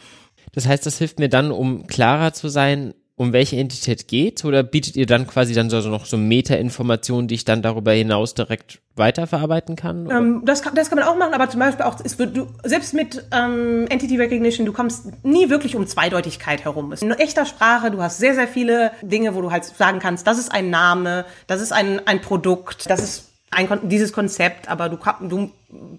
Das 0.53 0.67
heißt, 0.67 0.85
das 0.85 0.97
hilft 0.97 1.19
mir 1.19 1.29
dann, 1.29 1.51
um 1.51 1.87
klarer 1.87 2.33
zu 2.33 2.49
sein, 2.49 2.93
um 3.17 3.31
welche 3.31 3.55
Entität 3.55 4.09
geht 4.09 4.43
oder 4.43 4.61
bietet 4.61 4.97
ihr 4.97 5.05
dann 5.05 5.25
quasi 5.25 5.53
dann 5.53 5.69
so, 5.69 5.79
noch 5.79 6.05
so 6.05 6.17
Meta-Informationen, 6.17 7.29
die 7.29 7.35
ich 7.35 7.45
dann 7.45 7.61
darüber 7.61 7.93
hinaus 7.93 8.33
direkt 8.33 8.79
weiterverarbeiten 8.97 9.77
kann? 9.77 10.09
Ähm, 10.09 10.41
das, 10.43 10.61
kann 10.61 10.75
das 10.75 10.89
kann 10.89 10.99
man 10.99 11.07
auch 11.07 11.15
machen, 11.15 11.33
aber 11.33 11.49
zum 11.49 11.61
Beispiel 11.61 11.85
auch, 11.85 11.95
es 12.03 12.19
wird, 12.19 12.35
du, 12.35 12.47
selbst 12.63 12.93
mit 12.93 13.25
ähm, 13.31 13.85
Entity 13.87 14.17
Recognition, 14.17 14.65
du 14.65 14.73
kommst 14.73 15.23
nie 15.23 15.49
wirklich 15.49 15.77
um 15.77 15.87
Zweideutigkeit 15.87 16.65
herum. 16.65 16.91
Es 16.91 17.01
ist 17.01 17.05
eine 17.09 17.19
echter 17.19 17.45
Sprache, 17.45 17.89
du 17.89 18.01
hast 18.01 18.17
sehr, 18.17 18.35
sehr 18.35 18.49
viele 18.49 18.91
Dinge, 19.01 19.33
wo 19.33 19.41
du 19.41 19.49
halt 19.49 19.63
sagen 19.63 19.99
kannst, 19.99 20.27
das 20.27 20.37
ist 20.37 20.51
ein 20.51 20.69
Name, 20.69 21.25
das 21.47 21.61
ist 21.61 21.71
ein, 21.71 22.05
ein 22.05 22.19
Produkt, 22.19 22.89
das 22.89 23.01
ist 23.01 23.31
ein, 23.49 23.69
dieses 23.83 24.11
Konzept, 24.11 24.67
aber 24.67 24.89
du, 24.89 24.97
du 25.21 25.51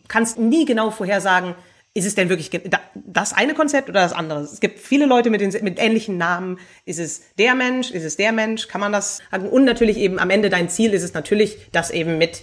kannst 0.07 0.39
nie 0.39 0.67
genau 0.67 0.91
vorhersagen, 0.91 1.55
ist 1.97 2.05
es 2.05 2.15
denn 2.15 2.29
wirklich 2.29 2.51
das 2.95 3.33
eine 3.33 3.55
Konzept 3.55 3.89
oder 3.89 4.01
das 4.01 4.13
andere? 4.13 4.41
Es 4.41 4.61
gibt 4.61 4.79
viele 4.79 5.07
Leute 5.07 5.31
mit, 5.31 5.41
den, 5.41 5.51
mit 5.65 5.79
ähnlichen 5.79 6.19
Namen. 6.19 6.59
Ist 6.85 6.99
es 6.99 7.23
der 7.39 7.55
Mensch? 7.55 7.91
Ist 7.91 8.05
es 8.05 8.17
der 8.17 8.33
Mensch? 8.33 8.69
Kann 8.69 8.83
man 8.83 8.93
das 8.93 9.23
sagen? 9.31 9.49
Und 9.49 9.65
natürlich 9.65 9.97
eben 9.97 10.19
am 10.19 10.29
Ende 10.29 10.51
dein 10.51 10.69
Ziel 10.69 10.93
ist 10.93 11.03
es 11.03 11.15
natürlich, 11.15 11.57
das 11.73 11.91
eben 11.91 12.19
mit 12.19 12.43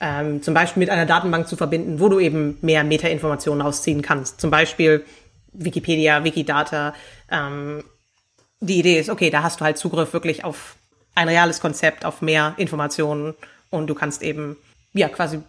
ähm, 0.00 0.42
zum 0.42 0.52
Beispiel 0.52 0.80
mit 0.80 0.90
einer 0.90 1.06
Datenbank 1.06 1.48
zu 1.48 1.56
verbinden, 1.56 1.98
wo 1.98 2.10
du 2.10 2.20
eben 2.20 2.58
mehr 2.60 2.84
Metainformationen 2.84 3.62
rausziehen 3.62 4.02
kannst. 4.02 4.38
Zum 4.38 4.50
Beispiel 4.50 5.02
Wikipedia, 5.54 6.22
Wikidata. 6.22 6.92
Ähm, 7.30 7.84
die 8.60 8.80
Idee 8.80 9.00
ist, 9.00 9.08
okay, 9.08 9.30
da 9.30 9.42
hast 9.42 9.60
du 9.60 9.64
halt 9.64 9.78
Zugriff 9.78 10.12
wirklich 10.12 10.44
auf 10.44 10.76
ein 11.14 11.28
reales 11.28 11.60
Konzept, 11.60 12.04
auf 12.04 12.20
mehr 12.20 12.52
Informationen 12.58 13.34
und 13.70 13.86
du 13.86 13.94
kannst 13.94 14.22
eben 14.22 14.58
ja 14.92 15.08
quasi 15.08 15.40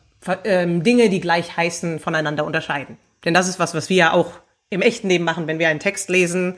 ähm, 0.46 0.84
Dinge, 0.84 1.10
die 1.10 1.20
gleich 1.20 1.58
heißen, 1.58 2.00
voneinander 2.00 2.46
unterscheiden. 2.46 2.98
Denn 3.26 3.34
das 3.34 3.48
ist 3.48 3.60
was, 3.60 3.74
was 3.74 3.90
wir 3.90 3.98
ja 3.98 4.14
auch 4.14 4.32
im 4.70 4.82
echten 4.82 5.10
Leben 5.10 5.24
machen, 5.24 5.48
wenn 5.48 5.60
wir 5.60 5.68
einen 5.68 5.80
Text 5.80 6.10
lesen. 6.10 6.56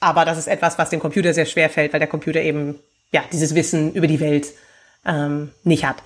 Aber 0.00 0.24
das 0.24 0.38
ist 0.38 0.48
etwas, 0.48 0.78
was 0.78 0.90
dem 0.90 1.00
Computer 1.00 1.32
sehr 1.32 1.46
schwer 1.46 1.70
fällt, 1.70 1.92
weil 1.92 2.00
der 2.00 2.08
Computer 2.08 2.40
eben 2.40 2.78
ja 3.12 3.22
dieses 3.32 3.54
Wissen 3.54 3.92
über 3.94 4.06
die 4.06 4.20
Welt 4.20 4.48
ähm, 5.04 5.50
nicht 5.64 5.84
hat. 5.84 6.02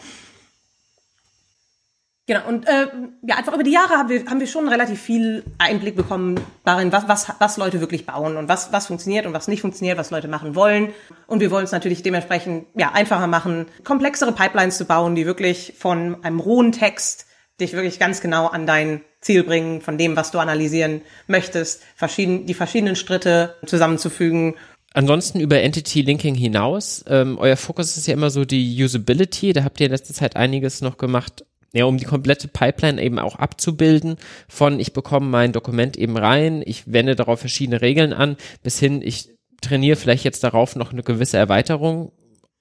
Genau, 2.27 2.49
und 2.49 2.67
äh, 2.67 2.87
ja, 3.23 3.37
einfach 3.37 3.53
über 3.53 3.65
die 3.65 3.73
Jahre 3.73 3.99
haben 3.99 4.09
wir, 4.09 4.25
haben 4.25 4.41
wir 4.41 4.47
schon 4.47 4.67
relativ 4.67 4.99
viel 4.99 5.45
Einblick 5.59 5.95
bekommen 5.95 6.41
darin, 6.65 6.91
was, 6.91 7.07
was, 7.07 7.31
was 7.39 7.59
Leute 7.59 7.81
wirklich 7.81 8.07
bauen 8.07 8.39
und 8.39 8.49
was, 8.49 8.73
was 8.73 8.87
funktioniert 8.87 9.27
und 9.27 9.35
was 9.35 9.47
nicht 9.47 9.61
funktioniert, 9.61 9.99
was 9.99 10.11
Leute 10.11 10.27
machen 10.27 10.55
wollen. 10.55 10.95
Und 11.27 11.41
wir 11.41 11.51
wollen 11.51 11.65
es 11.65 11.73
natürlich 11.73 12.03
dementsprechend 12.03 12.67
ja, 12.77 12.93
einfacher 12.93 13.27
machen, 13.27 13.67
komplexere 13.85 14.33
Pipelines 14.33 14.79
zu 14.79 14.87
bauen, 14.87 15.15
die 15.15 15.27
wirklich 15.27 15.75
von 15.79 16.25
einem 16.25 16.41
rohen 16.41 16.73
Text 16.73 17.27
dich 17.61 17.73
wirklich 17.73 17.99
ganz 17.99 18.21
genau 18.21 18.47
an 18.47 18.67
dein 18.67 19.03
Ziel 19.21 19.45
bringen, 19.45 19.81
von 19.81 19.97
dem, 19.97 20.17
was 20.17 20.31
du 20.31 20.39
analysieren 20.39 21.01
möchtest, 21.27 21.83
verschieden, 21.97 22.47
die 22.47 22.55
verschiedenen 22.55 22.97
Schritte 22.97 23.55
zusammenzufügen. 23.65 24.55
Ansonsten 24.93 25.41
über 25.41 25.61
Entity 25.61 26.03
Linking 26.03 26.35
hinaus, 26.35 27.05
ähm, 27.09 27.39
euer 27.39 27.57
Fokus 27.57 27.97
ist 27.97 28.07
ja 28.07 28.15
immer 28.15 28.31
so 28.31 28.45
die 28.45 28.83
Usability, 28.83 29.53
da 29.53 29.65
habt 29.65 29.81
ihr 29.81 29.87
in 29.87 29.93
letzter 29.93 30.15
Zeit 30.15 30.37
einiges 30.37 30.83
noch 30.83 30.99
gemacht, 30.99 31.45
ja, 31.73 31.87
um 31.87 31.99
die 31.99 32.05
komplette 32.05 32.47
Pipeline 32.47 33.03
eben 33.03 33.19
auch 33.19 33.37
abzubilden, 33.37 34.17
von 34.49 34.79
ich 34.79 34.93
bekomme 34.93 35.27
mein 35.27 35.53
Dokument 35.53 35.97
eben 35.97 36.17
rein, 36.17 36.63
ich 36.65 36.93
wende 36.93 37.17
darauf 37.17 37.41
verschiedene 37.41 37.81
Regeln 37.81 38.13
an, 38.13 38.37
bis 38.63 38.79
hin, 38.79 39.03
ich 39.03 39.31
trainiere 39.61 39.97
vielleicht 39.97 40.25
jetzt 40.25 40.45
darauf 40.45 40.77
noch 40.77 40.93
eine 40.93 41.03
gewisse 41.03 41.39
Erweiterung. 41.39 42.13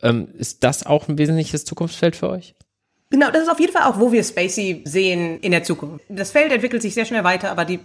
Ähm, 0.01 0.29
ist 0.37 0.63
das 0.63 0.85
auch 0.85 1.07
ein 1.07 1.17
wesentliches 1.17 1.65
Zukunftsfeld 1.65 2.15
für 2.15 2.29
euch? 2.29 2.55
Genau, 3.13 3.29
das 3.29 3.43
ist 3.43 3.49
auf 3.49 3.59
jeden 3.59 3.71
Fall 3.71 3.83
auch, 3.83 3.99
wo 3.99 4.11
wir 4.11 4.23
Spacey 4.23 4.81
sehen 4.85 5.39
in 5.41 5.51
der 5.51 5.63
Zukunft. 5.63 6.03
Das 6.09 6.31
Feld 6.31 6.51
entwickelt 6.51 6.81
sich 6.81 6.95
sehr 6.95 7.05
schnell 7.05 7.23
weiter, 7.23 7.51
aber 7.51 7.63
die 7.63 7.79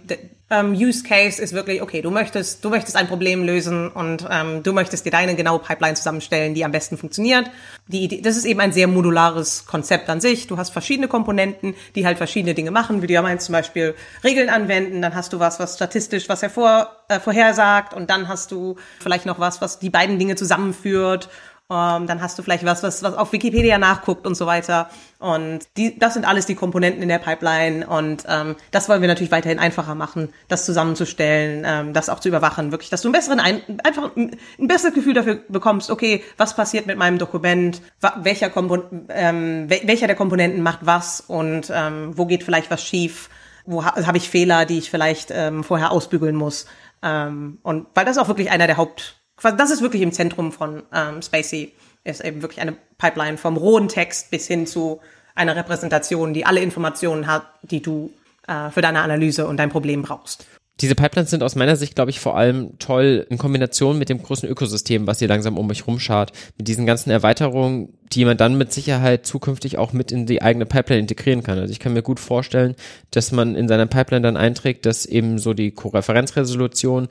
ähm, 0.49 0.71
Use 0.71 1.03
Case 1.03 1.39
ist 1.39 1.53
wirklich, 1.53 1.83
okay, 1.83 2.01
du 2.01 2.09
möchtest, 2.09 2.65
du 2.65 2.71
möchtest 2.71 2.97
ein 2.97 3.07
Problem 3.07 3.43
lösen 3.43 3.91
und 3.91 4.25
ähm, 4.27 4.63
du 4.63 4.73
möchtest 4.73 5.05
dir 5.05 5.11
deine 5.11 5.35
genaue 5.35 5.59
Pipeline 5.59 5.93
zusammenstellen, 5.93 6.55
die 6.55 6.65
am 6.65 6.71
besten 6.71 6.97
funktioniert. 6.97 7.51
Die 7.85 8.05
Idee, 8.05 8.21
das 8.21 8.37
ist 8.37 8.45
eben 8.45 8.59
ein 8.59 8.73
sehr 8.73 8.87
modulares 8.87 9.67
Konzept 9.67 10.09
an 10.09 10.19
sich. 10.19 10.47
Du 10.47 10.57
hast 10.57 10.71
verschiedene 10.71 11.07
Komponenten, 11.07 11.75
die 11.93 12.07
halt 12.07 12.17
verschiedene 12.17 12.55
Dinge 12.55 12.71
machen, 12.71 13.03
wie 13.03 13.07
du 13.07 13.13
ja 13.13 13.21
meinst, 13.21 13.45
zum 13.45 13.53
Beispiel 13.53 13.93
Regeln 14.23 14.49
anwenden, 14.49 14.99
dann 15.03 15.13
hast 15.13 15.31
du 15.31 15.39
was, 15.39 15.59
was 15.59 15.75
statistisch 15.75 16.27
was 16.27 16.41
hervor, 16.41 16.95
äh, 17.07 17.19
vorhersagt 17.19 17.93
und 17.93 18.09
dann 18.09 18.27
hast 18.27 18.51
du 18.51 18.77
vielleicht 18.99 19.27
noch 19.27 19.37
was, 19.37 19.61
was 19.61 19.77
die 19.77 19.91
beiden 19.91 20.17
Dinge 20.17 20.35
zusammenführt 20.35 21.29
ähm, 21.71 22.07
dann 22.07 22.19
hast 22.21 22.37
du 22.39 22.43
vielleicht 22.43 22.65
was, 22.65 22.81
was, 22.81 23.03
was 23.03 23.13
auf 23.13 23.31
Wikipedia 23.31 23.77
nachguckt 23.77 24.25
und 24.25 24.33
so 24.35 24.47
weiter. 24.47 24.89
Und 25.19 25.59
die, 25.77 25.99
das 25.99 26.15
sind 26.15 26.25
alles 26.25 26.47
die 26.47 26.55
Komponenten 26.55 27.03
in 27.03 27.09
der 27.09 27.19
Pipeline. 27.19 27.85
Und 27.85 28.23
ähm, 28.27 28.55
das 28.71 28.89
wollen 28.89 29.01
wir 29.01 29.07
natürlich 29.07 29.31
weiterhin 29.31 29.59
einfacher 29.59 29.93
machen, 29.93 30.33
das 30.47 30.65
zusammenzustellen, 30.65 31.63
ähm, 31.67 31.93
das 31.93 32.09
auch 32.09 32.19
zu 32.19 32.29
überwachen, 32.29 32.71
wirklich, 32.71 32.89
dass 32.89 33.03
du 33.03 33.09
ein 33.09 33.11
besseren, 33.11 33.39
ein, 33.39 33.61
einfach 33.83 34.15
ein, 34.15 34.35
ein 34.57 34.67
besseres 34.67 34.95
Gefühl 34.95 35.13
dafür 35.13 35.41
bekommst, 35.47 35.91
okay, 35.91 36.23
was 36.37 36.55
passiert 36.55 36.87
mit 36.87 36.97
meinem 36.97 37.19
Dokument, 37.19 37.81
welcher, 38.17 38.49
Kompon 38.49 39.05
ähm, 39.09 39.69
welcher 39.69 40.07
der 40.07 40.15
Komponenten 40.15 40.63
macht 40.63 40.79
was 40.81 41.21
und 41.21 41.71
ähm, 41.71 42.17
wo 42.17 42.25
geht 42.25 42.43
vielleicht 42.43 42.71
was 42.71 42.83
schief, 42.83 43.29
wo 43.65 43.85
ha 43.85 43.93
habe 44.07 44.17
ich 44.17 44.27
Fehler, 44.27 44.65
die 44.65 44.79
ich 44.79 44.89
vielleicht 44.89 45.29
ähm, 45.31 45.63
vorher 45.63 45.91
ausbügeln 45.91 46.35
muss. 46.35 46.65
Ähm, 47.03 47.59
und 47.61 47.85
weil 47.93 48.05
das 48.05 48.17
auch 48.17 48.27
wirklich 48.27 48.49
einer 48.49 48.65
der 48.65 48.77
Haupt 48.77 49.18
das 49.41 49.71
ist 49.71 49.81
wirklich 49.81 50.01
im 50.01 50.11
Zentrum 50.11 50.51
von 50.51 50.83
ähm, 50.93 51.21
Spacey, 51.21 51.73
ist 52.03 52.23
eben 52.23 52.41
wirklich 52.41 52.61
eine 52.61 52.75
Pipeline 52.97 53.37
vom 53.37 53.57
rohen 53.57 53.87
Text 53.87 54.31
bis 54.31 54.47
hin 54.47 54.67
zu 54.67 54.99
einer 55.35 55.55
Repräsentation, 55.55 56.33
die 56.33 56.45
alle 56.45 56.61
Informationen 56.61 57.27
hat, 57.27 57.43
die 57.61 57.81
du 57.81 58.11
äh, 58.47 58.69
für 58.71 58.81
deine 58.81 59.01
Analyse 59.01 59.47
und 59.47 59.57
dein 59.57 59.69
Problem 59.69 60.01
brauchst. 60.01 60.45
Diese 60.81 60.95
Pipelines 60.95 61.29
sind 61.29 61.43
aus 61.43 61.55
meiner 61.55 61.75
Sicht, 61.75 61.95
glaube 61.95 62.11
ich, 62.11 62.21
vor 62.21 62.37
allem 62.37 62.79
toll 62.79 63.27
in 63.29 63.37
Kombination 63.37 63.97
mit 63.97 64.07
dem 64.07 64.23
großen 64.23 64.47
Ökosystem, 64.47 65.07
was 65.07 65.21
ihr 65.21 65.27
langsam 65.27 65.57
um 65.57 65.69
euch 65.69 65.85
rumschart. 65.85 66.31
Mit 66.57 66.69
diesen 66.69 66.85
ganzen 66.85 67.09
Erweiterungen, 67.09 67.93
die 68.13 68.23
man 68.23 68.37
dann 68.37 68.57
mit 68.57 68.71
Sicherheit 68.71 69.25
zukünftig 69.25 69.77
auch 69.77 69.91
mit 69.91 70.11
in 70.13 70.25
die 70.25 70.41
eigene 70.41 70.65
Pipeline 70.65 71.01
integrieren 71.01 71.43
kann. 71.43 71.59
Also 71.59 71.71
ich 71.71 71.79
kann 71.79 71.93
mir 71.93 72.01
gut 72.01 72.19
vorstellen, 72.19 72.75
dass 73.11 73.33
man 73.33 73.55
in 73.55 73.67
seiner 73.67 73.87
Pipeline 73.87 74.23
dann 74.23 74.37
einträgt, 74.37 74.85
dass 74.85 75.05
eben 75.05 75.37
so 75.37 75.53
die 75.53 75.71
Co-Referenzresolution, 75.71 77.09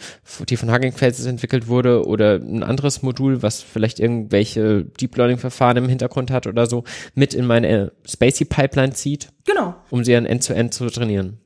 die 0.48 0.56
von 0.56 0.72
Hugging 0.72 0.92
Faces 0.92 1.26
entwickelt 1.26 1.68
wurde 1.68 2.06
oder 2.06 2.36
ein 2.36 2.62
anderes 2.62 3.02
Modul, 3.02 3.42
was 3.42 3.60
vielleicht 3.60 4.00
irgendwelche 4.00 4.84
Deep 4.84 5.14
Learning 5.16 5.38
Verfahren 5.38 5.76
im 5.76 5.88
Hintergrund 5.90 6.30
hat 6.30 6.46
oder 6.46 6.66
so, 6.66 6.84
mit 7.14 7.34
in 7.34 7.46
meine 7.46 7.92
Spacey 8.06 8.46
Pipeline 8.46 8.94
zieht. 8.94 9.28
Genau. 9.44 9.74
Um 9.90 10.04
sie 10.04 10.12
dann 10.12 10.26
end-to-end 10.26 10.72
-End 10.72 10.76
zu 10.76 10.86
trainieren. 10.90 11.38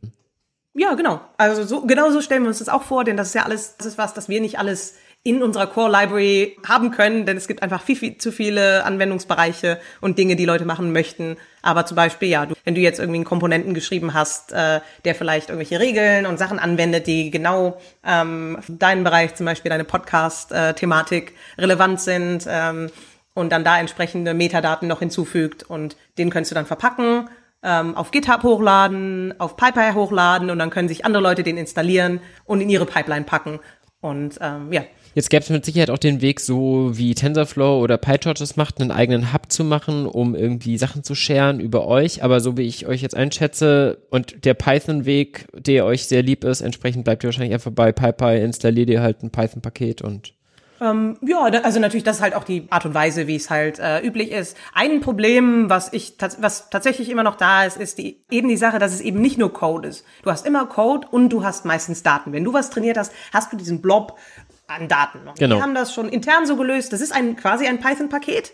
Ja, 0.74 0.94
genau. 0.94 1.20
Also 1.36 1.64
so, 1.64 1.82
genau 1.82 2.10
so 2.10 2.22
stellen 2.22 2.42
wir 2.42 2.48
uns 2.48 2.60
das 2.60 2.68
auch 2.70 2.82
vor, 2.82 3.04
denn 3.04 3.16
das 3.16 3.28
ist 3.28 3.34
ja 3.34 3.42
alles, 3.42 3.76
das 3.76 3.86
ist 3.86 3.98
was, 3.98 4.14
das 4.14 4.28
wir 4.28 4.40
nicht 4.40 4.58
alles 4.58 4.94
in 5.24 5.42
unserer 5.42 5.68
Core 5.68 5.90
Library 5.92 6.56
haben 6.66 6.90
können, 6.90 7.26
denn 7.26 7.36
es 7.36 7.46
gibt 7.46 7.62
einfach 7.62 7.80
viel, 7.82 7.94
viel 7.94 8.18
zu 8.18 8.32
viele 8.32 8.84
Anwendungsbereiche 8.84 9.78
und 10.00 10.18
Dinge, 10.18 10.34
die 10.34 10.46
Leute 10.46 10.64
machen 10.64 10.92
möchten. 10.92 11.36
Aber 11.60 11.86
zum 11.86 11.94
Beispiel, 11.94 12.28
ja, 12.28 12.44
du, 12.44 12.54
wenn 12.64 12.74
du 12.74 12.80
jetzt 12.80 12.98
irgendwie 12.98 13.18
einen 13.18 13.24
Komponenten 13.24 13.72
geschrieben 13.72 14.14
hast, 14.14 14.52
äh, 14.52 14.80
der 15.04 15.14
vielleicht 15.14 15.50
irgendwelche 15.50 15.78
Regeln 15.78 16.26
und 16.26 16.38
Sachen 16.38 16.58
anwendet, 16.58 17.06
die 17.06 17.30
genau 17.30 17.78
ähm, 18.04 18.58
deinen 18.66 19.04
Bereich, 19.04 19.36
zum 19.36 19.46
Beispiel 19.46 19.70
deine 19.70 19.84
Podcast-Thematik 19.84 21.34
relevant 21.56 22.00
sind 22.00 22.46
ähm, 22.48 22.90
und 23.34 23.52
dann 23.52 23.62
da 23.62 23.78
entsprechende 23.78 24.34
Metadaten 24.34 24.88
noch 24.88 24.98
hinzufügt 24.98 25.62
und 25.62 25.96
den 26.18 26.30
könntest 26.30 26.50
du 26.50 26.54
dann 26.56 26.66
verpacken 26.66 27.28
ähm, 27.62 27.96
auf 27.96 28.10
GitHub 28.10 28.42
hochladen, 28.42 29.34
auf 29.38 29.56
PyPy 29.56 29.92
hochladen 29.94 30.50
und 30.50 30.58
dann 30.58 30.70
können 30.70 30.88
sich 30.88 31.04
andere 31.04 31.22
Leute 31.22 31.42
den 31.42 31.56
installieren 31.56 32.20
und 32.44 32.60
in 32.60 32.68
ihre 32.68 32.86
Pipeline 32.86 33.24
packen. 33.24 33.60
Und 34.00 34.38
ähm, 34.40 34.72
ja. 34.72 34.82
Jetzt 35.14 35.28
gäbe 35.28 35.42
es 35.42 35.50
mit 35.50 35.64
Sicherheit 35.64 35.90
auch 35.90 35.98
den 35.98 36.22
Weg, 36.22 36.40
so 36.40 36.90
wie 36.94 37.14
TensorFlow 37.14 37.80
oder 37.80 37.98
PyTorch 37.98 38.40
es 38.40 38.56
macht, 38.56 38.80
einen 38.80 38.90
eigenen 38.90 39.32
Hub 39.32 39.52
zu 39.52 39.62
machen, 39.62 40.06
um 40.06 40.34
irgendwie 40.34 40.78
Sachen 40.78 41.04
zu 41.04 41.14
scheren 41.14 41.60
über 41.60 41.86
euch. 41.86 42.24
Aber 42.24 42.40
so 42.40 42.56
wie 42.56 42.62
ich 42.62 42.86
euch 42.86 43.02
jetzt 43.02 43.14
einschätze 43.14 43.98
und 44.10 44.44
der 44.44 44.54
Python-Weg, 44.54 45.46
der 45.54 45.84
euch 45.84 46.06
sehr 46.06 46.22
lieb 46.22 46.44
ist, 46.44 46.62
entsprechend 46.62 47.04
bleibt 47.04 47.22
ihr 47.22 47.28
wahrscheinlich 47.28 47.52
einfach 47.52 47.70
bei 47.70 47.92
PyPy, 47.92 48.42
installiert 48.42 48.88
ihr 48.88 49.02
halt 49.02 49.22
ein 49.22 49.30
Python-Paket 49.30 50.02
und 50.02 50.32
ähm, 50.82 51.16
ja, 51.22 51.40
also 51.40 51.80
natürlich, 51.80 52.04
das 52.04 52.16
ist 52.16 52.22
halt 52.22 52.34
auch 52.34 52.44
die 52.44 52.66
Art 52.70 52.84
und 52.84 52.94
Weise, 52.94 53.26
wie 53.26 53.36
es 53.36 53.50
halt 53.50 53.78
äh, 53.78 54.00
üblich 54.00 54.32
ist. 54.32 54.56
Ein 54.74 55.00
Problem, 55.00 55.70
was 55.70 55.92
ich 55.92 56.16
was 56.38 56.70
tatsächlich 56.70 57.08
immer 57.08 57.22
noch 57.22 57.36
da 57.36 57.64
ist, 57.64 57.76
ist 57.76 57.98
die, 57.98 58.24
eben 58.30 58.48
die 58.48 58.56
Sache, 58.56 58.78
dass 58.78 58.92
es 58.92 59.00
eben 59.00 59.20
nicht 59.20 59.38
nur 59.38 59.52
Code 59.52 59.88
ist. 59.88 60.04
Du 60.22 60.30
hast 60.30 60.46
immer 60.46 60.66
Code 60.66 61.06
und 61.10 61.28
du 61.28 61.44
hast 61.44 61.64
meistens 61.64 62.02
Daten. 62.02 62.32
Wenn 62.32 62.44
du 62.44 62.52
was 62.52 62.70
trainiert 62.70 62.98
hast, 62.98 63.12
hast 63.32 63.52
du 63.52 63.56
diesen 63.56 63.80
Blob 63.80 64.18
an 64.66 64.88
Daten. 64.88 65.20
Genau. 65.38 65.56
Wir 65.56 65.62
haben 65.62 65.74
das 65.74 65.94
schon 65.94 66.08
intern 66.08 66.46
so 66.46 66.56
gelöst. 66.56 66.92
Das 66.92 67.00
ist 67.00 67.12
ein 67.12 67.36
quasi 67.36 67.66
ein 67.66 67.78
Python-Paket. 67.78 68.52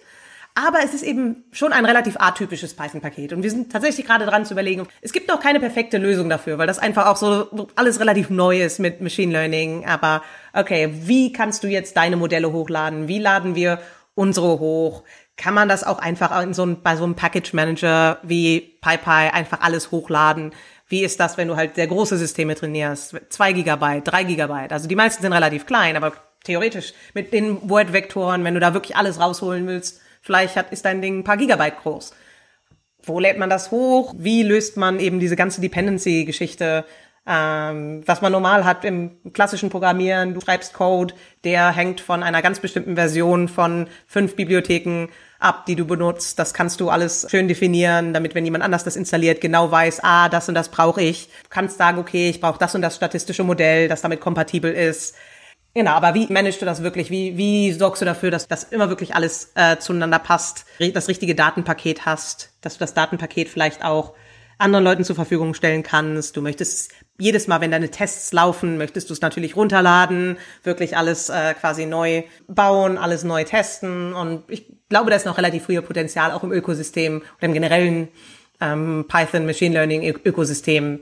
Aber 0.67 0.81
es 0.85 0.93
ist 0.93 1.05
eben 1.05 1.45
schon 1.53 1.73
ein 1.73 1.85
relativ 1.85 2.17
atypisches 2.19 2.75
Python-Paket. 2.75 3.33
Und 3.33 3.45
wir 3.45 3.51
sind 3.51 3.71
tatsächlich 3.71 4.05
gerade 4.05 4.27
dran 4.27 4.45
zu 4.45 4.55
überlegen, 4.55 4.89
es 5.03 5.13
gibt 5.13 5.29
noch 5.29 5.39
keine 5.39 5.61
perfekte 5.61 5.99
Lösung 5.99 6.29
dafür, 6.29 6.59
weil 6.59 6.67
das 6.67 6.81
einfach 6.81 7.07
auch 7.07 7.17
so 7.17 7.69
alles 7.77 8.01
relativ 8.01 8.29
neu 8.29 8.61
ist 8.61 8.81
mit 8.81 9.01
Machine 9.01 9.31
Learning. 9.31 9.87
Aber 9.87 10.21
okay, 10.53 10.93
wie 10.93 11.33
kannst 11.33 11.63
du 11.63 11.69
jetzt 11.69 11.97
deine 11.97 12.17
Modelle 12.17 12.51
hochladen? 12.51 13.07
Wie 13.07 13.21
laden 13.21 13.55
wir 13.55 13.79
unsere 14.17 14.59
hoch? 14.59 15.05
Kann 15.37 15.55
man 15.55 15.69
das 15.69 15.85
auch 15.85 16.01
einfach 16.01 16.43
in 16.43 16.53
so 16.55 16.67
ein, 16.67 16.83
bei 16.83 16.97
so 16.97 17.05
einem 17.05 17.15
Package 17.15 17.53
Manager 17.53 18.19
wie 18.25 18.79
PyPy 18.81 19.31
einfach 19.33 19.61
alles 19.61 19.93
hochladen? 19.93 20.51
Wie 20.89 21.05
ist 21.05 21.21
das, 21.21 21.37
wenn 21.37 21.47
du 21.47 21.55
halt 21.55 21.77
sehr 21.77 21.87
große 21.87 22.19
Systeme 22.19 22.57
trainierst? 22.57 23.15
Zwei 23.29 23.53
Gigabyte, 23.53 24.09
drei 24.09 24.25
Gigabyte. 24.25 24.73
Also 24.73 24.89
die 24.89 24.97
meisten 24.97 25.23
sind 25.23 25.33
relativ 25.33 25.67
klein, 25.67 25.97
aber 25.97 26.15
theoretisch 26.43 26.95
mit 27.15 27.33
den 27.33 27.71
Word-Vektoren, 27.71 28.43
wenn 28.43 28.55
du 28.55 28.61
da 28.61 28.75
wirklich 28.75 28.97
alles 28.97 29.21
rausholen 29.21 29.69
willst, 29.69 30.01
Vielleicht 30.29 30.57
hat, 30.57 30.73
ist 30.73 30.85
dein 30.85 31.01
Ding 31.01 31.21
ein 31.21 31.25
paar 31.25 31.39
Gigabyte 31.39 31.79
groß. 31.79 32.13
Wo 33.03 33.19
lädt 33.19 33.39
man 33.39 33.49
das 33.49 33.71
hoch? 33.71 34.15
Wie 34.19 34.43
löst 34.43 34.77
man 34.77 35.01
eben 35.01 35.21
diese 35.21 35.37
ganze 35.37 35.63
Dependency-Geschichte, 35.63 36.85
ähm, 37.27 38.03
was 38.05 38.21
man 38.21 38.31
normal 38.31 38.67
hat 38.67 38.85
im 38.85 39.17
klassischen 39.33 39.71
Programmieren? 39.71 40.35
Du 40.35 40.43
schreibst 40.43 40.75
Code, 40.75 41.15
der 41.45 41.71
hängt 41.71 42.03
von 42.03 42.23
einer 42.23 42.43
ganz 42.43 42.61
bestimmten 42.61 42.95
Version 42.95 43.49
von 43.49 43.89
fünf 44.07 44.37
Bibliotheken 44.37 45.07
ab, 45.39 45.65
die 45.65 45.77
du 45.77 45.87
benutzt. 45.87 46.39
Das 46.39 46.53
kannst 46.53 46.79
du 46.83 46.91
alles 46.91 47.27
schön 47.31 47.49
definieren, 47.49 48.13
damit 48.13 48.35
wenn 48.35 48.45
jemand 48.45 48.65
anders 48.65 48.85
das 48.85 48.97
installiert, 48.97 49.41
genau 49.41 49.71
weiß, 49.71 50.01
ah, 50.03 50.29
das 50.29 50.51
und 50.51 50.55
das 50.55 50.69
brauche 50.69 51.01
ich. 51.01 51.29
Du 51.45 51.49
kannst 51.49 51.79
sagen, 51.79 51.97
okay, 51.97 52.29
ich 52.29 52.43
brauche 52.43 52.59
das 52.59 52.75
und 52.75 52.83
das 52.83 52.97
statistische 52.97 53.45
Modell, 53.45 53.89
das 53.89 54.03
damit 54.03 54.21
kompatibel 54.21 54.75
ist. 54.75 55.17
Genau, 55.75 55.93
aber 55.93 56.15
wie 56.15 56.27
managst 56.33 56.61
du 56.61 56.67
das 56.67 56.83
wirklich? 56.83 57.11
Wie, 57.11 57.37
wie 57.37 57.73
sorgst 57.73 58.03
du 58.03 58.07
dafür, 58.07 58.31
dass 58.31 58.49
das 58.49 58.65
immer 58.65 58.89
wirklich 58.89 59.15
alles 59.15 59.53
äh, 59.55 59.79
zueinander 59.79 60.19
passt, 60.19 60.65
das 60.93 61.09
richtige 61.09 61.35
Datenpaket 61.35 62.07
hast, 62.07 62.53
dass 62.63 62.75
du 62.75 62.81
das 62.81 62.95
Datenpaket 62.95 63.49
vielleicht 63.49 63.85
auch 63.85 64.15
anderen 64.59 64.85
Leuten 64.85 65.05
zur 65.05 65.15
Verfügung 65.15 65.55
stellen 65.55 65.85
kannst. 65.85 66.37
Du 66.37 66.43
möchtest 66.43 66.93
jedes 67.19 67.47
Mal, 67.47 67.61
wenn 67.61 67.71
deine 67.71 67.91
Tests 67.91 68.33
laufen, 68.33 68.77
möchtest 68.77 69.09
du 69.09 69.15
es 69.15 69.21
natürlich 69.21 69.57
runterladen, 69.57 70.37
wirklich 70.65 70.97
alles 70.97 71.29
äh, 71.29 71.55
quasi 71.55 71.87
neu 71.87 72.25
bauen, 72.49 72.99
alles 72.99 73.23
neu 73.25 73.45
testen. 73.45 74.13
Und 74.13 74.45
ich 74.49 74.67
glaube, 74.89 75.11
da 75.11 75.17
ist 75.17 75.27
noch 75.27 75.39
relativ 75.39 75.65
früher 75.65 75.83
Potenzial 75.83 76.33
auch 76.33 76.43
im 76.43 76.53
Ökosystem 76.53 77.19
und 77.19 77.43
im 77.43 77.55
generellen 77.55 78.09
ähm, 78.61 79.07
Python 79.09 79.47
Machine 79.47 79.75
Learning 79.75 80.03
Ökosystem, 80.25 81.01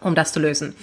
um 0.00 0.14
das 0.14 0.32
zu 0.32 0.40
lösen. 0.40 0.74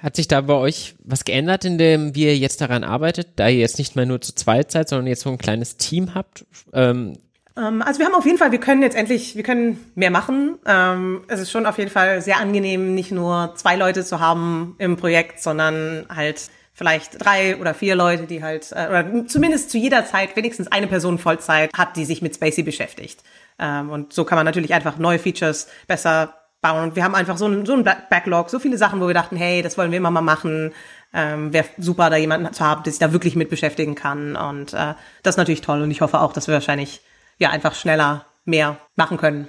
Hat 0.00 0.16
sich 0.16 0.28
da 0.28 0.40
bei 0.40 0.54
euch 0.54 0.94
was 1.04 1.24
geändert, 1.24 1.64
indem 1.64 2.14
wir 2.14 2.36
jetzt 2.36 2.60
daran 2.60 2.84
arbeitet, 2.84 3.28
da 3.36 3.48
ihr 3.48 3.58
jetzt 3.58 3.78
nicht 3.78 3.96
mehr 3.96 4.06
nur 4.06 4.20
zu 4.20 4.34
zweit 4.34 4.70
seid, 4.70 4.88
sondern 4.88 5.06
jetzt 5.06 5.22
so 5.22 5.30
ein 5.30 5.38
kleines 5.38 5.76
Team 5.76 6.14
habt? 6.14 6.44
Ähm, 6.72 7.18
ähm 7.56 7.82
also 7.82 7.98
wir 7.98 8.06
haben 8.06 8.14
auf 8.14 8.26
jeden 8.26 8.38
Fall, 8.38 8.52
wir 8.52 8.60
können 8.60 8.82
jetzt 8.82 8.96
endlich, 8.96 9.36
wir 9.36 9.42
können 9.42 9.78
mehr 9.94 10.10
machen. 10.10 10.58
Ähm, 10.66 11.24
es 11.28 11.40
ist 11.40 11.50
schon 11.50 11.66
auf 11.66 11.78
jeden 11.78 11.90
Fall 11.90 12.22
sehr 12.22 12.38
angenehm, 12.38 12.94
nicht 12.94 13.12
nur 13.12 13.52
zwei 13.56 13.76
Leute 13.76 14.04
zu 14.04 14.20
haben 14.20 14.76
im 14.78 14.96
Projekt, 14.96 15.42
sondern 15.42 16.06
halt 16.14 16.50
vielleicht 16.76 17.24
drei 17.24 17.56
oder 17.56 17.72
vier 17.72 17.96
Leute, 17.96 18.24
die 18.24 18.42
halt, 18.42 18.70
äh, 18.72 18.86
oder 18.88 19.26
zumindest 19.26 19.70
zu 19.70 19.78
jeder 19.78 20.04
Zeit 20.04 20.36
wenigstens 20.36 20.70
eine 20.70 20.86
Person 20.86 21.18
Vollzeit 21.18 21.70
hat, 21.76 21.96
die 21.96 22.04
sich 22.04 22.20
mit 22.20 22.34
Spacey 22.34 22.62
beschäftigt. 22.62 23.22
Ähm, 23.58 23.90
und 23.90 24.12
so 24.12 24.24
kann 24.24 24.36
man 24.36 24.44
natürlich 24.44 24.74
einfach 24.74 24.98
neue 24.98 25.18
Features 25.18 25.68
besser 25.86 26.34
bauen. 26.66 26.82
Und 26.82 26.96
wir 26.96 27.04
haben 27.04 27.14
einfach 27.14 27.36
so 27.38 27.46
ein, 27.46 27.66
so 27.66 27.74
ein 27.74 27.84
Backlog, 27.84 28.50
so 28.50 28.58
viele 28.58 28.78
Sachen, 28.78 29.00
wo 29.00 29.06
wir 29.06 29.14
dachten, 29.14 29.36
hey, 29.36 29.62
das 29.62 29.78
wollen 29.78 29.90
wir 29.90 29.98
immer 29.98 30.10
mal 30.10 30.20
machen. 30.20 30.72
Ähm, 31.12 31.52
Wäre 31.52 31.66
super, 31.78 32.10
da 32.10 32.16
jemanden 32.16 32.52
zu 32.52 32.64
haben, 32.64 32.82
der 32.82 32.92
sich 32.92 33.00
da 33.00 33.12
wirklich 33.12 33.36
mit 33.36 33.50
beschäftigen 33.50 33.94
kann. 33.94 34.36
Und 34.36 34.74
äh, 34.74 34.94
das 35.22 35.34
ist 35.34 35.38
natürlich 35.38 35.60
toll. 35.60 35.82
Und 35.82 35.90
ich 35.90 36.00
hoffe 36.00 36.20
auch, 36.20 36.32
dass 36.32 36.46
wir 36.46 36.54
wahrscheinlich 36.54 37.00
ja 37.38 37.50
einfach 37.50 37.74
schneller 37.74 38.26
mehr 38.44 38.78
machen 38.96 39.16
können 39.16 39.48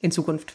in 0.00 0.10
Zukunft. 0.10 0.54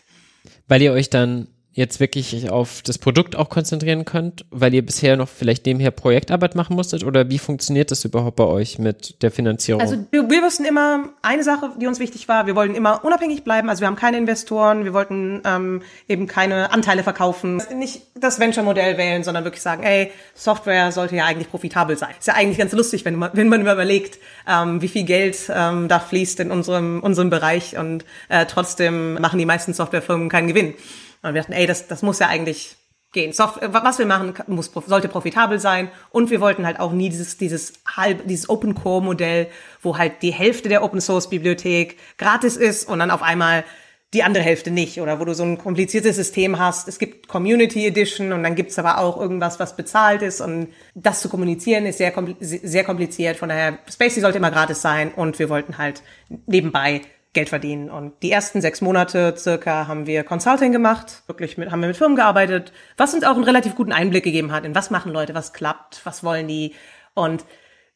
Weil 0.68 0.82
ihr 0.82 0.94
euch 0.94 1.10
dann 1.10 1.48
jetzt 1.74 2.02
wirklich 2.02 2.50
auf 2.50 2.82
das 2.82 2.98
Produkt 2.98 3.38
auch 3.38 3.50
konzentrieren 3.50 4.04
könnt, 4.04 4.46
weil 4.52 4.74
ihr 4.74 4.86
bisher 4.86 5.16
noch 5.16 5.30
vielleicht 5.30 5.66
nebenher 5.66 5.92
Projektarbeit 5.92 6.54
machen 6.54 6.76
musstet 6.76 7.06
oder 7.06 7.30
wie 7.30 7.40
funktioniert 7.40 7.92
das 7.92 8.04
überhaupt 8.04 8.36
bei 8.36 8.44
euch 8.44 8.78
mit 8.78 9.22
der 9.22 9.32
Finanzierung? 9.32 9.82
Also 9.82 9.96
wir, 10.12 10.30
wir 10.30 10.42
wussten 10.42 10.66
immer, 10.66 11.10
eine 11.22 11.44
Sache, 11.44 11.72
die 11.80 11.88
uns 11.88 12.00
wichtig 12.00 12.28
war, 12.28 12.46
wir 12.46 12.56
wollten 12.56 12.76
immer 12.76 13.06
unabhängig 13.06 13.46
bleiben, 13.46 13.70
also 13.70 13.82
wir 13.82 13.88
haben 13.88 13.96
keine 13.96 14.18
Investoren, 14.18 14.84
wir 14.84 14.94
wollten 14.94 15.42
ähm, 15.46 15.82
eben 16.10 16.28
keine 16.28 16.74
Anteile 16.74 17.04
verkaufen, 17.04 17.64
nicht 17.74 18.02
das 18.16 18.40
Venture-Modell 18.40 18.98
wählen, 18.98 19.24
sondern 19.24 19.46
wirklich 19.46 19.62
sagen, 19.62 19.84
ey, 19.84 20.12
Software 20.36 20.92
sollte 20.92 21.16
ja 21.16 21.26
eigentlich 21.26 21.50
profitabel 21.50 21.98
sein. 21.98 22.14
Ist 22.20 22.28
ja 22.28 22.34
eigentlich 22.34 22.58
ganz 22.58 22.74
lustig, 22.74 23.06
wenn 23.06 23.16
man, 23.16 23.32
wenn 23.34 23.48
man 23.48 23.62
überlegt, 23.62 24.20
ähm, 24.46 24.82
wie 24.82 24.90
viel 24.90 25.04
Geld 25.04 25.50
ähm, 25.54 25.88
da 25.88 26.00
fließt 26.00 26.42
in 26.42 26.52
unserem, 26.52 27.00
unserem 27.02 27.30
Bereich 27.30 27.78
und 27.78 28.04
äh, 28.28 28.46
trotzdem 28.46 29.14
machen 29.22 29.40
die 29.40 29.46
meisten 29.46 29.74
Softwarefirmen 29.74 30.28
keinen 30.28 30.50
Gewinn. 30.50 30.74
Und 31.22 31.34
wir 31.34 31.42
dachten, 31.42 31.54
ey, 31.54 31.68
das, 31.68 31.88
das 31.88 32.02
muss 32.02 32.20
ja 32.20 32.28
eigentlich 32.28 32.78
gehen. 33.12 33.34
Software, 33.34 33.74
was 33.74 34.00
wir 34.00 34.06
machen, 34.06 34.34
muss, 34.48 34.72
sollte 34.88 35.08
profitabel 35.08 35.60
sein. 35.60 35.92
Und 36.12 36.30
wir 36.30 36.42
wollten 36.42 36.66
halt 36.66 36.80
auch 36.80 36.92
nie 36.92 37.10
dieses, 37.10 37.38
dieses 37.38 37.74
halb, 37.86 38.28
dieses 38.28 38.50
Open 38.50 38.74
Core 38.74 39.04
Modell, 39.04 39.48
wo 39.82 39.98
halt 39.98 40.22
die 40.22 40.32
Hälfte 40.32 40.70
der 40.70 40.84
Open 40.84 41.02
Source 41.02 41.30
Bibliothek 41.30 41.98
gratis 42.18 42.56
ist 42.56 42.88
und 42.88 43.00
dann 43.00 43.12
auf 43.12 43.22
einmal 43.22 43.66
die 44.14 44.24
andere 44.24 44.44
Hälfte 44.44 44.72
nicht 44.72 45.00
oder 45.00 45.22
wo 45.22 45.26
du 45.26 45.34
so 45.34 45.44
ein 45.44 45.58
kompliziertes 45.58 46.18
System 46.18 46.60
hast. 46.60 46.90
Es 46.90 47.00
gibt 47.00 47.30
Community 47.30 47.88
Edition 47.88 48.34
und 48.34 48.44
dann 48.44 48.56
gibt's 48.56 48.78
aber 48.78 48.98
auch 48.98 49.18
irgendwas, 49.18 49.58
was 49.60 49.78
bezahlt 49.78 50.22
ist 50.22 50.42
und 50.42 50.68
das 50.96 51.22
zu 51.22 51.30
kommunizieren 51.30 51.86
ist 51.86 51.98
sehr, 51.98 52.14
sehr 52.40 52.84
kompliziert. 52.84 53.38
Von 53.38 53.50
daher, 53.50 53.80
Spacey 53.90 54.20
sollte 54.20 54.38
immer 54.38 54.52
gratis 54.52 54.82
sein 54.82 55.14
und 55.14 55.40
wir 55.40 55.48
wollten 55.48 55.78
halt 55.78 56.04
nebenbei 56.46 57.02
Geld 57.34 57.50
verdienen. 57.50 57.90
Und 57.90 58.22
die 58.24 58.32
ersten 58.32 58.62
sechs 58.62 58.82
Monate 58.82 59.34
circa 59.38 59.88
haben 59.88 60.06
wir 60.06 60.24
Consulting 60.24 60.72
gemacht, 60.72 61.24
wirklich 61.28 61.58
mit, 61.58 61.72
haben 61.72 61.80
wir 61.80 61.88
mit 61.88 61.98
Firmen 61.98 62.18
gearbeitet, 62.18 62.74
was 62.98 63.14
uns 63.14 63.24
auch 63.24 63.36
einen 63.36 63.46
relativ 63.46 63.76
guten 63.76 63.94
Einblick 63.94 64.24
gegeben 64.24 64.52
hat 64.52 64.66
in 64.66 64.76
was 64.76 64.90
machen 64.92 65.12
Leute, 65.12 65.34
was 65.34 65.54
klappt, 65.54 66.02
was 66.06 66.24
wollen 66.24 66.48
die. 66.48 66.76
Und 67.14 67.46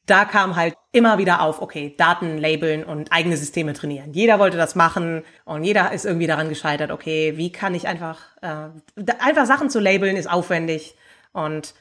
da 0.05 0.23
kam 0.23 0.55
halt 0.55 0.75
immer 0.91 1.17
wieder 1.17 1.41
auf, 1.41 1.61
okay, 1.61 1.95
Daten 1.97 2.37
labeln 2.37 2.83
und 2.83 3.11
eigene 3.11 3.37
Systeme 3.37 3.73
trainieren. 3.73 4.13
Jeder 4.13 4.39
wollte 4.39 4.57
das 4.57 4.75
machen 4.75 5.23
und 5.43 5.63
jeder 5.63 5.91
ist 5.91 6.05
irgendwie 6.05 6.27
daran 6.27 6.47
gescheitert, 6.47 6.91
okay, 6.91 7.33
wie 7.35 7.51
kann 7.51 7.75
ich 7.75 7.87
einfach, 7.87 8.19
äh, 8.41 8.69
einfach 9.19 9.45
Sachen 9.45 9.69
zu 9.69 9.79
labeln 9.79 10.15
ist 10.15 10.29
aufwendig 10.29 10.95
und 11.33 11.73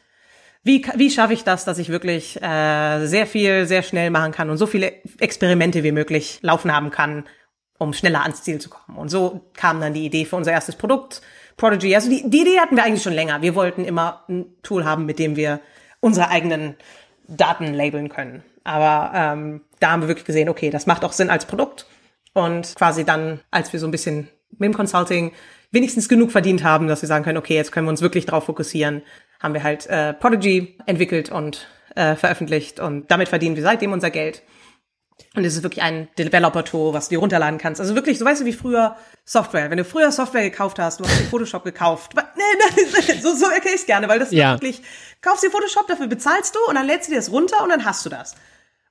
wie, 0.64 0.84
wie 0.96 1.10
schaffe 1.10 1.34
ich 1.34 1.44
das, 1.44 1.66
dass 1.66 1.78
ich 1.78 1.90
wirklich 1.90 2.42
äh, 2.42 3.06
sehr 3.06 3.26
viel, 3.26 3.66
sehr 3.66 3.82
schnell 3.82 4.08
machen 4.10 4.32
kann 4.32 4.48
und 4.48 4.56
so 4.56 4.66
viele 4.66 4.94
Experimente 5.20 5.84
wie 5.84 5.92
möglich 5.92 6.38
laufen 6.40 6.74
haben 6.74 6.90
kann, 6.90 7.24
um 7.84 7.92
schneller 7.92 8.22
ans 8.22 8.42
Ziel 8.42 8.60
zu 8.60 8.68
kommen. 8.68 8.98
Und 8.98 9.08
so 9.08 9.42
kam 9.54 9.80
dann 9.80 9.94
die 9.94 10.04
Idee 10.04 10.24
für 10.24 10.36
unser 10.36 10.52
erstes 10.52 10.76
Produkt, 10.76 11.22
Prodigy. 11.56 11.94
Also 11.94 12.10
die, 12.10 12.28
die 12.28 12.40
Idee 12.40 12.58
hatten 12.58 12.76
wir 12.76 12.84
eigentlich 12.84 13.02
schon 13.02 13.12
länger. 13.12 13.42
Wir 13.42 13.54
wollten 13.54 13.84
immer 13.84 14.24
ein 14.28 14.46
Tool 14.62 14.84
haben, 14.84 15.06
mit 15.06 15.18
dem 15.18 15.36
wir 15.36 15.60
unsere 16.00 16.28
eigenen 16.28 16.74
Daten 17.28 17.72
labeln 17.72 18.08
können. 18.08 18.42
Aber 18.64 19.12
ähm, 19.14 19.60
da 19.78 19.92
haben 19.92 20.02
wir 20.02 20.08
wirklich 20.08 20.26
gesehen, 20.26 20.48
okay, 20.48 20.70
das 20.70 20.86
macht 20.86 21.04
auch 21.04 21.12
Sinn 21.12 21.30
als 21.30 21.46
Produkt. 21.46 21.86
Und 22.32 22.74
quasi 22.74 23.04
dann, 23.04 23.40
als 23.50 23.72
wir 23.72 23.78
so 23.78 23.86
ein 23.86 23.92
bisschen 23.92 24.28
mit 24.50 24.62
dem 24.62 24.74
Consulting 24.74 25.32
wenigstens 25.70 26.08
genug 26.08 26.32
verdient 26.32 26.64
haben, 26.64 26.88
dass 26.88 27.02
wir 27.02 27.06
sagen 27.06 27.24
können, 27.24 27.38
okay, 27.38 27.54
jetzt 27.54 27.72
können 27.72 27.86
wir 27.86 27.90
uns 27.90 28.00
wirklich 28.02 28.26
drauf 28.26 28.44
fokussieren, 28.44 29.02
haben 29.40 29.54
wir 29.54 29.62
halt 29.62 29.86
äh, 29.86 30.14
Prodigy 30.14 30.78
entwickelt 30.86 31.30
und 31.30 31.68
äh, 31.94 32.16
veröffentlicht 32.16 32.80
und 32.80 33.10
damit 33.10 33.28
verdienen 33.28 33.56
wir 33.56 33.62
seitdem 33.62 33.92
unser 33.92 34.10
Geld. 34.10 34.42
Und 35.36 35.44
es 35.44 35.56
ist 35.56 35.62
wirklich 35.62 35.82
ein 35.82 36.08
Developer-Tool, 36.18 36.92
was 36.92 37.08
du 37.08 37.14
dir 37.14 37.18
runterladen 37.18 37.58
kannst. 37.58 37.80
Also 37.80 37.94
wirklich, 37.94 38.18
so 38.18 38.24
weißt 38.24 38.42
du, 38.42 38.44
wie 38.44 38.52
früher 38.52 38.96
Software. 39.24 39.70
Wenn 39.70 39.78
du 39.78 39.84
früher 39.84 40.10
Software 40.12 40.42
gekauft 40.42 40.78
hast, 40.78 41.00
du 41.00 41.04
hast 41.04 41.20
dir 41.20 41.24
Photoshop 41.24 41.64
gekauft. 41.64 42.12
Nee, 42.36 42.70
nee, 42.76 43.20
so, 43.20 43.34
so 43.34 43.46
erkenne 43.46 43.74
ich 43.74 43.80
es 43.80 43.86
gerne, 43.86 44.06
weil 44.06 44.18
das 44.18 44.30
ja. 44.30 44.54
wirklich, 44.54 44.82
kaufst 45.22 45.42
dir 45.42 45.50
Photoshop, 45.50 45.86
dafür 45.86 46.08
bezahlst 46.08 46.54
du 46.54 46.58
und 46.68 46.74
dann 46.74 46.86
lädst 46.86 47.08
du 47.08 47.12
dir 47.12 47.18
das 47.18 47.30
runter 47.30 47.62
und 47.62 47.70
dann 47.70 47.84
hast 47.84 48.04
du 48.04 48.10
das. 48.10 48.34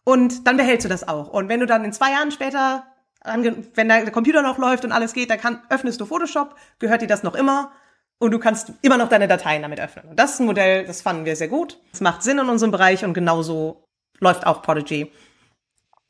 Und 0.04 0.48
dann 0.48 0.58
behältst 0.58 0.86
du 0.86 0.90
das 0.90 1.08
auch. 1.08 1.28
Und 1.28 1.50
wenn 1.50 1.60
du 1.60 1.66
dann 1.66 1.86
in 1.86 1.94
zwei 1.94 2.12
Jahren 2.12 2.32
später, 2.32 2.86
wenn 3.24 3.90
der 3.90 4.12
Computer 4.12 4.42
noch 4.42 4.58
läuft 4.58 4.86
und 4.86 4.92
alles 4.92 5.14
geht, 5.14 5.30
dann 5.30 5.40
kann, 5.40 5.62
öffnest 5.70 6.02
du 6.02 6.06
Photoshop, 6.06 6.56
gehört 6.80 7.02
dir 7.02 7.08
das 7.08 7.24
noch 7.24 7.36
immer 7.36 7.72
und 8.18 8.32
du 8.32 8.40
kannst 8.40 8.72
immer 8.82 8.98
noch 8.98 9.10
deine 9.10 9.28
Dateien 9.28 9.62
damit 9.62 9.80
öffnen. 9.80 10.10
Und 10.10 10.20
das 10.20 10.34
ist 10.34 10.40
ein 10.40 10.46
Modell, 10.46 10.86
das 10.86 11.02
fanden 11.02 11.26
wir 11.26 11.36
sehr 11.36 11.48
gut. 11.48 11.80
Es 11.94 12.02
macht 12.02 12.24
Sinn 12.24 12.40
in 12.40 12.50
unserem 12.50 12.72
Bereich 12.72 13.06
und 13.06 13.14
genauso 13.14 13.86
läuft 14.20 14.48
auch 14.48 14.62
Prodigy. 14.62 15.12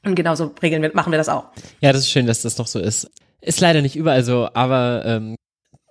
Und 0.05 0.15
genauso 0.15 0.53
regeln 0.61 0.81
wir, 0.81 0.91
machen 0.93 1.11
wir 1.11 1.17
das 1.17 1.29
auch. 1.29 1.45
Ja, 1.81 1.91
das 1.93 2.01
ist 2.01 2.11
schön, 2.11 2.27
dass 2.27 2.41
das 2.41 2.57
noch 2.57 2.67
so 2.67 2.79
ist. 2.79 3.09
Ist 3.41 3.61
leider 3.61 3.81
nicht 3.81 3.95
überall 3.95 4.23
so, 4.23 4.49
aber 4.53 5.03
ähm, 5.05 5.35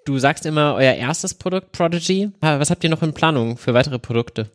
du 0.05 0.19
sagst 0.19 0.47
immer 0.47 0.75
euer 0.75 0.95
erstes 0.95 1.35
Produkt, 1.35 1.73
Prodigy. 1.73 2.31
Was 2.41 2.71
habt 2.71 2.85
ihr 2.85 2.91
noch 2.91 3.03
in 3.03 3.15
Planung 3.15 3.57
für 3.57 3.75
weitere 3.75 3.99
Produkte? 3.99 4.51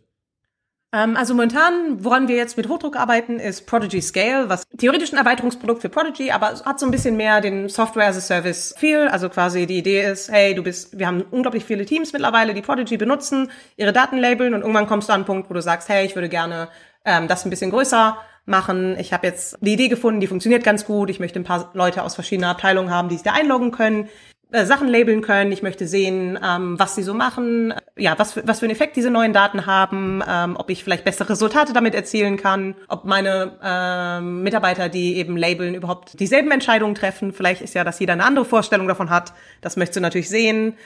Ähm, 0.94 1.18
also 1.18 1.34
momentan, 1.34 2.04
woran 2.04 2.28
wir 2.28 2.38
jetzt 2.38 2.56
mit 2.56 2.70
Hochdruck 2.70 2.96
arbeiten, 2.96 3.40
ist 3.40 3.68
Prodigy 3.68 4.02
Scale, 4.02 4.50
was 4.50 4.64
theoretisch 4.78 5.12
ein 5.12 5.18
Erweiterungsprodukt 5.18 5.82
für 5.82 5.90
Prodigy, 5.90 6.32
aber 6.32 6.48
hat 6.64 6.80
so 6.80 6.86
ein 6.86 6.92
bisschen 6.92 7.18
mehr 7.18 7.42
den 7.42 7.68
Software 7.68 8.08
as 8.08 8.18
a 8.18 8.22
Service 8.22 8.74
Feel. 8.78 9.08
Also 9.10 9.28
quasi 9.30 9.66
die 9.68 9.78
Idee 9.78 10.10
ist, 10.10 10.32
hey, 10.32 10.56
du 10.56 10.64
bist, 10.64 10.98
wir 10.98 11.08
haben 11.08 11.24
unglaublich 11.30 11.66
viele 11.66 11.86
Teams 11.86 12.14
mittlerweile, 12.14 12.54
die 12.54 12.62
Prodigy 12.62 12.96
benutzen, 12.96 13.52
ihre 13.76 13.92
Daten 13.92 14.18
labeln 14.18 14.54
und 14.54 14.62
irgendwann 14.62 14.88
kommst 14.88 15.10
du 15.10 15.14
an 15.14 15.20
einen 15.20 15.26
Punkt, 15.26 15.50
wo 15.50 15.54
du 15.54 15.62
sagst, 15.62 15.90
hey, 15.90 16.06
ich 16.06 16.16
würde 16.16 16.30
gerne 16.30 16.70
ähm, 17.04 17.28
das 17.28 17.46
ein 17.46 17.50
bisschen 17.50 17.72
größer 17.72 18.18
machen. 18.48 18.98
Ich 19.00 19.14
habe 19.14 19.28
jetzt 19.28 19.58
die 19.62 19.74
Idee 19.74 19.88
gefunden, 19.88 20.20
die 20.20 20.28
funktioniert 20.28 20.64
ganz 20.64 20.86
gut. 20.86 21.10
Ich 21.10 21.20
möchte 21.20 21.40
ein 21.40 21.44
paar 21.44 21.72
Leute 21.74 22.04
aus 22.04 22.16
verschiedenen 22.16 22.50
Abteilungen 22.50 22.90
haben, 22.90 23.10
die 23.10 23.16
sich 23.16 23.24
da 23.24 23.34
einloggen 23.34 23.72
können, 23.72 24.10
äh, 24.52 24.66
Sachen 24.66 24.88
labeln 24.88 25.22
können. 25.22 25.52
Ich 25.52 25.62
möchte 25.62 25.88
sehen, 25.88 26.40
ähm, 26.42 26.80
was 26.80 26.96
sie 26.96 27.04
so 27.04 27.14
machen, 27.14 27.74
ja, 27.98 28.18
was 28.18 28.34
für, 28.34 28.48
was 28.48 28.60
für 28.60 28.66
einen 28.66 28.72
Effekt 28.72 28.96
diese 28.96 29.12
neuen 29.12 29.34
Daten 29.34 29.66
haben, 29.66 30.24
ähm, 30.26 30.56
ob 30.58 30.70
ich 30.70 30.84
vielleicht 30.86 31.04
bessere 31.04 31.32
Resultate 31.32 31.74
damit 31.74 31.94
erzielen 31.94 32.38
kann, 32.38 32.76
ob 32.88 33.04
meine 33.04 33.58
ähm, 33.62 34.44
Mitarbeiter, 34.44 34.88
die 34.88 35.18
eben 35.18 35.36
labeln, 35.36 35.76
überhaupt 35.76 36.18
dieselben 36.20 36.52
Entscheidungen 36.52 36.96
treffen. 36.96 37.34
Vielleicht 37.34 37.62
ist 37.62 37.74
ja, 37.74 37.84
dass 37.84 38.00
jeder 38.00 38.14
eine 38.14 38.24
andere 38.24 38.46
Vorstellung 38.46 38.88
davon 38.88 39.10
hat. 39.10 39.34
Das 39.60 39.76
möchtest 39.76 39.98
du 39.98 40.02
natürlich 40.02 40.30
sehen. 40.30 40.78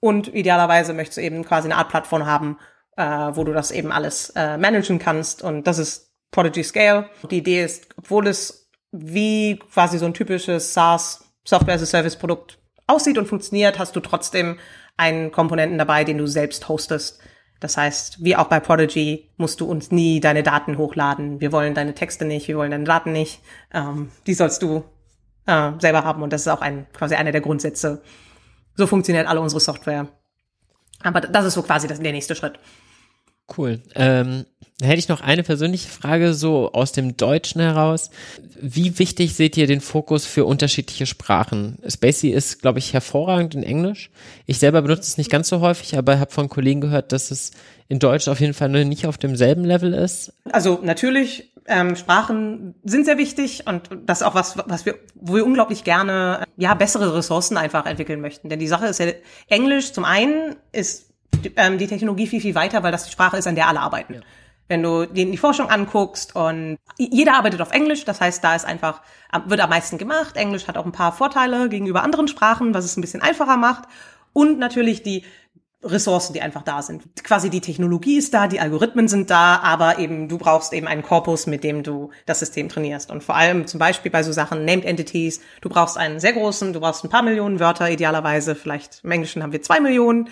Und 0.00 0.32
idealerweise 0.32 0.94
möchtest 0.94 1.18
du 1.18 1.22
eben 1.22 1.44
quasi 1.44 1.66
eine 1.66 1.76
Art 1.76 1.88
Plattform 1.88 2.24
haben, 2.24 2.58
äh, 2.96 3.02
wo 3.02 3.42
du 3.42 3.52
das 3.52 3.72
eben 3.72 3.90
alles 3.90 4.30
äh, 4.36 4.56
managen 4.58 5.00
kannst. 5.00 5.42
Und 5.42 5.66
das 5.66 5.78
ist 5.78 6.07
Prodigy 6.30 6.62
Scale. 6.62 7.08
Die 7.30 7.38
Idee 7.38 7.64
ist, 7.64 7.88
obwohl 7.96 8.26
es 8.26 8.70
wie 8.92 9.58
quasi 9.72 9.98
so 9.98 10.06
ein 10.06 10.14
typisches 10.14 10.72
SaaS 10.72 11.24
Software 11.44 11.74
as 11.74 11.82
a 11.82 11.86
Service 11.86 12.16
Produkt 12.16 12.58
aussieht 12.86 13.18
und 13.18 13.26
funktioniert, 13.26 13.78
hast 13.78 13.96
du 13.96 14.00
trotzdem 14.00 14.58
einen 14.96 15.30
Komponenten 15.30 15.78
dabei, 15.78 16.04
den 16.04 16.18
du 16.18 16.26
selbst 16.26 16.68
hostest. 16.68 17.20
Das 17.60 17.76
heißt, 17.76 18.22
wie 18.22 18.36
auch 18.36 18.46
bei 18.46 18.60
Prodigy 18.60 19.30
musst 19.36 19.60
du 19.60 19.66
uns 19.66 19.90
nie 19.90 20.20
deine 20.20 20.42
Daten 20.42 20.78
hochladen. 20.78 21.40
Wir 21.40 21.52
wollen 21.52 21.74
deine 21.74 21.94
Texte 21.94 22.24
nicht, 22.24 22.48
wir 22.48 22.56
wollen 22.56 22.70
deine 22.70 22.84
Daten 22.84 23.12
nicht. 23.12 23.40
Ähm, 23.72 24.10
die 24.26 24.34
sollst 24.34 24.62
du 24.62 24.84
äh, 25.46 25.72
selber 25.78 26.04
haben 26.04 26.22
und 26.22 26.32
das 26.32 26.42
ist 26.42 26.48
auch 26.48 26.60
ein, 26.60 26.86
quasi 26.92 27.14
einer 27.14 27.32
der 27.32 27.40
Grundsätze. 27.40 28.02
So 28.76 28.86
funktioniert 28.86 29.26
alle 29.26 29.40
unsere 29.40 29.60
Software. 29.60 30.08
Aber 31.02 31.20
das 31.20 31.46
ist 31.46 31.54
so 31.54 31.62
quasi 31.62 31.88
das, 31.88 32.00
der 32.00 32.12
nächste 32.12 32.34
Schritt. 32.34 32.58
Cool. 33.56 33.80
Ähm, 33.94 34.44
hätte 34.80 34.98
ich 34.98 35.08
noch 35.08 35.20
eine 35.20 35.42
persönliche 35.42 35.88
Frage 35.88 36.34
so 36.34 36.72
aus 36.72 36.92
dem 36.92 37.16
Deutschen 37.16 37.60
heraus. 37.60 38.10
Wie 38.60 38.98
wichtig 38.98 39.34
seht 39.34 39.56
ihr 39.56 39.66
den 39.66 39.80
Fokus 39.80 40.24
für 40.24 40.44
unterschiedliche 40.44 41.06
Sprachen? 41.06 41.78
Spacey 41.88 42.30
ist, 42.30 42.60
glaube 42.60 42.78
ich, 42.78 42.92
hervorragend 42.92 43.54
in 43.54 43.62
Englisch. 43.62 44.10
Ich 44.46 44.58
selber 44.58 44.82
benutze 44.82 45.02
es 45.02 45.18
nicht 45.18 45.30
ganz 45.30 45.48
so 45.48 45.60
häufig, 45.60 45.96
aber 45.98 46.20
habe 46.20 46.30
von 46.30 46.48
Kollegen 46.48 46.80
gehört, 46.80 47.12
dass 47.12 47.30
es 47.30 47.50
in 47.88 47.98
Deutsch 47.98 48.28
auf 48.28 48.40
jeden 48.40 48.54
Fall 48.54 48.68
nicht 48.84 49.06
auf 49.06 49.18
demselben 49.18 49.64
Level 49.64 49.94
ist. 49.94 50.32
Also 50.52 50.78
natürlich, 50.82 51.52
ähm, 51.66 51.96
Sprachen 51.96 52.74
sind 52.84 53.04
sehr 53.04 53.18
wichtig 53.18 53.66
und 53.66 53.90
das 54.06 54.20
ist 54.20 54.26
auch 54.26 54.34
was, 54.34 54.56
was 54.66 54.86
wir, 54.86 54.96
wo 55.14 55.34
wir 55.34 55.44
unglaublich 55.44 55.84
gerne 55.84 56.44
ja 56.56 56.74
bessere 56.74 57.14
Ressourcen 57.14 57.56
einfach 57.56 57.86
entwickeln 57.86 58.20
möchten. 58.20 58.48
Denn 58.48 58.58
die 58.58 58.68
Sache 58.68 58.86
ist 58.86 59.00
ja, 59.00 59.06
Englisch 59.48 59.92
zum 59.92 60.04
einen 60.04 60.56
ist 60.72 61.07
ähm, 61.56 61.78
die 61.78 61.86
Technologie 61.86 62.26
viel, 62.26 62.40
viel 62.40 62.54
weiter, 62.54 62.82
weil 62.82 62.92
das 62.92 63.04
die 63.04 63.12
Sprache 63.12 63.36
ist, 63.36 63.46
an 63.46 63.54
der 63.54 63.68
alle 63.68 63.80
arbeiten. 63.80 64.14
Ja. 64.14 64.20
Wenn 64.68 64.82
du 64.82 65.06
dir 65.06 65.24
die 65.24 65.38
Forschung 65.38 65.70
anguckst 65.70 66.36
und 66.36 66.76
jeder 66.98 67.34
arbeitet 67.34 67.62
auf 67.62 67.72
Englisch, 67.72 68.04
das 68.04 68.20
heißt, 68.20 68.44
da 68.44 68.54
ist 68.54 68.66
einfach, 68.66 69.00
wird 69.46 69.60
am 69.60 69.70
meisten 69.70 69.96
gemacht. 69.96 70.36
Englisch 70.36 70.68
hat 70.68 70.76
auch 70.76 70.84
ein 70.84 70.92
paar 70.92 71.12
Vorteile 71.12 71.70
gegenüber 71.70 72.02
anderen 72.02 72.28
Sprachen, 72.28 72.74
was 72.74 72.84
es 72.84 72.96
ein 72.96 73.00
bisschen 73.00 73.22
einfacher 73.22 73.56
macht. 73.56 73.84
Und 74.34 74.58
natürlich 74.58 75.02
die 75.02 75.24
Ressourcen, 75.82 76.32
die 76.32 76.42
einfach 76.42 76.62
da 76.62 76.82
sind. 76.82 77.04
Quasi 77.22 77.50
die 77.50 77.60
Technologie 77.60 78.18
ist 78.18 78.34
da, 78.34 78.48
die 78.48 78.58
Algorithmen 78.58 79.06
sind 79.06 79.30
da, 79.30 79.60
aber 79.62 80.00
eben 80.00 80.28
du 80.28 80.36
brauchst 80.36 80.72
eben 80.72 80.88
einen 80.88 81.02
Korpus, 81.02 81.46
mit 81.46 81.62
dem 81.62 81.84
du 81.84 82.10
das 82.26 82.40
System 82.40 82.68
trainierst. 82.68 83.12
Und 83.12 83.22
vor 83.22 83.36
allem 83.36 83.66
zum 83.68 83.78
Beispiel 83.78 84.10
bei 84.10 84.24
so 84.24 84.32
Sachen 84.32 84.64
Named 84.64 84.84
Entities, 84.84 85.40
du 85.60 85.68
brauchst 85.68 85.96
einen 85.96 86.18
sehr 86.18 86.32
großen, 86.32 86.72
du 86.72 86.80
brauchst 86.80 87.04
ein 87.04 87.10
paar 87.10 87.22
Millionen 87.22 87.60
Wörter 87.60 87.88
idealerweise, 87.88 88.56
vielleicht 88.56 89.00
im 89.04 89.12
Englischen 89.12 89.42
haben 89.42 89.52
wir 89.52 89.62
zwei 89.62 89.78
Millionen 89.78 90.28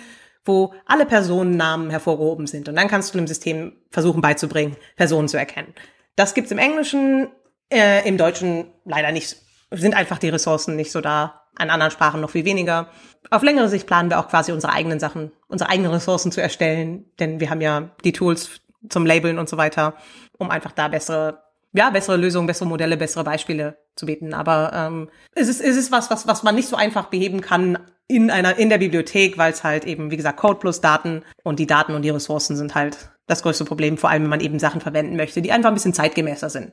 wo 0.47 0.73
alle 0.85 1.05
Personennamen 1.05 1.89
hervorgehoben 1.89 2.47
sind. 2.47 2.69
Und 2.69 2.75
dann 2.75 2.87
kannst 2.87 3.13
du 3.13 3.17
dem 3.17 3.27
System 3.27 3.73
versuchen 3.91 4.21
beizubringen, 4.21 4.75
Personen 4.95 5.27
zu 5.27 5.37
erkennen. 5.37 5.73
Das 6.15 6.33
gibt's 6.33 6.51
im 6.51 6.57
Englischen, 6.57 7.29
äh, 7.71 8.07
im 8.07 8.17
Deutschen 8.17 8.71
leider 8.85 9.11
nicht. 9.11 9.37
Sind 9.71 9.95
einfach 9.95 10.17
die 10.17 10.29
Ressourcen 10.29 10.75
nicht 10.75 10.91
so 10.91 11.01
da. 11.01 11.41
An 11.55 11.69
anderen 11.69 11.91
Sprachen 11.91 12.21
noch 12.21 12.29
viel 12.29 12.45
weniger. 12.45 12.89
Auf 13.31 13.41
längere 13.41 13.67
Sicht 13.67 13.87
planen 13.87 14.09
wir 14.09 14.19
auch 14.19 14.29
quasi 14.29 14.51
unsere 14.51 14.73
eigenen 14.73 14.99
Sachen, 14.99 15.31
unsere 15.47 15.69
eigenen 15.69 15.91
Ressourcen 15.91 16.31
zu 16.31 16.41
erstellen, 16.41 17.05
denn 17.19 17.39
wir 17.39 17.49
haben 17.49 17.61
ja 17.61 17.89
die 18.03 18.13
Tools 18.13 18.61
zum 18.89 19.05
Labeln 19.05 19.39
und 19.39 19.49
so 19.49 19.57
weiter, 19.57 19.95
um 20.37 20.51
einfach 20.51 20.71
da 20.71 20.87
bessere 20.87 21.47
ja, 21.73 21.89
bessere 21.89 22.17
Lösungen, 22.17 22.47
bessere 22.47 22.67
Modelle, 22.67 22.97
bessere 22.97 23.23
Beispiele 23.23 23.77
zu 23.95 24.05
bieten. 24.05 24.33
Aber 24.33 24.71
ähm, 24.73 25.09
es, 25.35 25.47
ist, 25.47 25.61
es 25.61 25.75
ist 25.75 25.91
was, 25.91 26.09
was, 26.09 26.27
was 26.27 26.43
man 26.43 26.55
nicht 26.55 26.67
so 26.67 26.75
einfach 26.75 27.07
beheben 27.07 27.41
kann 27.41 27.77
in 28.07 28.31
einer 28.31 28.57
in 28.57 28.69
der 28.69 28.77
Bibliothek, 28.77 29.37
weil 29.37 29.51
es 29.51 29.63
halt 29.63 29.85
eben, 29.85 30.11
wie 30.11 30.17
gesagt, 30.17 30.39
Code 30.39 30.59
plus 30.59 30.81
Daten 30.81 31.23
und 31.43 31.59
die 31.59 31.67
Daten 31.67 31.93
und 31.93 32.03
die 32.03 32.09
Ressourcen 32.09 32.55
sind 32.55 32.75
halt 32.75 33.11
das 33.25 33.43
größte 33.43 33.65
Problem, 33.65 33.97
vor 33.97 34.09
allem 34.09 34.23
wenn 34.23 34.29
man 34.29 34.39
eben 34.39 34.59
Sachen 34.59 34.81
verwenden 34.81 35.17
möchte, 35.17 35.41
die 35.41 35.51
einfach 35.51 35.69
ein 35.69 35.73
bisschen 35.73 35.93
zeitgemäßer 35.93 36.49
sind. 36.49 36.71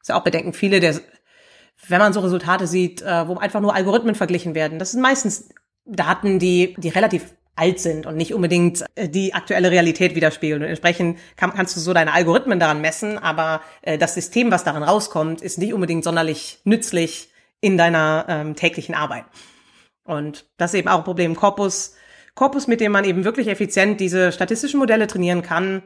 Ist 0.00 0.08
ja 0.08 0.18
auch 0.18 0.24
bedenken 0.24 0.52
viele 0.52 0.80
der, 0.80 1.00
wenn 1.88 1.98
man 2.00 2.12
so 2.12 2.20
Resultate 2.20 2.66
sieht, 2.66 3.02
äh, 3.02 3.28
wo 3.28 3.36
einfach 3.36 3.60
nur 3.60 3.74
Algorithmen 3.74 4.16
verglichen 4.16 4.54
werden, 4.54 4.78
das 4.78 4.92
sind 4.92 5.00
meistens 5.00 5.48
Daten, 5.84 6.38
die, 6.38 6.74
die 6.78 6.88
relativ 6.88 7.34
alt 7.54 7.80
sind 7.80 8.06
und 8.06 8.16
nicht 8.16 8.34
unbedingt 8.34 8.84
äh, 8.94 9.08
die 9.08 9.34
aktuelle 9.34 9.70
Realität 9.70 10.14
widerspiegeln. 10.14 10.62
Und 10.62 10.68
entsprechend 10.68 11.18
kann, 11.36 11.52
kannst 11.52 11.76
du 11.76 11.80
so 11.80 11.92
deine 11.92 12.12
Algorithmen 12.12 12.58
daran 12.58 12.80
messen, 12.80 13.18
aber 13.18 13.60
äh, 13.82 13.98
das 13.98 14.14
System, 14.14 14.50
was 14.50 14.64
daran 14.64 14.82
rauskommt, 14.82 15.42
ist 15.42 15.58
nicht 15.58 15.74
unbedingt 15.74 16.02
sonderlich 16.02 16.60
nützlich 16.64 17.30
in 17.60 17.76
deiner 17.76 18.26
ähm, 18.28 18.56
täglichen 18.56 18.94
Arbeit. 18.94 19.24
Und 20.04 20.46
das 20.56 20.72
ist 20.72 20.80
eben 20.80 20.88
auch 20.88 20.98
ein 20.98 21.04
Problem. 21.04 21.36
Corpus, 21.36 21.94
Corpus, 22.34 22.66
mit 22.66 22.80
dem 22.80 22.92
man 22.92 23.04
eben 23.04 23.24
wirklich 23.24 23.48
effizient 23.48 24.00
diese 24.00 24.32
statistischen 24.32 24.78
Modelle 24.78 25.06
trainieren 25.06 25.42
kann. 25.42 25.82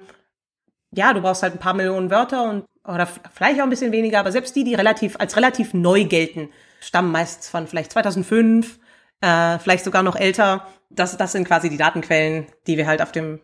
Ja, 0.93 1.13
du 1.13 1.21
brauchst 1.21 1.43
halt 1.43 1.55
ein 1.55 1.59
paar 1.59 1.75
Millionen 1.75 2.11
Wörter 2.11 2.49
und 2.49 2.65
oder 2.85 3.09
vielleicht 3.35 3.59
auch 3.59 3.65
ein 3.65 3.71
bisschen 3.71 3.91
weniger, 3.91 4.21
aber 4.21 4.31
selbst 4.31 4.55
die, 4.55 4.63
die 4.63 4.77
relativ 4.77 5.17
als 5.19 5.37
relativ 5.37 5.75
neu 5.75 6.05
gelten, 6.05 6.51
stammen 6.81 7.11
meistens 7.11 7.49
von 7.49 7.67
vielleicht 7.67 7.91
2005 7.91 8.79
äh, 9.21 9.59
vielleicht 9.59 9.85
sogar 9.85 10.03
noch 10.03 10.17
älter. 10.17 10.67
Das, 10.91 11.17
das 11.17 11.33
sind 11.33 11.47
quasi 11.47 11.69
die 11.69 11.77
Datenquellen, 11.77 12.47
die 12.67 12.77
wir 12.77 12.87
halt 12.87 13.03
auf 13.03 13.13
dem 13.13 13.41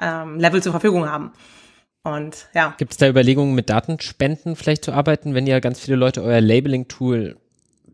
ähm, 0.00 0.38
Level 0.38 0.62
zur 0.62 0.72
Verfügung 0.72 1.08
haben. 1.08 1.32
Und 2.02 2.48
ja. 2.54 2.74
Gibt 2.78 2.92
es 2.92 2.98
da 2.98 3.08
Überlegungen, 3.08 3.54
mit 3.54 3.70
Datenspenden 3.70 4.56
vielleicht 4.56 4.84
zu 4.84 4.92
arbeiten, 4.92 5.34
wenn 5.34 5.46
ja 5.46 5.60
ganz 5.60 5.80
viele 5.80 5.96
Leute 5.96 6.22
euer 6.22 6.40
Labeling-Tool 6.40 7.36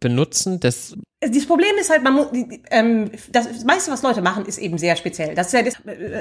benutzen? 0.00 0.60
Das 0.60 0.94
das 1.22 1.46
Problem 1.46 1.76
ist 1.78 1.90
halt, 1.90 2.02
man 2.02 2.14
muss, 2.14 2.28
ähm, 2.70 3.10
das 3.30 3.62
meiste, 3.64 3.92
was 3.92 4.02
Leute 4.02 4.22
machen, 4.22 4.46
ist 4.46 4.56
eben 4.56 4.78
sehr 4.78 4.96
speziell. 4.96 5.34
Das 5.34 5.48
ist 5.48 5.52
ja 5.52 5.62
das 5.62 5.74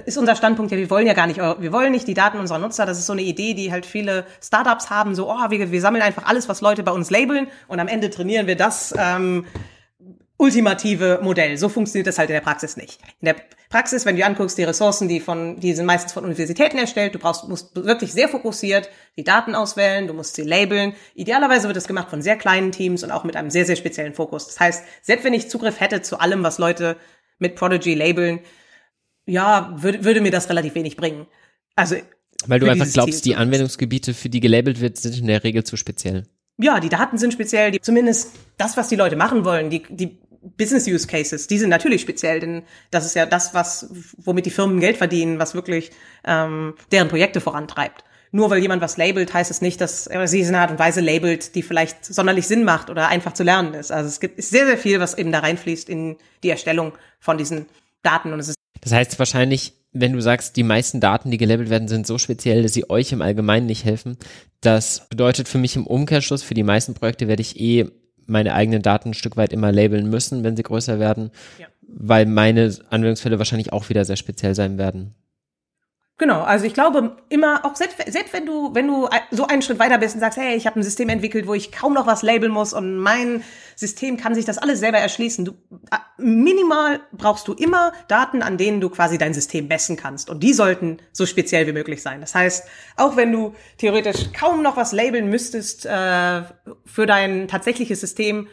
ist 0.05 0.17
unser 0.17 0.35
Standpunkt. 0.35 0.73
Ja, 0.73 0.77
wir 0.77 0.89
wollen 0.89 1.07
ja 1.07 1.13
gar 1.13 1.25
nicht, 1.25 1.37
wir 1.37 1.71
wollen 1.71 1.93
nicht 1.93 2.05
die 2.05 2.13
Daten 2.13 2.37
unserer 2.37 2.59
Nutzer. 2.59 2.85
Das 2.85 2.99
ist 2.99 3.05
so 3.05 3.13
eine 3.13 3.21
Idee, 3.21 3.53
die 3.53 3.71
halt 3.71 3.85
viele 3.85 4.25
Startups 4.43 4.89
haben. 4.89 5.15
So, 5.15 5.31
oh, 5.31 5.49
wir, 5.49 5.71
wir 5.71 5.81
sammeln 5.81 6.03
einfach 6.03 6.25
alles, 6.25 6.49
was 6.49 6.59
Leute 6.59 6.83
bei 6.83 6.91
uns 6.91 7.09
labeln, 7.09 7.47
und 7.69 7.79
am 7.79 7.87
Ende 7.87 8.09
trainieren 8.09 8.45
wir 8.45 8.57
das 8.57 8.93
ähm, 8.97 9.45
ultimative 10.35 11.19
Modell. 11.23 11.57
So 11.57 11.69
funktioniert 11.69 12.07
das 12.07 12.17
halt 12.17 12.29
in 12.29 12.33
der 12.33 12.41
Praxis 12.41 12.75
nicht. 12.75 12.99
In 13.21 13.27
der 13.27 13.35
Praxis, 13.69 14.03
wenn 14.05 14.17
du 14.17 14.25
anguckst, 14.25 14.57
die 14.57 14.63
Ressourcen, 14.63 15.07
die 15.07 15.19
von, 15.19 15.59
die 15.59 15.73
sind 15.73 15.85
meistens 15.85 16.11
von 16.13 16.23
Universitäten 16.23 16.79
erstellt. 16.79 17.13
Du 17.13 17.19
brauchst, 17.19 17.47
musst 17.47 17.75
wirklich 17.75 18.11
sehr 18.11 18.27
fokussiert 18.27 18.89
die 19.15 19.23
Daten 19.23 19.53
auswählen. 19.53 20.07
Du 20.07 20.13
musst 20.15 20.35
sie 20.35 20.41
labeln. 20.41 20.93
Idealerweise 21.13 21.67
wird 21.67 21.77
das 21.77 21.87
gemacht 21.87 22.09
von 22.09 22.23
sehr 22.23 22.35
kleinen 22.35 22.71
Teams 22.71 23.03
und 23.03 23.11
auch 23.11 23.23
mit 23.23 23.35
einem 23.35 23.51
sehr, 23.51 23.67
sehr 23.67 23.75
speziellen 23.75 24.15
Fokus. 24.15 24.47
Das 24.47 24.59
heißt, 24.59 24.83
selbst 25.03 25.23
wenn 25.23 25.35
ich 25.35 25.49
Zugriff 25.49 25.79
hätte 25.79 26.01
zu 26.01 26.19
allem, 26.19 26.41
was 26.41 26.57
Leute 26.57 26.97
mit 27.37 27.55
Prodigy 27.55 27.93
labeln, 27.93 28.39
ja, 29.27 29.71
würde, 29.77 30.03
würde 30.03 30.21
mir 30.21 30.31
das 30.31 30.49
relativ 30.49 30.73
wenig 30.73 30.97
bringen. 30.97 31.27
Also, 31.75 31.95
weil 32.47 32.59
du 32.59 32.67
einfach 32.67 32.91
glaubst, 32.91 33.25
die 33.25 33.35
Anwendungsgebiete, 33.35 34.15
für 34.15 34.29
die 34.29 34.39
gelabelt 34.39 34.81
wird, 34.81 34.97
sind 34.97 35.15
in 35.17 35.27
der 35.27 35.43
Regel 35.43 35.63
zu 35.63 35.77
speziell. 35.77 36.25
Ja, 36.57 36.79
die 36.79 36.89
Daten 36.89 37.19
sind 37.19 37.33
speziell, 37.33 37.71
die, 37.71 37.79
zumindest 37.79 38.33
das, 38.57 38.77
was 38.77 38.89
die 38.89 38.95
Leute 38.95 39.15
machen 39.15 39.45
wollen, 39.45 39.69
die, 39.69 39.83
die 39.89 40.17
Business 40.41 40.87
Use 40.87 41.07
Cases, 41.07 41.47
die 41.47 41.57
sind 41.57 41.69
natürlich 41.69 42.01
speziell, 42.01 42.39
denn 42.39 42.63
das 42.91 43.05
ist 43.05 43.15
ja 43.15 43.25
das, 43.25 43.53
was 43.53 43.89
womit 44.17 44.45
die 44.45 44.51
Firmen 44.51 44.79
Geld 44.79 44.97
verdienen, 44.97 45.39
was 45.39 45.53
wirklich 45.53 45.91
ähm, 46.25 46.75
deren 46.91 47.07
Projekte 47.07 47.41
vorantreibt. 47.41 48.03
Nur 48.31 48.49
weil 48.51 48.59
jemand 48.59 48.81
was 48.81 48.97
labelt, 48.97 49.33
heißt 49.33 49.49
es 49.49 49.61
nicht, 49.61 49.81
dass 49.81 50.05
er 50.05 50.27
sie 50.27 50.41
in 50.41 50.49
einer 50.49 50.59
Art 50.59 50.71
und 50.71 50.79
Weise 50.79 51.01
labelt, 51.01 51.55
die 51.55 51.63
vielleicht 51.63 52.05
sonderlich 52.05 52.47
Sinn 52.47 52.63
macht 52.63 52.89
oder 52.89 53.07
einfach 53.07 53.33
zu 53.33 53.43
lernen 53.43 53.73
ist. 53.73 53.91
Also 53.91 54.07
es 54.07 54.19
gibt 54.19 54.41
sehr, 54.41 54.67
sehr 54.67 54.77
viel, 54.77 54.99
was 54.99 55.17
eben 55.17 55.31
da 55.31 55.39
reinfließt 55.39 55.89
in 55.89 56.17
die 56.43 56.51
Erstellung 56.51 56.93
von 57.19 57.37
diesen 57.37 57.65
Daten. 58.03 58.31
Und 58.31 58.39
es 58.39 58.49
ist 58.49 58.55
das 58.81 58.93
heißt 58.93 59.19
wahrscheinlich, 59.19 59.73
wenn 59.91 60.13
du 60.13 60.21
sagst, 60.21 60.55
die 60.55 60.63
meisten 60.63 60.99
Daten, 60.99 61.31
die 61.31 61.37
gelabelt 61.37 61.69
werden, 61.69 61.87
sind 61.87 62.05
so 62.05 62.17
speziell, 62.17 62.61
dass 62.61 62.73
sie 62.73 62.89
euch 62.89 63.11
im 63.11 63.21
Allgemeinen 63.21 63.65
nicht 63.65 63.85
helfen. 63.85 64.17
Das 64.61 65.07
bedeutet 65.09 65.47
für 65.47 65.57
mich 65.57 65.75
im 65.75 65.87
Umkehrschluss, 65.87 66.43
für 66.43 66.53
die 66.53 66.63
meisten 66.63 66.93
Projekte 66.93 67.27
werde 67.27 67.41
ich 67.41 67.59
eh 67.59 67.89
meine 68.29 68.53
eigenen 68.53 68.81
Daten 68.81 69.09
ein 69.09 69.13
Stück 69.13 69.37
weit 69.37 69.53
immer 69.53 69.71
labeln 69.71 70.09
müssen, 70.09 70.43
wenn 70.43 70.55
sie 70.55 70.63
größer 70.63 70.99
werden, 70.99 71.31
ja. 71.57 71.67
weil 71.87 72.25
meine 72.25 72.73
Anwendungsfälle 72.89 73.39
wahrscheinlich 73.39 73.73
auch 73.73 73.89
wieder 73.89 74.05
sehr 74.05 74.17
speziell 74.17 74.55
sein 74.55 74.77
werden. 74.77 75.15
Genau, 76.19 76.41
also 76.41 76.65
ich 76.65 76.73
glaube 76.73 77.15
immer, 77.29 77.63
auch 77.63 77.77
selbst, 77.77 77.95
selbst 78.11 78.33
wenn 78.33 78.45
du, 78.45 78.75
wenn 78.75 78.87
du 78.87 79.07
so 79.31 79.47
einen 79.47 79.61
Schritt 79.61 79.79
weiter 79.79 79.97
bist 79.97 80.15
und 80.15 80.19
sagst, 80.19 80.37
hey, 80.37 80.53
ich 80.53 80.67
habe 80.67 80.77
ein 80.77 80.83
System 80.83 81.07
entwickelt, 81.07 81.47
wo 81.47 81.53
ich 81.53 81.71
kaum 81.71 81.93
noch 81.93 82.07
was 82.07 82.23
labeln 82.23 82.51
muss 82.51 82.73
und 82.73 82.97
mein 82.97 83.41
System 83.77 84.17
kann 84.17 84.35
sich 84.35 84.43
das 84.43 84.57
alles 84.57 84.81
selber 84.81 84.97
erschließen. 84.97 85.45
Du, 85.45 85.53
minimal 86.17 86.99
brauchst 87.13 87.47
du 87.47 87.53
immer 87.53 87.93
Daten, 88.09 88.41
an 88.41 88.57
denen 88.57 88.81
du 88.81 88.89
quasi 88.89 89.17
dein 89.17 89.33
System 89.33 89.69
messen 89.69 89.95
kannst. 89.95 90.29
Und 90.29 90.43
die 90.43 90.51
sollten 90.51 90.97
so 91.13 91.25
speziell 91.25 91.65
wie 91.67 91.71
möglich 91.71 92.01
sein. 92.01 92.19
Das 92.19 92.35
heißt, 92.35 92.67
auch 92.97 93.15
wenn 93.15 93.31
du 93.31 93.55
theoretisch 93.77 94.33
kaum 94.37 94.61
noch 94.61 94.75
was 94.75 94.91
labeln 94.91 95.29
müsstest 95.29 95.85
äh, 95.85 96.41
für 96.83 97.05
dein 97.05 97.47
tatsächliches 97.47 98.01
System, 98.01 98.49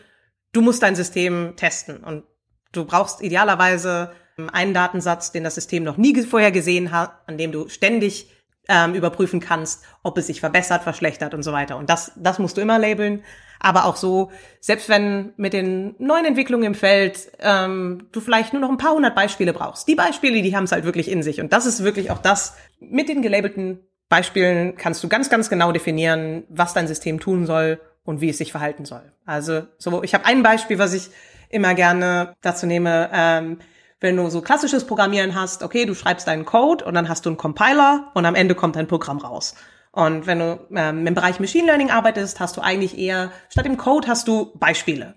du 0.52 0.60
musst 0.60 0.84
dein 0.84 0.94
System 0.94 1.54
testen. 1.56 2.04
Und 2.04 2.22
du 2.70 2.84
brauchst 2.84 3.22
idealerweise 3.22 4.12
einen 4.52 4.74
Datensatz, 4.74 5.32
den 5.32 5.44
das 5.44 5.54
System 5.54 5.82
noch 5.82 5.96
nie 5.96 6.14
vorher 6.22 6.52
gesehen 6.52 6.90
hat, 6.92 7.12
an 7.26 7.38
dem 7.38 7.52
du 7.52 7.68
ständig 7.68 8.30
ähm, 8.68 8.94
überprüfen 8.94 9.40
kannst, 9.40 9.84
ob 10.02 10.18
es 10.18 10.26
sich 10.26 10.40
verbessert, 10.40 10.82
verschlechtert 10.82 11.34
und 11.34 11.42
so 11.42 11.52
weiter. 11.52 11.76
Und 11.76 11.88
das, 11.88 12.12
das 12.16 12.38
musst 12.38 12.56
du 12.56 12.60
immer 12.60 12.78
labeln. 12.78 13.22
Aber 13.58 13.86
auch 13.86 13.96
so, 13.96 14.30
selbst 14.60 14.88
wenn 14.88 15.32
mit 15.36 15.54
den 15.54 15.94
neuen 15.98 16.26
Entwicklungen 16.26 16.64
im 16.64 16.74
Feld 16.74 17.30
ähm, 17.38 18.08
du 18.12 18.20
vielleicht 18.20 18.52
nur 18.52 18.60
noch 18.60 18.68
ein 18.68 18.76
paar 18.76 18.92
hundert 18.92 19.14
Beispiele 19.14 19.54
brauchst. 19.54 19.88
Die 19.88 19.94
Beispiele, 19.94 20.42
die 20.42 20.54
haben 20.54 20.64
es 20.64 20.72
halt 20.72 20.84
wirklich 20.84 21.10
in 21.10 21.22
sich. 21.22 21.40
Und 21.40 21.52
das 21.52 21.64
ist 21.64 21.82
wirklich 21.82 22.10
auch 22.10 22.18
das, 22.18 22.54
mit 22.80 23.08
den 23.08 23.22
gelabelten 23.22 23.80
Beispielen 24.08 24.76
kannst 24.76 25.02
du 25.02 25.08
ganz, 25.08 25.30
ganz 25.30 25.48
genau 25.48 25.72
definieren, 25.72 26.44
was 26.48 26.74
dein 26.74 26.86
System 26.86 27.18
tun 27.18 27.46
soll 27.46 27.80
und 28.04 28.20
wie 28.20 28.28
es 28.28 28.38
sich 28.38 28.52
verhalten 28.52 28.84
soll. 28.84 29.02
Also 29.24 29.62
so, 29.78 30.02
ich 30.02 30.14
habe 30.14 30.26
ein 30.26 30.42
Beispiel, 30.42 30.78
was 30.78 30.92
ich 30.92 31.08
immer 31.48 31.74
gerne 31.74 32.34
dazu 32.42 32.66
nehme. 32.66 33.08
Ähm, 33.12 33.58
wenn 34.00 34.16
du 34.16 34.28
so 34.28 34.40
klassisches 34.40 34.86
Programmieren 34.86 35.34
hast, 35.34 35.62
okay, 35.62 35.86
du 35.86 35.94
schreibst 35.94 36.26
deinen 36.26 36.44
Code 36.44 36.84
und 36.84 36.94
dann 36.94 37.08
hast 37.08 37.24
du 37.24 37.30
einen 37.30 37.36
Compiler 37.36 38.10
und 38.14 38.26
am 38.26 38.34
Ende 38.34 38.54
kommt 38.54 38.76
dein 38.76 38.86
Programm 38.86 39.18
raus. 39.18 39.54
Und 39.92 40.26
wenn 40.26 40.38
du 40.38 40.60
ähm, 40.74 41.06
im 41.06 41.14
Bereich 41.14 41.40
Machine 41.40 41.66
Learning 41.66 41.90
arbeitest, 41.90 42.38
hast 42.38 42.56
du 42.56 42.60
eigentlich 42.60 42.98
eher, 42.98 43.32
statt 43.48 43.64
dem 43.64 43.78
Code 43.78 44.08
hast 44.08 44.28
du 44.28 44.52
Beispiele. 44.58 45.14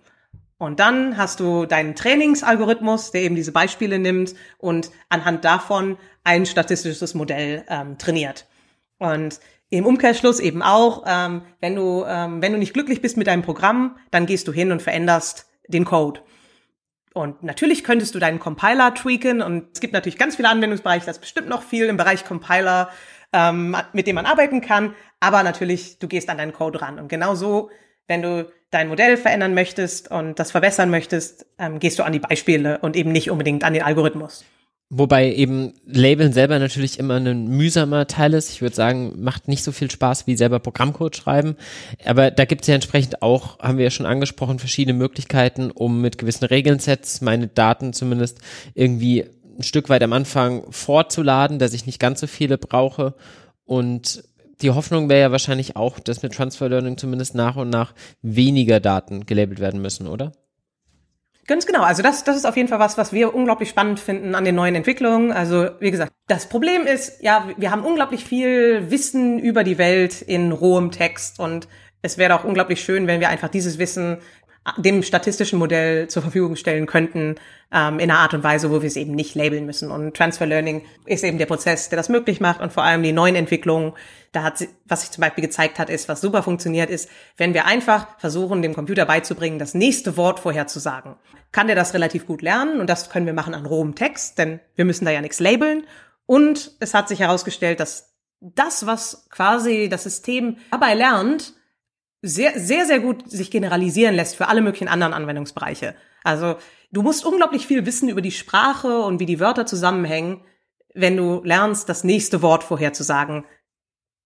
Und 0.57 0.79
dann 0.79 1.17
hast 1.17 1.39
du 1.39 1.65
deinen 1.65 1.95
Trainingsalgorithmus, 1.95 3.11
der 3.11 3.21
eben 3.21 3.35
diese 3.35 3.51
Beispiele 3.51 3.99
nimmt 3.99 4.35
und 4.57 4.91
anhand 5.09 5.43
davon 5.45 5.97
ein 6.23 6.45
statistisches 6.45 7.13
Modell 7.13 7.65
ähm, 7.69 7.97
trainiert. 7.97 8.45
Und 8.97 9.39
im 9.69 9.85
Umkehrschluss 9.85 10.39
eben 10.39 10.61
auch, 10.61 11.03
ähm, 11.05 11.43
wenn 11.61 11.75
du 11.75 12.03
ähm, 12.07 12.41
wenn 12.41 12.51
du 12.51 12.57
nicht 12.57 12.73
glücklich 12.73 13.01
bist 13.01 13.17
mit 13.17 13.27
deinem 13.27 13.43
Programm, 13.43 13.97
dann 14.11 14.25
gehst 14.25 14.47
du 14.47 14.53
hin 14.53 14.71
und 14.71 14.81
veränderst 14.81 15.47
den 15.67 15.85
Code. 15.85 16.21
Und 17.19 17.43
natürlich 17.43 17.83
könntest 17.83 18.15
du 18.15 18.19
deinen 18.19 18.39
Compiler 18.39 18.93
tweaken 18.93 19.41
und 19.41 19.65
es 19.73 19.81
gibt 19.81 19.91
natürlich 19.91 20.17
ganz 20.17 20.37
viele 20.37 20.47
Anwendungsbereiche, 20.47 21.05
das 21.05 21.17
ist 21.17 21.21
bestimmt 21.21 21.49
noch 21.49 21.63
viel 21.63 21.85
im 21.85 21.97
Bereich 21.97 22.23
Compiler, 22.23 22.89
ähm, 23.33 23.75
mit 23.91 24.07
dem 24.07 24.15
man 24.15 24.25
arbeiten 24.25 24.61
kann, 24.61 24.95
aber 25.19 25.43
natürlich, 25.43 25.99
du 25.99 26.07
gehst 26.07 26.29
an 26.29 26.37
deinen 26.37 26.53
Code 26.53 26.81
ran. 26.81 26.97
Und 26.97 27.09
genau 27.09 27.35
so, 27.35 27.71
wenn 28.07 28.21
du 28.21 28.49
dein 28.71 28.87
Modell 28.87 29.17
verändern 29.17 29.53
möchtest 29.53 30.09
und 30.09 30.39
das 30.39 30.51
verbessern 30.51 30.89
möchtest, 30.89 31.45
ähm, 31.57 31.79
gehst 31.79 31.99
du 31.99 32.03
an 32.03 32.13
die 32.13 32.19
Beispiele 32.19 32.77
und 32.79 32.95
eben 32.95 33.11
nicht 33.11 33.29
unbedingt 33.29 33.65
an 33.65 33.73
den 33.73 33.83
Algorithmus. 33.83 34.45
Wobei 34.91 35.31
eben 35.35 35.73
Labeln 35.85 36.33
selber 36.33 36.57
natürlich 36.57 36.97
immer 36.97 37.17
ein 37.17 37.47
mühsamer 37.47 38.07
Teil 38.07 38.33
ist. 38.33 38.49
Ich 38.49 38.63
würde 38.63 38.75
sagen, 38.75 39.21
macht 39.21 39.47
nicht 39.47 39.63
so 39.63 39.71
viel 39.71 39.91
Spaß 39.91 40.25
wie 40.25 40.35
selber 40.35 40.59
Programmcode 40.59 41.15
schreiben. 41.15 41.55
Aber 42.05 42.31
da 42.31 42.45
gibt 42.45 42.61
es 42.61 42.67
ja 42.67 42.73
entsprechend 42.73 43.21
auch, 43.21 43.59
haben 43.59 43.77
wir 43.77 43.83
ja 43.83 43.91
schon 43.91 44.07
angesprochen, 44.07 44.57
verschiedene 44.57 44.97
Möglichkeiten, 44.97 45.69
um 45.69 46.01
mit 46.01 46.17
gewissen 46.17 46.45
Regelsets 46.45 47.21
meine 47.21 47.47
Daten 47.47 47.93
zumindest 47.93 48.39
irgendwie 48.73 49.25
ein 49.59 49.63
Stück 49.63 49.89
weit 49.89 50.01
am 50.01 50.13
Anfang 50.13 50.63
vorzuladen, 50.71 51.59
dass 51.59 51.73
ich 51.73 51.85
nicht 51.85 51.99
ganz 51.99 52.19
so 52.19 52.25
viele 52.25 52.57
brauche. 52.57 53.13
Und 53.65 54.23
die 54.61 54.71
Hoffnung 54.71 55.07
wäre 55.07 55.21
ja 55.21 55.31
wahrscheinlich 55.31 55.75
auch, 55.75 55.99
dass 55.99 56.23
mit 56.23 56.33
Transfer 56.33 56.67
Learning 56.67 56.97
zumindest 56.97 57.35
nach 57.35 57.57
und 57.57 57.69
nach 57.69 57.93
weniger 58.23 58.79
Daten 58.79 59.27
gelabelt 59.27 59.59
werden 59.59 59.83
müssen, 59.83 60.07
oder? 60.07 60.31
Ganz 61.49 61.65
genau. 61.65 61.81
Also 61.81 62.03
das, 62.03 62.23
das 62.23 62.37
ist 62.37 62.45
auf 62.45 62.55
jeden 62.57 62.69
Fall 62.69 62.77
was, 62.77 62.99
was 62.99 63.11
wir 63.11 63.33
unglaublich 63.33 63.69
spannend 63.69 63.99
finden 63.99 64.35
an 64.35 64.45
den 64.45 64.53
neuen 64.53 64.75
Entwicklungen. 64.75 65.31
Also 65.31 65.69
wie 65.79 65.89
gesagt, 65.89 66.11
das 66.27 66.47
Problem 66.47 66.85
ist, 66.85 67.23
ja, 67.23 67.49
wir 67.57 67.71
haben 67.71 67.83
unglaublich 67.83 68.23
viel 68.23 68.91
Wissen 68.91 69.39
über 69.39 69.63
die 69.63 69.79
Welt 69.79 70.21
in 70.21 70.51
rohem 70.51 70.91
Text 70.91 71.39
und 71.39 71.67
es 72.03 72.19
wäre 72.19 72.35
auch 72.35 72.43
unglaublich 72.43 72.83
schön, 72.83 73.07
wenn 73.07 73.19
wir 73.19 73.29
einfach 73.29 73.49
dieses 73.49 73.79
Wissen 73.79 74.19
dem 74.77 75.01
statistischen 75.01 75.57
Modell 75.57 76.07
zur 76.07 76.21
Verfügung 76.21 76.55
stellen 76.55 76.85
könnten, 76.85 77.35
ähm, 77.73 77.97
in 77.97 78.11
einer 78.11 78.19
Art 78.19 78.35
und 78.35 78.43
Weise, 78.43 78.69
wo 78.69 78.83
wir 78.83 78.87
es 78.87 78.95
eben 78.95 79.15
nicht 79.15 79.33
labeln 79.33 79.65
müssen. 79.65 79.89
Und 79.89 80.15
Transfer 80.15 80.45
Learning 80.45 80.83
ist 81.07 81.23
eben 81.23 81.39
der 81.39 81.47
Prozess, 81.47 81.89
der 81.89 81.97
das 81.97 82.09
möglich 82.09 82.39
macht 82.41 82.61
und 82.61 82.71
vor 82.71 82.83
allem 82.83 83.01
die 83.01 83.11
neuen 83.11 83.35
Entwicklungen. 83.35 83.93
Da 84.31 84.43
hat, 84.43 84.57
sie, 84.57 84.69
was 84.85 85.01
sich 85.01 85.11
zum 85.11 85.21
Beispiel 85.21 85.43
gezeigt 85.43 85.79
hat, 85.79 85.89
ist, 85.89 86.07
was 86.07 86.21
super 86.21 86.43
funktioniert, 86.43 86.89
ist, 86.89 87.09
wenn 87.37 87.53
wir 87.53 87.65
einfach 87.65 88.19
versuchen, 88.19 88.61
dem 88.61 88.75
Computer 88.75 89.05
beizubringen, 89.05 89.57
das 89.57 89.73
nächste 89.73 90.17
Wort 90.17 90.39
vorherzusagen, 90.39 91.15
kann 91.51 91.67
der 91.67 91.75
das 91.75 91.93
relativ 91.93 92.27
gut 92.27 92.41
lernen 92.41 92.79
und 92.79 92.89
das 92.89 93.09
können 93.09 93.25
wir 93.25 93.33
machen 93.33 93.55
an 93.55 93.65
rohem 93.65 93.95
Text, 93.95 94.37
denn 94.37 94.59
wir 94.75 94.85
müssen 94.85 95.05
da 95.05 95.11
ja 95.11 95.21
nichts 95.21 95.39
labeln. 95.39 95.85
Und 96.25 96.73
es 96.79 96.93
hat 96.93 97.07
sich 97.07 97.21
herausgestellt, 97.21 97.79
dass 97.79 98.13
das, 98.39 98.85
was 98.85 99.27
quasi 99.29 99.89
das 99.89 100.03
System 100.03 100.57
dabei 100.71 100.93
lernt, 100.93 101.53
sehr, 102.21 102.59
sehr, 102.59 102.85
sehr 102.85 102.99
gut 102.99 103.29
sich 103.29 103.49
generalisieren 103.49 104.15
lässt 104.15 104.35
für 104.35 104.47
alle 104.47 104.61
möglichen 104.61 104.87
anderen 104.87 105.13
Anwendungsbereiche. 105.13 105.95
Also 106.23 106.57
du 106.91 107.01
musst 107.01 107.25
unglaublich 107.25 107.65
viel 107.65 107.85
wissen 107.85 108.09
über 108.09 108.21
die 108.21 108.31
Sprache 108.31 108.99
und 109.01 109.19
wie 109.19 109.25
die 109.25 109.39
Wörter 109.39 109.65
zusammenhängen, 109.65 110.41
wenn 110.93 111.15
du 111.15 111.41
lernst, 111.43 111.87
das 111.87 112.03
nächste 112.03 112.41
Wort 112.41 112.63
vorherzusagen 112.63 113.45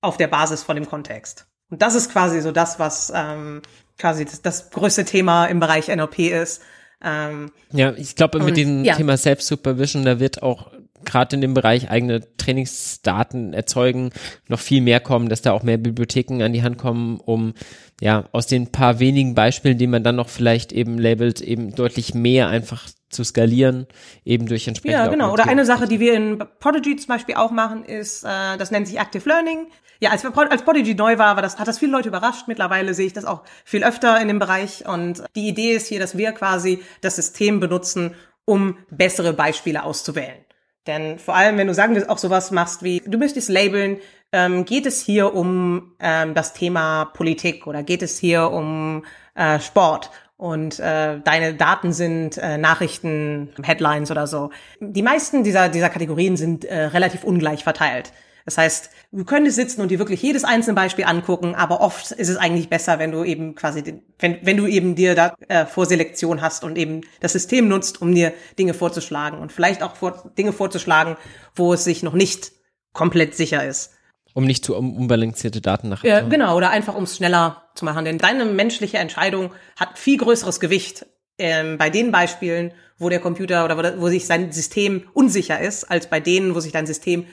auf 0.04 0.18
der 0.18 0.28
Basis 0.28 0.64
von 0.64 0.76
dem 0.76 0.88
Kontext. 0.88 1.48
Und 1.70 1.82
das 1.82 1.96
ist 1.96 2.12
quasi 2.12 2.42
so 2.42 2.52
das, 2.52 2.78
was 2.78 3.12
ähm, 3.16 3.62
quasi 3.98 4.26
das, 4.26 4.42
das 4.42 4.70
größte 4.70 5.06
Thema 5.06 5.46
im 5.46 5.60
Bereich 5.60 5.88
NLP 5.88 6.20
ist. 6.20 6.62
Ähm, 7.04 7.52
ja, 7.72 7.94
ich 7.94 8.16
glaube, 8.16 8.40
mit 8.40 8.58
diesem 8.58 8.84
ja. 8.86 8.96
Thema 8.96 9.18
Self-Supervision, 9.18 10.06
da 10.06 10.20
wird 10.20 10.44
auch 10.44 10.72
gerade 11.06 11.36
in 11.36 11.42
dem 11.42 11.54
Bereich 11.54 11.90
eigene 11.90 12.22
Trainingsdaten 12.38 13.54
erzeugen, 13.54 14.12
noch 14.48 14.60
viel 14.60 14.82
mehr 14.82 15.00
kommen, 15.00 15.30
dass 15.30 15.42
da 15.42 15.52
auch 15.52 15.64
mehr 15.64 15.78
Bibliotheken 15.78 16.42
an 16.42 16.54
die 16.54 16.64
Hand 16.64 16.78
kommen, 16.78 17.20
um 17.20 17.54
ja 18.00 18.26
aus 18.32 18.48
den 18.48 18.72
paar 18.72 19.00
wenigen 19.00 19.36
Beispielen, 19.36 19.78
die 19.78 19.88
man 19.88 20.04
dann 20.04 20.16
noch 20.16 20.30
vielleicht 20.30 20.72
eben 20.72 20.98
labelt, 20.98 21.42
eben 21.42 21.76
deutlich 21.76 22.14
mehr 22.14 22.48
einfach 22.48 22.88
zu 23.14 23.24
skalieren, 23.24 23.88
eben 24.26 24.48
durch 24.48 24.68
entsprechende 24.68 25.06
Ja, 25.06 25.10
genau. 25.10 25.32
Oder 25.32 25.48
eine 25.48 25.66
Sache, 25.66 25.88
die 25.88 26.00
wir 26.00 26.14
in 26.14 26.44
Prodigy 26.60 26.96
zum 26.96 27.08
Beispiel 27.08 27.36
auch 27.36 27.52
machen, 27.52 27.86
ist, 27.86 28.24
äh, 28.24 28.58
das 28.58 28.72
nennt 28.72 28.88
sich 28.88 29.00
Active 29.00 29.28
Learning. 29.28 29.68
Ja, 30.00 30.10
als, 30.10 30.26
als 30.26 30.64
Prodigy 30.64 30.96
neu 30.96 31.18
war, 31.18 31.36
war 31.36 31.42
das, 31.42 31.60
hat 31.60 31.68
das 31.68 31.80
viele 31.80 31.94
Leute 31.94 32.10
überrascht. 32.10 32.48
Mittlerweile 32.48 32.94
sehe 32.94 33.06
ich 33.06 33.14
das 33.14 33.26
auch 33.26 33.44
viel 33.64 33.84
öfter 33.84 34.20
in 34.20 34.28
dem 34.28 34.40
Bereich. 34.40 34.86
Und 34.86 35.24
die 35.36 35.48
Idee 35.48 35.74
ist 35.74 35.88
hier, 35.88 36.00
dass 36.00 36.18
wir 36.18 36.34
quasi 36.34 36.84
das 37.02 37.16
System 37.16 37.60
benutzen, 37.60 38.16
um 38.46 38.78
bessere 38.90 39.34
Beispiele 39.34 39.84
auszuwählen. 39.84 40.44
Denn 40.88 41.18
vor 41.20 41.36
allem, 41.36 41.58
wenn 41.58 41.68
du 41.68 41.74
sagen 41.74 41.96
wir 41.96 42.10
auch 42.10 42.18
sowas 42.18 42.52
machst 42.52 42.84
wie, 42.84 43.02
du 43.06 43.18
möchtest 43.18 43.50
labeln, 43.50 44.00
ähm, 44.34 44.66
geht 44.66 44.86
es 44.86 45.02
hier 45.02 45.34
um 45.34 45.94
ähm, 46.00 46.34
das 46.34 46.54
Thema 46.54 47.06
Politik 47.06 47.68
oder 47.68 47.84
geht 47.84 48.02
es 48.02 48.18
hier 48.18 48.50
um 48.50 49.06
äh, 49.36 49.60
Sport 49.60 50.12
und 50.38 50.80
äh, 50.80 51.20
deine 51.24 51.54
Daten 51.54 51.94
sind 51.94 52.38
äh, 52.38 52.58
Nachrichten, 52.58 53.50
Headlines 53.62 54.12
oder 54.12 54.28
so. 54.28 54.50
Die 54.80 55.02
meisten 55.02 55.44
dieser, 55.44 55.70
dieser 55.70 55.90
Kategorien 55.90 56.38
sind 56.38 56.66
äh, 56.66 56.86
relativ 56.86 57.24
ungleich 57.24 57.64
verteilt. 57.64 58.12
Das 58.46 58.58
heißt, 58.58 58.90
du 59.12 59.24
könntest 59.24 59.56
sitzen 59.56 59.82
und 59.82 59.90
dir 59.90 60.00
wirklich 60.00 60.22
jedes 60.22 60.44
einzelne 60.44 60.76
Beispiel 60.76 61.06
angucken, 61.06 61.56
aber 61.56 61.80
oft 61.80 62.12
ist 62.12 62.28
es 62.28 62.36
eigentlich 62.36 62.70
besser, 62.70 63.00
wenn 63.00 63.12
du 63.12 63.24
eben 63.24 63.56
quasi, 63.56 63.84
den, 63.84 64.02
wenn, 64.20 64.40
wenn 64.42 64.58
du 64.58 64.68
eben 64.68 64.96
dir 64.96 65.16
da 65.16 65.36
äh, 65.48 65.66
Vorselektion 65.66 66.42
hast 66.42 66.64
und 66.64 66.78
eben 66.78 67.02
das 67.22 67.32
System 67.32 67.70
nutzt, 67.70 68.02
um 68.02 68.14
dir 68.14 68.34
Dinge 68.60 68.74
vorzuschlagen 68.74 69.40
und 69.40 69.54
vielleicht 69.54 69.82
auch 69.82 69.96
vor, 69.96 70.32
Dinge 70.38 70.52
vorzuschlagen, 70.52 71.16
wo 71.56 71.74
es 71.74 71.86
sich 71.86 72.04
noch 72.04 72.14
nicht 72.14 72.52
komplett 72.92 73.34
sicher 73.36 73.66
ist. 73.66 73.94
Um 74.34 74.46
nicht 74.46 74.66
zu 74.66 74.76
unbalancierte 74.76 75.62
Daten 75.62 75.90
nach. 75.90 76.04
Ja, 76.04 76.22
genau, 76.22 76.58
oder 76.58 76.72
einfach 76.72 76.96
um 76.96 77.04
es 77.04 77.18
schneller 77.18 77.64
zu 77.76 77.86
machen. 77.86 78.06
Denn 78.06 78.18
deine 78.18 78.46
menschliche 78.46 78.98
Entscheidung 78.98 79.52
hat 79.80 80.00
viel 80.00 80.18
größeres 80.18 80.60
Gewicht 80.60 81.06
ähm, 81.38 81.78
bei 81.78 81.90
den 81.90 82.12
Beispielen, 82.12 82.74
wo 82.98 83.10
der 83.10 83.20
Computer 83.20 83.66
oder 83.66 83.78
wo, 83.78 84.02
wo 84.02 84.10
sich 84.10 84.26
sein 84.26 84.52
System 84.52 85.04
unsicher 85.14 85.60
ist, 85.60 85.86
als 85.86 86.08
bei 86.08 86.20
denen, 86.20 86.56
wo 86.56 86.60
sich 86.60 86.72
dein 86.72 86.88
System 86.88 87.28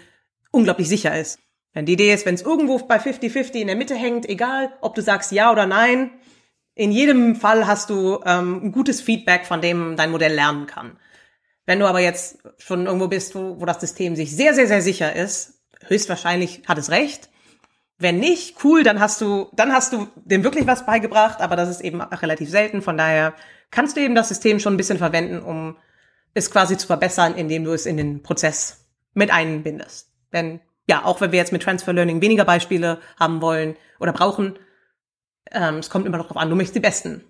unglaublich 0.50 0.88
sicher 0.88 1.18
ist. 1.18 1.38
Denn 1.74 1.86
die 1.86 1.92
Idee 1.92 2.12
ist, 2.12 2.26
wenn 2.26 2.34
es 2.34 2.42
irgendwo 2.42 2.78
bei 2.78 2.98
50-50 2.98 3.54
in 3.54 3.68
der 3.68 3.76
Mitte 3.76 3.94
hängt, 3.94 4.28
egal 4.28 4.72
ob 4.80 4.94
du 4.94 5.02
sagst 5.02 5.32
ja 5.32 5.52
oder 5.52 5.66
nein, 5.66 6.10
in 6.74 6.92
jedem 6.92 7.36
Fall 7.36 7.66
hast 7.66 7.90
du 7.90 8.20
ähm, 8.24 8.60
ein 8.64 8.72
gutes 8.72 9.00
Feedback, 9.00 9.46
von 9.46 9.60
dem 9.60 9.96
dein 9.96 10.10
Modell 10.10 10.34
lernen 10.34 10.66
kann. 10.66 10.98
Wenn 11.66 11.78
du 11.78 11.86
aber 11.86 12.00
jetzt 12.00 12.38
schon 12.58 12.86
irgendwo 12.86 13.08
bist, 13.08 13.34
wo, 13.34 13.60
wo 13.60 13.64
das 13.64 13.80
System 13.80 14.16
sich 14.16 14.34
sehr, 14.34 14.54
sehr, 14.54 14.66
sehr 14.66 14.82
sicher 14.82 15.14
ist, 15.14 15.59
höchstwahrscheinlich 15.86 16.62
hat 16.66 16.78
es 16.78 16.90
recht. 16.90 17.28
Wenn 17.98 18.18
nicht, 18.18 18.64
cool, 18.64 18.82
dann 18.82 19.00
hast 19.00 19.20
du, 19.20 19.48
dann 19.52 19.72
hast 19.72 19.92
du 19.92 20.08
dem 20.16 20.42
wirklich 20.42 20.66
was 20.66 20.86
beigebracht, 20.86 21.40
aber 21.40 21.56
das 21.56 21.68
ist 21.68 21.82
eben 21.82 22.00
relativ 22.00 22.48
selten. 22.48 22.80
Von 22.80 22.96
daher 22.96 23.34
kannst 23.70 23.96
du 23.96 24.00
eben 24.00 24.14
das 24.14 24.28
System 24.28 24.58
schon 24.58 24.74
ein 24.74 24.78
bisschen 24.78 24.98
verwenden, 24.98 25.42
um 25.42 25.76
es 26.32 26.50
quasi 26.50 26.78
zu 26.78 26.86
verbessern, 26.86 27.34
indem 27.34 27.64
du 27.64 27.72
es 27.72 27.86
in 27.86 27.96
den 27.96 28.22
Prozess 28.22 28.86
mit 29.12 29.30
einbindest. 29.30 30.12
Denn 30.32 30.60
ja, 30.88 31.04
auch 31.04 31.20
wenn 31.20 31.32
wir 31.32 31.38
jetzt 31.38 31.52
mit 31.52 31.62
Transfer 31.62 31.92
Learning 31.92 32.22
weniger 32.22 32.44
Beispiele 32.44 32.98
haben 33.18 33.42
wollen 33.42 33.76
oder 33.98 34.12
brauchen, 34.12 34.58
ähm, 35.50 35.76
es 35.76 35.90
kommt 35.90 36.06
immer 36.06 36.18
noch 36.18 36.26
darauf 36.26 36.40
an, 36.40 36.48
du 36.48 36.56
möchtest 36.56 36.76
die 36.76 36.80
besten 36.80 37.24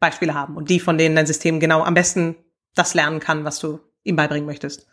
Beispiele 0.00 0.34
haben 0.34 0.56
und 0.56 0.70
die, 0.70 0.80
von 0.80 0.98
denen 0.98 1.16
dein 1.16 1.26
System 1.26 1.60
genau 1.60 1.82
am 1.82 1.94
besten 1.94 2.36
das 2.74 2.94
lernen 2.94 3.20
kann, 3.20 3.44
was 3.44 3.58
du 3.58 3.80
ihm 4.02 4.16
beibringen 4.16 4.46
möchtest. 4.46 4.86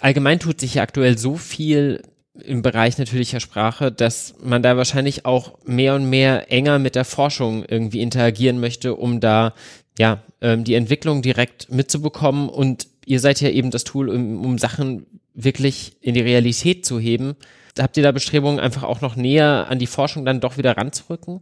Allgemein 0.00 0.40
tut 0.40 0.60
sich 0.60 0.74
ja 0.74 0.82
aktuell 0.82 1.18
so 1.18 1.36
viel 1.36 2.02
im 2.42 2.62
Bereich 2.62 2.98
natürlicher 2.98 3.40
Sprache, 3.40 3.92
dass 3.92 4.34
man 4.42 4.62
da 4.62 4.76
wahrscheinlich 4.76 5.24
auch 5.24 5.58
mehr 5.64 5.94
und 5.94 6.10
mehr 6.10 6.50
enger 6.50 6.78
mit 6.78 6.96
der 6.96 7.04
Forschung 7.04 7.64
irgendwie 7.64 8.00
interagieren 8.00 8.58
möchte, 8.58 8.96
um 8.96 9.20
da 9.20 9.54
ja 9.98 10.22
ähm, 10.40 10.64
die 10.64 10.74
Entwicklung 10.74 11.22
direkt 11.22 11.70
mitzubekommen. 11.70 12.48
Und 12.48 12.88
ihr 13.06 13.20
seid 13.20 13.40
ja 13.40 13.50
eben 13.50 13.70
das 13.70 13.84
Tool, 13.84 14.08
um, 14.08 14.44
um 14.44 14.58
Sachen 14.58 15.06
wirklich 15.34 15.96
in 16.00 16.14
die 16.14 16.20
Realität 16.20 16.84
zu 16.84 16.98
heben. 16.98 17.36
Habt 17.78 17.96
ihr 17.96 18.02
da 18.02 18.12
Bestrebungen, 18.12 18.60
einfach 18.60 18.82
auch 18.84 19.00
noch 19.00 19.16
näher 19.16 19.66
an 19.68 19.78
die 19.78 19.86
Forschung 19.86 20.24
dann 20.24 20.40
doch 20.40 20.58
wieder 20.58 20.76
ranzurücken? 20.76 21.40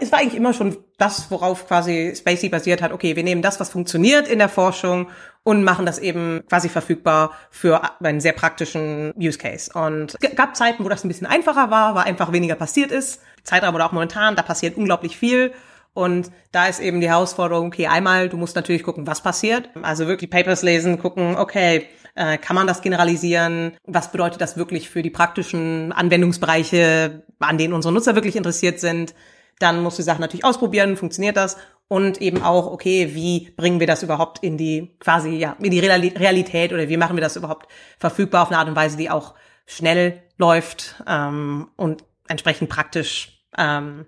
Es 0.00 0.12
war 0.12 0.20
eigentlich 0.20 0.36
immer 0.36 0.52
schon 0.52 0.76
das, 0.98 1.30
worauf 1.30 1.66
quasi 1.66 2.14
Spacey 2.16 2.48
basiert 2.48 2.82
hat. 2.82 2.92
Okay, 2.92 3.16
wir 3.16 3.22
nehmen 3.22 3.42
das, 3.42 3.60
was 3.60 3.70
funktioniert 3.70 4.28
in 4.28 4.38
der 4.38 4.48
Forschung 4.48 5.08
und 5.42 5.62
machen 5.62 5.86
das 5.86 5.98
eben 5.98 6.42
quasi 6.48 6.68
verfügbar 6.68 7.32
für 7.50 7.80
einen 8.02 8.20
sehr 8.20 8.32
praktischen 8.32 9.12
Use 9.16 9.38
Case. 9.38 9.70
Und 9.72 10.16
es 10.20 10.34
gab 10.34 10.56
Zeiten, 10.56 10.84
wo 10.84 10.88
das 10.88 11.04
ein 11.04 11.08
bisschen 11.08 11.26
einfacher 11.26 11.70
war, 11.70 11.94
weil 11.94 12.04
einfach 12.04 12.32
weniger 12.32 12.56
passiert 12.56 12.90
ist. 12.90 13.20
Zeitraum 13.44 13.74
oder 13.74 13.86
auch 13.86 13.92
momentan, 13.92 14.34
da 14.36 14.42
passiert 14.42 14.76
unglaublich 14.76 15.16
viel. 15.16 15.52
Und 15.94 16.30
da 16.52 16.66
ist 16.66 16.80
eben 16.80 17.00
die 17.00 17.08
Herausforderung, 17.08 17.68
okay, 17.68 17.86
einmal, 17.86 18.28
du 18.28 18.36
musst 18.36 18.54
natürlich 18.54 18.82
gucken, 18.82 19.06
was 19.06 19.22
passiert. 19.22 19.70
Also 19.82 20.06
wirklich 20.06 20.30
Papers 20.30 20.62
lesen, 20.62 20.98
gucken, 20.98 21.36
okay, 21.36 21.86
äh, 22.16 22.38
kann 22.38 22.56
man 22.56 22.66
das 22.66 22.82
generalisieren? 22.82 23.76
Was 23.86 24.12
bedeutet 24.12 24.40
das 24.40 24.56
wirklich 24.56 24.90
für 24.90 25.02
die 25.02 25.10
praktischen 25.10 25.92
Anwendungsbereiche, 25.92 27.22
an 27.38 27.56
denen 27.56 27.72
unsere 27.72 27.94
Nutzer 27.94 28.14
wirklich 28.14 28.36
interessiert 28.36 28.80
sind? 28.80 29.14
Dann 29.58 29.82
musst 29.82 29.98
du 29.98 30.02
die 30.02 30.06
Sachen 30.06 30.20
natürlich 30.20 30.44
ausprobieren, 30.44 30.96
funktioniert 30.96 31.36
das? 31.36 31.56
Und 31.88 32.20
eben 32.20 32.42
auch, 32.42 32.66
okay, 32.66 33.14
wie 33.14 33.50
bringen 33.56 33.78
wir 33.78 33.86
das 33.86 34.02
überhaupt 34.02 34.42
in 34.42 34.58
die 34.58 34.96
quasi, 34.98 35.30
ja, 35.30 35.56
in 35.60 35.70
die 35.70 35.78
Realität 35.78 36.72
oder 36.72 36.88
wie 36.88 36.96
machen 36.96 37.16
wir 37.16 37.20
das 37.20 37.36
überhaupt 37.36 37.68
verfügbar 37.98 38.42
auf 38.42 38.48
eine 38.48 38.58
Art 38.58 38.68
und 38.68 38.74
Weise, 38.74 38.96
die 38.96 39.08
auch 39.08 39.34
schnell 39.66 40.22
läuft 40.36 40.96
ähm, 41.06 41.68
und 41.76 42.04
entsprechend 42.28 42.68
praktisch 42.70 43.44
ähm, 43.56 44.06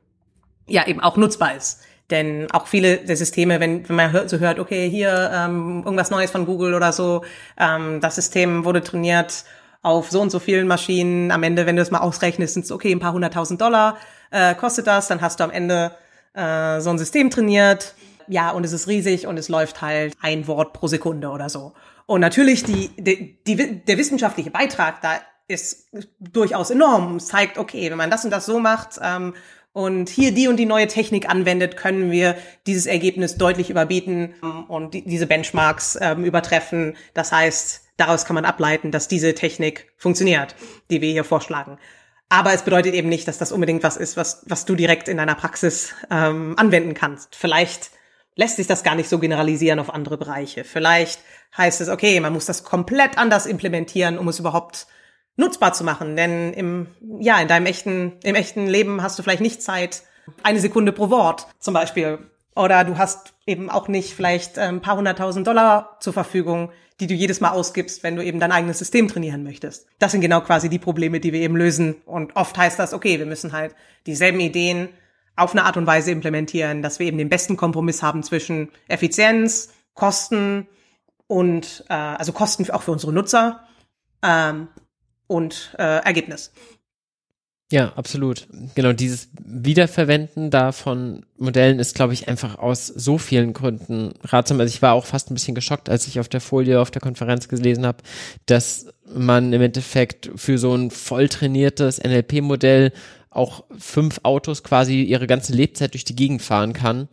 ja 0.66 0.86
eben 0.86 1.00
auch 1.00 1.16
nutzbar 1.16 1.54
ist. 1.56 1.82
Denn 2.10 2.50
auch 2.52 2.66
viele 2.66 2.98
der 2.98 3.16
Systeme, 3.16 3.60
wenn, 3.60 3.88
wenn 3.88 3.96
man 3.96 4.28
so 4.28 4.38
hört, 4.38 4.58
okay, 4.58 4.88
hier 4.88 5.30
ähm, 5.32 5.82
irgendwas 5.84 6.10
Neues 6.10 6.30
von 6.30 6.46
Google 6.46 6.74
oder 6.74 6.92
so, 6.92 7.22
ähm, 7.58 8.00
das 8.00 8.14
System 8.14 8.64
wurde 8.64 8.82
trainiert 8.82 9.44
auf 9.82 10.10
so 10.10 10.20
und 10.20 10.30
so 10.30 10.38
vielen 10.38 10.66
Maschinen. 10.66 11.30
Am 11.30 11.42
Ende, 11.42 11.66
wenn 11.66 11.76
du 11.76 11.82
es 11.82 11.90
mal 11.90 11.98
ausrechnest, 11.98 12.54
sind 12.54 12.64
es 12.64 12.72
okay, 12.72 12.92
ein 12.92 12.98
paar 12.98 13.12
hunderttausend 13.12 13.60
Dollar 13.60 13.98
äh, 14.30 14.54
kostet 14.54 14.86
das. 14.86 15.08
Dann 15.08 15.20
hast 15.20 15.40
du 15.40 15.44
am 15.44 15.50
Ende 15.50 15.92
äh, 16.34 16.80
so 16.80 16.90
ein 16.90 16.98
System 16.98 17.30
trainiert. 17.30 17.94
Ja, 18.26 18.50
und 18.50 18.64
es 18.64 18.72
ist 18.72 18.88
riesig 18.88 19.26
und 19.26 19.38
es 19.38 19.48
läuft 19.48 19.80
halt 19.80 20.14
ein 20.20 20.46
Wort 20.46 20.72
pro 20.74 20.86
Sekunde 20.86 21.30
oder 21.30 21.48
so. 21.48 21.72
Und 22.06 22.20
natürlich 22.20 22.62
die, 22.62 22.90
die, 22.96 23.38
die 23.46 23.84
der 23.84 23.98
wissenschaftliche 23.98 24.50
Beitrag 24.50 25.00
da 25.00 25.20
ist 25.46 25.88
durchaus 26.20 26.70
enorm. 26.70 27.20
Zeigt, 27.20 27.58
okay, 27.58 27.90
wenn 27.90 27.96
man 27.96 28.10
das 28.10 28.24
und 28.24 28.30
das 28.30 28.44
so 28.44 28.60
macht, 28.60 28.98
ähm, 29.02 29.34
und 29.78 30.08
hier 30.08 30.32
die 30.32 30.48
und 30.48 30.56
die 30.56 30.66
neue 30.66 30.88
Technik 30.88 31.28
anwendet, 31.30 31.76
können 31.76 32.10
wir 32.10 32.36
dieses 32.66 32.86
Ergebnis 32.86 33.36
deutlich 33.36 33.70
überbieten 33.70 34.34
und 34.66 34.94
die, 34.94 35.04
diese 35.04 35.28
Benchmarks 35.28 35.96
ähm, 36.00 36.24
übertreffen. 36.24 36.96
Das 37.14 37.30
heißt, 37.30 37.82
daraus 37.96 38.24
kann 38.24 38.34
man 38.34 38.44
ableiten, 38.44 38.90
dass 38.90 39.06
diese 39.06 39.34
Technik 39.34 39.92
funktioniert, 39.96 40.56
die 40.90 41.00
wir 41.00 41.12
hier 41.12 41.22
vorschlagen. 41.22 41.78
Aber 42.28 42.52
es 42.52 42.62
bedeutet 42.62 42.94
eben 42.94 43.08
nicht, 43.08 43.26
dass 43.26 43.38
das 43.38 43.52
unbedingt 43.52 43.82
was 43.82 43.96
ist, 43.96 44.16
was, 44.16 44.42
was 44.46 44.64
du 44.64 44.74
direkt 44.74 45.08
in 45.08 45.16
deiner 45.16 45.34
Praxis 45.34 45.94
ähm, 46.10 46.54
anwenden 46.58 46.94
kannst. 46.94 47.34
Vielleicht 47.34 47.90
lässt 48.34 48.56
sich 48.56 48.66
das 48.66 48.82
gar 48.82 48.94
nicht 48.94 49.08
so 49.08 49.18
generalisieren 49.18 49.80
auf 49.80 49.92
andere 49.92 50.18
Bereiche. 50.18 50.64
Vielleicht 50.64 51.20
heißt 51.56 51.80
es, 51.80 51.88
okay, 51.88 52.20
man 52.20 52.32
muss 52.32 52.46
das 52.46 52.64
komplett 52.64 53.16
anders 53.16 53.46
implementieren, 53.46 54.18
um 54.18 54.28
es 54.28 54.38
überhaupt 54.38 54.86
nutzbar 55.36 55.72
zu 55.72 55.84
machen. 55.84 56.16
Denn 56.16 56.52
im, 56.52 56.86
ja, 57.18 57.40
in 57.40 57.48
deinem 57.48 57.66
echten, 57.66 58.18
im 58.22 58.34
echten 58.34 58.66
Leben 58.66 59.02
hast 59.02 59.18
du 59.18 59.22
vielleicht 59.22 59.40
nicht 59.40 59.62
Zeit, 59.62 60.02
eine 60.42 60.60
Sekunde 60.60 60.92
pro 60.92 61.08
Wort 61.08 61.46
zum 61.58 61.72
Beispiel. 61.74 62.18
Oder 62.54 62.84
du 62.84 62.98
hast 62.98 63.34
eben 63.46 63.70
auch 63.70 63.88
nicht 63.88 64.14
vielleicht 64.14 64.58
ein 64.58 64.82
paar 64.82 64.96
hunderttausend 64.96 65.46
Dollar 65.46 65.96
zur 66.00 66.12
Verfügung, 66.12 66.72
die 67.00 67.06
du 67.06 67.14
jedes 67.14 67.40
Mal 67.40 67.50
ausgibst, 67.50 68.02
wenn 68.02 68.16
du 68.16 68.24
eben 68.24 68.40
dein 68.40 68.52
eigenes 68.52 68.78
System 68.78 69.08
trainieren 69.08 69.44
möchtest. 69.44 69.86
Das 69.98 70.12
sind 70.12 70.20
genau 70.20 70.40
quasi 70.40 70.68
die 70.68 70.78
Probleme, 70.78 71.20
die 71.20 71.32
wir 71.32 71.40
eben 71.40 71.56
lösen. 71.56 71.96
Und 72.06 72.34
oft 72.36 72.56
heißt 72.58 72.78
das, 72.78 72.92
okay, 72.92 73.18
wir 73.18 73.26
müssen 73.26 73.52
halt 73.52 73.74
dieselben 74.06 74.40
Ideen 74.40 74.88
auf 75.36 75.52
eine 75.52 75.64
Art 75.64 75.76
und 75.76 75.86
Weise 75.86 76.10
implementieren, 76.10 76.82
dass 76.82 76.98
wir 76.98 77.06
eben 77.06 77.18
den 77.18 77.28
besten 77.28 77.56
Kompromiss 77.56 78.02
haben 78.02 78.22
zwischen 78.24 78.70
Effizienz, 78.88 79.72
Kosten 79.94 80.66
und 81.28 81.84
äh, 81.88 81.94
also 81.94 82.32
Kosten 82.32 82.68
auch 82.70 82.82
für 82.82 82.92
unsere 82.92 83.12
Nutzer 83.12 83.64
ähm, 84.22 84.68
und 85.28 85.76
äh, 85.78 86.04
Ergebnis. 86.04 86.52
Ja, 87.70 87.92
absolut. 87.96 88.48
Genau, 88.74 88.94
dieses 88.94 89.28
Wiederverwenden 89.44 90.50
da 90.50 90.72
von 90.72 91.26
Modellen 91.36 91.78
ist, 91.78 91.94
glaube 91.94 92.14
ich, 92.14 92.26
einfach 92.26 92.58
aus 92.58 92.86
so 92.86 93.18
vielen 93.18 93.52
Gründen 93.52 94.14
ratsam. 94.24 94.58
Also 94.58 94.72
ich 94.74 94.80
war 94.80 94.94
auch 94.94 95.04
fast 95.04 95.30
ein 95.30 95.34
bisschen 95.34 95.54
geschockt, 95.54 95.90
als 95.90 96.06
ich 96.06 96.18
auf 96.18 96.30
der 96.30 96.40
Folie 96.40 96.80
auf 96.80 96.90
der 96.90 97.02
Konferenz 97.02 97.46
gelesen 97.46 97.84
habe, 97.84 97.98
dass 98.46 98.86
man 99.14 99.52
im 99.52 99.60
Endeffekt 99.60 100.30
für 100.36 100.56
so 100.56 100.74
ein 100.74 100.90
voll 100.90 101.28
trainiertes 101.28 102.02
NLP-Modell 102.02 102.92
auch 103.28 103.64
fünf 103.78 104.20
Autos 104.22 104.62
quasi 104.62 105.02
ihre 105.02 105.26
ganze 105.26 105.52
Lebzeit 105.52 105.92
durch 105.92 106.04
die 106.04 106.16
Gegend 106.16 106.40
fahren 106.40 106.72
kann 106.72 107.08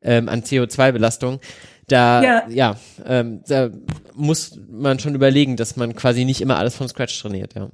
ähm, 0.00 0.30
an 0.30 0.42
CO2-Belastung. 0.42 1.40
Da, 1.88 2.22
ja, 2.22 2.48
ja 2.48 2.76
ähm, 3.04 3.42
da 3.46 3.68
muss 4.14 4.58
man 4.70 4.98
schon 4.98 5.14
überlegen, 5.14 5.56
dass 5.56 5.76
man 5.76 5.94
quasi 5.94 6.24
nicht 6.24 6.40
immer 6.40 6.56
alles 6.56 6.74
von 6.74 6.88
Scratch 6.88 7.20
trainiert, 7.20 7.54
ja. 7.54 7.68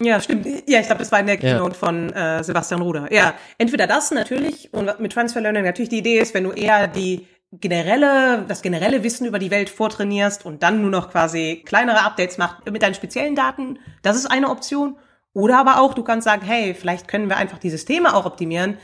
Ja, 0.00 0.20
stimmt. 0.20 0.46
Ja, 0.66 0.80
ich 0.80 0.86
glaube, 0.86 1.00
das 1.00 1.12
war 1.12 1.20
in 1.20 1.26
der 1.26 1.36
Keynote 1.36 1.72
ja. 1.72 1.78
von 1.78 2.12
äh, 2.12 2.42
Sebastian 2.42 2.82
Ruder. 2.82 3.12
Ja, 3.12 3.34
entweder 3.58 3.86
das 3.86 4.10
natürlich 4.10 4.72
und 4.72 4.98
mit 5.00 5.12
Transfer 5.12 5.40
Learning 5.40 5.64
natürlich 5.64 5.90
die 5.90 5.98
Idee 5.98 6.18
ist, 6.18 6.34
wenn 6.34 6.44
du 6.44 6.52
eher 6.52 6.88
die 6.88 7.26
generelle, 7.52 8.44
das 8.46 8.62
generelle 8.62 9.02
Wissen 9.02 9.26
über 9.26 9.38
die 9.38 9.50
Welt 9.50 9.70
vortrainierst 9.70 10.46
und 10.46 10.62
dann 10.62 10.80
nur 10.82 10.90
noch 10.90 11.10
quasi 11.10 11.62
kleinere 11.66 12.04
Updates 12.04 12.38
machst 12.38 12.70
mit 12.70 12.82
deinen 12.82 12.94
speziellen 12.94 13.34
Daten, 13.34 13.78
das 14.02 14.16
ist 14.16 14.26
eine 14.26 14.48
Option. 14.48 14.96
Oder 15.32 15.58
aber 15.58 15.80
auch, 15.80 15.94
du 15.94 16.02
kannst 16.02 16.24
sagen, 16.24 16.42
hey, 16.44 16.74
vielleicht 16.74 17.08
können 17.08 17.28
wir 17.28 17.36
einfach 17.36 17.58
die 17.58 17.70
Systeme 17.70 18.14
auch 18.14 18.26
optimieren, 18.26 18.78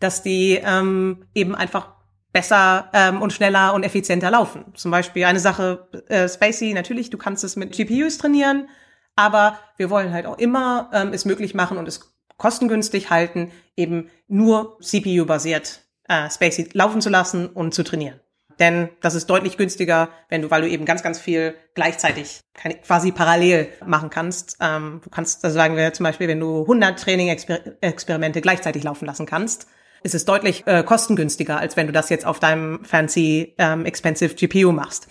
dass 0.00 0.22
die 0.22 0.60
ähm, 0.64 1.26
eben 1.34 1.54
einfach 1.54 1.92
besser 2.32 2.90
ähm, 2.92 3.22
und 3.22 3.32
schneller 3.32 3.74
und 3.74 3.84
effizienter 3.84 4.30
laufen. 4.30 4.64
Zum 4.74 4.90
Beispiel 4.90 5.24
eine 5.24 5.38
Sache, 5.38 5.88
äh, 6.08 6.28
Spacey, 6.28 6.74
natürlich, 6.74 7.10
du 7.10 7.18
kannst 7.18 7.44
es 7.44 7.54
mit 7.54 7.72
GPUs 7.76 8.18
trainieren, 8.18 8.68
aber 9.16 9.58
wir 9.76 9.90
wollen 9.90 10.12
halt 10.12 10.26
auch 10.26 10.38
immer 10.38 10.90
ähm, 10.92 11.12
es 11.12 11.24
möglich 11.24 11.54
machen 11.54 11.78
und 11.78 11.88
es 11.88 12.14
kostengünstig 12.36 13.10
halten, 13.10 13.52
eben 13.76 14.10
nur 14.28 14.78
CPU-basiert 14.80 15.80
äh, 16.08 16.28
Spacey 16.30 16.68
laufen 16.72 17.00
zu 17.00 17.10
lassen 17.10 17.48
und 17.48 17.74
zu 17.74 17.82
trainieren. 17.84 18.20
Denn 18.58 18.88
das 19.00 19.14
ist 19.14 19.28
deutlich 19.28 19.56
günstiger, 19.56 20.10
wenn 20.28 20.42
du, 20.42 20.50
weil 20.50 20.62
du 20.62 20.68
eben 20.68 20.84
ganz, 20.84 21.02
ganz 21.02 21.18
viel 21.18 21.56
gleichzeitig 21.74 22.40
quasi 22.82 23.10
parallel 23.10 23.68
machen 23.84 24.10
kannst. 24.10 24.58
Ähm, 24.60 25.00
du 25.02 25.10
kannst, 25.10 25.44
also 25.44 25.54
sagen 25.54 25.76
wir 25.76 25.92
zum 25.92 26.04
Beispiel, 26.04 26.28
wenn 26.28 26.40
du 26.40 26.62
100 26.62 26.98
Training-Experimente 27.00 28.40
gleichzeitig 28.40 28.84
laufen 28.84 29.06
lassen 29.06 29.26
kannst, 29.26 29.66
ist 30.04 30.14
es 30.14 30.24
deutlich 30.24 30.66
äh, 30.66 30.84
kostengünstiger, 30.84 31.58
als 31.58 31.76
wenn 31.76 31.86
du 31.86 31.92
das 31.92 32.10
jetzt 32.10 32.26
auf 32.26 32.38
deinem 32.38 32.84
fancy 32.84 33.54
ähm, 33.58 33.86
expensive 33.86 34.34
GPU 34.34 34.70
machst 34.70 35.08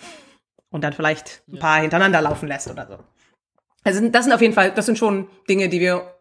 und 0.70 0.82
dann 0.82 0.92
vielleicht 0.92 1.42
ein 1.52 1.58
paar 1.58 1.80
hintereinander 1.80 2.22
laufen 2.22 2.48
lässt 2.48 2.70
oder 2.70 2.86
so. 2.86 2.98
Also 3.84 4.08
das 4.08 4.24
sind 4.24 4.32
auf 4.32 4.40
jeden 4.40 4.54
Fall, 4.54 4.72
das 4.72 4.86
sind 4.86 4.98
schon 4.98 5.28
Dinge, 5.48 5.68
die 5.68 5.80
wir 5.80 6.14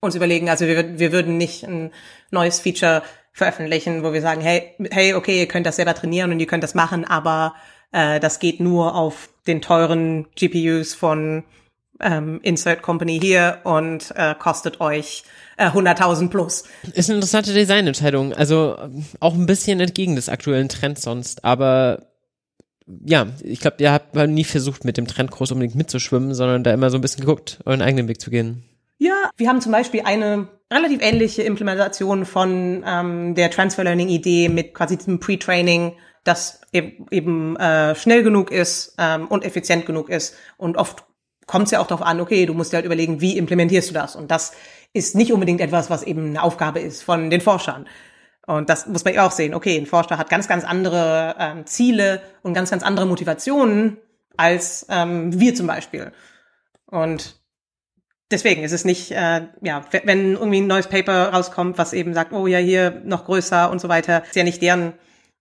uns 0.00 0.14
überlegen. 0.14 0.48
Also 0.48 0.66
wir, 0.66 0.98
wir 0.98 1.12
würden 1.12 1.36
nicht 1.36 1.64
ein 1.64 1.90
neues 2.30 2.60
Feature 2.60 3.02
veröffentlichen, 3.32 4.02
wo 4.02 4.12
wir 4.12 4.22
sagen, 4.22 4.40
hey, 4.40 4.74
hey, 4.90 5.14
okay, 5.14 5.40
ihr 5.40 5.48
könnt 5.48 5.66
das 5.66 5.76
selber 5.76 5.94
trainieren 5.94 6.32
und 6.32 6.40
ihr 6.40 6.46
könnt 6.46 6.64
das 6.64 6.74
machen, 6.74 7.04
aber 7.04 7.54
äh, 7.92 8.20
das 8.20 8.38
geht 8.38 8.60
nur 8.60 8.94
auf 8.94 9.28
den 9.46 9.62
teuren 9.62 10.26
GPUs 10.34 10.94
von 10.94 11.44
ähm, 12.00 12.40
Insert 12.42 12.82
Company 12.82 13.18
hier 13.20 13.60
und 13.64 14.12
äh, 14.16 14.34
kostet 14.34 14.80
euch 14.80 15.24
äh, 15.56 15.68
100.000 15.68 16.28
plus. 16.28 16.64
Ist 16.94 17.08
eine 17.08 17.16
interessante 17.16 17.52
Designentscheidung. 17.52 18.32
Also 18.32 18.76
auch 19.20 19.34
ein 19.34 19.46
bisschen 19.46 19.80
entgegen 19.80 20.16
des 20.16 20.28
aktuellen 20.28 20.68
Trends 20.68 21.02
sonst, 21.02 21.44
aber 21.44 22.09
ja, 22.86 23.26
ich 23.42 23.60
glaube, 23.60 23.76
ihr 23.80 23.92
habt 23.92 24.14
nie 24.14 24.44
versucht, 24.44 24.84
mit 24.84 24.96
dem 24.96 25.06
Trend 25.06 25.30
groß 25.30 25.52
unbedingt 25.52 25.76
mitzuschwimmen, 25.76 26.34
sondern 26.34 26.64
da 26.64 26.72
immer 26.72 26.90
so 26.90 26.98
ein 26.98 27.00
bisschen 27.00 27.24
geguckt, 27.24 27.60
euren 27.64 27.82
eigenen 27.82 28.08
Weg 28.08 28.20
zu 28.20 28.30
gehen. 28.30 28.64
Ja, 28.98 29.30
wir 29.36 29.48
haben 29.48 29.60
zum 29.60 29.72
Beispiel 29.72 30.02
eine 30.04 30.48
relativ 30.72 31.00
ähnliche 31.02 31.42
Implementation 31.42 32.26
von 32.26 32.84
ähm, 32.86 33.34
der 33.34 33.50
Transfer 33.50 33.84
Learning 33.84 34.08
Idee 34.08 34.48
mit 34.48 34.74
quasi 34.74 34.96
diesem 34.96 35.18
Pre-Training, 35.18 35.94
das 36.24 36.60
eben, 36.72 37.06
eben 37.10 37.56
äh, 37.56 37.94
schnell 37.94 38.22
genug 38.22 38.50
ist 38.50 38.94
ähm, 38.98 39.26
und 39.28 39.44
effizient 39.44 39.86
genug 39.86 40.10
ist. 40.10 40.36
Und 40.58 40.76
oft 40.76 41.04
kommt 41.46 41.64
es 41.64 41.70
ja 41.70 41.80
auch 41.80 41.86
darauf 41.86 42.06
an, 42.06 42.20
okay, 42.20 42.46
du 42.46 42.54
musst 42.54 42.72
dir 42.72 42.76
halt 42.76 42.86
überlegen, 42.86 43.20
wie 43.20 43.36
implementierst 43.38 43.90
du 43.90 43.94
das? 43.94 44.16
Und 44.16 44.30
das 44.30 44.52
ist 44.92 45.14
nicht 45.14 45.32
unbedingt 45.32 45.60
etwas, 45.60 45.90
was 45.90 46.02
eben 46.02 46.28
eine 46.28 46.42
Aufgabe 46.42 46.80
ist 46.80 47.02
von 47.02 47.30
den 47.30 47.40
Forschern. 47.40 47.86
Und 48.46 48.68
das 48.68 48.86
muss 48.86 49.04
man 49.04 49.14
ja 49.14 49.26
auch 49.26 49.30
sehen. 49.30 49.54
Okay, 49.54 49.76
ein 49.76 49.86
Forscher 49.86 50.18
hat 50.18 50.30
ganz, 50.30 50.48
ganz 50.48 50.64
andere 50.64 51.36
ähm, 51.38 51.66
Ziele 51.66 52.20
und 52.42 52.54
ganz, 52.54 52.70
ganz 52.70 52.82
andere 52.82 53.06
Motivationen 53.06 53.98
als 54.36 54.86
ähm, 54.88 55.38
wir 55.38 55.54
zum 55.54 55.66
Beispiel. 55.66 56.12
Und 56.86 57.40
deswegen 58.30 58.62
ist 58.62 58.72
es 58.72 58.84
nicht, 58.84 59.12
äh, 59.12 59.42
ja, 59.60 59.84
wenn 60.04 60.34
irgendwie 60.34 60.60
ein 60.60 60.66
neues 60.66 60.88
Paper 60.88 61.28
rauskommt, 61.32 61.78
was 61.78 61.92
eben 61.92 62.14
sagt, 62.14 62.32
oh 62.32 62.46
ja, 62.46 62.58
hier 62.58 63.02
noch 63.04 63.26
größer 63.26 63.70
und 63.70 63.80
so 63.80 63.88
weiter, 63.88 64.24
ist 64.24 64.36
ja 64.36 64.44
nicht 64.44 64.62
deren 64.62 64.94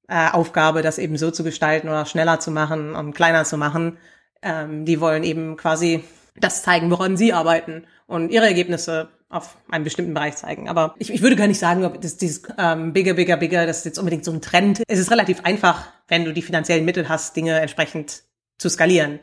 äh, 0.08 0.30
Aufgabe, 0.30 0.82
das 0.82 0.98
eben 0.98 1.18
so 1.18 1.32
zu 1.32 1.44
gestalten 1.44 1.88
oder 1.88 2.06
schneller 2.06 2.40
zu 2.40 2.52
machen 2.52 2.96
und 2.96 3.14
kleiner 3.14 3.46
zu 3.46 3.58
machen. 3.58 3.98
Ähm, 4.42 4.86
die 4.86 5.00
wollen 5.00 5.24
eben 5.24 5.58
quasi 5.58 6.04
das 6.36 6.64
zeigen, 6.64 6.90
woran 6.92 7.18
sie 7.18 7.34
arbeiten 7.34 7.86
und 8.08 8.30
ihre 8.32 8.46
Ergebnisse 8.46 9.10
auf 9.30 9.58
einem 9.70 9.84
bestimmten 9.84 10.14
Bereich 10.14 10.36
zeigen. 10.36 10.68
Aber 10.68 10.96
ich, 10.98 11.14
ich 11.14 11.22
würde 11.22 11.36
gar 11.36 11.48
nicht 11.48 11.60
sagen, 11.60 11.86
ob 11.86 12.02
das 12.02 12.18
dieses 12.18 12.42
ähm, 12.58 12.94
bigger, 12.94 13.14
bigger, 13.14 13.38
bigger, 13.38 13.68
das 13.68 13.80
ist 13.80 13.86
jetzt 13.86 14.00
unbedingt 14.00 14.26
so 14.26 14.32
ein 14.32 14.42
Trend. 14.42 14.82
Es 14.88 15.00
ist 15.00 15.12
relativ 15.12 15.46
einfach, 15.46 15.88
wenn 16.08 16.26
du 16.26 16.34
die 16.34 16.42
finanziellen 16.42 16.84
Mittel 16.84 17.08
hast, 17.08 17.36
Dinge 17.36 17.60
entsprechend 17.60 18.24
zu 18.58 18.70
skalieren. 18.70 19.20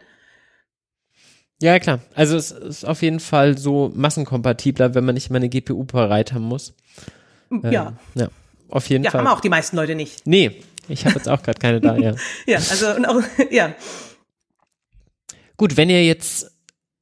Ja, 1.61 1.79
klar. 1.81 2.01
Also 2.15 2.37
es 2.37 2.53
ist 2.53 2.85
auf 2.85 3.03
jeden 3.03 3.19
Fall 3.19 3.59
so 3.59 3.91
massenkompatibler, 3.95 4.95
wenn 4.95 5.05
man 5.05 5.15
nicht 5.15 5.29
immer 5.29 5.37
eine 5.37 5.49
GPU 5.49 5.85
bereit 5.85 6.33
haben 6.33 6.45
muss. 6.45 6.75
Ja. 7.51 7.89
Ähm, 7.89 7.97
ja, 8.15 8.29
auf 8.69 8.89
jeden 8.89 9.05
ja, 9.05 9.11
Fall. 9.11 9.21
haben 9.21 9.29
auch 9.29 9.41
die 9.41 9.49
meisten 9.49 9.77
Leute 9.77 9.95
nicht. 9.95 10.27
Nee, 10.27 10.63
ich 10.89 11.05
habe 11.05 11.17
jetzt 11.17 11.29
auch 11.29 11.43
gerade 11.43 11.59
keine 11.59 11.81
da, 11.81 11.97
ja. 11.97 12.15
ja, 12.47 12.59
also 12.59 12.95
und 12.95 13.07
auch, 13.07 13.23
ja. 13.51 13.75
Gut, 15.57 15.77
wenn 15.77 15.91
ihr 15.91 16.05
jetzt 16.05 16.56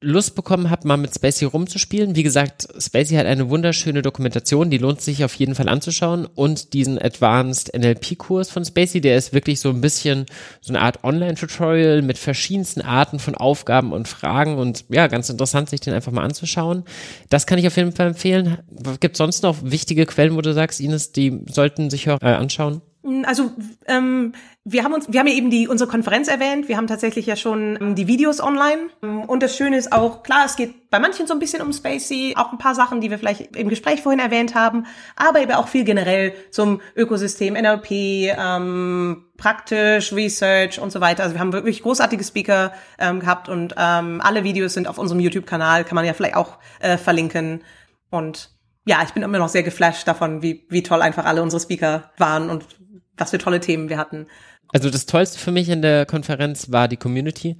Lust 0.05 0.35
bekommen 0.35 0.69
habt, 0.69 0.85
mal 0.85 0.97
mit 0.97 1.13
Spacey 1.13 1.45
rumzuspielen, 1.45 2.15
wie 2.15 2.23
gesagt, 2.23 2.67
Spacey 2.79 3.15
hat 3.15 3.25
eine 3.25 3.49
wunderschöne 3.49 4.01
Dokumentation, 4.01 4.69
die 4.69 4.77
lohnt 4.77 5.01
sich 5.01 5.25
auf 5.25 5.33
jeden 5.35 5.55
Fall 5.55 5.67
anzuschauen 5.67 6.25
und 6.25 6.73
diesen 6.73 7.01
Advanced 7.01 7.75
NLP-Kurs 7.75 8.51
von 8.51 8.63
Spacey, 8.63 9.01
der 9.01 9.17
ist 9.17 9.33
wirklich 9.33 9.59
so 9.59 9.69
ein 9.69 9.81
bisschen 9.81 10.27
so 10.61 10.71
eine 10.73 10.81
Art 10.81 11.03
Online-Tutorial 11.03 12.03
mit 12.03 12.17
verschiedensten 12.19 12.81
Arten 12.81 13.17
von 13.17 13.35
Aufgaben 13.35 13.91
und 13.93 14.07
Fragen 14.07 14.57
und 14.57 14.85
ja, 14.89 15.07
ganz 15.07 15.29
interessant, 15.29 15.69
sich 15.69 15.81
den 15.81 15.93
einfach 15.93 16.11
mal 16.11 16.23
anzuschauen. 16.23 16.83
Das 17.29 17.47
kann 17.47 17.57
ich 17.57 17.65
auf 17.65 17.75
jeden 17.75 17.91
Fall 17.91 18.07
empfehlen. 18.07 18.59
Gibt 18.99 19.17
sonst 19.17 19.41
noch 19.41 19.57
wichtige 19.63 20.05
Quellen, 20.05 20.35
wo 20.35 20.41
du 20.41 20.53
sagst, 20.53 20.79
Ines, 20.79 21.11
die 21.13 21.41
sollten 21.49 21.89
sich 21.89 22.05
Hörer 22.05 22.21
äh, 22.21 22.35
anschauen? 22.35 22.81
Also 23.25 23.51
ähm, 23.85 24.33
wir 24.63 24.83
haben 24.83 24.93
uns, 24.93 25.11
wir 25.11 25.19
haben 25.19 25.27
ja 25.27 25.35
eben 25.35 25.51
die 25.51 25.67
unsere 25.67 25.89
Konferenz 25.89 26.27
erwähnt. 26.27 26.67
Wir 26.67 26.77
haben 26.77 26.87
tatsächlich 26.87 27.27
ja 27.27 27.35
schon 27.35 27.77
ähm, 27.79 27.95
die 27.95 28.07
Videos 28.07 28.41
online. 28.41 28.89
Und 29.27 29.43
das 29.43 29.55
Schöne 29.55 29.77
ist 29.77 29.91
auch, 29.91 30.23
klar, 30.23 30.43
es 30.45 30.55
geht 30.55 30.89
bei 30.89 30.97
manchen 30.99 31.27
so 31.27 31.33
ein 31.33 31.39
bisschen 31.39 31.61
um 31.61 31.71
Spacey, 31.71 32.33
auch 32.35 32.51
ein 32.51 32.57
paar 32.57 32.73
Sachen, 32.73 33.01
die 33.01 33.11
wir 33.11 33.19
vielleicht 33.19 33.55
im 33.55 33.69
Gespräch 33.69 34.01
vorhin 34.01 34.19
erwähnt 34.19 34.55
haben, 34.55 34.87
aber 35.15 35.41
eben 35.41 35.51
auch 35.51 35.67
viel 35.67 35.83
generell 35.83 36.33
zum 36.49 36.81
Ökosystem 36.95 37.53
NLP, 37.53 37.91
ähm, 37.91 39.25
praktisch 39.37 40.11
Research 40.11 40.79
und 40.79 40.91
so 40.91 40.99
weiter. 40.99 41.23
Also 41.23 41.35
wir 41.35 41.41
haben 41.41 41.53
wirklich 41.53 41.83
großartige 41.83 42.23
Speaker 42.23 42.73
ähm, 42.97 43.19
gehabt 43.19 43.49
und 43.49 43.75
ähm, 43.77 44.19
alle 44.21 44.43
Videos 44.43 44.73
sind 44.73 44.87
auf 44.87 44.97
unserem 44.97 45.19
YouTube-Kanal, 45.19 45.83
kann 45.83 45.95
man 45.95 46.05
ja 46.05 46.13
vielleicht 46.13 46.35
auch 46.35 46.57
äh, 46.79 46.97
verlinken. 46.97 47.63
Und 48.09 48.49
ja, 48.85 49.01
ich 49.03 49.11
bin 49.13 49.21
immer 49.21 49.39
noch 49.39 49.49
sehr 49.49 49.63
geflasht 49.63 50.07
davon, 50.07 50.41
wie, 50.41 50.65
wie 50.69 50.81
toll 50.81 51.01
einfach 51.01 51.25
alle 51.25 51.43
unsere 51.43 51.61
Speaker 51.61 52.11
waren 52.17 52.49
und 52.49 52.65
was 53.17 53.31
für 53.31 53.37
tolle 53.37 53.59
Themen 53.59 53.89
wir 53.89 53.97
hatten. 53.97 54.27
Also 54.73 54.89
das 54.89 55.05
Tollste 55.05 55.39
für 55.39 55.51
mich 55.51 55.69
in 55.69 55.81
der 55.81 56.05
Konferenz 56.05 56.71
war 56.71 56.87
die 56.87 56.97
Community. 56.97 57.55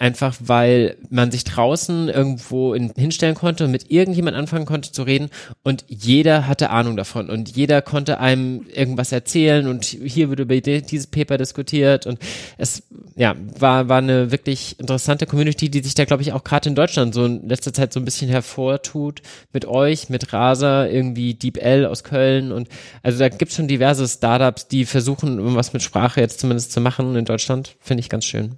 Einfach 0.00 0.34
weil 0.40 0.96
man 1.10 1.30
sich 1.30 1.44
draußen 1.44 2.08
irgendwo 2.08 2.72
in, 2.72 2.90
hinstellen 2.96 3.34
konnte 3.34 3.66
und 3.66 3.70
mit 3.70 3.90
irgendjemand 3.90 4.34
anfangen 4.34 4.64
konnte 4.64 4.92
zu 4.92 5.02
reden 5.02 5.28
und 5.62 5.84
jeder 5.88 6.46
hatte 6.46 6.70
Ahnung 6.70 6.96
davon 6.96 7.28
und 7.28 7.54
jeder 7.54 7.82
konnte 7.82 8.18
einem 8.18 8.64
irgendwas 8.74 9.12
erzählen 9.12 9.68
und 9.68 9.84
hier 9.84 10.30
wurde 10.30 10.44
über 10.44 10.58
dieses 10.58 11.06
Paper 11.06 11.36
diskutiert 11.36 12.06
und 12.06 12.18
es 12.56 12.82
ja 13.14 13.36
war 13.58 13.90
war 13.90 13.98
eine 13.98 14.32
wirklich 14.32 14.80
interessante 14.80 15.26
Community, 15.26 15.68
die 15.68 15.82
sich 15.82 15.94
da 15.94 16.06
glaube 16.06 16.22
ich 16.22 16.32
auch 16.32 16.44
gerade 16.44 16.70
in 16.70 16.74
Deutschland 16.74 17.12
so 17.12 17.26
in 17.26 17.46
letzter 17.46 17.74
Zeit 17.74 17.92
so 17.92 18.00
ein 18.00 18.06
bisschen 18.06 18.30
hervortut 18.30 19.20
mit 19.52 19.66
euch, 19.66 20.08
mit 20.08 20.32
Rasa, 20.32 20.86
irgendwie 20.86 21.34
DeepL 21.34 21.84
aus 21.84 22.04
Köln 22.04 22.52
und 22.52 22.70
also 23.02 23.18
da 23.18 23.28
gibt's 23.28 23.56
schon 23.56 23.68
diverse 23.68 24.08
Startups, 24.08 24.66
die 24.66 24.86
versuchen 24.86 25.54
was 25.54 25.74
mit 25.74 25.82
Sprache 25.82 26.22
jetzt 26.22 26.40
zumindest 26.40 26.72
zu 26.72 26.80
machen 26.80 27.14
in 27.16 27.26
Deutschland, 27.26 27.76
finde 27.80 28.00
ich 28.00 28.08
ganz 28.08 28.24
schön. 28.24 28.56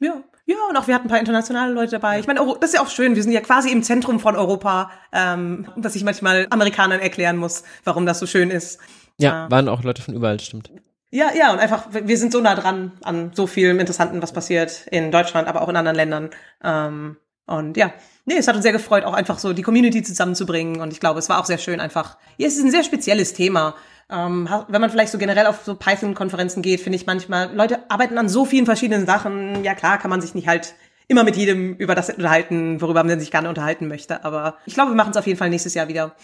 Ja, 0.00 0.24
ja, 0.44 0.56
und 0.68 0.76
auch 0.76 0.88
wir 0.88 0.94
hatten 0.94 1.06
ein 1.06 1.10
paar 1.10 1.20
internationale 1.20 1.72
Leute 1.72 1.92
dabei. 1.92 2.18
Ich 2.18 2.26
meine, 2.26 2.40
das 2.60 2.70
ist 2.70 2.74
ja 2.74 2.82
auch 2.82 2.88
schön. 2.88 3.14
Wir 3.14 3.22
sind 3.22 3.32
ja 3.32 3.40
quasi 3.40 3.70
im 3.70 3.82
Zentrum 3.82 4.18
von 4.18 4.34
Europa, 4.34 4.90
ähm, 5.12 5.68
dass 5.76 5.94
ich 5.94 6.02
manchmal 6.02 6.48
Amerikanern 6.50 7.00
erklären 7.00 7.36
muss, 7.36 7.62
warum 7.84 8.06
das 8.06 8.18
so 8.18 8.26
schön 8.26 8.50
ist. 8.50 8.80
Ja, 9.18 9.48
waren 9.50 9.68
auch 9.68 9.82
Leute 9.82 10.02
von 10.02 10.14
überall, 10.14 10.40
stimmt. 10.40 10.70
Ja, 11.10 11.30
ja, 11.36 11.52
und 11.52 11.58
einfach, 11.58 11.88
wir 11.90 12.16
sind 12.16 12.32
so 12.32 12.40
nah 12.40 12.54
dran 12.54 12.92
an 13.02 13.32
so 13.34 13.46
vielem 13.46 13.78
Interessanten, 13.78 14.22
was 14.22 14.32
passiert 14.32 14.86
in 14.90 15.12
Deutschland, 15.12 15.46
aber 15.46 15.60
auch 15.60 15.68
in 15.68 15.76
anderen 15.76 15.96
Ländern. 15.96 16.30
Ähm, 16.64 17.18
und 17.46 17.76
ja, 17.76 17.92
nee, 18.24 18.36
es 18.36 18.48
hat 18.48 18.54
uns 18.54 18.62
sehr 18.62 18.72
gefreut, 18.72 19.04
auch 19.04 19.12
einfach 19.12 19.38
so 19.38 19.52
die 19.52 19.62
Community 19.62 20.02
zusammenzubringen. 20.02 20.80
Und 20.80 20.92
ich 20.92 21.00
glaube, 21.00 21.18
es 21.18 21.28
war 21.28 21.38
auch 21.38 21.44
sehr 21.44 21.58
schön, 21.58 21.80
einfach, 21.80 22.16
ja, 22.38 22.46
es 22.46 22.56
ist 22.56 22.64
ein 22.64 22.70
sehr 22.70 22.82
spezielles 22.82 23.34
Thema. 23.34 23.74
Ähm, 24.12 24.48
wenn 24.68 24.80
man 24.80 24.90
vielleicht 24.90 25.10
so 25.10 25.18
generell 25.18 25.46
auf 25.46 25.62
so 25.64 25.74
Python-Konferenzen 25.74 26.62
geht, 26.62 26.80
finde 26.80 26.96
ich 26.96 27.06
manchmal, 27.06 27.54
Leute 27.54 27.90
arbeiten 27.90 28.18
an 28.18 28.28
so 28.28 28.44
vielen 28.44 28.66
verschiedenen 28.66 29.06
Sachen. 29.06 29.64
Ja 29.64 29.74
klar, 29.74 29.98
kann 29.98 30.10
man 30.10 30.20
sich 30.20 30.34
nicht 30.34 30.46
halt 30.46 30.74
immer 31.08 31.24
mit 31.24 31.36
jedem 31.36 31.74
über 31.76 31.94
das 31.94 32.10
unterhalten, 32.10 32.80
worüber 32.80 33.02
man 33.04 33.18
sich 33.20 33.30
gerne 33.30 33.48
unterhalten 33.48 33.88
möchte. 33.88 34.24
Aber 34.24 34.56
ich 34.66 34.74
glaube, 34.74 34.90
wir 34.90 34.96
machen 34.96 35.10
es 35.10 35.16
auf 35.16 35.26
jeden 35.26 35.38
Fall 35.38 35.50
nächstes 35.50 35.74
Jahr 35.74 35.88
wieder. 35.88 36.14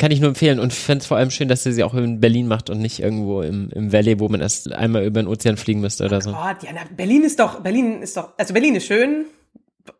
Kann 0.00 0.10
ich 0.10 0.20
nur 0.20 0.30
empfehlen 0.30 0.58
und 0.58 0.72
fände 0.72 1.02
es 1.02 1.06
vor 1.06 1.16
allem 1.16 1.30
schön, 1.30 1.46
dass 1.46 1.64
ihr 1.64 1.72
sie 1.72 1.84
auch 1.84 1.94
in 1.94 2.20
Berlin 2.20 2.48
macht 2.48 2.70
und 2.70 2.80
nicht 2.80 2.98
irgendwo 2.98 3.42
im, 3.42 3.70
im 3.70 3.92
Valley, 3.92 4.18
wo 4.18 4.28
man 4.28 4.40
erst 4.40 4.72
einmal 4.72 5.04
über 5.04 5.22
den 5.22 5.28
Ozean 5.28 5.56
fliegen 5.56 5.80
müsste 5.80 6.04
oder 6.04 6.20
so. 6.20 6.32
Gott, 6.32 6.64
ja, 6.64 6.70
na, 6.74 6.80
Berlin 6.96 7.22
ist 7.22 7.38
doch, 7.38 7.60
Berlin 7.60 8.02
ist 8.02 8.16
doch, 8.16 8.32
also 8.36 8.52
Berlin 8.52 8.74
ist 8.74 8.86
schön. 8.86 9.26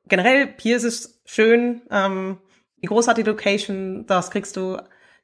Generell, 0.08 0.48
hier 0.58 0.76
ist 0.76 0.82
es 0.82 1.20
schön. 1.24 1.82
Ähm, 1.92 2.38
die 2.82 2.88
großartige 2.88 3.30
Location, 3.30 4.06
das 4.06 4.32
kriegst 4.32 4.56
du 4.56 4.76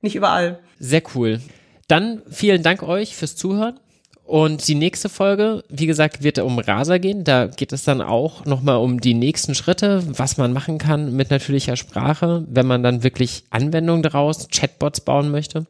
nicht 0.02 0.16
überall. 0.16 0.60
Sehr 0.78 1.02
cool. 1.14 1.40
Dann 1.88 2.22
vielen 2.30 2.62
Dank 2.62 2.82
euch 2.82 3.16
fürs 3.16 3.36
Zuhören 3.36 3.78
Und 4.24 4.66
die 4.68 4.76
nächste 4.76 5.08
Folge, 5.08 5.64
wie 5.68 5.86
gesagt, 5.86 6.22
wird 6.22 6.38
um 6.38 6.58
Raser 6.58 6.98
gehen. 6.98 7.24
Da 7.24 7.48
geht 7.48 7.72
es 7.72 7.84
dann 7.84 8.00
auch 8.00 8.44
nochmal 8.44 8.76
um 8.76 9.00
die 9.00 9.14
nächsten 9.14 9.54
Schritte, 9.54 10.02
was 10.06 10.36
man 10.38 10.52
machen 10.52 10.78
kann 10.78 11.14
mit 11.14 11.30
natürlicher 11.30 11.76
Sprache, 11.76 12.44
wenn 12.48 12.66
man 12.66 12.82
dann 12.82 13.02
wirklich 13.02 13.44
Anwendungen 13.50 14.02
daraus, 14.02 14.48
Chatbots 14.50 15.00
bauen 15.00 15.30
möchte. 15.30 15.66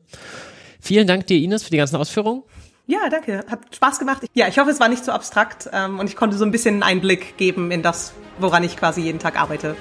Vielen 0.81 1.07
Dank 1.07 1.27
dir, 1.27 1.39
Ines, 1.39 1.65
für 1.65 1.71
die 1.71 1.79
ganzen 1.79 1.97
Ausführungen. 1.97 2.43
Ja, 2.87 3.09
danke. 3.11 3.45
Hat 3.49 3.61
Spaß 3.75 3.99
gemacht. 3.99 4.23
Ja, 4.35 4.49
ich 4.49 4.59
hoffe, 4.59 4.71
es 4.71 4.81
war 4.81 4.89
nicht 4.89 5.01
zu 5.05 5.07
so 5.07 5.13
abstrakt 5.13 5.71
ähm, 5.73 5.99
und 5.99 6.09
ich 6.09 6.17
konnte 6.17 6.37
so 6.37 6.45
ein 6.45 6.51
bisschen 6.51 6.75
einen 6.75 6.83
Einblick 6.83 7.37
geben 7.39 7.71
in 7.71 7.83
das, 7.83 8.13
woran 8.39 8.65
ich 8.65 8.77
quasi 8.77 9.01
jeden 9.01 9.19
Tag 9.19 9.41
arbeite. 9.41 9.77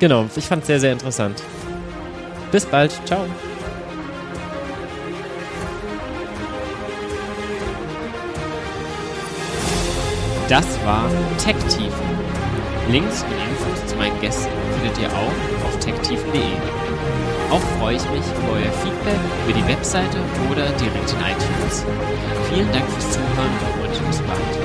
Genau, 0.00 0.26
ich 0.34 0.44
fand 0.44 0.62
es 0.62 0.66
sehr, 0.66 0.80
sehr 0.80 0.92
interessant. 0.92 1.42
Bis 2.50 2.66
bald. 2.66 2.92
Ciao. 3.06 3.26
Das 10.48 10.64
war 10.82 11.10
TechTiefen. 11.36 12.08
Links 12.88 13.22
und 13.22 13.32
Infos 13.32 13.86
zu 13.86 13.96
meinen 13.96 14.18
Gästen 14.22 14.50
findet 14.80 14.98
ihr 14.98 15.08
auch 15.08 15.66
auf 15.66 15.78
techtiefen.de. 15.78 16.40
Auch 17.50 17.60
freue 17.78 17.96
ich 17.96 18.04
mich 18.10 18.24
über 18.42 18.54
euer 18.54 18.72
Feedback 18.72 19.20
über 19.44 19.52
die 19.52 19.68
Webseite 19.68 20.16
oder 20.50 20.64
direkt 20.70 21.12
in 21.12 21.20
iTunes. 21.20 21.84
Vielen 22.50 22.72
Dank 22.72 22.88
fürs 22.90 23.10
Zuhören 23.10 23.52
und 23.82 24.06
bis 24.06 24.20
bald. 24.20 24.57